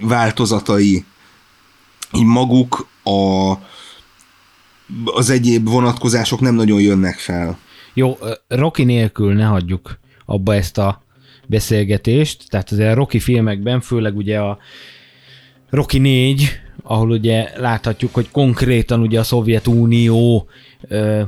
változatai. 0.01 1.05
Így 2.13 2.25
maguk 2.25 2.87
a, 3.03 3.51
az 5.05 5.29
egyéb 5.29 5.69
vonatkozások 5.69 6.39
nem 6.39 6.55
nagyon 6.55 6.81
jönnek 6.81 7.17
fel. 7.17 7.57
Jó, 7.93 8.17
Rocky 8.47 8.83
nélkül 8.83 9.33
ne 9.33 9.45
hagyjuk 9.45 9.99
abba 10.25 10.55
ezt 10.55 10.77
a 10.77 11.03
beszélgetést, 11.47 12.49
tehát 12.49 12.71
azért 12.71 12.91
a 12.91 12.95
Rocky 12.95 13.19
filmekben, 13.19 13.81
főleg 13.81 14.15
ugye 14.15 14.39
a 14.39 14.57
Rocky 15.69 15.97
4, 15.99 16.59
ahol 16.83 17.09
ugye 17.09 17.49
láthatjuk, 17.55 18.13
hogy 18.13 18.31
konkrétan 18.31 18.99
ugye 18.99 19.19
a 19.19 19.23
Szovjetunió 19.23 20.47
ö, 20.87 21.21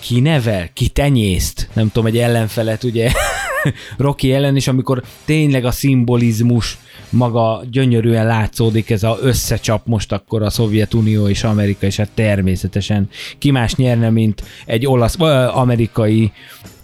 ki 0.00 0.20
nevel, 0.20 0.68
ki 0.72 0.88
tenyészt, 0.88 1.68
nem 1.72 1.90
tudom, 1.92 2.06
egy 2.06 2.18
ellenfelet 2.18 2.84
ugye 2.84 3.10
Rocky 3.96 4.32
ellen, 4.32 4.56
és 4.56 4.68
amikor 4.68 5.02
tényleg 5.24 5.64
a 5.64 5.70
szimbolizmus 5.70 6.78
maga 7.10 7.62
gyönyörűen 7.70 8.26
látszódik, 8.26 8.90
ez 8.90 9.02
a 9.02 9.18
összecsap 9.20 9.86
most 9.86 10.12
akkor 10.12 10.42
a 10.42 10.50
Szovjetunió 10.50 11.28
és 11.28 11.44
Amerika, 11.44 11.86
és 11.86 11.96
hát 11.96 12.10
természetesen 12.14 13.08
ki 13.38 13.50
más 13.50 13.74
nyerne, 13.74 14.10
mint 14.10 14.42
egy 14.66 14.86
olasz, 14.86 15.16
ö, 15.18 15.48
amerikai 15.48 16.32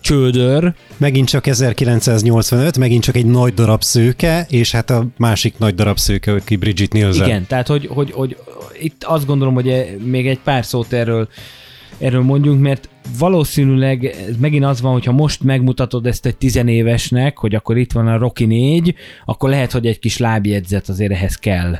csődör. 0.04 0.74
Megint 0.96 1.28
csak 1.28 1.46
1985, 1.46 2.78
megint 2.78 3.02
csak 3.02 3.16
egy 3.16 3.26
nagy 3.26 3.54
darab 3.54 3.82
szőke, 3.82 4.46
és 4.48 4.72
hát 4.72 4.90
a 4.90 5.06
másik 5.16 5.58
nagy 5.58 5.74
darab 5.74 5.98
szőke, 5.98 6.40
ki 6.44 6.56
Bridget 6.56 6.92
Nielsen. 6.92 7.26
Igen, 7.26 7.46
tehát 7.46 7.66
hogy, 7.66 7.86
hogy, 7.86 8.12
hogy 8.12 8.36
itt 8.80 9.04
azt 9.04 9.26
gondolom, 9.26 9.54
hogy 9.54 9.96
még 10.04 10.26
egy 10.26 10.38
pár 10.38 10.64
szót 10.64 10.92
erről 10.92 11.28
erről 11.98 12.22
mondjunk, 12.22 12.60
mert 12.60 12.88
valószínűleg 13.18 14.04
ez 14.04 14.36
megint 14.40 14.64
az 14.64 14.80
van, 14.80 14.92
hogyha 14.92 15.12
most 15.12 15.42
megmutatod 15.42 16.06
ezt 16.06 16.26
egy 16.26 16.36
tizenévesnek, 16.36 17.38
hogy 17.38 17.54
akkor 17.54 17.76
itt 17.76 17.92
van 17.92 18.06
a 18.06 18.18
Rocky 18.18 18.44
4, 18.44 18.94
akkor 19.24 19.50
lehet, 19.50 19.72
hogy 19.72 19.86
egy 19.86 19.98
kis 19.98 20.18
lábjegyzet 20.18 20.88
azért 20.88 21.12
ehhez 21.12 21.36
kell. 21.36 21.76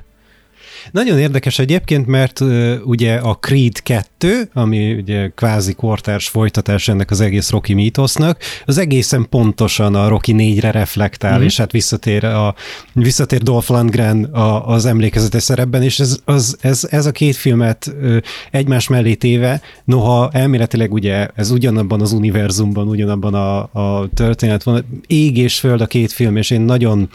Nagyon 0.92 1.18
érdekes 1.18 1.58
egyébként, 1.58 2.06
mert 2.06 2.40
uh, 2.40 2.74
ugye 2.84 3.14
a 3.14 3.34
Creed 3.34 3.82
2, 3.82 4.48
ami 4.52 4.92
ugye 4.92 5.28
kvázi 5.34 5.72
kortárs 5.72 6.28
folytatás 6.28 6.88
ennek 6.88 7.10
az 7.10 7.20
egész 7.20 7.50
Rocky 7.50 7.74
mítosznak, 7.74 8.38
az 8.64 8.78
egészen 8.78 9.26
pontosan 9.30 9.94
a 9.94 10.08
Rocky 10.08 10.34
4-re 10.36 10.70
reflektál, 10.70 11.38
mm. 11.38 11.42
és 11.42 11.56
hát 11.56 11.72
visszatér, 11.72 12.24
a, 12.24 12.54
visszatér 12.92 13.42
Dolph 13.42 13.70
Lundgren 13.70 14.24
a, 14.24 14.68
az 14.68 14.86
emlékezetes 14.86 15.42
szerepben, 15.42 15.82
és 15.82 16.00
ez, 16.00 16.18
az, 16.24 16.56
ez, 16.60 16.86
ez 16.90 17.06
a 17.06 17.12
két 17.12 17.36
filmet 17.36 17.94
uh, 18.00 18.16
egymás 18.50 18.88
mellé 18.88 19.14
téve, 19.14 19.60
noha 19.84 20.30
elméletileg 20.32 20.92
ugye 20.92 21.28
ez 21.34 21.50
ugyanabban 21.50 22.00
az 22.00 22.12
univerzumban, 22.12 22.88
ugyanabban 22.88 23.34
a, 23.34 23.58
a 23.72 24.08
történet 24.14 24.62
van, 24.62 25.02
ég 25.06 25.36
és 25.36 25.58
föld 25.58 25.80
a 25.80 25.86
két 25.86 26.12
film, 26.12 26.36
és 26.36 26.50
én 26.50 26.60
nagyon 26.60 27.08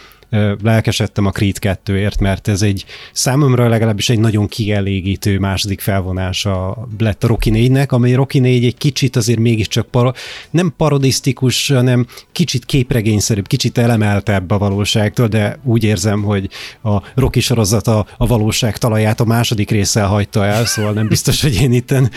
lelkesedtem 0.63 1.25
a 1.25 1.31
Creed 1.31 1.55
2-ért, 1.61 2.19
mert 2.19 2.47
ez 2.47 2.61
egy 2.61 2.85
számomra 3.11 3.67
legalábbis 3.67 4.09
egy 4.09 4.19
nagyon 4.19 4.47
kielégítő 4.47 5.39
második 5.39 5.81
felvonása 5.81 6.87
lett 6.97 7.23
a 7.23 7.27
Rocky 7.27 7.51
4-nek, 7.53 7.89
amely 7.89 8.13
Rocky 8.13 8.39
4 8.39 8.65
egy 8.65 8.77
kicsit 8.77 9.15
azért 9.15 9.39
mégiscsak 9.39 9.87
para, 9.87 10.13
nem 10.49 10.73
parodisztikus, 10.77 11.67
hanem 11.67 12.07
kicsit 12.31 12.65
képregényszerűbb, 12.65 13.47
kicsit 13.47 13.77
elemeltebb 13.77 14.51
a 14.51 14.57
valóságtól, 14.57 15.27
de 15.27 15.59
úgy 15.63 15.83
érzem, 15.83 16.23
hogy 16.23 16.49
a 16.83 17.01
Rocky 17.15 17.39
sorozat 17.39 17.87
a, 17.87 18.05
a 18.17 18.27
valóság 18.27 18.77
talaját 18.77 19.19
a 19.19 19.25
második 19.25 19.69
résszel 19.69 20.07
hagyta 20.07 20.45
el, 20.45 20.65
szóval 20.65 20.91
nem 20.91 21.07
biztos, 21.07 21.41
hogy 21.41 21.61
én 21.61 21.71
itten 21.71 22.11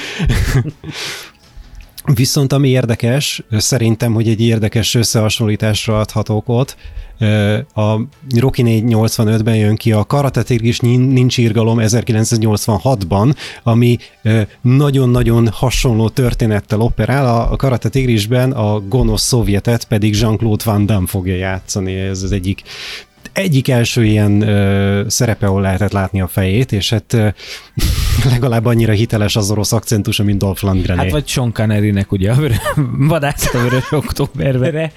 Viszont 2.05 2.53
ami 2.53 2.68
érdekes, 2.68 3.42
szerintem, 3.50 4.12
hogy 4.12 4.28
egy 4.28 4.40
érdekes 4.40 4.94
összehasonlításra 4.94 5.98
adhatok 5.98 6.48
ott, 6.48 6.76
a 7.74 8.00
Rocky 8.38 8.62
485-ben 8.66 9.57
jön 9.57 9.76
ki 9.76 9.92
a 9.92 10.05
Karate 10.05 10.42
Tigris 10.42 10.78
Nincs 10.80 11.38
írgalom 11.38 11.78
1986-ban, 11.80 13.34
ami 13.62 13.96
nagyon-nagyon 14.61 15.48
hasonló 15.48 16.09
történettel 16.09 16.80
operál. 16.80 17.48
A 17.50 17.57
Karate 17.57 17.88
Tigrisben 17.88 18.53
a 18.53 18.80
gonosz 18.80 19.22
szovjetet 19.22 19.84
pedig 19.84 20.14
Jean-Claude 20.14 20.64
Van 20.64 20.86
Damme 20.86 21.07
fogja 21.07 21.34
játszani. 21.34 21.94
Ez 21.94 22.22
az 22.22 22.32
egyik 22.32 22.62
egyik 23.33 23.68
első 23.68 24.05
ilyen 24.05 24.41
ö, 24.41 25.05
szerepe, 25.09 25.47
ahol 25.47 25.61
lehetett 25.61 25.93
látni 25.93 26.20
a 26.20 26.26
fejét, 26.26 26.72
és 26.72 26.91
hát 26.91 27.12
ö, 27.12 27.28
legalább 28.33 28.64
annyira 28.64 28.93
hiteles 28.93 29.37
az 29.37 29.51
orosz 29.51 29.72
akcentusa, 29.72 30.24
mint 30.24 30.39
Dolph 30.39 30.62
Lundgren. 30.64 30.99
Hát 30.99 31.11
vagy 31.11 31.26
Sean 31.26 31.53
Connery-nek 31.53 32.12
ugye 32.12 32.33
a 32.33 32.37
vadászat 32.99 33.55
a 33.55 33.62
vörös 33.62 33.93
októberre. 33.93 34.93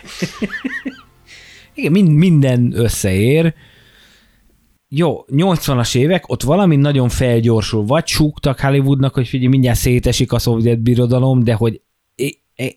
Igen, 1.74 1.92
mind, 1.92 2.12
minden 2.12 2.74
összeér. 2.76 3.54
Jó, 4.88 5.26
80-as 5.28 5.98
évek, 5.98 6.30
ott 6.30 6.44
valami 6.44 6.76
nagyon 6.76 7.10
felgyorsul. 7.10 7.86
Vagy 7.86 8.08
súgtak 8.08 8.60
Hollywoodnak, 8.60 9.14
hogy 9.14 9.28
figyelj, 9.28 9.50
mindjárt 9.50 9.78
szétesik 9.78 10.32
a 10.32 10.40
szovjet 10.40 10.80
birodalom, 10.80 11.44
de 11.44 11.54
hogy 11.54 11.82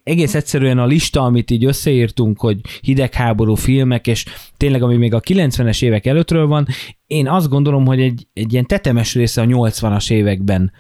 egész 0.05 0.35
egyszerűen 0.35 0.79
a 0.79 0.87
lista, 0.87 1.23
amit 1.25 1.51
így 1.51 1.65
összeírtunk, 1.65 2.41
hogy 2.41 2.61
hidegháború 2.81 3.55
filmek, 3.55 4.07
és 4.07 4.25
tényleg 4.57 4.83
ami 4.83 4.97
még 4.97 5.15
a 5.15 5.21
90-es 5.21 5.83
évek 5.83 6.07
előttről 6.07 6.47
van, 6.47 6.67
én 7.07 7.29
azt 7.29 7.49
gondolom, 7.49 7.87
hogy 7.87 8.01
egy, 8.01 8.27
egy 8.33 8.53
ilyen 8.53 8.67
tetemes 8.67 9.15
része 9.15 9.41
a 9.41 9.45
80-as 9.45 10.11
években 10.11 10.73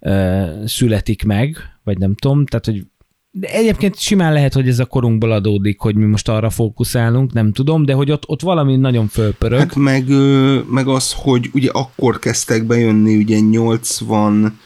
ö, 0.00 0.44
születik 0.64 1.24
meg, 1.24 1.56
vagy 1.84 1.98
nem 1.98 2.14
tudom, 2.14 2.46
tehát 2.46 2.64
hogy 2.64 2.86
de 3.34 3.48
egyébként 3.48 3.98
simán 3.98 4.32
lehet, 4.32 4.52
hogy 4.52 4.68
ez 4.68 4.78
a 4.78 4.84
korunkból 4.84 5.32
adódik, 5.32 5.80
hogy 5.80 5.94
mi 5.94 6.04
most 6.04 6.28
arra 6.28 6.50
fókuszálunk, 6.50 7.32
nem 7.32 7.52
tudom, 7.52 7.84
de 7.84 7.92
hogy 7.92 8.10
ott, 8.10 8.28
ott 8.28 8.40
valami 8.40 8.76
nagyon 8.76 9.06
fölpörög. 9.06 9.58
Hát 9.58 9.74
meg, 9.74 10.04
meg 10.70 10.88
az, 10.88 11.12
hogy 11.12 11.50
ugye 11.52 11.70
akkor 11.70 12.18
kezdtek 12.18 12.64
bejönni, 12.64 13.16
ugye 13.16 13.38
80 13.38 14.58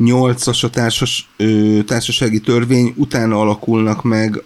8-as 0.00 0.64
a 0.64 0.70
társas, 0.70 1.30
társasági 1.86 2.40
törvény, 2.40 2.94
utána 2.96 3.40
alakulnak 3.40 4.02
meg 4.02 4.42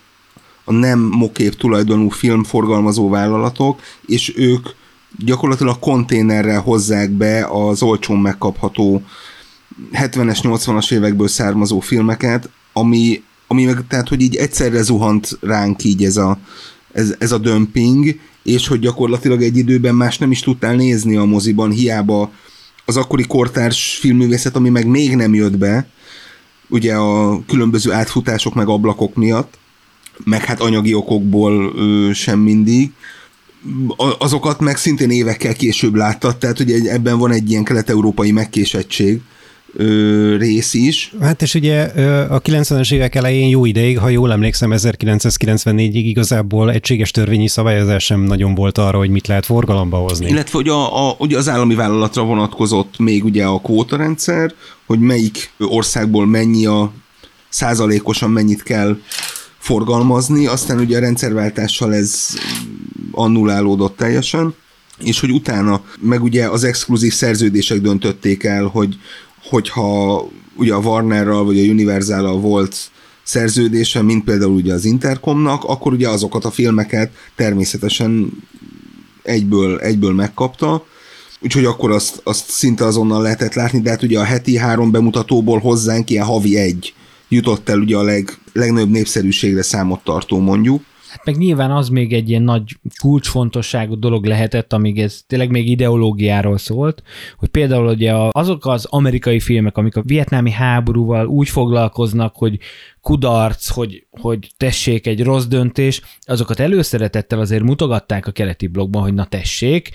a 0.65 0.73
nem 0.73 0.99
mokép 0.99 1.55
tulajdonú 1.55 2.09
filmforgalmazó 2.09 3.09
vállalatok, 3.09 3.81
és 4.07 4.33
ők 4.37 4.69
gyakorlatilag 5.19 5.79
konténerrel 5.79 6.61
hozzák 6.61 7.11
be 7.11 7.47
az 7.47 7.83
olcsón 7.83 8.19
megkapható 8.19 9.03
70-es, 9.93 10.39
80-as 10.43 10.93
évekből 10.93 11.29
származó 11.29 11.81
filmeket, 11.81 12.51
ami, 12.73 13.23
ami 13.47 13.65
meg, 13.65 13.85
tehát, 13.89 14.09
hogy 14.09 14.21
így 14.21 14.37
egyszerre 14.37 14.83
zuhant 14.83 15.39
ránk 15.41 15.85
így 15.85 16.05
ez 16.05 16.17
a, 16.17 16.39
ez, 16.93 17.15
ez 17.19 17.33
a 17.33 17.39
dömping, 17.39 18.21
és 18.43 18.67
hogy 18.69 18.79
gyakorlatilag 18.79 19.43
egy 19.43 19.57
időben 19.57 19.95
más 19.95 20.19
nem 20.19 20.31
is 20.31 20.41
tudtál 20.41 20.75
nézni 20.75 21.17
a 21.17 21.25
moziban, 21.25 21.71
hiába 21.71 22.33
az 22.85 22.97
akkori 22.97 23.25
kortárs 23.27 23.97
filmművészet, 24.01 24.57
ami 24.57 24.69
meg 24.69 24.87
még 24.87 25.17
nem 25.17 25.35
jött 25.35 25.59
be, 25.59 25.89
ugye 26.69 26.95
a 26.95 27.45
különböző 27.47 27.93
átfutások 27.93 28.55
meg 28.55 28.69
ablakok 28.69 29.15
miatt, 29.15 29.59
meg 30.25 30.45
hát 30.45 30.61
anyagi 30.61 30.95
okokból 30.95 31.73
ö, 31.77 32.11
sem 32.13 32.39
mindig, 32.39 32.93
azokat 34.19 34.61
meg 34.61 34.77
szintén 34.77 35.11
évekkel 35.11 35.55
később 35.55 35.95
láttad, 35.95 36.37
tehát 36.37 36.61
ugye 36.61 36.93
ebben 36.93 37.19
van 37.19 37.31
egy 37.31 37.51
ilyen 37.51 37.65
kelet-európai 37.65 38.33
megkésettség, 38.33 39.21
ö, 39.77 40.37
rész 40.37 40.75
is. 40.75 41.15
Hát 41.21 41.43
és 41.43 41.55
ugye 41.55 41.83
a 42.29 42.41
90-es 42.41 42.93
évek 42.93 43.15
elején 43.15 43.49
jó 43.49 43.65
ideig, 43.65 43.99
ha 43.99 44.09
jól 44.09 44.33
emlékszem, 44.33 44.71
1994-ig 44.75 45.91
igazából 45.93 46.71
egységes 46.71 47.11
törvényi 47.11 47.49
szabályozás 47.49 48.05
sem 48.05 48.21
nagyon 48.21 48.55
volt 48.55 48.79
arra, 48.79 48.99
hogy 48.99 49.11
mit 49.11 49.27
lehet 49.27 49.47
forgalomba 49.47 49.97
hozni. 49.97 50.29
Illetve 50.29 50.59
hogy 50.59 50.69
a, 50.69 51.09
a, 51.09 51.17
ugye 51.19 51.39
az 51.39 51.49
állami 51.49 51.75
vállalatra 51.75 52.23
vonatkozott 52.23 52.99
még 52.99 53.25
ugye 53.25 53.45
a 53.45 53.61
kvótarendszer, 53.61 54.55
hogy 54.87 54.99
melyik 54.99 55.53
országból 55.59 56.27
mennyi 56.27 56.67
a 56.67 56.93
százalékosan 57.49 58.31
mennyit 58.31 58.63
kell 58.63 58.97
forgalmazni, 59.59 60.47
aztán 60.47 60.79
ugye 60.79 60.97
a 60.97 61.01
rendszerváltással 61.01 61.95
ez 61.95 62.27
annulálódott 63.13 63.97
teljesen, 63.97 64.55
és 64.99 65.21
hogy 65.21 65.31
utána 65.31 65.85
meg 66.01 66.23
ugye 66.23 66.49
az 66.49 66.65
exkluzív 66.65 67.13
szerződések 67.13 67.81
döntötték 67.81 68.45
el, 68.45 68.65
hogy 68.65 68.97
hogyha 69.49 70.29
ugye 70.57 70.75
a 70.75 70.79
Warnerral 70.79 71.45
vagy 71.45 71.59
a 71.59 71.63
Universal 71.63 72.41
volt 72.41 72.77
szerződése, 73.23 74.03
mint 74.03 74.25
például 74.25 74.55
ugye 74.55 74.73
az 74.73 74.85
Intercomnak, 74.85 75.65
akkor 75.65 75.93
ugye 75.93 76.09
azokat 76.09 76.45
a 76.45 76.51
filmeket 76.51 77.11
természetesen 77.37 78.33
egyből, 79.23 79.81
egyből 79.81 80.13
megkapta, 80.13 80.87
úgyhogy 81.41 81.65
akkor 81.65 81.91
azt, 81.91 82.21
azt 82.25 82.51
szinte 82.51 82.85
azonnal 82.85 83.23
lehetett 83.23 83.55
látni, 83.55 83.81
de 83.81 83.91
hát 83.91 84.03
ugye 84.03 84.19
a 84.19 84.25
heti 84.25 84.57
három 84.57 84.91
bemutatóból 84.91 85.59
hozzánk 85.59 86.11
ilyen 86.11 86.25
havi 86.25 86.57
egy 86.57 86.95
jutott 87.29 87.69
el 87.69 87.79
ugye 87.79 87.97
a 87.97 88.03
leg, 88.03 88.39
legnagyobb 88.53 88.91
népszerűségre 88.91 89.63
számot 89.63 90.05
tartó 90.05 90.39
mondjuk. 90.39 90.83
Meg 91.25 91.37
nyilván 91.37 91.71
az 91.71 91.89
még 91.89 92.13
egy 92.13 92.29
ilyen 92.29 92.43
nagy 92.43 92.77
kulcsfontosságú 93.01 93.99
dolog 93.99 94.25
lehetett, 94.25 94.73
amíg 94.73 95.01
ez 95.01 95.21
tényleg 95.27 95.51
még 95.51 95.69
ideológiáról 95.69 96.59
szólt, 96.59 97.03
hogy 97.37 97.49
például 97.49 97.87
ugye 97.87 98.15
azok 98.31 98.67
az 98.67 98.85
amerikai 98.85 99.41
filmek, 99.41 99.77
amik 99.77 99.97
a 99.97 100.03
vietnámi 100.03 100.51
háborúval 100.51 101.27
úgy 101.27 101.49
foglalkoznak, 101.49 102.35
hogy 102.37 102.59
kudarc, 103.01 103.69
hogy, 103.69 104.07
hogy 104.11 104.51
tessék 104.57 105.07
egy 105.07 105.23
rossz 105.23 105.45
döntés, 105.45 106.03
azokat 106.21 106.61
előszeretettel 106.61 107.39
azért 107.39 107.63
mutogatták 107.63 108.27
a 108.27 108.33
keleti 108.33 108.67
blogban, 108.67 109.03
hogy 109.03 109.15
na 109.15 109.25
tessék, 109.25 109.91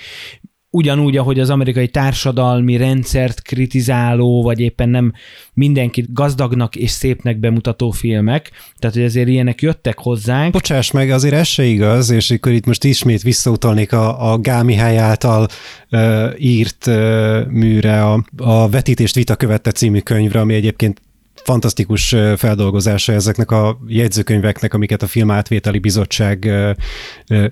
ugyanúgy, 0.71 1.17
ahogy 1.17 1.39
az 1.39 1.49
amerikai 1.49 1.87
társadalmi 1.87 2.77
rendszert 2.77 3.41
kritizáló, 3.41 4.43
vagy 4.43 4.59
éppen 4.59 4.89
nem 4.89 5.13
mindenkit 5.53 6.13
gazdagnak 6.13 6.75
és 6.75 6.89
szépnek 6.89 7.39
bemutató 7.39 7.91
filmek, 7.91 8.51
tehát 8.77 8.95
hogy 8.95 9.05
azért 9.05 9.27
ilyenek 9.27 9.61
jöttek 9.61 9.99
hozzánk. 9.99 10.51
Bocsáss 10.51 10.91
meg, 10.91 11.09
azért 11.09 11.33
ez 11.33 11.47
se 11.47 11.63
igaz, 11.63 12.09
és 12.09 12.31
akkor 12.31 12.51
itt 12.51 12.65
most 12.65 12.83
ismét 12.83 13.21
visszautalnék 13.21 13.93
a, 13.93 14.31
a 14.31 14.37
Gámihály 14.37 14.97
által 14.97 15.47
uh, 15.91 16.33
írt 16.37 16.87
uh, 16.87 17.47
műre, 17.47 18.03
a, 18.03 18.23
a 18.37 18.69
Vetítést 18.69 19.15
Vita 19.15 19.35
követte 19.35 19.71
című 19.71 19.99
könyvre, 19.99 20.39
ami 20.39 20.53
egyébként 20.53 21.01
fantasztikus 21.43 22.15
feldolgozása 22.37 23.13
ezeknek 23.13 23.51
a 23.51 23.79
jegyzőkönyveknek, 23.87 24.73
amiket 24.73 25.01
a 25.01 25.07
Film 25.07 25.31
Átvételi 25.31 25.79
Bizottság 25.79 26.49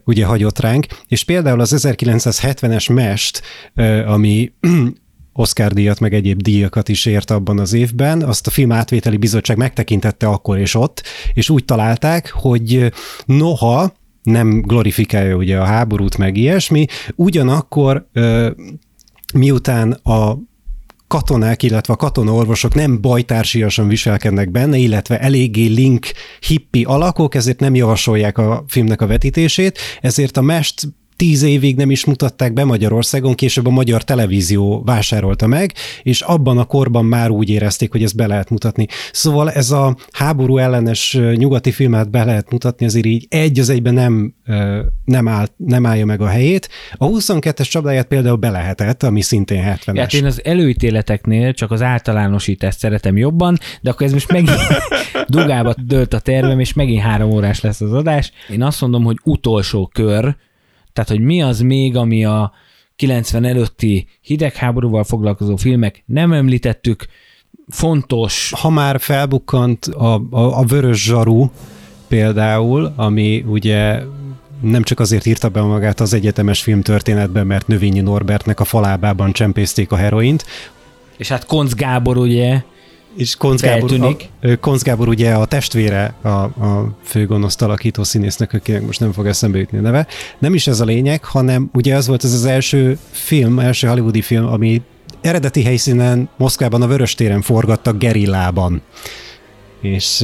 ugye 0.03 0.25
hagyott 0.25 0.59
ránk, 0.59 0.85
és 1.07 1.23
például 1.23 1.59
az 1.59 1.73
1970-es 1.77 2.93
Mest, 2.93 3.41
ami 4.05 4.51
Oscar 5.33 5.73
díjat, 5.73 5.99
meg 5.99 6.13
egyéb 6.13 6.41
díjakat 6.41 6.89
is 6.89 7.05
ért 7.05 7.31
abban 7.31 7.59
az 7.59 7.73
évben, 7.73 8.21
azt 8.21 8.47
a 8.47 8.49
Film 8.49 8.71
Átvételi 8.71 9.17
Bizottság 9.17 9.57
megtekintette 9.57 10.27
akkor 10.27 10.57
és 10.57 10.75
ott, 10.75 11.03
és 11.33 11.49
úgy 11.49 11.65
találták, 11.65 12.31
hogy 12.31 12.91
noha 13.25 13.93
nem 14.23 14.61
glorifikálja 14.61 15.35
ugye 15.35 15.57
a 15.57 15.65
háborút, 15.65 16.17
meg 16.17 16.37
ilyesmi, 16.37 16.85
ugyanakkor 17.15 18.07
miután 19.33 19.91
a 19.91 20.37
katonák, 21.07 21.63
illetve 21.63 21.93
a 21.93 21.97
katonaorvosok 21.97 22.73
nem 22.73 23.01
bajtársiasan 23.01 23.87
viselkednek 23.87 24.51
benne, 24.51 24.77
illetve 24.77 25.19
eléggé 25.19 25.65
link 25.65 26.07
hippi 26.39 26.83
alakok, 26.83 27.35
ezért 27.35 27.59
nem 27.59 27.75
javasolják 27.75 28.37
a 28.37 28.63
filmnek 28.67 29.01
a 29.01 29.07
vetítését, 29.07 29.79
ezért 30.01 30.37
a 30.37 30.41
mest 30.41 30.87
tíz 31.17 31.43
évig 31.43 31.75
nem 31.75 31.91
is 31.91 32.05
mutatták 32.05 32.53
be 32.53 32.63
Magyarországon, 32.63 33.35
később 33.35 33.65
a 33.65 33.69
magyar 33.69 34.03
televízió 34.03 34.81
vásárolta 34.85 35.47
meg, 35.47 35.73
és 36.03 36.21
abban 36.21 36.57
a 36.57 36.65
korban 36.65 37.05
már 37.05 37.29
úgy 37.29 37.49
érezték, 37.49 37.91
hogy 37.91 38.03
ezt 38.03 38.15
be 38.15 38.27
lehet 38.27 38.49
mutatni. 38.49 38.87
Szóval 39.11 39.51
ez 39.51 39.71
a 39.71 39.97
háború 40.11 40.57
ellenes 40.57 41.19
nyugati 41.33 41.71
filmet 41.71 42.09
be 42.09 42.23
lehet 42.23 42.51
mutatni, 42.51 42.85
azért 42.85 43.05
így 43.05 43.25
egy 43.29 43.59
az 43.59 43.69
egyben 43.69 43.93
nem, 43.93 44.33
nem, 45.05 45.27
áll, 45.27 45.47
nem 45.57 45.85
állja 45.85 46.05
meg 46.05 46.21
a 46.21 46.27
helyét. 46.27 46.69
A 46.93 47.07
22-es 47.07 47.69
csapdáját 47.69 48.07
például 48.07 48.35
be 48.35 48.49
lehetett, 48.49 49.03
ami 49.03 49.21
szintén 49.21 49.63
70-es. 49.63 49.97
Hát 49.97 50.13
én 50.13 50.25
az 50.25 50.41
előítéleteknél 50.43 51.53
csak 51.53 51.71
az 51.71 51.81
általánosítást 51.81 52.79
szeretem 52.79 53.17
jobban, 53.17 53.57
de 53.81 53.89
akkor 53.89 54.05
ez 54.05 54.13
most 54.13 54.31
megint 54.31 54.51
dugába 55.27 55.73
dőlt 55.85 56.13
a 56.13 56.19
tervem, 56.19 56.59
és 56.59 56.73
megint 56.73 57.01
három 57.01 57.31
órás 57.31 57.61
lesz 57.61 57.81
az 57.81 57.93
adás. 57.93 58.31
Én 58.49 58.63
azt 58.63 58.81
mondom, 58.81 59.03
hogy 59.03 59.17
utolsó 59.23 59.89
kör, 59.93 60.35
tehát, 60.97 61.11
hogy 61.11 61.21
mi 61.21 61.41
az 61.41 61.59
még, 61.59 61.95
ami 61.95 62.25
a 62.25 62.51
90 62.95 63.45
előtti 63.45 64.07
hidegháborúval 64.21 65.03
foglalkozó 65.03 65.55
filmek 65.55 66.03
nem 66.05 66.33
említettük, 66.33 67.05
fontos. 67.67 68.53
Ha 68.55 68.69
már 68.69 68.99
felbukkant 68.99 69.85
a, 69.85 70.13
a, 70.13 70.59
a 70.59 70.63
Vörös 70.65 71.03
Zsaru 71.03 71.49
például, 72.07 72.93
ami 72.95 73.43
ugye 73.47 74.01
nem 74.61 74.83
csak 74.83 74.99
azért 74.99 75.25
írta 75.25 75.49
be 75.49 75.61
magát 75.61 75.99
az 75.99 76.13
egyetemes 76.13 76.61
filmtörténetben, 76.61 77.47
mert 77.47 77.67
Növényi 77.67 77.99
Norbertnek 77.99 78.59
a 78.59 78.65
falábában 78.65 79.31
csempészték 79.31 79.91
a 79.91 79.95
heroint. 79.95 80.45
És 81.17 81.27
hát 81.27 81.45
Konc 81.45 81.73
Gábor 81.73 82.17
ugye 82.17 82.61
és 83.17 83.35
Konc 83.35 83.61
Gábor, 83.61 83.91
a, 84.01 84.15
Konc 84.59 84.81
Gábor 84.81 85.07
ugye 85.07 85.33
a 85.33 85.45
testvére 85.45 86.13
a, 86.21 86.29
a 86.29 86.97
főgonoszt 87.03 87.61
alakító 87.61 88.03
színésznek, 88.03 88.53
akinek 88.53 88.85
most 88.85 88.99
nem 88.99 89.11
fog 89.11 89.27
eszembe 89.27 89.57
jutni 89.57 89.77
a 89.77 89.81
neve. 89.81 90.07
Nem 90.39 90.53
is 90.53 90.67
ez 90.67 90.79
a 90.79 90.85
lényeg, 90.85 91.23
hanem 91.23 91.69
ugye 91.73 91.95
az 91.95 92.07
volt 92.07 92.23
ez 92.23 92.33
az 92.33 92.45
első 92.45 92.97
film, 93.11 93.59
első 93.59 93.87
hollywoodi 93.87 94.21
film, 94.21 94.45
ami 94.45 94.81
eredeti 95.21 95.63
helyszínen 95.63 96.29
Moszkvában 96.37 96.81
a 96.81 96.87
Vöröstéren 96.87 97.41
forgattak 97.41 97.97
gerillában. 97.97 98.81
És 99.81 100.21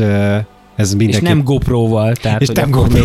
ez 0.75 0.93
mindenki... 0.93 1.25
És 1.25 1.31
nem 1.31 1.43
GoPro-val, 1.43 2.15
tehát 2.15 2.41
és 2.41 2.47
nem 2.47 2.73
akkor, 2.73 2.89
még, 2.89 3.03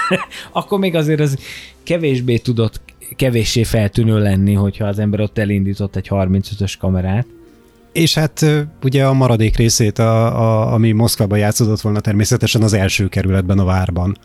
akkor 0.52 0.78
még 0.78 0.94
azért 0.94 1.20
az 1.20 1.38
kevésbé 1.82 2.36
tudott 2.36 2.80
kevéssé 3.16 3.62
feltűnő 3.62 4.18
lenni, 4.18 4.54
hogyha 4.54 4.86
az 4.86 4.98
ember 4.98 5.20
ott 5.20 5.38
elindított 5.38 5.96
egy 5.96 6.06
35-ös 6.10 6.74
kamerát. 6.78 7.26
És 7.92 8.14
hát 8.14 8.46
ugye 8.82 9.06
a 9.06 9.12
maradék 9.12 9.56
részét, 9.56 9.98
a, 9.98 10.40
a, 10.40 10.72
ami 10.72 10.92
Moszkvában 10.92 11.38
játszódott 11.38 11.80
volna 11.80 12.00
természetesen 12.00 12.62
az 12.62 12.72
első 12.72 13.08
kerületben, 13.08 13.58
a 13.58 13.64
várban 13.64 14.16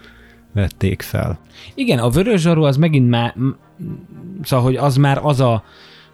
vették 0.53 1.01
fel. 1.01 1.39
Igen, 1.75 1.99
a 1.99 2.09
Vörös 2.09 2.41
Zsaru 2.41 2.63
az 2.63 2.77
megint 2.77 3.09
már, 3.09 3.35
szóval, 4.43 4.65
hogy 4.65 4.75
az 4.75 4.95
már 4.95 5.19
az 5.23 5.39
a 5.39 5.63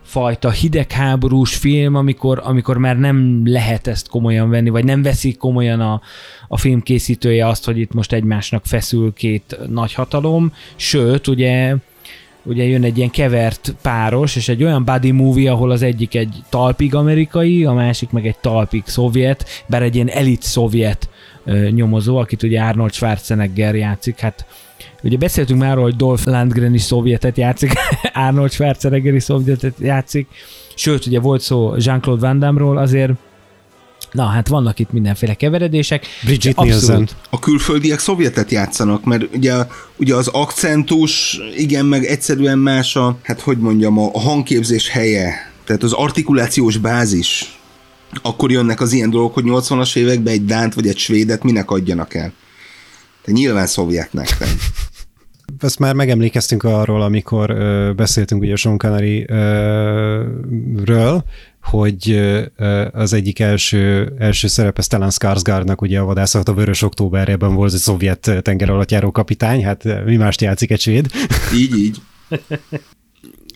fajta 0.04 0.50
hidegháborús 0.50 1.56
film, 1.56 1.96
amikor, 1.96 2.42
amikor 2.44 2.78
már 2.78 2.98
nem 2.98 3.42
lehet 3.46 3.88
ezt 3.88 4.08
komolyan 4.08 4.50
venni, 4.50 4.70
vagy 4.70 4.84
nem 4.84 5.02
veszik 5.02 5.38
komolyan 5.38 5.80
a, 5.80 6.02
a 6.48 6.58
film 6.58 6.82
készítője 6.82 7.48
azt, 7.48 7.66
hogy 7.66 7.78
itt 7.78 7.94
most 7.94 8.14
egymásnak 8.14 8.66
feszül 8.66 9.14
két 9.14 9.58
nagy 9.70 9.94
hatalom, 9.94 10.54
sőt, 10.76 11.28
ugye 11.28 11.76
ugye 12.44 12.64
jön 12.64 12.84
egy 12.84 12.98
ilyen 12.98 13.10
kevert 13.10 13.76
páros, 13.82 14.36
és 14.36 14.50
egy 14.50 14.64
olyan 14.64 14.86
buddy 14.86 15.12
movie, 15.12 15.52
ahol 15.52 15.72
az 15.72 15.82
egyik 15.82 16.16
egy 16.16 16.36
talpig 16.50 16.96
amerikai, 16.96 17.66
a 17.66 17.74
másik 17.74 18.10
meg 18.10 18.28
egy 18.28 18.38
talpig 18.38 18.84
szovjet, 18.86 19.46
bár 19.68 19.82
egy 19.82 19.96
ilyen 19.96 20.10
elit 20.10 20.42
szovjet 20.42 21.10
ö, 21.46 21.70
nyomozó, 21.70 22.18
akit 22.18 22.44
ugye 22.44 22.62
Arnold 22.62 22.94
Schwarzenegger 22.94 23.76
játszik, 23.76 24.20
hát 24.20 24.46
Ugye 25.04 25.18
beszéltünk 25.18 25.60
már 25.60 25.72
arról, 25.72 25.84
hogy 25.84 25.96
Dolph 25.96 26.26
Lundgren 26.26 26.74
is 26.74 26.82
szovjetet 26.82 27.38
játszik, 27.38 27.72
Arnold 28.28 28.52
Schwarzenegger 28.52 29.14
is 29.14 29.24
szovjetet 29.24 29.74
játszik, 29.80 30.28
sőt, 30.76 31.06
ugye 31.06 31.20
volt 31.20 31.42
szó 31.42 31.74
Jean-Claude 31.78 32.28
Van 32.28 32.40
Damme-ról, 32.40 32.78
azért 32.78 33.12
Na, 34.14 34.26
hát 34.26 34.48
vannak 34.48 34.80
itt 34.80 34.92
mindenféle 34.92 35.34
keveredések. 35.34 36.06
Bridget 36.24 36.56
Nielsen. 36.56 37.10
A 37.30 37.40
külföldiek 37.40 38.00
szovjetet 38.00 38.52
játszanak, 38.52 39.04
mert 39.04 39.36
ugye, 39.36 39.54
ugye 39.98 40.16
az 40.16 40.28
akcentus, 40.28 41.40
igen, 41.58 41.86
meg 41.86 42.06
egyszerűen 42.06 42.58
más 42.60 42.96
a, 42.96 43.18
hát 43.24 43.42
hogy 43.42 43.58
mondjam, 43.58 44.00
a, 44.00 44.10
a 44.14 44.20
hangképzés 44.20 44.90
helye, 44.90 45.52
tehát 45.66 45.84
az 45.84 45.92
artikulációs 45.92 46.78
bázis. 46.78 47.58
Akkor 48.22 48.52
jönnek 48.52 48.82
az 48.82 48.92
ilyen 48.92 49.10
dolgok, 49.10 49.34
hogy 49.34 49.44
80-as 49.48 49.96
években 49.96 50.34
egy 50.34 50.46
dánt 50.46 50.74
vagy 50.74 50.88
egy 50.88 50.98
svédet 50.98 51.44
minek 51.44 51.72
adjanak 51.72 52.14
el. 52.14 52.34
De 53.26 53.32
nyilván 53.32 53.68
szovjetnek. 53.68 54.40
Nem. 54.40 54.50
Ezt 55.60 55.80
már 55.80 55.94
megemlékeztünk 55.94 56.64
arról, 56.64 57.02
amikor 57.02 57.50
ö, 57.50 57.92
beszéltünk 57.96 58.42
ugye 58.42 58.56
Sean 58.56 58.78
Connery-ről, 58.78 59.24
hogy 61.62 62.22
az 62.92 63.14
egyik 63.14 63.40
első, 63.40 64.14
első 64.18 64.48
szerepe 64.48 64.82
Stellan 64.82 65.12
Skarsgårdnak 65.12 65.82
ugye 65.82 66.00
a 66.00 66.06
vadászat 66.06 66.50
a 66.50 66.54
Vörös 66.54 66.82
Októberében 66.82 67.54
volt 67.54 67.74
egy 67.74 67.80
szovjet 67.80 68.32
tenger 68.42 68.70
alatt 68.70 68.92
járó 68.92 69.12
kapitány, 69.12 69.64
hát 69.64 70.06
mi 70.06 70.16
mást 70.16 70.42
játszik 70.42 70.72
egy 70.72 70.82
svéd. 70.82 71.08
Így, 71.56 71.78
így. 71.78 72.02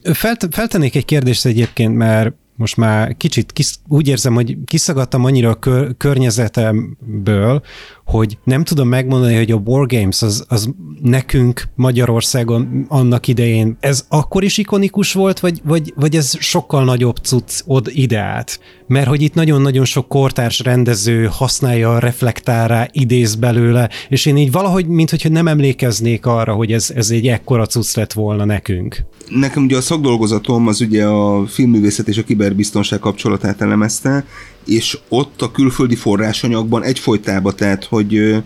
Felt, 0.04 0.48
feltennék 0.52 0.96
egy 0.96 1.06
kérdést 1.06 1.46
egyébként, 1.46 1.96
mert 1.96 2.34
most 2.56 2.78
már 2.78 3.18
kicsit 3.18 3.52
kis, 3.52 3.76
úgy 3.88 4.08
érzem, 4.08 4.34
hogy 4.34 4.58
kiszagadtam 4.66 5.26
annyira 5.26 5.50
a 5.50 5.56
kör, 5.56 5.98
környezetemből, 5.98 7.62
hogy 8.08 8.38
nem 8.44 8.64
tudom 8.64 8.88
megmondani, 8.88 9.36
hogy 9.36 9.52
a 9.52 9.62
Wargames 9.66 10.22
az, 10.22 10.46
az 10.48 10.74
nekünk 11.02 11.64
Magyarországon 11.76 12.86
annak 12.88 13.28
idején, 13.28 13.78
ez 13.80 14.06
akkor 14.10 14.44
is 14.44 14.58
ikonikus 14.58 15.14
volt, 15.14 15.40
vagy, 15.40 15.62
vagy, 15.64 15.94
vagy 15.96 16.16
ez 16.16 16.38
sokkal 16.40 16.84
nagyobb 16.84 17.16
cucc 17.16 17.62
od 17.66 17.88
ideát? 17.94 18.60
Mert 18.88 19.08
hogy 19.08 19.22
itt 19.22 19.34
nagyon-nagyon 19.34 19.86
sok 19.86 20.08
kortárs 20.08 20.60
rendező 20.60 21.30
használja, 21.32 22.00
reflektál 22.00 22.68
rá, 22.68 22.88
idéz 22.92 23.36
belőle, 23.36 23.90
és 24.10 24.26
én 24.26 24.38
így 24.38 24.52
valahogy, 24.52 24.88
mintha 24.88 25.30
nem 25.30 25.48
emlékeznék 25.48 26.26
arra, 26.26 26.54
hogy 26.54 26.72
ez, 26.72 26.92
ez 26.96 27.10
egy 27.10 27.28
ekkora 27.28 27.66
cucc 27.66 27.96
lett 27.96 28.14
volna 28.14 28.46
nekünk. 28.46 29.06
Nekem 29.30 29.64
ugye 29.64 29.78
a 29.78 29.82
szakdolgozatom 29.82 30.68
az 30.68 30.82
ugye 30.82 31.06
a 31.06 31.46
filmművészet 31.46 32.08
és 32.08 32.18
a 32.18 32.24
kiberbiztonság 32.24 33.00
kapcsolatát 33.00 33.62
elemezte, 33.62 34.26
és 34.68 34.98
ott 35.10 35.42
a 35.42 35.52
külföldi 35.52 35.96
forrásanyagban 35.96 36.84
egyfolytában, 36.84 37.56
tehát 37.56 37.84
hogy 37.84 38.44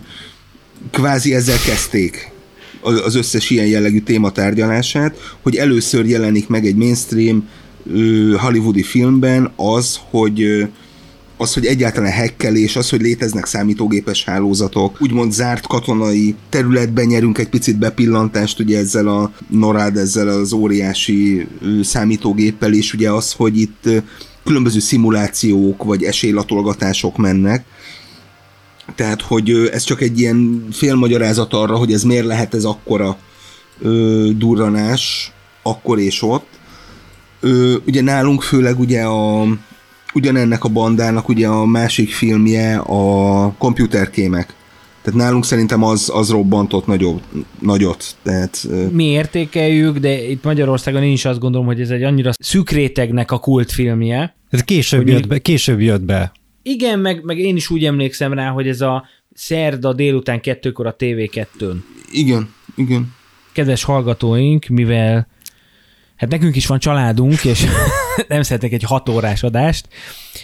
kvázi 0.90 1.34
ezzel 1.34 1.58
kezdték 1.66 2.30
az 2.82 3.14
összes 3.14 3.50
ilyen 3.50 3.66
jellegű 3.66 4.00
téma 4.00 4.30
tárgyalását, 4.30 5.36
hogy 5.42 5.56
először 5.56 6.06
jelenik 6.06 6.48
meg 6.48 6.66
egy 6.66 6.76
mainstream 6.76 7.48
hollywoodi 8.36 8.82
filmben 8.82 9.52
az, 9.56 9.98
hogy 10.10 10.66
az, 11.36 11.54
hogy 11.54 11.66
egyáltalán 11.66 12.12
hekkelés, 12.12 12.76
az, 12.76 12.90
hogy 12.90 13.00
léteznek 13.00 13.46
számítógépes 13.46 14.24
hálózatok, 14.24 14.96
úgymond 15.00 15.32
zárt 15.32 15.66
katonai 15.66 16.34
területben 16.48 17.06
nyerünk 17.06 17.38
egy 17.38 17.48
picit 17.48 17.78
bepillantást, 17.78 18.58
ugye 18.58 18.78
ezzel 18.78 19.08
a 19.08 19.32
NORAD, 19.48 19.96
ezzel 19.96 20.28
az 20.28 20.52
óriási 20.52 21.46
számítógéppel, 21.82 22.72
és 22.72 22.92
ugye 22.92 23.10
az, 23.10 23.32
hogy 23.32 23.60
itt 23.60 23.88
különböző 24.44 24.78
szimulációk 24.78 25.84
vagy 25.84 26.02
esélylatolgatások 26.02 27.16
mennek, 27.16 27.64
tehát, 28.94 29.22
hogy 29.22 29.70
ez 29.72 29.82
csak 29.82 30.00
egy 30.00 30.18
ilyen 30.18 30.66
félmagyarázat 30.72 31.52
arra, 31.52 31.76
hogy 31.76 31.92
ez 31.92 32.02
miért 32.02 32.26
lehet 32.26 32.54
ez 32.54 32.64
akkora 32.64 33.16
ö, 33.80 34.28
durranás 34.36 35.32
akkor 35.62 35.98
és 35.98 36.22
ott. 36.22 36.46
Ö, 37.40 37.76
ugye 37.86 38.02
nálunk 38.02 38.42
főleg 38.42 38.78
ugye 38.78 39.02
a 39.02 39.46
ugyanennek 40.14 40.64
a 40.64 40.68
bandának 40.68 41.28
ugye 41.28 41.48
a 41.48 41.64
másik 41.64 42.12
filmje 42.12 42.76
a 42.76 43.54
komputerkémek. 43.58 44.54
Tehát 45.02 45.20
nálunk 45.20 45.44
szerintem 45.44 45.82
az, 45.82 46.10
az 46.14 46.30
robbantott 46.30 46.86
nagyobb, 46.86 47.20
nagyot. 47.58 48.16
Tehát, 48.22 48.68
Mi 48.90 49.04
értékeljük, 49.04 49.98
de 49.98 50.28
itt 50.28 50.44
Magyarországon 50.44 51.02
én 51.02 51.12
is 51.12 51.24
azt 51.24 51.38
gondolom, 51.38 51.66
hogy 51.66 51.80
ez 51.80 51.90
egy 51.90 52.02
annyira 52.02 52.30
szűk 52.38 52.70
rétegnek 52.70 53.30
a 53.30 53.38
kultfilmje. 53.38 54.36
Ez 54.50 54.60
később, 54.60 55.08
jött 55.08 55.26
be, 55.26 55.38
később 55.38 55.80
jött 55.80 56.02
be. 56.02 56.32
Igen, 56.62 56.98
meg, 56.98 57.24
meg 57.24 57.38
én 57.38 57.56
is 57.56 57.70
úgy 57.70 57.84
emlékszem 57.84 58.32
rá, 58.32 58.48
hogy 58.48 58.68
ez 58.68 58.80
a 58.80 59.04
szerda 59.34 59.92
délután 59.92 60.40
kettőkor 60.40 60.86
a 60.86 60.96
TV2-n. 60.98 61.76
Igen, 62.10 62.48
igen. 62.76 63.14
Kedves 63.52 63.84
hallgatóink, 63.84 64.66
mivel 64.66 65.26
hát 66.22 66.30
nekünk 66.30 66.56
is 66.56 66.66
van 66.66 66.78
családunk, 66.78 67.44
és 67.44 67.64
nem 68.28 68.42
szeretnék 68.42 68.72
egy 68.72 68.82
hat 68.82 69.08
órás 69.08 69.42
adást, 69.42 69.88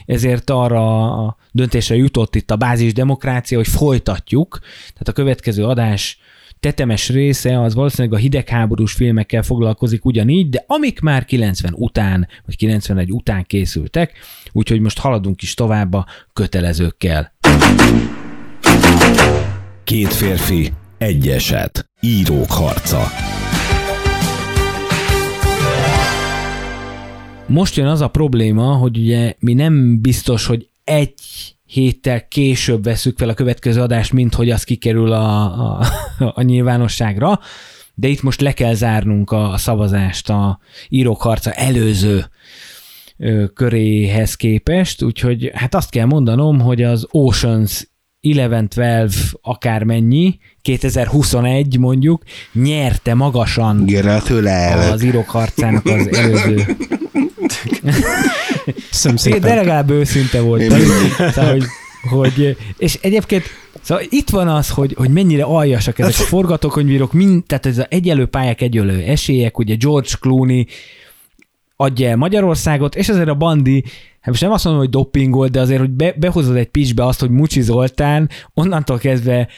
ezért 0.06 0.50
arra 0.50 1.12
a 1.24 1.36
döntésre 1.52 1.96
jutott 1.96 2.34
itt 2.34 2.50
a 2.50 2.56
bázis 2.56 2.92
demokrácia, 2.92 3.56
hogy 3.56 3.68
folytatjuk, 3.68 4.58
tehát 4.92 5.08
a 5.08 5.12
következő 5.12 5.64
adás 5.64 6.18
tetemes 6.60 7.08
része 7.08 7.60
az 7.60 7.74
valószínűleg 7.74 8.18
a 8.18 8.20
hidegháborús 8.20 8.92
filmekkel 8.92 9.42
foglalkozik 9.42 10.04
ugyanígy, 10.04 10.48
de 10.48 10.64
amik 10.66 11.00
már 11.00 11.24
90 11.24 11.72
után, 11.76 12.28
vagy 12.46 12.56
91 12.56 13.12
után 13.12 13.44
készültek, 13.44 14.12
úgyhogy 14.52 14.80
most 14.80 14.98
haladunk 14.98 15.42
is 15.42 15.54
tovább 15.54 15.94
a 15.94 16.06
kötelezőkkel. 16.32 17.32
Két 19.84 20.12
férfi, 20.12 20.72
egy 20.98 21.28
eset. 21.28 21.90
Írók 22.00 22.50
harca. 22.50 23.06
Most 27.48 27.76
jön 27.76 27.86
az 27.86 28.00
a 28.00 28.08
probléma, 28.08 28.72
hogy 28.72 28.98
ugye 28.98 29.34
mi 29.38 29.54
nem 29.54 30.00
biztos, 30.00 30.46
hogy 30.46 30.68
egy 30.84 31.14
héttel 31.64 32.28
később 32.28 32.84
veszük 32.84 33.18
fel 33.18 33.28
a 33.28 33.34
következő 33.34 33.80
adást, 33.80 34.12
mint 34.12 34.34
hogy 34.34 34.50
az 34.50 34.64
kikerül 34.64 35.12
a, 35.12 35.44
a, 35.78 35.86
a 36.18 36.42
nyilvánosságra, 36.42 37.40
de 37.94 38.08
itt 38.08 38.22
most 38.22 38.40
le 38.40 38.52
kell 38.52 38.74
zárnunk 38.74 39.30
a 39.30 39.54
szavazást 39.56 40.30
a 40.30 40.58
írók 40.88 41.22
harca 41.22 41.52
előző 41.52 42.24
köréhez 43.54 44.34
képest, 44.34 45.02
úgyhogy 45.02 45.50
hát 45.54 45.74
azt 45.74 45.90
kell 45.90 46.06
mondanom, 46.06 46.60
hogy 46.60 46.82
az 46.82 47.06
Oceans 47.10 47.88
11-12 48.22 49.12
akármennyi, 49.40 50.38
2021 50.62 51.78
mondjuk, 51.78 52.22
nyerte 52.52 53.14
magasan 53.14 53.84
Gratulálok. 53.86 54.92
az 54.92 55.02
írók 55.02 55.28
harcának 55.28 55.86
az 55.86 56.12
előző 56.12 56.66
de 59.40 59.54
legalább 59.54 59.90
őszinte 59.90 60.40
volt. 60.40 60.62
Szóval, 61.32 61.50
hogy, 61.50 61.64
hogy, 62.10 62.56
és 62.78 62.98
egyébként 63.02 63.44
Szóval 63.82 64.04
itt 64.08 64.30
van 64.30 64.48
az, 64.48 64.70
hogy, 64.70 64.94
hogy 64.96 65.10
mennyire 65.10 65.42
aljasak 65.42 65.98
ezek 65.98 66.20
a 66.20 66.28
forgatókönyvírok, 66.28 67.12
mind, 67.12 67.44
tehát 67.44 67.66
ez 67.66 67.78
az 67.78 67.86
egyelő 67.88 68.26
pályák, 68.26 68.60
egyelő 68.60 69.00
esélyek, 69.00 69.58
ugye 69.58 69.74
George 69.74 70.08
Clooney 70.20 70.66
adja 71.76 72.08
el 72.08 72.16
Magyarországot, 72.16 72.96
és 72.96 73.08
azért 73.08 73.28
a 73.28 73.34
Bandi, 73.34 73.84
hát 74.20 74.26
most 74.26 74.40
nem 74.40 74.50
azt 74.50 74.64
mondom, 74.64 74.82
hogy 74.82 74.92
doppingolt, 74.92 75.50
de 75.50 75.60
azért, 75.60 75.80
hogy 75.80 75.90
be, 75.90 76.14
behozod 76.16 76.56
egy 76.56 76.68
pitchbe 76.68 77.04
azt, 77.04 77.20
hogy 77.20 77.30
Mucsi 77.30 77.60
Zoltán, 77.60 78.30
onnantól 78.54 78.98
kezdve 78.98 79.48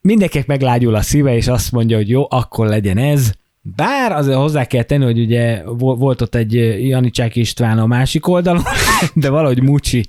mindenkinek 0.00 0.46
meglágyul 0.46 0.94
a 0.94 1.02
szíve, 1.02 1.36
és 1.36 1.48
azt 1.48 1.72
mondja, 1.72 1.96
hogy 1.96 2.08
jó, 2.08 2.26
akkor 2.30 2.66
legyen 2.66 2.98
ez. 2.98 3.32
Bár 3.76 4.12
azért 4.12 4.36
hozzá 4.36 4.64
kell 4.64 4.82
tenni, 4.82 5.04
hogy 5.04 5.20
ugye 5.20 5.62
volt 5.76 6.20
ott 6.20 6.34
egy 6.34 6.52
Janicsák 6.88 7.36
István 7.36 7.78
a 7.78 7.86
másik 7.86 8.28
oldalon, 8.28 8.62
de 9.14 9.30
valahogy 9.30 9.62
Mucsi 9.62 10.04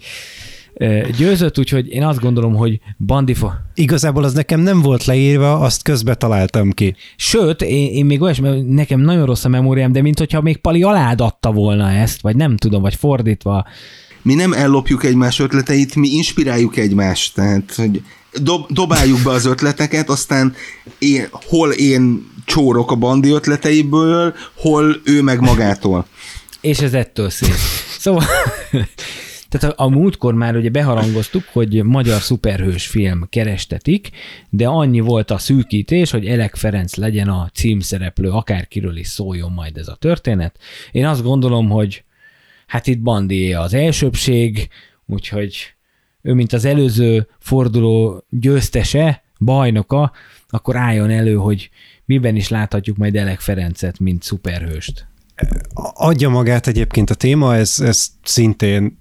győzött, 1.18 1.60
úgyhogy 1.60 1.88
én 1.90 2.04
azt 2.04 2.20
gondolom, 2.20 2.56
hogy 2.56 2.80
Bandifa... 3.06 3.54
Igazából 3.74 4.24
az 4.24 4.34
nekem 4.34 4.60
nem 4.60 4.82
volt 4.82 5.06
leírva, 5.06 5.60
azt 5.60 5.84
közbe 5.84 6.16
találtam 6.16 6.72
ki. 6.72 6.96
Sőt, 7.16 7.62
én, 7.62 7.92
én 7.92 8.06
még 8.06 8.22
olyas, 8.22 8.40
mert 8.40 8.68
nekem 8.68 9.00
nagyon 9.00 9.26
rossz 9.26 9.46
a 9.46 9.50
memóriám, 9.50 9.92
de 9.92 10.02
mint 10.02 10.20
hogyha 10.20 10.42
még 10.42 10.58
Pali 10.58 10.84
alád 10.84 11.22
adta 11.22 11.52
volna 11.52 11.92
ezt, 11.92 12.22
vagy 12.22 12.36
nem 12.36 12.58
tudom, 12.58 12.82
vagy 12.82 12.96
fordítva. 12.96 13.66
Mi 14.22 14.34
nem 14.34 14.54
ellopjuk 14.54 15.04
egymás 15.04 15.40
ötleteit, 15.40 15.96
mi 15.96 16.08
inspiráljuk 16.08 16.78
egymást, 16.78 17.36
tehát 17.36 17.74
hogy 17.76 18.02
dob, 18.34 18.66
dobáljuk 18.70 19.24
be 19.24 19.30
az 19.30 19.46
ötleteket, 19.46 20.10
aztán 20.10 20.56
én, 21.00 21.28
hol 21.32 21.72
én 21.72 22.30
csórok 22.46 22.92
a 22.92 22.96
bandi 22.96 23.30
ötleteiből, 23.30 24.34
hol 24.56 25.02
ő 25.04 25.22
meg 25.22 25.40
magától. 25.40 26.08
És 26.62 26.80
ez 26.80 26.94
ettől 26.94 27.30
szép. 27.30 27.56
Szóval, 28.00 28.24
tehát 29.50 29.78
a, 29.78 29.84
a 29.84 29.90
múltkor 29.90 30.34
már 30.34 30.56
ugye 30.56 30.70
beharangoztuk, 30.70 31.44
hogy 31.52 31.84
magyar 31.84 32.22
szuperhős 32.22 32.88
film 32.88 33.28
kerestetik, 33.30 34.10
de 34.50 34.68
annyi 34.68 35.00
volt 35.00 35.32
a 35.32 35.38
szűkítés, 35.38 36.12
hogy 36.12 36.26
Elek 36.26 36.56
Ferenc 36.56 36.96
legyen 36.96 37.28
a 37.28 37.50
címszereplő, 37.54 38.30
akárkiről 38.30 38.98
is 38.98 39.08
szóljon 39.08 39.52
majd 39.52 39.78
ez 39.78 39.88
a 39.88 39.96
történet. 39.96 40.58
Én 40.92 41.06
azt 41.06 41.24
gondolom, 41.24 41.70
hogy 41.70 42.04
hát 42.68 42.88
itt 42.88 43.00
Bandi 43.00 43.54
az 43.54 43.74
elsőbség, 43.74 44.68
úgyhogy 45.06 45.74
ő, 46.22 46.34
mint 46.34 46.54
az 46.54 46.66
előző 46.66 47.28
forduló 47.40 48.26
győztese, 48.30 49.24
bajnoka, 49.40 50.12
akkor 50.50 50.76
álljon 50.76 51.10
elő, 51.10 51.36
hogy 51.36 51.70
miben 52.06 52.36
is 52.36 52.50
láthatjuk 52.50 52.98
majd 52.98 53.16
Elek 53.16 53.40
Ferencet, 53.40 54.00
mint 54.00 54.24
szuperhőst. 54.24 55.08
Adja 55.94 56.30
magát 56.30 56.68
egyébként 56.68 57.10
a 57.10 57.16
téma, 57.16 57.56
ez, 57.56 57.80
ez 57.80 58.08
szintén 58.24 58.98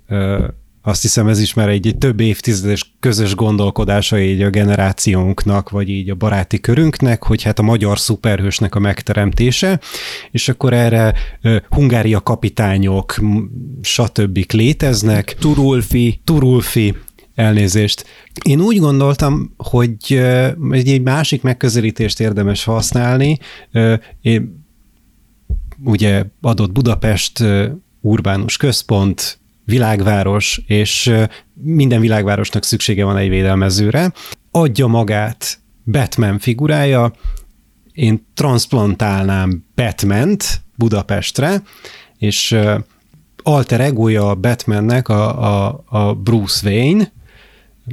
azt 0.83 1.03
hiszem 1.03 1.29
ez 1.29 1.41
is 1.41 1.55
már 1.55 1.69
egy, 1.69 1.87
egy 1.87 1.99
több 1.99 2.21
évtizedes 2.21 2.95
közös 3.01 3.35
gondolkodása 3.35 4.21
így 4.21 4.43
a 4.43 4.51
generációnknak, 4.51 5.71
vagy 5.71 5.89
így 5.89 6.11
a 6.11 6.15
baráti 6.15 6.61
körünknek, 6.61 7.23
hogy 7.23 7.43
hát 7.43 7.59
a 7.59 7.63
magyar 7.63 7.99
szuperhősnek 7.99 8.75
a 8.75 8.79
megteremtése, 8.79 9.81
és 10.31 10.49
akkor 10.49 10.73
erre 10.73 11.15
Hungária 11.69 12.21
kapitányok, 12.21 13.15
stb. 13.83 14.39
léteznek. 14.53 15.37
Turulfi. 15.39 16.21
Turulfi, 16.25 16.95
elnézést. 17.41 18.05
Én 18.45 18.61
úgy 18.61 18.79
gondoltam, 18.79 19.55
hogy 19.57 20.21
egy 20.71 21.03
másik 21.03 21.43
megközelítést 21.43 22.21
érdemes 22.21 22.65
használni. 22.65 23.39
Én 24.21 24.65
ugye 25.85 26.25
adott 26.41 26.73
Budapest 26.73 27.45
urbánus 28.01 28.57
központ, 28.57 29.39
világváros, 29.65 30.63
és 30.67 31.13
minden 31.55 32.01
világvárosnak 32.01 32.65
szüksége 32.65 33.05
van 33.05 33.17
egy 33.17 33.29
védelmezőre. 33.29 34.13
Adja 34.51 34.87
magát 34.87 35.59
Batman 35.85 36.39
figurája, 36.39 37.13
én 37.93 38.27
transplantálnám 38.35 39.65
Batman-t 39.75 40.63
Budapestre, 40.77 41.63
és 42.19 42.57
alter 43.43 43.81
egója 43.81 44.29
a 44.29 44.35
Batmannek 44.35 45.09
a, 45.09 45.43
a, 45.67 45.85
a 45.89 46.15
Bruce 46.15 46.69
Wayne, 46.69 47.13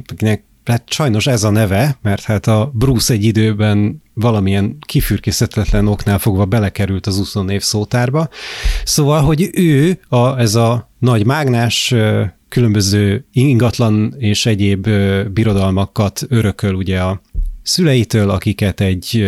akinek 0.07 0.43
hát 0.65 0.91
sajnos 0.91 1.27
ez 1.27 1.43
a 1.43 1.49
neve, 1.49 1.97
mert 2.01 2.23
hát 2.23 2.47
a 2.47 2.71
Bruce 2.73 3.13
egy 3.13 3.23
időben 3.23 4.01
valamilyen 4.13 4.77
kifürkészetetlen 4.79 5.87
oknál 5.87 6.19
fogva 6.19 6.45
belekerült 6.45 7.07
az 7.07 7.17
20 7.17 7.35
év 7.49 7.61
szótárba. 7.61 8.29
Szóval, 8.83 9.21
hogy 9.21 9.49
ő, 9.53 9.99
a, 10.07 10.39
ez 10.39 10.55
a 10.55 10.91
nagy 10.99 11.25
mágnás, 11.25 11.93
különböző 12.49 13.25
ingatlan 13.31 14.15
és 14.17 14.45
egyéb 14.45 14.89
birodalmakat 15.33 16.25
örököl 16.29 16.73
ugye 16.73 17.01
a 17.01 17.21
szüleitől, 17.63 18.29
akiket 18.29 18.81
egy 18.81 19.25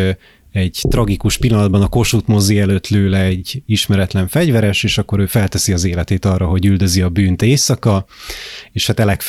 egy 0.51 0.81
tragikus 0.89 1.37
pillanatban 1.37 1.81
a 1.81 1.87
Kossuth 1.87 2.27
mozi 2.27 2.59
előtt 2.59 2.87
lő 2.87 3.09
le 3.09 3.21
egy 3.21 3.63
ismeretlen 3.65 4.27
fegyveres, 4.27 4.83
és 4.83 4.97
akkor 4.97 5.19
ő 5.19 5.25
felteszi 5.25 5.73
az 5.73 5.83
életét 5.83 6.25
arra, 6.25 6.45
hogy 6.45 6.65
üldözi 6.65 7.01
a 7.01 7.09
bűnt 7.09 7.41
éjszaka, 7.41 8.05
és 8.71 8.87
hát 8.87 8.99
Elek 8.99 9.21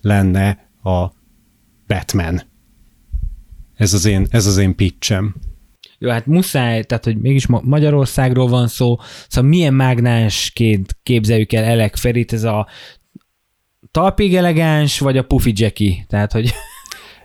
lenne 0.00 0.67
a 0.82 1.06
Batman. 1.86 2.42
Ez 3.74 3.94
az 3.94 4.04
én, 4.04 4.26
ez 4.30 4.46
az 4.46 4.56
én 4.56 4.74
pitchem. 4.74 5.34
Jó, 5.98 6.10
hát 6.10 6.26
muszáj, 6.26 6.82
tehát 6.82 7.04
hogy 7.04 7.16
mégis 7.16 7.46
Magyarországról 7.46 8.48
van 8.48 8.68
szó, 8.68 8.98
szóval 9.28 9.50
milyen 9.50 9.74
mágnásként 9.74 10.98
képzeljük 11.02 11.52
el 11.52 11.64
Elek 11.64 11.96
Ferit, 11.96 12.32
ez 12.32 12.44
a 12.44 12.66
talpig 13.90 14.34
elegáns, 14.34 14.98
vagy 14.98 15.16
a 15.16 15.22
pufi 15.22 15.52
Jackie? 15.54 16.04
Tehát, 16.08 16.32
hogy... 16.32 16.52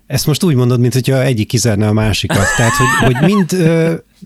Ezt 0.06 0.28
most 0.28 0.44
úgy 0.44 0.56
mondod, 0.56 0.80
mint 0.80 0.94
hogyha 0.94 1.24
egyik 1.24 1.48
kizárna 1.48 1.88
a 1.88 1.94
másikat. 1.94 2.46
Tehát, 2.58 2.74
hogy, 2.74 3.14
hogy 3.14 3.32
mind 3.32 3.52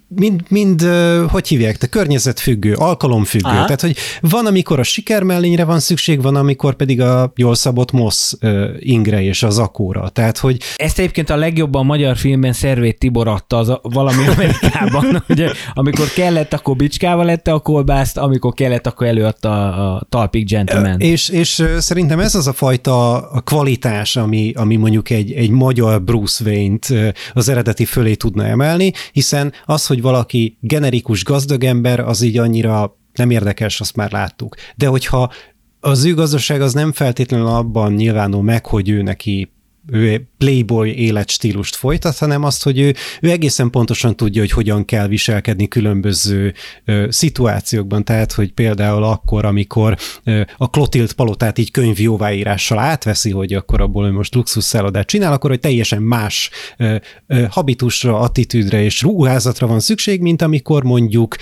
mind, 0.07 0.41
mind 0.49 0.81
hogy 1.27 1.47
hívják, 1.47 1.77
te 1.77 1.87
környezetfüggő, 1.87 2.73
alkalomfüggő. 2.73 3.49
Aha. 3.49 3.65
Tehát, 3.65 3.81
hogy 3.81 3.97
van, 4.21 4.45
amikor 4.45 4.79
a 4.79 4.83
sikermellényre 4.83 5.63
van 5.63 5.79
szükség, 5.79 6.21
van, 6.21 6.35
amikor 6.35 6.75
pedig 6.75 7.01
a 7.01 7.31
jól 7.35 7.55
szabott 7.55 7.91
mosz 7.91 8.37
ingre 8.79 9.21
és 9.21 9.43
az 9.43 9.57
akóra. 9.59 10.09
Tehát, 10.09 10.37
hogy... 10.37 10.61
Ezt 10.75 10.99
egyébként 10.99 11.29
a 11.29 11.35
legjobban 11.35 11.85
magyar 11.85 12.17
filmben 12.17 12.53
Szervét 12.53 12.99
Tibor 12.99 13.27
adta 13.27 13.57
az 13.57 13.69
a, 13.69 13.79
valami 13.83 14.27
Amerikában, 14.35 15.23
hogy 15.27 15.45
amikor 15.73 16.07
kellett, 16.07 16.53
akkor 16.53 16.75
bicskával 16.75 17.25
lette 17.25 17.51
a 17.51 17.59
kolbászt, 17.59 18.17
amikor 18.17 18.53
kellett, 18.53 18.87
akkor 18.87 19.07
előadta 19.07 19.73
a 19.93 20.05
Talpig 20.09 20.47
Gentleman. 20.47 20.99
És, 20.99 21.29
és 21.29 21.63
szerintem 21.77 22.19
ez 22.19 22.35
az 22.35 22.47
a 22.47 22.53
fajta 22.53 23.27
kvalitás, 23.43 24.15
ami, 24.15 24.51
ami 24.55 24.75
mondjuk 24.75 25.09
egy, 25.09 25.31
egy 25.31 25.49
magyar 25.49 26.01
Bruce 26.01 26.43
Wayne-t 26.43 26.93
az 27.33 27.49
eredeti 27.49 27.85
fölé 27.85 28.13
tudna 28.13 28.45
emelni, 28.45 28.91
hiszen 29.11 29.53
az, 29.65 29.86
hogy 29.88 30.01
valaki 30.01 30.57
generikus 30.61 31.23
gazdag 31.23 31.64
ember, 31.64 31.99
az 31.99 32.22
így 32.22 32.38
annyira 32.38 32.97
nem 33.14 33.30
érdekes, 33.30 33.80
azt 33.80 33.95
már 33.95 34.11
láttuk. 34.11 34.55
De 34.76 34.88
hogyha 34.88 35.31
az 35.80 36.05
ő 36.05 36.14
gazdaság 36.14 36.61
az 36.61 36.73
nem 36.73 36.91
feltétlenül 36.91 37.47
abban 37.47 37.93
nyilvánul 37.93 38.43
meg, 38.43 38.65
hogy 38.65 38.89
ő 38.89 39.01
neki 39.01 39.51
ő 39.91 40.27
playboy 40.38 40.95
életstílust 40.95 41.76
folytat, 41.76 42.18
hanem 42.18 42.43
azt, 42.43 42.64
hogy 42.64 42.80
ő, 42.80 42.95
ő 43.22 43.30
egészen 43.30 43.69
pontosan 43.69 44.15
tudja, 44.15 44.41
hogy 44.41 44.51
hogyan 44.51 44.85
kell 44.85 45.07
viselkedni 45.07 45.68
különböző 45.68 46.53
ö, 46.85 47.07
szituációkban. 47.09 48.03
Tehát, 48.03 48.31
hogy 48.31 48.51
például 48.51 49.03
akkor, 49.03 49.45
amikor 49.45 49.97
ö, 50.23 50.41
a 50.57 50.69
Clotild 50.69 51.14
palotát 51.14 51.57
így 51.57 51.72
könyv 51.72 51.99
jóváírással 51.99 52.80
átveszi, 52.80 53.31
hogy 53.31 53.53
akkor 53.53 53.81
abból 53.81 54.05
ő 54.05 54.11
most 54.11 54.35
luxusszálodát 54.35 55.07
csinál, 55.07 55.34
akkor 55.34 55.49
hogy 55.49 55.59
teljesen 55.59 56.01
más 56.01 56.49
ö, 56.77 56.95
ö, 57.27 57.43
habitusra, 57.49 58.19
attitűdre 58.19 58.84
és 58.84 59.01
ruházatra 59.01 59.68
van 59.68 59.80
szükség, 59.80 60.22
mint 60.22 60.41
amikor 60.41 60.84
mondjuk 60.84 61.35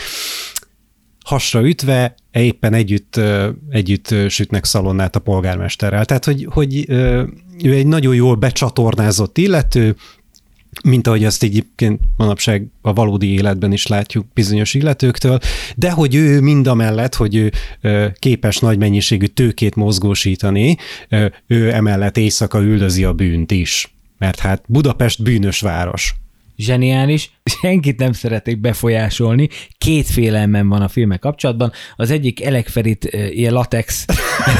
hasra 1.26 1.68
ütve 1.68 2.16
éppen 2.32 2.74
együtt, 2.74 3.20
együtt 3.70 4.16
sütnek 4.30 4.66
szalonnát 4.66 5.16
a 5.16 5.20
polgármesterrel. 5.20 6.06
Tehát, 6.06 6.26
hogy, 6.26 6.48
hogy 6.50 6.90
ő 7.64 7.74
egy 7.74 7.88
nagyon 7.88 8.16
jól 8.16 8.36
becsatornázott 8.36 9.38
illető, 9.38 9.96
mint 10.84 11.08
ahogy 11.08 11.26
azt 11.26 11.44
egyébként 11.44 12.00
manapság 12.18 12.68
a 12.82 12.94
valódi 12.94 13.34
életben 13.34 13.72
is 13.72 13.88
látjuk 13.88 14.26
bizonyos 14.34 14.74
illetőktől, 14.74 15.40
de 15.76 15.92
hogy 15.92 16.16
ő 16.16 16.42
mind 16.42 16.68
a 16.68 16.74
mellett, 16.74 17.16
hogy 17.16 17.36
ő 17.36 17.52
képes 18.20 18.58
nagy 18.58 18.78
mennyiségű 18.78 19.26
tőkét 19.26 19.76
mozgósítani, 19.76 20.78
ő 21.48 21.74
emellett 21.74 22.18
éjszaka 22.18 22.62
üldözi 22.62 23.04
a 23.04 23.14
bűnt 23.14 23.52
is. 23.52 23.96
Mert 24.18 24.40
hát 24.40 24.64
Budapest 24.68 25.24
bűnös 25.24 25.60
város 25.60 26.16
zseniális, 26.58 27.32
senkit 27.62 28.00
nem 28.00 28.12
szeretik 28.12 28.60
befolyásolni, 28.60 29.50
két 29.78 30.08
félelmem 30.08 30.70
van 30.70 30.82
a 30.82 30.88
filmek 30.88 31.20
kapcsolatban, 31.20 31.72
az 31.96 32.12
egyik 32.12 32.44
Elekferit 32.44 33.06
ilyen 33.30 33.54
latex 33.54 34.06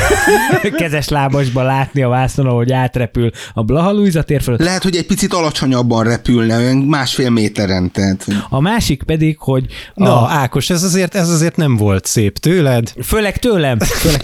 kezes 0.78 1.08
lábasba 1.08 1.64
látni 1.64 2.02
a 2.02 2.10
vásznon, 2.10 2.46
ahogy 2.46 2.72
átrepül 2.72 3.32
a 3.54 3.64
Blaha 3.64 3.92
Luisa 3.92 4.24
tér 4.24 4.42
fölött. 4.42 4.60
Lehet, 4.60 4.84
hogy 4.84 4.96
egy 4.96 5.06
picit 5.06 5.34
alacsonyabban 5.34 6.04
repülne, 6.04 6.58
olyan 6.58 6.78
másfél 6.78 7.30
méteren. 7.30 7.92
Tehát. 7.92 8.26
A 8.50 8.60
másik 8.60 9.04
pedig, 9.04 9.38
hogy... 9.40 9.66
Na, 9.94 10.22
a... 10.22 10.30
Ákos, 10.30 10.70
ez 10.70 10.84
azért, 10.84 11.16
ez 11.16 11.30
azért 11.30 11.56
nem 11.56 11.76
volt 11.76 12.06
szép 12.06 12.38
tőled. 12.38 12.94
Főleg 13.04 13.38
tőlem. 13.38 13.80
Főleg... 13.80 14.22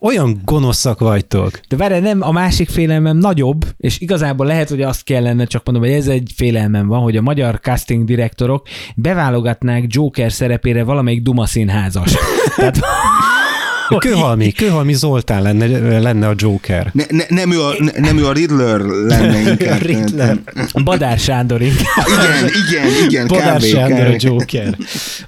Olyan 0.00 0.40
gonoszak 0.44 1.00
vagytok. 1.00 1.60
De 1.68 1.76
várj, 1.76 1.98
nem, 1.98 2.22
a 2.22 2.30
másik 2.32 2.68
félelmem 2.68 3.16
nagyobb, 3.16 3.64
és 3.76 4.00
igazából 4.00 4.46
lehet, 4.46 4.68
hogy 4.68 4.82
azt 4.82 5.04
kellene 5.04 5.44
csak 5.44 5.62
mondom, 5.64 5.84
hogy 5.84 5.92
ez 5.92 6.06
egy 6.06 6.32
félelmem 6.36 6.86
van, 6.86 7.00
hogy 7.00 7.16
a 7.16 7.22
magyar 7.22 7.60
casting 7.60 8.04
direktorok 8.04 8.66
beválogatnák 8.94 9.84
Joker 9.86 10.32
szerepére 10.32 10.84
valamelyik 10.84 11.22
Duma 11.22 11.46
színházas. 11.46 12.14
Tehát, 12.56 12.78
Kőhalmi, 13.98 14.52
Kőhalmi 14.52 14.94
Zoltán 14.94 15.42
lenne, 15.42 15.98
lenne 15.98 16.28
a 16.28 16.34
Joker. 16.36 16.90
Ne, 16.92 17.04
ne, 17.08 17.24
nem, 17.28 17.52
ő 17.52 17.60
a, 17.62 17.74
ne, 17.78 17.90
nem 18.00 18.18
ő 18.18 18.26
a 18.26 18.32
Riddler 18.32 18.80
lenne 18.80 19.40
inkább. 19.50 19.80
Riddler. 19.80 20.38
Badár 20.84 21.18
Sándor 21.18 21.62
inkább. 21.62 22.06
Igen, 22.06 22.48
igen, 22.66 23.04
igen. 23.08 23.26
Badár 23.26 23.56
kb, 23.56 23.64
Sándor 23.64 24.06
kb. 24.06 24.12
a 24.12 24.16
Joker. 24.18 24.76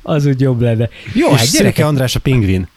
Az 0.03 0.27
úgy 0.27 0.41
jobb 0.41 0.61
lenne. 0.61 0.89
Jó, 1.13 1.29
És 1.29 1.39
hát 1.39 1.51
gyereke 1.51 1.87
András 1.87 2.15
a 2.17 2.21
pingvin. 2.21 2.69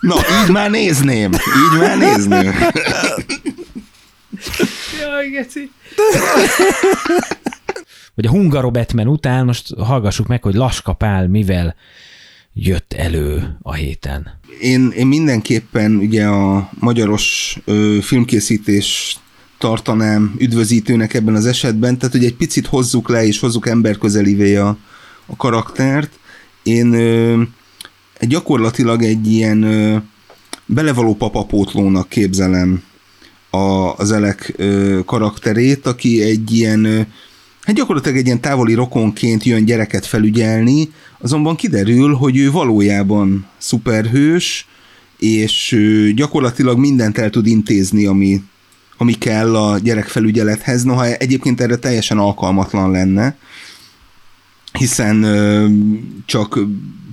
Na, 0.00 0.14
így 0.42 0.50
már 0.52 0.70
nézném. 0.70 1.32
Így 1.32 1.80
már 1.80 1.98
nézném. 1.98 2.54
Jaj, 5.00 5.28
geci. 5.28 5.70
Vagy 8.14 8.26
a 8.26 8.30
Hungaro 8.30 8.70
Batman 8.70 9.06
után 9.06 9.44
most 9.44 9.74
hallgassuk 9.78 10.26
meg, 10.26 10.42
hogy 10.42 10.54
Laska 10.54 10.92
Pál 10.92 11.28
mivel 11.28 11.74
jött 12.54 12.92
elő 12.92 13.56
a 13.62 13.72
héten. 13.74 14.38
Én, 14.60 14.90
én 14.96 15.06
mindenképpen 15.06 15.96
ugye 15.96 16.26
a 16.26 16.70
magyaros 16.78 17.56
ö, 17.64 17.98
filmkészítés 18.02 19.16
tartanám 19.58 20.34
üdvözítőnek 20.38 21.14
ebben 21.14 21.34
az 21.34 21.46
esetben, 21.46 21.98
tehát 21.98 22.14
hogy 22.14 22.24
egy 22.24 22.36
picit 22.36 22.66
hozzuk 22.66 23.08
le 23.08 23.26
és 23.26 23.38
hozzuk 23.38 23.68
emberközelivé 23.68 24.56
a, 24.56 24.76
a 25.26 25.36
karaktert. 25.36 26.18
Én 26.62 26.92
ö, 26.92 27.42
gyakorlatilag 28.20 29.02
egy 29.02 29.32
ilyen 29.32 29.62
ö, 29.62 29.96
belevaló 30.66 31.14
papapótlónak 31.14 32.08
képzelem 32.08 32.82
a, 33.50 33.94
az 33.96 34.12
Elek 34.12 34.52
ö, 34.56 35.00
karakterét, 35.04 35.86
aki 35.86 36.22
egy 36.22 36.52
ilyen, 36.52 36.84
ö, 36.84 37.00
hát 37.62 37.76
gyakorlatilag 37.76 38.16
egy 38.18 38.26
ilyen 38.26 38.40
távoli 38.40 38.74
rokonként 38.74 39.44
jön 39.44 39.64
gyereket 39.64 40.06
felügyelni, 40.06 40.90
azonban 41.18 41.56
kiderül, 41.56 42.14
hogy 42.14 42.36
ő 42.36 42.50
valójában 42.50 43.46
szuperhős, 43.58 44.68
és 45.18 45.72
ö, 45.72 46.08
gyakorlatilag 46.10 46.78
mindent 46.78 47.18
el 47.18 47.30
tud 47.30 47.46
intézni, 47.46 48.06
ami, 48.06 48.42
ami 48.96 49.12
kell 49.12 49.56
a 49.56 49.78
gyerekfelügyelethez, 49.78 50.82
noha 50.82 51.06
egyébként 51.06 51.60
erre 51.60 51.76
teljesen 51.76 52.18
alkalmatlan 52.18 52.90
lenne, 52.90 53.36
hiszen 54.72 55.26
csak 56.26 56.58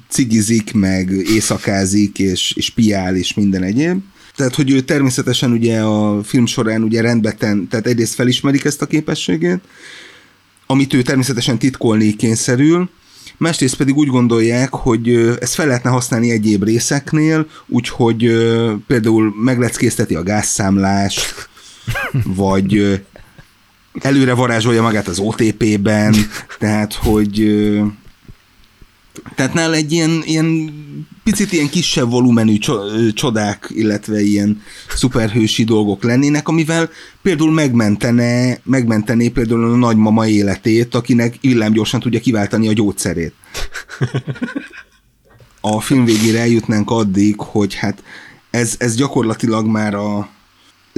cigizik, 0.09 0.73
meg 0.73 1.09
éjszakázik, 1.09 2.19
és, 2.19 2.53
és 2.55 2.69
piál, 2.69 3.15
és 3.15 3.33
minden 3.33 3.63
egyéb. 3.63 4.01
Tehát, 4.35 4.55
hogy 4.55 4.71
ő 4.71 4.81
természetesen 4.81 5.51
ugye 5.51 5.79
a 5.79 6.23
film 6.23 6.45
során 6.45 6.83
ugye 6.83 7.01
rendbeten, 7.01 7.67
tehát 7.67 7.87
egyrészt 7.87 8.13
felismerik 8.13 8.63
ezt 8.63 8.81
a 8.81 8.85
képességét, 8.85 9.59
amit 10.65 10.93
ő 10.93 11.01
természetesen 11.01 11.57
titkolni 11.57 12.15
kényszerül, 12.15 12.89
másrészt 13.37 13.75
pedig 13.75 13.95
úgy 13.95 14.07
gondolják, 14.07 14.73
hogy 14.73 15.09
ezt 15.39 15.53
fel 15.53 15.67
lehetne 15.67 15.89
használni 15.89 16.31
egyéb 16.31 16.63
részeknél, 16.63 17.47
úgyhogy 17.67 18.19
például 18.87 19.33
megleckézteti 19.43 20.15
a 20.15 20.23
gázszámlást, 20.23 21.49
vagy 22.23 23.01
előre 24.01 24.33
varázsolja 24.33 24.81
magát 24.81 25.07
az 25.07 25.19
OTP-ben, 25.19 26.15
tehát 26.59 26.93
hogy 26.93 27.65
tehát 29.35 29.53
nála 29.53 29.73
egy 29.75 29.91
ilyen, 29.91 30.21
ilyen 30.25 30.71
picit 31.23 31.51
ilyen 31.51 31.69
kisebb 31.69 32.09
volumenű 32.09 32.57
csodák, 33.13 33.69
illetve 33.73 34.21
ilyen 34.21 34.61
szuperhősi 34.95 35.63
dolgok 35.63 36.03
lennének, 36.03 36.47
amivel 36.47 36.89
például 37.21 37.51
megmentene, 37.51 38.59
megmentené 38.63 39.29
például 39.29 39.63
a 39.63 39.75
nagymama 39.75 40.27
életét, 40.27 40.95
akinek 40.95 41.35
gyorsan 41.71 41.99
tudja 41.99 42.19
kiváltani 42.19 42.67
a 42.67 42.73
gyógyszerét. 42.73 43.33
A 45.61 45.81
film 45.81 46.05
végére 46.05 46.39
eljutnánk 46.39 46.91
addig, 46.91 47.35
hogy 47.37 47.73
hát 47.73 48.03
ez, 48.49 48.75
ez 48.77 48.95
gyakorlatilag 48.95 49.65
már 49.65 49.93
a 49.93 50.29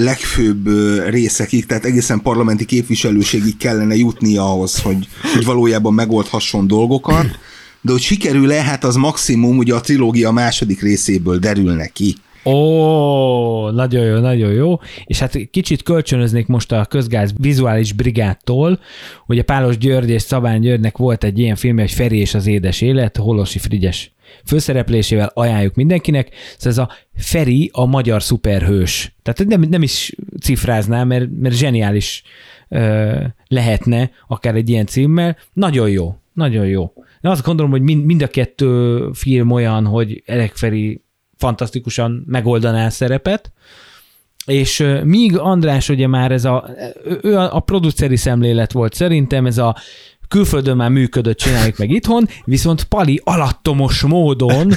legfőbb 0.04 0.68
részekig, 1.10 1.66
tehát 1.66 1.86
egészen 1.86 2.22
parlamenti 2.22 2.66
képviselőségig 2.66 3.58
kellene 3.58 3.96
jutni 3.96 4.38
ahhoz, 4.38 4.80
hogy, 4.82 5.08
hogy 5.34 5.46
valójában 5.46 5.94
megoldhasson 5.94 6.68
dolgokat, 6.68 7.26
de 7.82 7.92
hogy 7.92 8.02
sikerül-e, 8.02 8.62
hát 8.62 8.84
az 8.84 8.96
maximum 8.96 9.58
ugye 9.58 9.76
a 9.76 9.82
trilógia 9.82 10.32
második 10.32 10.82
részéből 10.82 11.38
derül 11.38 11.74
neki. 11.74 12.16
Ó, 12.46 13.70
nagyon 13.70 14.06
jó, 14.06 14.18
nagyon 14.18 14.52
jó. 14.52 14.80
És 15.06 15.20
hát 15.20 15.38
kicsit 15.52 15.84
kölcsönöznék 15.84 16.48
most 16.48 16.72
a 16.72 16.86
közgáz 16.86 17.34
vizuális 17.38 17.94
brigádtól. 17.94 18.80
Ugye 19.28 19.42
Pálos 19.42 19.78
György 19.78 20.10
és 20.10 20.22
Szabán 20.22 20.62
Györgynek 20.62 20.98
volt 20.98 21.24
egy 21.24 21.40
ilyen 21.40 21.56
film, 21.56 21.78
hogy 21.78 21.92
Feri 21.92 22.18
és 22.18 22.34
az 22.34 22.48
édes 22.48 22.82
élet, 22.82 23.18
Holosi 23.18 23.60
Frigyes 23.60 24.12
főszereplésével 24.46 25.32
ajánljuk 25.34 25.76
mindenkinek. 25.76 26.30
Szóval 26.58 26.72
ez 26.72 26.78
a 26.78 26.90
Feri 27.16 27.70
a 27.74 27.86
magyar 27.86 28.24
szuperhős. 28.24 29.16
Tehát 29.22 29.46
nem, 29.46 29.70
nem 29.70 29.82
is 29.82 30.16
cifráznám, 30.42 31.08
mert, 31.08 31.30
mert 31.40 31.56
zseniális 31.56 32.24
ö, 32.70 33.16
lehetne 33.48 34.12
akár 34.28 34.56
egy 34.56 34.70
ilyen 34.70 34.86
címmel. 34.86 35.38
Nagyon 35.54 35.90
jó, 35.90 36.16
nagyon 36.34 36.66
jó. 36.68 36.94
De 37.22 37.30
azt 37.30 37.44
gondolom, 37.44 37.72
hogy 37.72 37.82
mind, 37.82 38.06
mind 38.06 38.22
a 38.22 38.28
kettő 38.28 39.04
film 39.14 39.52
olyan, 39.52 39.86
hogy 39.86 40.24
Elek 40.26 40.56
Feri 40.56 41.02
fantasztikusan 41.38 42.24
megoldaná 42.28 42.86
a 42.86 42.90
szerepet, 42.90 43.52
és 44.46 44.86
míg 45.04 45.38
András 45.38 45.90
ugye 45.90 46.08
már 46.08 46.32
ez 46.32 46.46
a, 46.46 46.70
ő 47.22 47.38
a, 47.38 47.60
produceri 47.60 48.16
szemlélet 48.16 48.72
volt 48.72 48.94
szerintem, 48.94 49.46
ez 49.46 49.58
a 49.58 49.76
külföldön 50.30 50.76
már 50.76 50.90
működött, 50.90 51.38
csináljuk 51.38 51.78
meg 51.78 51.90
itthon, 51.90 52.28
viszont 52.44 52.84
Pali 52.84 53.22
alattomos 53.24 54.02
módon. 54.02 54.72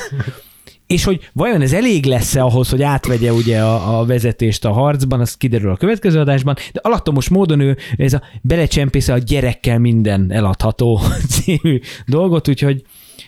És 0.87 1.05
hogy 1.05 1.31
vajon 1.33 1.61
ez 1.61 1.73
elég 1.73 2.05
lesz-e 2.05 2.43
ahhoz, 2.43 2.69
hogy 2.69 2.83
átvegye 2.83 3.33
ugye 3.33 3.61
a, 3.61 3.99
a 3.99 4.05
vezetést 4.05 4.65
a 4.65 4.73
harcban, 4.73 5.21
az 5.21 5.35
kiderül 5.37 5.71
a 5.71 5.77
következő 5.77 6.21
adásban, 6.21 6.57
de 6.73 6.81
alattomos 6.83 7.29
módon 7.29 7.61
ő 7.61 7.77
ez 7.97 8.13
a 8.13 8.23
belecsempésze 8.43 9.13
a 9.13 9.19
gyerekkel 9.19 9.79
minden 9.79 10.33
eladható 10.33 11.01
című 11.33 11.81
dolgot, 12.07 12.49
úgyhogy 12.49 12.83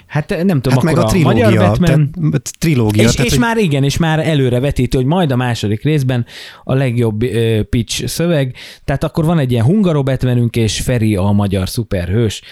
Hát 0.07 0.29
nem 0.29 0.61
tudom, 0.61 0.61
hát 0.63 0.73
akkor 0.73 0.85
meg 0.85 0.99
a, 0.99 1.05
trilógia, 1.05 1.47
a 1.47 1.51
magyar 1.51 1.69
Batman. 1.69 2.11
Tehát, 2.21 2.51
trilógia. 2.59 3.03
És, 3.03 3.11
tehát, 3.11 3.27
és 3.27 3.33
hogy... 3.33 3.41
már 3.41 3.57
igen, 3.57 3.85
és 3.85 3.97
már 3.97 4.19
előre 4.19 4.61
vetítő, 4.61 4.99
hogy 4.99 5.07
majd 5.07 5.31
a 5.31 5.37
második 5.37 5.83
részben 5.83 6.27
a 6.65 6.75
legjobb 6.75 7.23
uh, 7.23 7.61
pitch 7.61 8.07
szöveg. 8.07 8.55
Tehát 8.85 9.05
akkor 9.05 9.25
van 9.25 9.39
egy 9.39 9.53
ilyen 9.53 9.65
hungaro 9.65 10.03
Batmanünk, 10.03 10.57
és 10.57 10.81
Feri 10.81 11.17
a 11.17 11.31
magyar 11.31 11.69
szuperhős. 11.69 12.43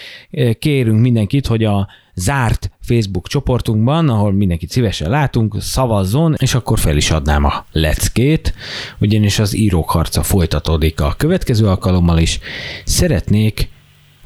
Kérünk 0.59 0.99
mindenkit, 0.99 1.47
hogy 1.47 1.63
a 1.63 1.87
zárt 2.15 2.71
Facebook 2.81 3.27
csoportunkban, 3.27 4.09
ahol 4.09 4.31
mindenkit 4.31 4.69
szívesen 4.69 5.09
látunk, 5.09 5.55
szavazzon, 5.59 6.35
és 6.37 6.53
akkor 6.53 6.79
fel 6.79 6.97
is 6.97 7.11
adnám 7.11 7.43
a 7.43 7.65
leckét, 7.71 8.53
ugyanis 8.99 9.39
az 9.39 9.55
írók 9.55 9.89
harca 9.89 10.23
folytatódik 10.23 11.01
a 11.01 11.13
következő 11.17 11.67
alkalommal 11.67 12.17
is. 12.17 12.39
Szeretnék 12.85 13.69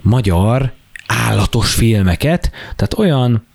magyar 0.02 0.74
állatos 1.08 1.74
filmeket, 1.74 2.52
tehát 2.76 2.98
olyan, 2.98 3.46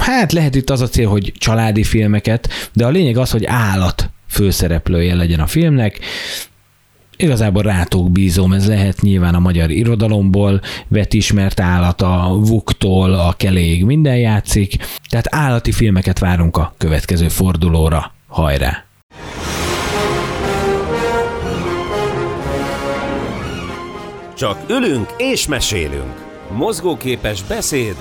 hát 0.00 0.32
lehet 0.32 0.54
itt 0.54 0.70
az 0.70 0.80
a 0.80 0.88
cél, 0.88 1.08
hogy 1.08 1.32
családi 1.38 1.84
filmeket, 1.84 2.48
de 2.72 2.86
a 2.86 2.90
lényeg 2.90 3.16
az, 3.16 3.30
hogy 3.30 3.44
állat 3.44 4.10
főszereplője 4.28 5.14
legyen 5.14 5.40
a 5.40 5.46
filmnek, 5.46 6.00
Igazából 7.20 7.62
rátok 7.62 8.10
bízom, 8.10 8.52
ez 8.52 8.68
lehet 8.68 9.00
nyilván 9.00 9.34
a 9.34 9.38
magyar 9.38 9.70
irodalomból, 9.70 10.60
vett 10.88 11.12
ismert 11.12 11.60
állat 11.60 12.02
a 12.02 12.38
vuktól, 12.40 13.12
a 13.12 13.34
keléig 13.36 13.84
minden 13.84 14.16
játszik, 14.16 14.76
tehát 15.08 15.26
állati 15.30 15.72
filmeket 15.72 16.18
várunk 16.18 16.56
a 16.56 16.74
következő 16.76 17.28
fordulóra. 17.28 18.12
Hajrá! 18.26 18.84
Csak 24.36 24.58
ülünk 24.68 25.08
és 25.16 25.46
mesélünk. 25.46 26.27
Mozgóképes 26.52 27.42
beszéd 27.42 27.96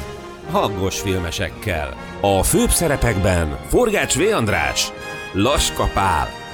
haggos 0.51 0.99
filmesekkel. 0.99 1.95
A 2.21 2.43
főbb 2.43 2.69
szerepekben 2.69 3.57
Forgács 3.65 4.15
V. 4.15 4.21
András, 4.35 4.91
Laska 5.33 5.89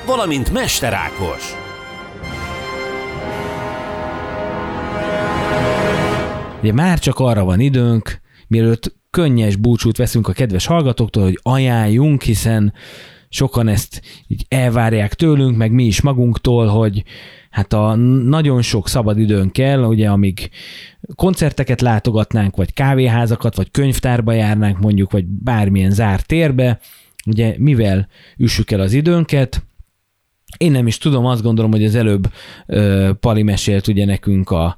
valamint 0.05 0.51
Mester 0.53 0.93
Ákos. 0.93 1.55
Ugye 6.61 6.73
már 6.73 6.99
csak 6.99 7.19
arra 7.19 7.43
van 7.43 7.59
időnk, 7.59 8.21
mielőtt 8.47 8.95
könnyes 9.09 9.55
búcsút 9.55 9.97
veszünk 9.97 10.27
a 10.27 10.33
kedves 10.33 10.65
hallgatóktól, 10.65 11.23
hogy 11.23 11.39
ajánljunk, 11.41 12.21
hiszen 12.21 12.73
sokan 13.29 13.67
ezt 13.67 14.01
így 14.27 14.45
elvárják 14.47 15.13
tőlünk, 15.13 15.57
meg 15.57 15.71
mi 15.71 15.83
is 15.83 16.01
magunktól, 16.01 16.67
hogy 16.67 17.03
hát 17.53 17.73
a 17.73 17.95
nagyon 17.95 18.61
sok 18.61 18.87
szabad 18.87 19.19
időn 19.19 19.51
kell, 19.51 19.83
ugye 19.83 20.09
amíg 20.09 20.49
koncerteket 21.15 21.81
látogatnánk, 21.81 22.55
vagy 22.55 22.73
kávéházakat, 22.73 23.55
vagy 23.55 23.71
könyvtárba 23.71 24.31
járnánk 24.31 24.79
mondjuk, 24.79 25.11
vagy 25.11 25.25
bármilyen 25.25 25.91
zárt 25.91 26.25
térbe, 26.25 26.79
ugye 27.25 27.55
mivel 27.57 28.07
üssük 28.37 28.71
el 28.71 28.79
az 28.79 28.93
időnket, 28.93 29.63
én 30.57 30.71
nem 30.71 30.87
is 30.87 30.97
tudom, 30.97 31.25
azt 31.25 31.41
gondolom, 31.41 31.71
hogy 31.71 31.85
az 31.85 31.95
előbb 31.95 32.31
ö, 32.65 33.11
Pali 33.19 33.43
mesélt 33.43 33.87
ugye 33.87 34.05
nekünk 34.05 34.49
a, 34.49 34.77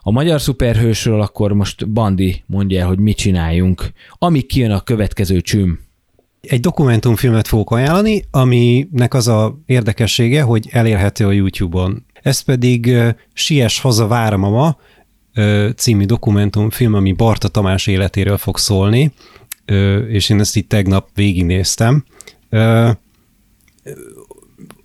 a 0.00 0.10
magyar 0.10 0.40
szuperhősről, 0.40 1.20
akkor 1.20 1.52
most 1.52 1.88
Bandi 1.88 2.42
mondja 2.46 2.80
el, 2.80 2.86
hogy 2.86 2.98
mit 2.98 3.16
csináljunk, 3.16 3.92
amíg 4.18 4.46
kijön 4.46 4.70
a 4.70 4.80
következő 4.80 5.40
csüm. 5.40 5.83
Egy 6.48 6.60
dokumentumfilmet 6.60 7.48
fogok 7.48 7.70
ajánlani, 7.70 8.24
aminek 8.30 9.14
az 9.14 9.28
a 9.28 9.58
érdekessége, 9.66 10.42
hogy 10.42 10.68
elérhető 10.70 11.26
a 11.26 11.32
YouTube-on. 11.32 12.06
Ez 12.22 12.40
pedig 12.40 12.96
Sies 13.32 13.80
haza 13.80 14.06
váramama 14.06 14.76
uh, 15.36 15.70
című 15.76 16.04
dokumentumfilm, 16.04 16.94
ami 16.94 17.12
Barta 17.12 17.48
Tamás 17.48 17.86
életéről 17.86 18.36
fog 18.36 18.58
szólni, 18.58 19.12
és 20.08 20.28
én 20.28 20.40
ezt 20.40 20.56
itt 20.56 20.68
tegnap 20.68 21.08
végignéztem. 21.14 22.04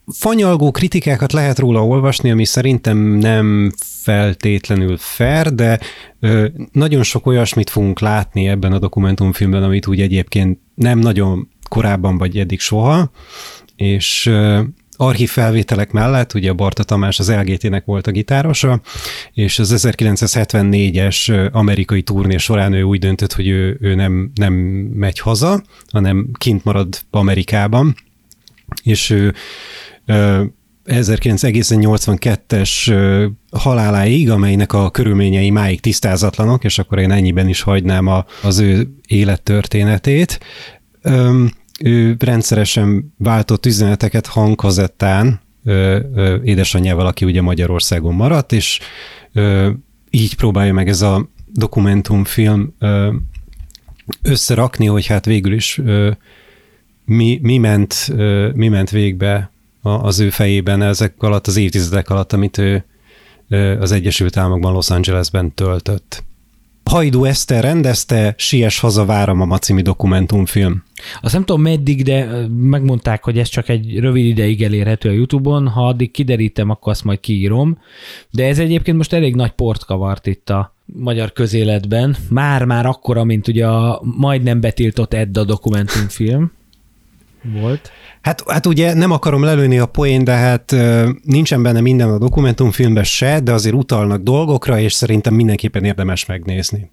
Fanyalgó 0.08 0.72
kritikákat 0.72 1.32
lehet 1.32 1.60
róla 1.60 1.86
olvasni, 1.86 2.32
ami 2.32 2.46
szerintem 2.46 2.98
nem 2.98 3.72
feltétlenül 4.02 4.98
fair, 4.98 5.54
de 5.54 5.80
ö, 6.20 6.48
nagyon 6.72 7.04
sok 7.04 7.26
olyasmit 7.26 7.70
fogunk 7.70 8.00
látni 8.00 8.48
ebben 8.48 8.72
a 8.72 8.80
dokumentumfilmben, 8.80 9.64
amit 9.64 9.88
úgy 9.88 10.02
egyébként 10.02 10.60
nem 10.76 11.00
nagyon 11.00 11.48
korábban 11.70 12.18
vagy 12.18 12.38
eddig 12.38 12.60
soha, 12.60 13.12
és 13.76 14.26
ö, 14.26 14.62
archív 15.02 15.30
felvételek 15.30 15.92
mellett, 15.92 16.34
ugye 16.34 16.54
Barta 16.54 16.84
Tamás 16.84 17.20
az 17.20 17.32
LGT-nek 17.32 17.86
volt 17.86 18.08
a 18.08 18.12
gitárosa, 18.12 18.82
és 19.34 19.60
az 19.60 19.74
1974-es 19.78 21.52
amerikai 21.52 22.02
turné 22.02 22.38
során 22.38 22.74
ő 22.74 22.82
úgy 22.82 23.00
döntött, 23.00 23.34
hogy 23.34 23.48
ő, 23.48 23.78
ő 23.82 23.96
nem, 23.96 24.32
nem 24.36 24.54
megy 24.94 25.20
haza, 25.20 25.64
hanem 25.92 26.30
kint 26.38 26.64
marad 26.64 27.02
Amerikában, 27.10 27.96
és 28.84 29.10
ő 29.10 29.34
1982-es 30.90 32.94
haláláig, 33.52 34.30
amelynek 34.30 34.74
a 34.74 34.90
körülményei 34.90 35.50
máig 35.50 35.80
tisztázatlanok, 35.80 36.64
és 36.64 36.80
akkor 36.80 37.00
én 37.00 37.12
ennyiben 37.12 37.48
is 37.48 37.62
hagynám 37.62 38.08
a, 38.08 38.26
az 38.44 38.60
ő 38.60 38.94
élettörténetét. 39.08 40.40
Ő 41.80 42.16
rendszeresen 42.20 43.14
váltott 43.18 43.66
üzeneteket 43.66 44.28
hangkazettán 44.28 45.42
édesanyjával, 46.44 47.06
aki 47.06 47.26
ugye 47.26 47.42
Magyarországon 47.42 48.14
maradt, 48.14 48.52
és 48.52 48.80
így 50.10 50.36
próbálja 50.36 50.74
meg 50.74 50.88
ez 50.88 51.02
a 51.02 51.30
dokumentumfilm 51.54 52.76
összerakni, 54.22 54.86
hogy 54.86 55.06
hát 55.06 55.26
végül 55.26 55.54
is 55.54 55.82
mi, 57.06 57.40
mi, 57.42 57.58
ment, 57.58 58.14
mi 58.54 58.68
ment 58.68 58.90
végbe 58.90 59.52
az 59.98 60.20
ő 60.20 60.30
fejében 60.30 60.82
ezek 60.82 61.14
alatt 61.18 61.48
az 61.48 61.58
évtizedek 61.58 62.10
alatt, 62.10 62.34
amit 62.34 62.58
ő 62.58 62.86
az 63.80 63.92
Egyesült 63.92 64.38
Államokban, 64.38 64.74
Los 64.74 64.90
Angelesben 64.90 65.54
töltött. 65.54 66.24
Hajdú 66.90 67.24
Eszter 67.24 67.64
rendezte 67.64 68.34
Sies 68.38 68.80
haza 68.80 69.06
váram 69.06 69.52
a 69.52 69.58
című 69.58 69.82
dokumentumfilm. 69.82 70.84
Azt 71.22 71.34
nem 71.34 71.44
tudom 71.46 71.62
meddig, 71.62 72.04
de 72.04 72.48
megmondták, 72.48 73.24
hogy 73.24 73.38
ez 73.38 73.48
csak 73.48 73.70
egy 73.70 74.00
rövid 74.00 74.26
ideig 74.26 74.64
elérhető 74.64 75.10
a 75.10 75.12
Youtube-on, 75.12 75.68
ha 75.68 75.88
addig 75.88 76.12
kiderítem, 76.12 76.70
akkor 76.70 76.92
azt 76.92 77.04
majd 77.04 77.20
kiírom. 77.20 77.78
De 78.30 78.48
ez 78.48 78.60
egyébként 78.60 78.98
most 78.98 79.14
elég 79.14 79.36
nagy 79.36 79.52
port 79.52 79.86
kavart 79.86 80.28
itt 80.28 80.50
a 80.50 80.76
magyar 80.86 81.34
közéletben. 81.34 82.16
Már-már 82.30 82.86
akkora, 82.86 83.24
mint 83.24 83.48
ugye 83.48 83.68
a 83.68 84.02
majdnem 84.18 84.62
betiltott 84.62 85.14
Edda 85.14 85.44
dokumentumfilm 85.44 86.52
volt. 87.44 87.92
Hát, 88.22 88.44
hát 88.48 88.66
ugye 88.66 88.94
nem 88.94 89.12
akarom 89.12 89.44
lelőni 89.44 89.80
a 89.80 89.86
poén, 89.86 90.24
de 90.24 90.32
hát 90.32 90.76
nincsen 91.24 91.64
benne 91.64 91.82
minden 91.82 92.10
a 92.10 92.18
dokumentumfilmben 92.18 93.04
se, 93.04 93.40
de 93.40 93.52
azért 93.52 93.76
utalnak 93.76 94.22
dolgokra, 94.22 94.80
és 94.80 94.94
szerintem 94.94 95.34
mindenképpen 95.34 95.84
érdemes 95.84 96.26
megnézni. 96.26 96.92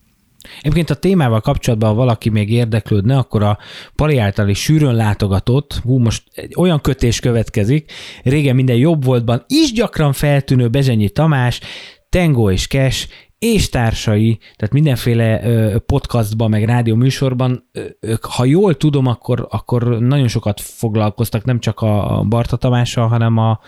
Egyébként 0.60 0.90
a 0.90 0.94
témával 0.94 1.40
kapcsolatban, 1.40 1.88
ha 1.88 1.94
valaki 1.94 2.28
még 2.28 2.50
érdeklődne, 2.50 3.16
akkor 3.16 3.42
a 3.42 3.58
Pali 3.94 4.18
által 4.18 4.48
is 4.48 4.58
sűrűn 4.58 4.94
látogatott, 4.94 5.80
hú, 5.82 5.98
most 5.98 6.22
egy 6.34 6.54
olyan 6.56 6.80
kötés 6.80 7.20
következik, 7.20 7.92
régen 8.22 8.54
minden 8.54 8.76
jobb 8.76 9.04
voltban 9.04 9.44
is 9.46 9.72
gyakran 9.72 10.12
feltűnő 10.12 10.68
Bezsenyi 10.68 11.08
Tamás, 11.08 11.60
Tengo 12.08 12.50
és 12.50 12.66
Kes 12.66 13.08
és 13.38 13.68
társai, 13.68 14.38
tehát 14.56 14.74
mindenféle 14.74 15.40
podcastban, 15.78 16.50
meg 16.50 16.64
rádió 16.64 16.94
műsorban, 16.94 17.68
ők, 18.00 18.24
ha 18.24 18.44
jól 18.44 18.76
tudom, 18.76 19.06
akkor, 19.06 19.46
akkor 19.50 19.98
nagyon 19.98 20.28
sokat 20.28 20.60
foglalkoztak 20.60 21.44
nem 21.44 21.60
csak 21.60 21.80
a 21.80 22.24
Barta 22.28 22.56
Tamással, 22.56 23.08
hanem 23.08 23.36
a, 23.36 23.60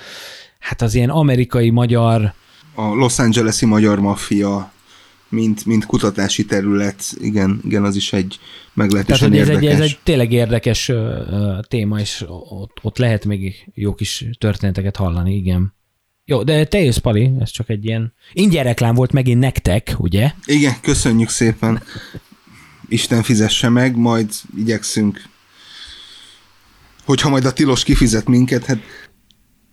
hát 0.59 0.82
az 0.82 0.95
ilyen 0.95 1.11
amerikai, 1.11 1.70
magyar, 1.70 2.32
A 2.74 2.95
Los 2.95 3.19
Angeles-i 3.19 3.66
magyar 3.66 4.01
maffia, 4.01 4.73
mint, 5.28 5.66
mint 5.66 5.86
kutatási 5.86 6.45
terület, 6.45 7.03
igen, 7.20 7.61
igen, 7.65 7.85
az 7.85 7.97
is 7.97 8.12
egy 8.12 8.39
tehát 8.39 8.74
meglehetősen 8.74 9.28
hogy 9.28 9.39
ez 9.39 9.49
egy, 9.49 9.62
érdekes. 9.62 9.78
ez 9.78 9.85
egy 9.85 9.99
tényleg 10.03 10.32
érdekes 10.32 10.93
téma, 11.69 12.01
és 12.01 12.24
ott, 12.49 12.78
ott 12.82 12.99
lehet 12.99 13.24
még 13.24 13.70
jó 13.74 13.95
kis 13.95 14.24
történeteket 14.39 14.97
hallani, 14.97 15.35
igen. 15.35 15.77
Jó, 16.31 16.43
de 16.43 16.65
te 16.65 16.79
jössz, 16.79 16.97
Pali, 16.97 17.31
ez 17.41 17.51
csak 17.51 17.71
egy 17.71 17.85
ilyen 17.85 18.13
ingyen 18.33 18.65
reklám 18.65 18.95
volt 18.95 19.13
megint 19.13 19.41
nektek, 19.41 19.95
ugye? 19.99 20.33
Igen, 20.45 20.81
köszönjük 20.81 21.29
szépen. 21.29 21.83
Isten 22.89 23.23
fizesse 23.23 23.69
meg, 23.69 23.97
majd 23.97 24.31
igyekszünk. 24.57 25.23
Hogyha 27.05 27.29
majd 27.29 27.45
a 27.45 27.53
tilos 27.53 27.85
kifizet 27.85 28.27
minket, 28.27 28.65
hát... 28.65 28.79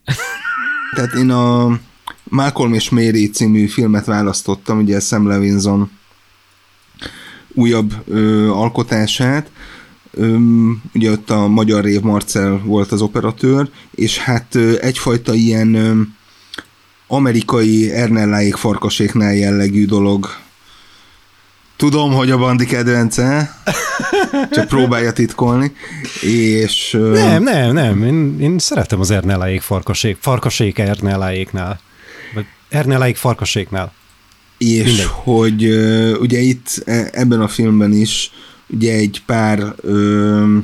Tehát 0.96 1.14
én 1.14 1.30
a 1.30 1.80
Malcolm 2.24 2.74
és 2.74 2.90
Mary 2.90 3.30
című 3.30 3.68
filmet 3.68 4.06
választottam, 4.06 4.80
ugye 4.80 5.00
Sam 5.00 5.28
Levinson 5.28 5.92
újabb 7.54 7.94
ö, 8.08 8.50
alkotását. 8.50 9.52
Öm, 10.12 10.82
ugye 10.94 11.12
ott 11.12 11.30
a 11.30 11.48
magyar 11.48 11.84
Rév 11.84 12.02
Marcel 12.02 12.62
volt 12.66 12.92
az 12.92 13.02
operatőr, 13.02 13.70
és 13.92 14.18
hát 14.18 14.56
ö, 14.56 14.76
egyfajta 14.80 15.34
ilyen 15.34 15.74
ö, 15.74 16.02
amerikai 17.08 17.92
Ernelláék 17.92 18.56
farkaséknál 18.56 19.34
jellegű 19.36 19.86
dolog. 19.86 20.28
Tudom, 21.78 22.14
hogy 22.14 22.32
a 22.32 22.38
bandi 22.38 22.66
kedvence, 22.66 23.56
csak 24.52 24.68
próbálja 24.68 25.12
titkolni, 25.14 25.72
és 26.22 26.98
Nem, 27.14 27.44
nem, 27.44 27.74
nem. 27.74 28.04
Én, 28.04 28.40
én 28.40 28.60
szeretem 28.60 29.00
az 29.00 29.12
Ernelláék 29.12 29.62
farkasék, 29.62 30.18
farkasék 30.20 30.78
Ernelláéknál. 30.78 31.80
Vagy 32.34 32.46
Ernelláék 32.70 33.16
farkaséknál. 33.16 33.94
és 34.58 34.84
Mindegy. 34.86 35.06
hogy 35.10 35.64
ugye 36.20 36.40
itt 36.40 36.82
e- 36.86 37.10
ebben 37.12 37.42
a 37.42 37.48
filmben 37.48 37.92
is 37.94 38.32
ugye 38.68 38.94
egy 38.94 39.22
pár 39.26 39.74
ö, 39.82 40.58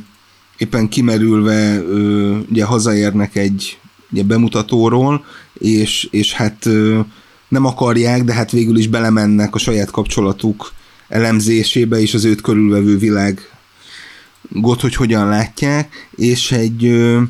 éppen 0.58 0.88
kimerülve 0.90 1.76
ö, 1.82 2.38
ugye 2.50 2.64
hazaérnek 2.66 3.36
egy 3.36 3.80
ugye 4.12 4.24
bemutatóról, 4.24 5.26
és, 5.54 6.08
és 6.12 6.34
hát 6.34 6.66
ö, 6.66 7.00
nem 7.48 7.66
akarják, 7.66 8.24
de 8.24 8.34
hát 8.34 8.52
végül 8.52 8.78
is 8.78 8.88
belemennek 8.88 9.56
a 9.56 9.60
saját 9.60 9.92
kapcsolatuk 9.92 10.74
elemzésébe 11.08 12.00
és 12.02 12.14
az 12.14 12.26
őt 12.26 12.42
körülvevő 12.42 12.98
világ 12.98 13.42
got, 14.50 14.82
hogy 14.82 14.96
hogyan 14.96 15.28
látják, 15.28 16.10
és 16.16 16.52
egy 16.52 16.86
ö, 16.86 17.22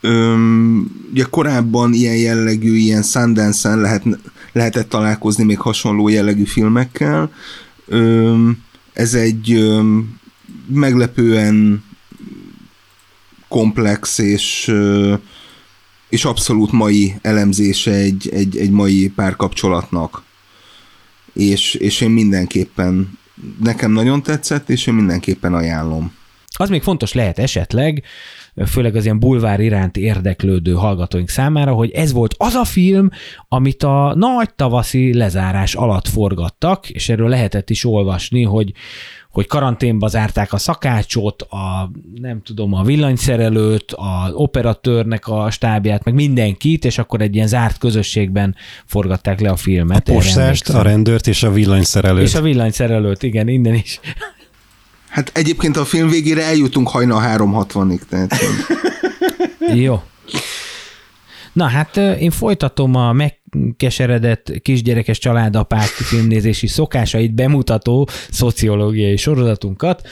Öm, 0.00 0.90
ugye 1.10 1.24
korábban 1.30 1.92
ilyen 1.92 2.16
jellegű, 2.16 2.76
ilyen 2.76 3.02
Sundance-en 3.02 3.80
lehet, 3.80 4.02
lehetett 4.52 4.88
találkozni 4.88 5.44
még 5.44 5.58
hasonló 5.58 6.08
jellegű 6.08 6.44
filmekkel. 6.44 7.30
Öm, 7.86 8.58
ez 8.92 9.14
egy 9.14 9.52
öm, 9.52 10.18
meglepően 10.66 11.84
komplex 13.48 14.18
és, 14.18 14.74
és 16.08 16.24
abszolút 16.24 16.72
mai 16.72 17.14
elemzése 17.22 17.92
egy, 17.92 18.28
egy, 18.32 18.56
egy 18.56 18.70
mai 18.70 19.12
párkapcsolatnak. 19.14 20.22
És, 21.32 21.74
és 21.74 22.00
én 22.00 22.10
mindenképpen, 22.10 23.18
nekem 23.62 23.90
nagyon 23.90 24.22
tetszett, 24.22 24.70
és 24.70 24.86
én 24.86 24.94
mindenképpen 24.94 25.54
ajánlom. 25.54 26.16
Az 26.60 26.68
még 26.68 26.82
fontos 26.82 27.12
lehet 27.12 27.38
esetleg, 27.38 28.04
főleg 28.66 28.96
az 28.96 29.04
ilyen 29.04 29.18
bulvár 29.18 29.60
iránt 29.60 29.96
érdeklődő 29.96 30.72
hallgatóink 30.72 31.28
számára, 31.28 31.72
hogy 31.72 31.90
ez 31.90 32.12
volt 32.12 32.34
az 32.38 32.54
a 32.54 32.64
film, 32.64 33.10
amit 33.48 33.82
a 33.82 34.14
nagy 34.16 34.54
tavaszi 34.54 35.14
lezárás 35.14 35.74
alatt 35.74 36.08
forgattak, 36.08 36.90
és 36.90 37.08
erről 37.08 37.28
lehetett 37.28 37.70
is 37.70 37.84
olvasni, 37.84 38.42
hogy 38.42 38.72
hogy 39.30 39.46
karanténba 39.46 40.08
zárták 40.08 40.52
a 40.52 40.58
szakácsot, 40.58 41.42
a 41.42 41.90
nem 42.20 42.42
tudom, 42.42 42.74
a 42.74 42.82
villanyszerelőt, 42.82 43.92
az 43.96 44.32
operatőrnek 44.32 45.28
a 45.28 45.50
stábját, 45.50 46.04
meg 46.04 46.14
mindenkit, 46.14 46.84
és 46.84 46.98
akkor 46.98 47.20
egy 47.20 47.34
ilyen 47.34 47.46
zárt 47.46 47.78
közösségben 47.78 48.56
forgatták 48.86 49.40
le 49.40 49.50
a 49.50 49.56
filmet. 49.56 50.08
A 50.08 50.12
postást, 50.12 50.68
a 50.68 50.82
rendőrt 50.82 51.26
és 51.26 51.42
a 51.42 51.50
villanyszerelőt. 51.50 52.22
És 52.22 52.34
a 52.34 52.42
villanyszerelőt, 52.42 53.22
igen, 53.22 53.48
innen 53.48 53.74
is. 53.74 54.00
Hát 55.08 55.30
egyébként 55.34 55.76
a 55.76 55.84
film 55.84 56.08
végére 56.08 56.44
eljutunk 56.44 56.88
hajnal 56.88 57.22
3.60-ig, 57.36 58.00
tehát 58.08 58.34
Jó. 59.74 60.02
Na 61.58 61.66
hát 61.66 61.96
én 61.96 62.30
folytatom 62.30 62.94
a 62.94 63.12
megkeseredett 63.12 64.52
kisgyerekes 64.62 65.18
családapák 65.18 65.86
filmnézési 65.86 66.66
szokásait 66.66 67.34
bemutató 67.34 68.08
szociológiai 68.30 69.16
sorozatunkat, 69.16 70.08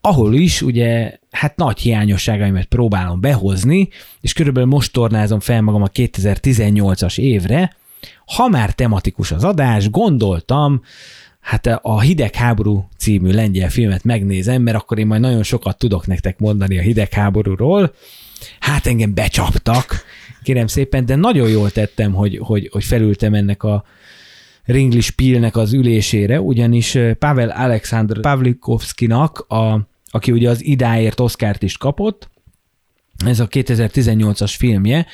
ahol 0.00 0.34
is 0.34 0.62
ugye 0.62 1.12
hát 1.30 1.56
nagy 1.56 1.78
hiányosságaimat 1.78 2.64
próbálom 2.64 3.20
behozni, 3.20 3.88
és 4.20 4.32
körülbelül 4.32 4.68
most 4.68 4.92
tornázom 4.92 5.40
fel 5.40 5.62
magam 5.62 5.82
a 5.82 5.88
2018-as 5.88 7.18
évre. 7.18 7.76
Ha 8.26 8.48
már 8.48 8.72
tematikus 8.72 9.32
az 9.32 9.44
adás, 9.44 9.90
gondoltam, 9.90 10.82
hát 11.40 11.66
a 11.66 12.00
Hidegháború 12.00 12.88
című 12.96 13.30
lengyel 13.30 13.70
filmet 13.70 14.04
megnézem, 14.04 14.62
mert 14.62 14.76
akkor 14.76 14.98
én 14.98 15.06
majd 15.06 15.20
nagyon 15.20 15.42
sokat 15.42 15.78
tudok 15.78 16.06
nektek 16.06 16.38
mondani 16.38 16.78
a 16.78 16.82
hidegháborúról. 16.82 17.94
Hát 18.60 18.86
engem 18.86 19.14
becsaptak, 19.14 20.04
kérem 20.48 20.66
szépen, 20.66 21.06
de 21.06 21.14
nagyon 21.14 21.48
jól 21.48 21.70
tettem, 21.70 22.12
hogy, 22.12 22.38
hogy, 22.42 22.68
hogy 22.72 22.84
felültem 22.84 23.34
ennek 23.34 23.62
a 23.62 23.84
Ringli 24.64 25.00
Spielnek 25.00 25.56
az 25.56 25.72
ülésére, 25.72 26.40
ugyanis 26.40 26.94
eh, 26.94 27.14
Pavel 27.14 27.48
Alexandr 27.48 28.20
Pavlikovskinak, 28.20 29.38
a, 29.38 29.88
aki 30.10 30.32
ugye 30.32 30.50
az 30.50 30.64
idáért 30.64 31.20
Oszkárt 31.20 31.62
is 31.62 31.76
kapott, 31.76 32.30
ez 33.26 33.40
a 33.40 33.48
2018-as 33.48 34.54
filmje, 34.58 35.06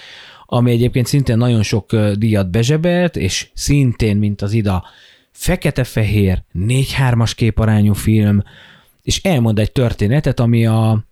ami 0.46 0.70
egyébként 0.70 1.06
szintén 1.06 1.36
nagyon 1.36 1.62
sok 1.62 1.92
ö, 1.92 2.12
díjat 2.16 2.50
bezsebelt, 2.50 3.16
és 3.16 3.48
szintén, 3.54 4.16
mint 4.16 4.42
az 4.42 4.52
ida, 4.52 4.84
fekete-fehér, 5.30 6.42
4-3-as 6.58 7.32
képarányú 7.36 7.92
film, 7.92 8.42
és 9.02 9.22
elmond 9.22 9.58
egy 9.58 9.72
történetet, 9.72 10.40
ami 10.40 10.66
a 10.66 11.04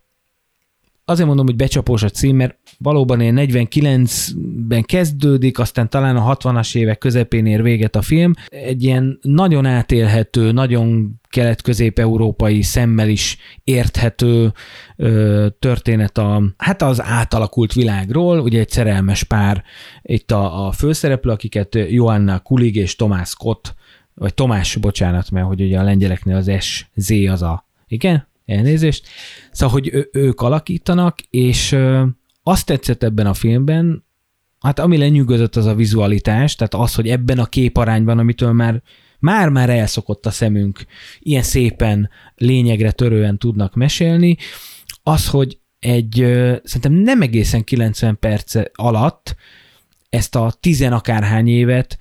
azért 1.04 1.26
mondom, 1.26 1.46
hogy 1.46 1.56
becsapós 1.56 2.02
a 2.02 2.08
cím, 2.08 2.36
mert 2.36 2.56
valóban 2.82 3.20
ilyen 3.20 3.38
49-ben 3.38 4.82
kezdődik, 4.82 5.58
aztán 5.58 5.90
talán 5.90 6.16
a 6.16 6.36
60-as 6.36 6.76
évek 6.76 6.98
közepén 6.98 7.46
ér 7.46 7.62
véget 7.62 7.96
a 7.96 8.02
film. 8.02 8.32
Egy 8.48 8.82
ilyen 8.82 9.18
nagyon 9.22 9.66
átélhető, 9.66 10.52
nagyon 10.52 11.20
kelet-közép-európai 11.28 12.62
szemmel 12.62 13.08
is 13.08 13.36
érthető 13.64 14.52
ö, 14.96 15.46
történet 15.58 16.18
a, 16.18 16.42
hát 16.56 16.82
az 16.82 17.02
átalakult 17.02 17.72
világról, 17.72 18.38
ugye 18.38 18.58
egy 18.60 18.70
szerelmes 18.70 19.22
pár, 19.22 19.62
itt 20.02 20.30
a, 20.30 20.66
a 20.66 20.72
főszereplő, 20.72 21.32
akiket 21.32 21.74
Joanna 21.74 22.38
Kulig 22.38 22.76
és 22.76 22.96
Tomás 22.96 23.28
Scott, 23.28 23.74
vagy 24.14 24.34
Tomás, 24.34 24.76
bocsánat, 24.76 25.30
mert 25.30 25.46
hogy 25.46 25.60
ugye 25.60 25.78
a 25.78 25.82
lengyeleknél 25.82 26.36
az 26.36 26.50
S, 26.58 26.86
az 27.28 27.42
a, 27.42 27.66
igen, 27.86 28.26
elnézést. 28.46 29.08
Szóval, 29.50 29.74
hogy 29.74 29.90
ő, 29.92 30.08
ők 30.12 30.40
alakítanak, 30.40 31.18
és 31.30 31.72
ö, 31.72 32.02
azt 32.42 32.66
tetszett 32.66 33.02
ebben 33.02 33.26
a 33.26 33.34
filmben, 33.34 34.04
hát 34.60 34.78
ami 34.78 34.96
lenyűgözött 34.96 35.56
az 35.56 35.66
a 35.66 35.74
vizualitás, 35.74 36.54
tehát 36.54 36.74
az, 36.74 36.94
hogy 36.94 37.08
ebben 37.08 37.38
a 37.38 37.46
képarányban, 37.46 38.18
amitől 38.18 38.52
már 38.52 38.82
már-már 39.18 39.70
elszokott 39.70 40.26
a 40.26 40.30
szemünk, 40.30 40.84
ilyen 41.18 41.42
szépen, 41.42 42.10
lényegre 42.34 42.90
törően 42.90 43.38
tudnak 43.38 43.74
mesélni, 43.74 44.36
az, 45.02 45.28
hogy 45.28 45.58
egy, 45.78 46.14
szerintem 46.64 46.92
nem 46.92 47.22
egészen 47.22 47.64
90 47.64 48.18
perc 48.18 48.54
alatt 48.72 49.36
ezt 50.08 50.34
a 50.34 50.54
tizenakárhány 50.60 51.48
évet 51.48 51.98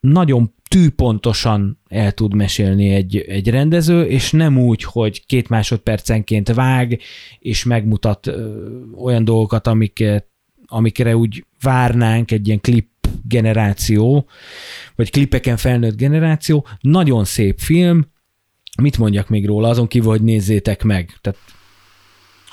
nagyon 0.00 0.54
tűpontosan 0.74 1.78
el 1.88 2.12
tud 2.12 2.34
mesélni 2.34 2.90
egy, 2.90 3.16
egy 3.16 3.48
rendező, 3.48 4.04
és 4.04 4.30
nem 4.30 4.58
úgy, 4.58 4.82
hogy 4.82 5.26
két 5.26 5.48
másodpercenként 5.48 6.54
vág, 6.54 7.00
és 7.38 7.64
megmutat 7.64 8.26
ö, 8.26 8.64
olyan 8.96 9.24
dolgokat, 9.24 9.66
amiket, 9.66 10.26
amikre 10.66 11.16
úgy 11.16 11.44
várnánk 11.60 12.30
egy 12.30 12.46
ilyen 12.46 12.60
klip 12.60 12.88
generáció, 13.22 14.28
vagy 14.94 15.10
klipeken 15.10 15.56
felnőtt 15.56 15.96
generáció. 15.96 16.66
Nagyon 16.80 17.24
szép 17.24 17.58
film, 17.58 18.06
mit 18.82 18.98
mondjak 18.98 19.28
még 19.28 19.46
róla, 19.46 19.68
azon 19.68 19.86
kívül, 19.86 20.10
hogy 20.10 20.22
nézzétek 20.22 20.82
meg. 20.82 21.18
Tehát 21.20 21.38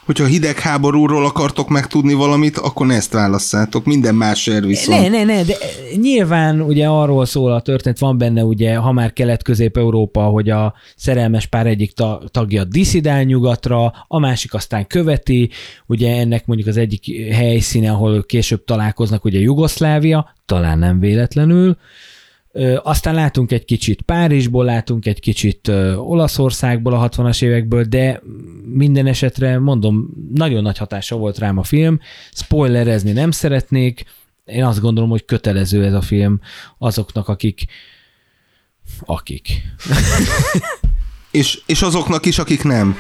hogyha 0.05 0.25
hidegháborúról 0.25 1.25
akartok 1.25 1.69
megtudni 1.69 2.13
valamit, 2.13 2.57
akkor 2.57 2.85
ne 2.85 2.95
ezt 2.95 3.13
válasszátok, 3.13 3.85
minden 3.85 4.15
másért 4.15 4.65
viszont. 4.65 5.01
Ne, 5.01 5.07
ne, 5.07 5.23
ne, 5.23 5.43
de 5.43 5.55
nyilván 5.95 6.61
ugye 6.61 6.87
arról 6.87 7.25
szól 7.25 7.51
a 7.51 7.61
történet, 7.61 7.99
van 7.99 8.17
benne 8.17 8.43
ugye, 8.43 8.75
ha 8.75 8.91
már 8.91 9.13
Kelet-Közép-Európa, 9.13 10.21
hogy 10.21 10.49
a 10.49 10.73
szerelmes 10.95 11.45
pár 11.45 11.67
egyik 11.67 11.93
ta- 11.93 12.31
tagja 12.31 12.63
diszidál 12.63 13.23
nyugatra, 13.23 13.93
a 14.07 14.19
másik 14.19 14.53
aztán 14.53 14.87
követi, 14.87 15.49
ugye 15.85 16.15
ennek 16.19 16.45
mondjuk 16.45 16.69
az 16.69 16.77
egyik 16.77 17.33
helyszíne, 17.33 17.91
ahol 17.91 18.23
később 18.23 18.63
találkoznak, 18.63 19.25
ugye 19.25 19.39
Jugoszlávia, 19.39 20.33
talán 20.45 20.79
nem 20.79 20.99
véletlenül, 20.99 21.77
aztán 22.83 23.13
látunk 23.13 23.51
egy 23.51 23.65
kicsit 23.65 24.01
Párizsból, 24.01 24.65
látunk 24.65 25.05
egy 25.05 25.19
kicsit 25.19 25.67
Olaszországból 25.95 26.93
a 26.93 27.09
60-as 27.09 27.43
évekből, 27.43 27.83
de 27.83 28.21
minden 28.65 29.07
esetre 29.07 29.59
mondom, 29.59 30.09
nagyon 30.33 30.61
nagy 30.61 30.77
hatása 30.77 31.15
volt 31.15 31.37
rám 31.37 31.57
a 31.57 31.63
film. 31.63 31.99
Spoilerezni 32.31 33.11
nem 33.11 33.31
szeretnék, 33.31 34.03
én 34.45 34.63
azt 34.63 34.81
gondolom, 34.81 35.09
hogy 35.09 35.25
kötelező 35.25 35.85
ez 35.85 35.93
a 35.93 36.01
film 36.01 36.39
azoknak, 36.77 37.27
akik 37.27 37.65
akik. 39.05 39.47
És, 41.31 41.61
és 41.65 41.81
azoknak 41.81 42.25
is, 42.25 42.39
akik 42.39 42.63
nem. 42.63 42.95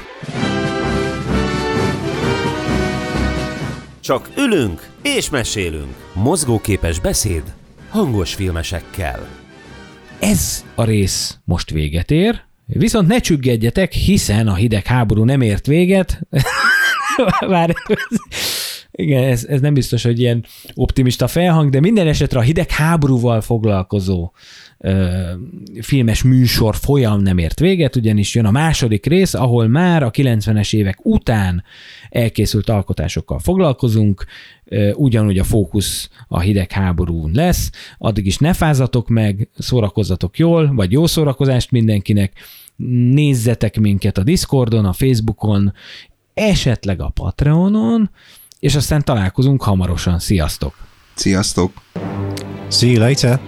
Csak 3.99 4.29
ülünk 4.37 4.89
és 5.01 5.29
mesélünk. 5.29 5.95
Mozgóképes 6.13 6.99
beszéd 6.99 7.43
hangos 7.89 8.33
filmesekkel. 8.33 9.40
Ez 10.21 10.65
a 10.75 10.83
rész 10.83 11.37
most 11.43 11.69
véget 11.69 12.11
ér, 12.11 12.41
viszont 12.65 13.07
ne 13.07 13.19
csüggedjetek, 13.19 13.91
hiszen 13.91 14.47
a 14.47 14.55
hidegháború 14.55 15.23
nem 15.23 15.41
ért 15.41 15.65
véget. 15.65 16.21
Vár, 17.39 17.75
igen, 18.91 19.23
ez, 19.23 19.45
ez 19.45 19.61
nem 19.61 19.73
biztos, 19.73 20.03
hogy 20.03 20.19
ilyen 20.19 20.45
optimista 20.73 21.27
felhang, 21.27 21.69
de 21.69 21.79
minden 21.79 22.07
esetre 22.07 22.39
a 22.39 22.41
hidegháborúval 22.41 23.41
foglalkozó 23.41 24.31
ö, 24.77 25.09
filmes 25.81 26.23
műsor 26.23 26.75
folyam 26.75 27.21
nem 27.21 27.37
ért 27.37 27.59
véget, 27.59 27.95
ugyanis 27.95 28.35
jön 28.35 28.45
a 28.45 28.51
második 28.51 29.05
rész, 29.05 29.33
ahol 29.33 29.67
már 29.67 30.03
a 30.03 30.11
90-es 30.11 30.75
évek 30.75 31.05
után 31.05 31.63
elkészült 32.09 32.69
alkotásokkal 32.69 33.39
foglalkozunk, 33.39 34.25
ugyanúgy 34.93 35.39
a 35.39 35.43
fókusz 35.43 36.09
a 36.27 36.39
hidegháborún 36.39 37.31
lesz, 37.33 37.71
addig 37.97 38.25
is 38.25 38.37
ne 38.37 38.53
fázatok 38.53 39.07
meg, 39.07 39.49
szórakozzatok 39.57 40.37
jól, 40.37 40.73
vagy 40.73 40.91
jó 40.91 41.07
szórakozást 41.07 41.71
mindenkinek, 41.71 42.33
nézzetek 43.11 43.79
minket 43.79 44.17
a 44.17 44.23
Discordon, 44.23 44.85
a 44.85 44.93
Facebookon, 44.93 45.73
esetleg 46.33 47.01
a 47.01 47.09
Patreonon, 47.09 48.09
és 48.59 48.75
aztán 48.75 49.03
találkozunk 49.03 49.63
hamarosan. 49.63 50.19
Sziasztok! 50.19 50.73
Sziasztok! 51.13 51.71
See 52.69 52.89
you 52.89 52.99
later! 52.99 53.39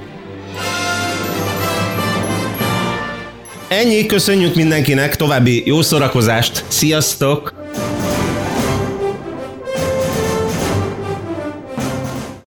Ennyi, 3.67 4.05
köszönjük 4.05 4.55
mindenkinek, 4.55 5.15
további 5.15 5.63
jó 5.65 5.81
szórakozást, 5.81 6.65
sziasztok! 6.67 7.62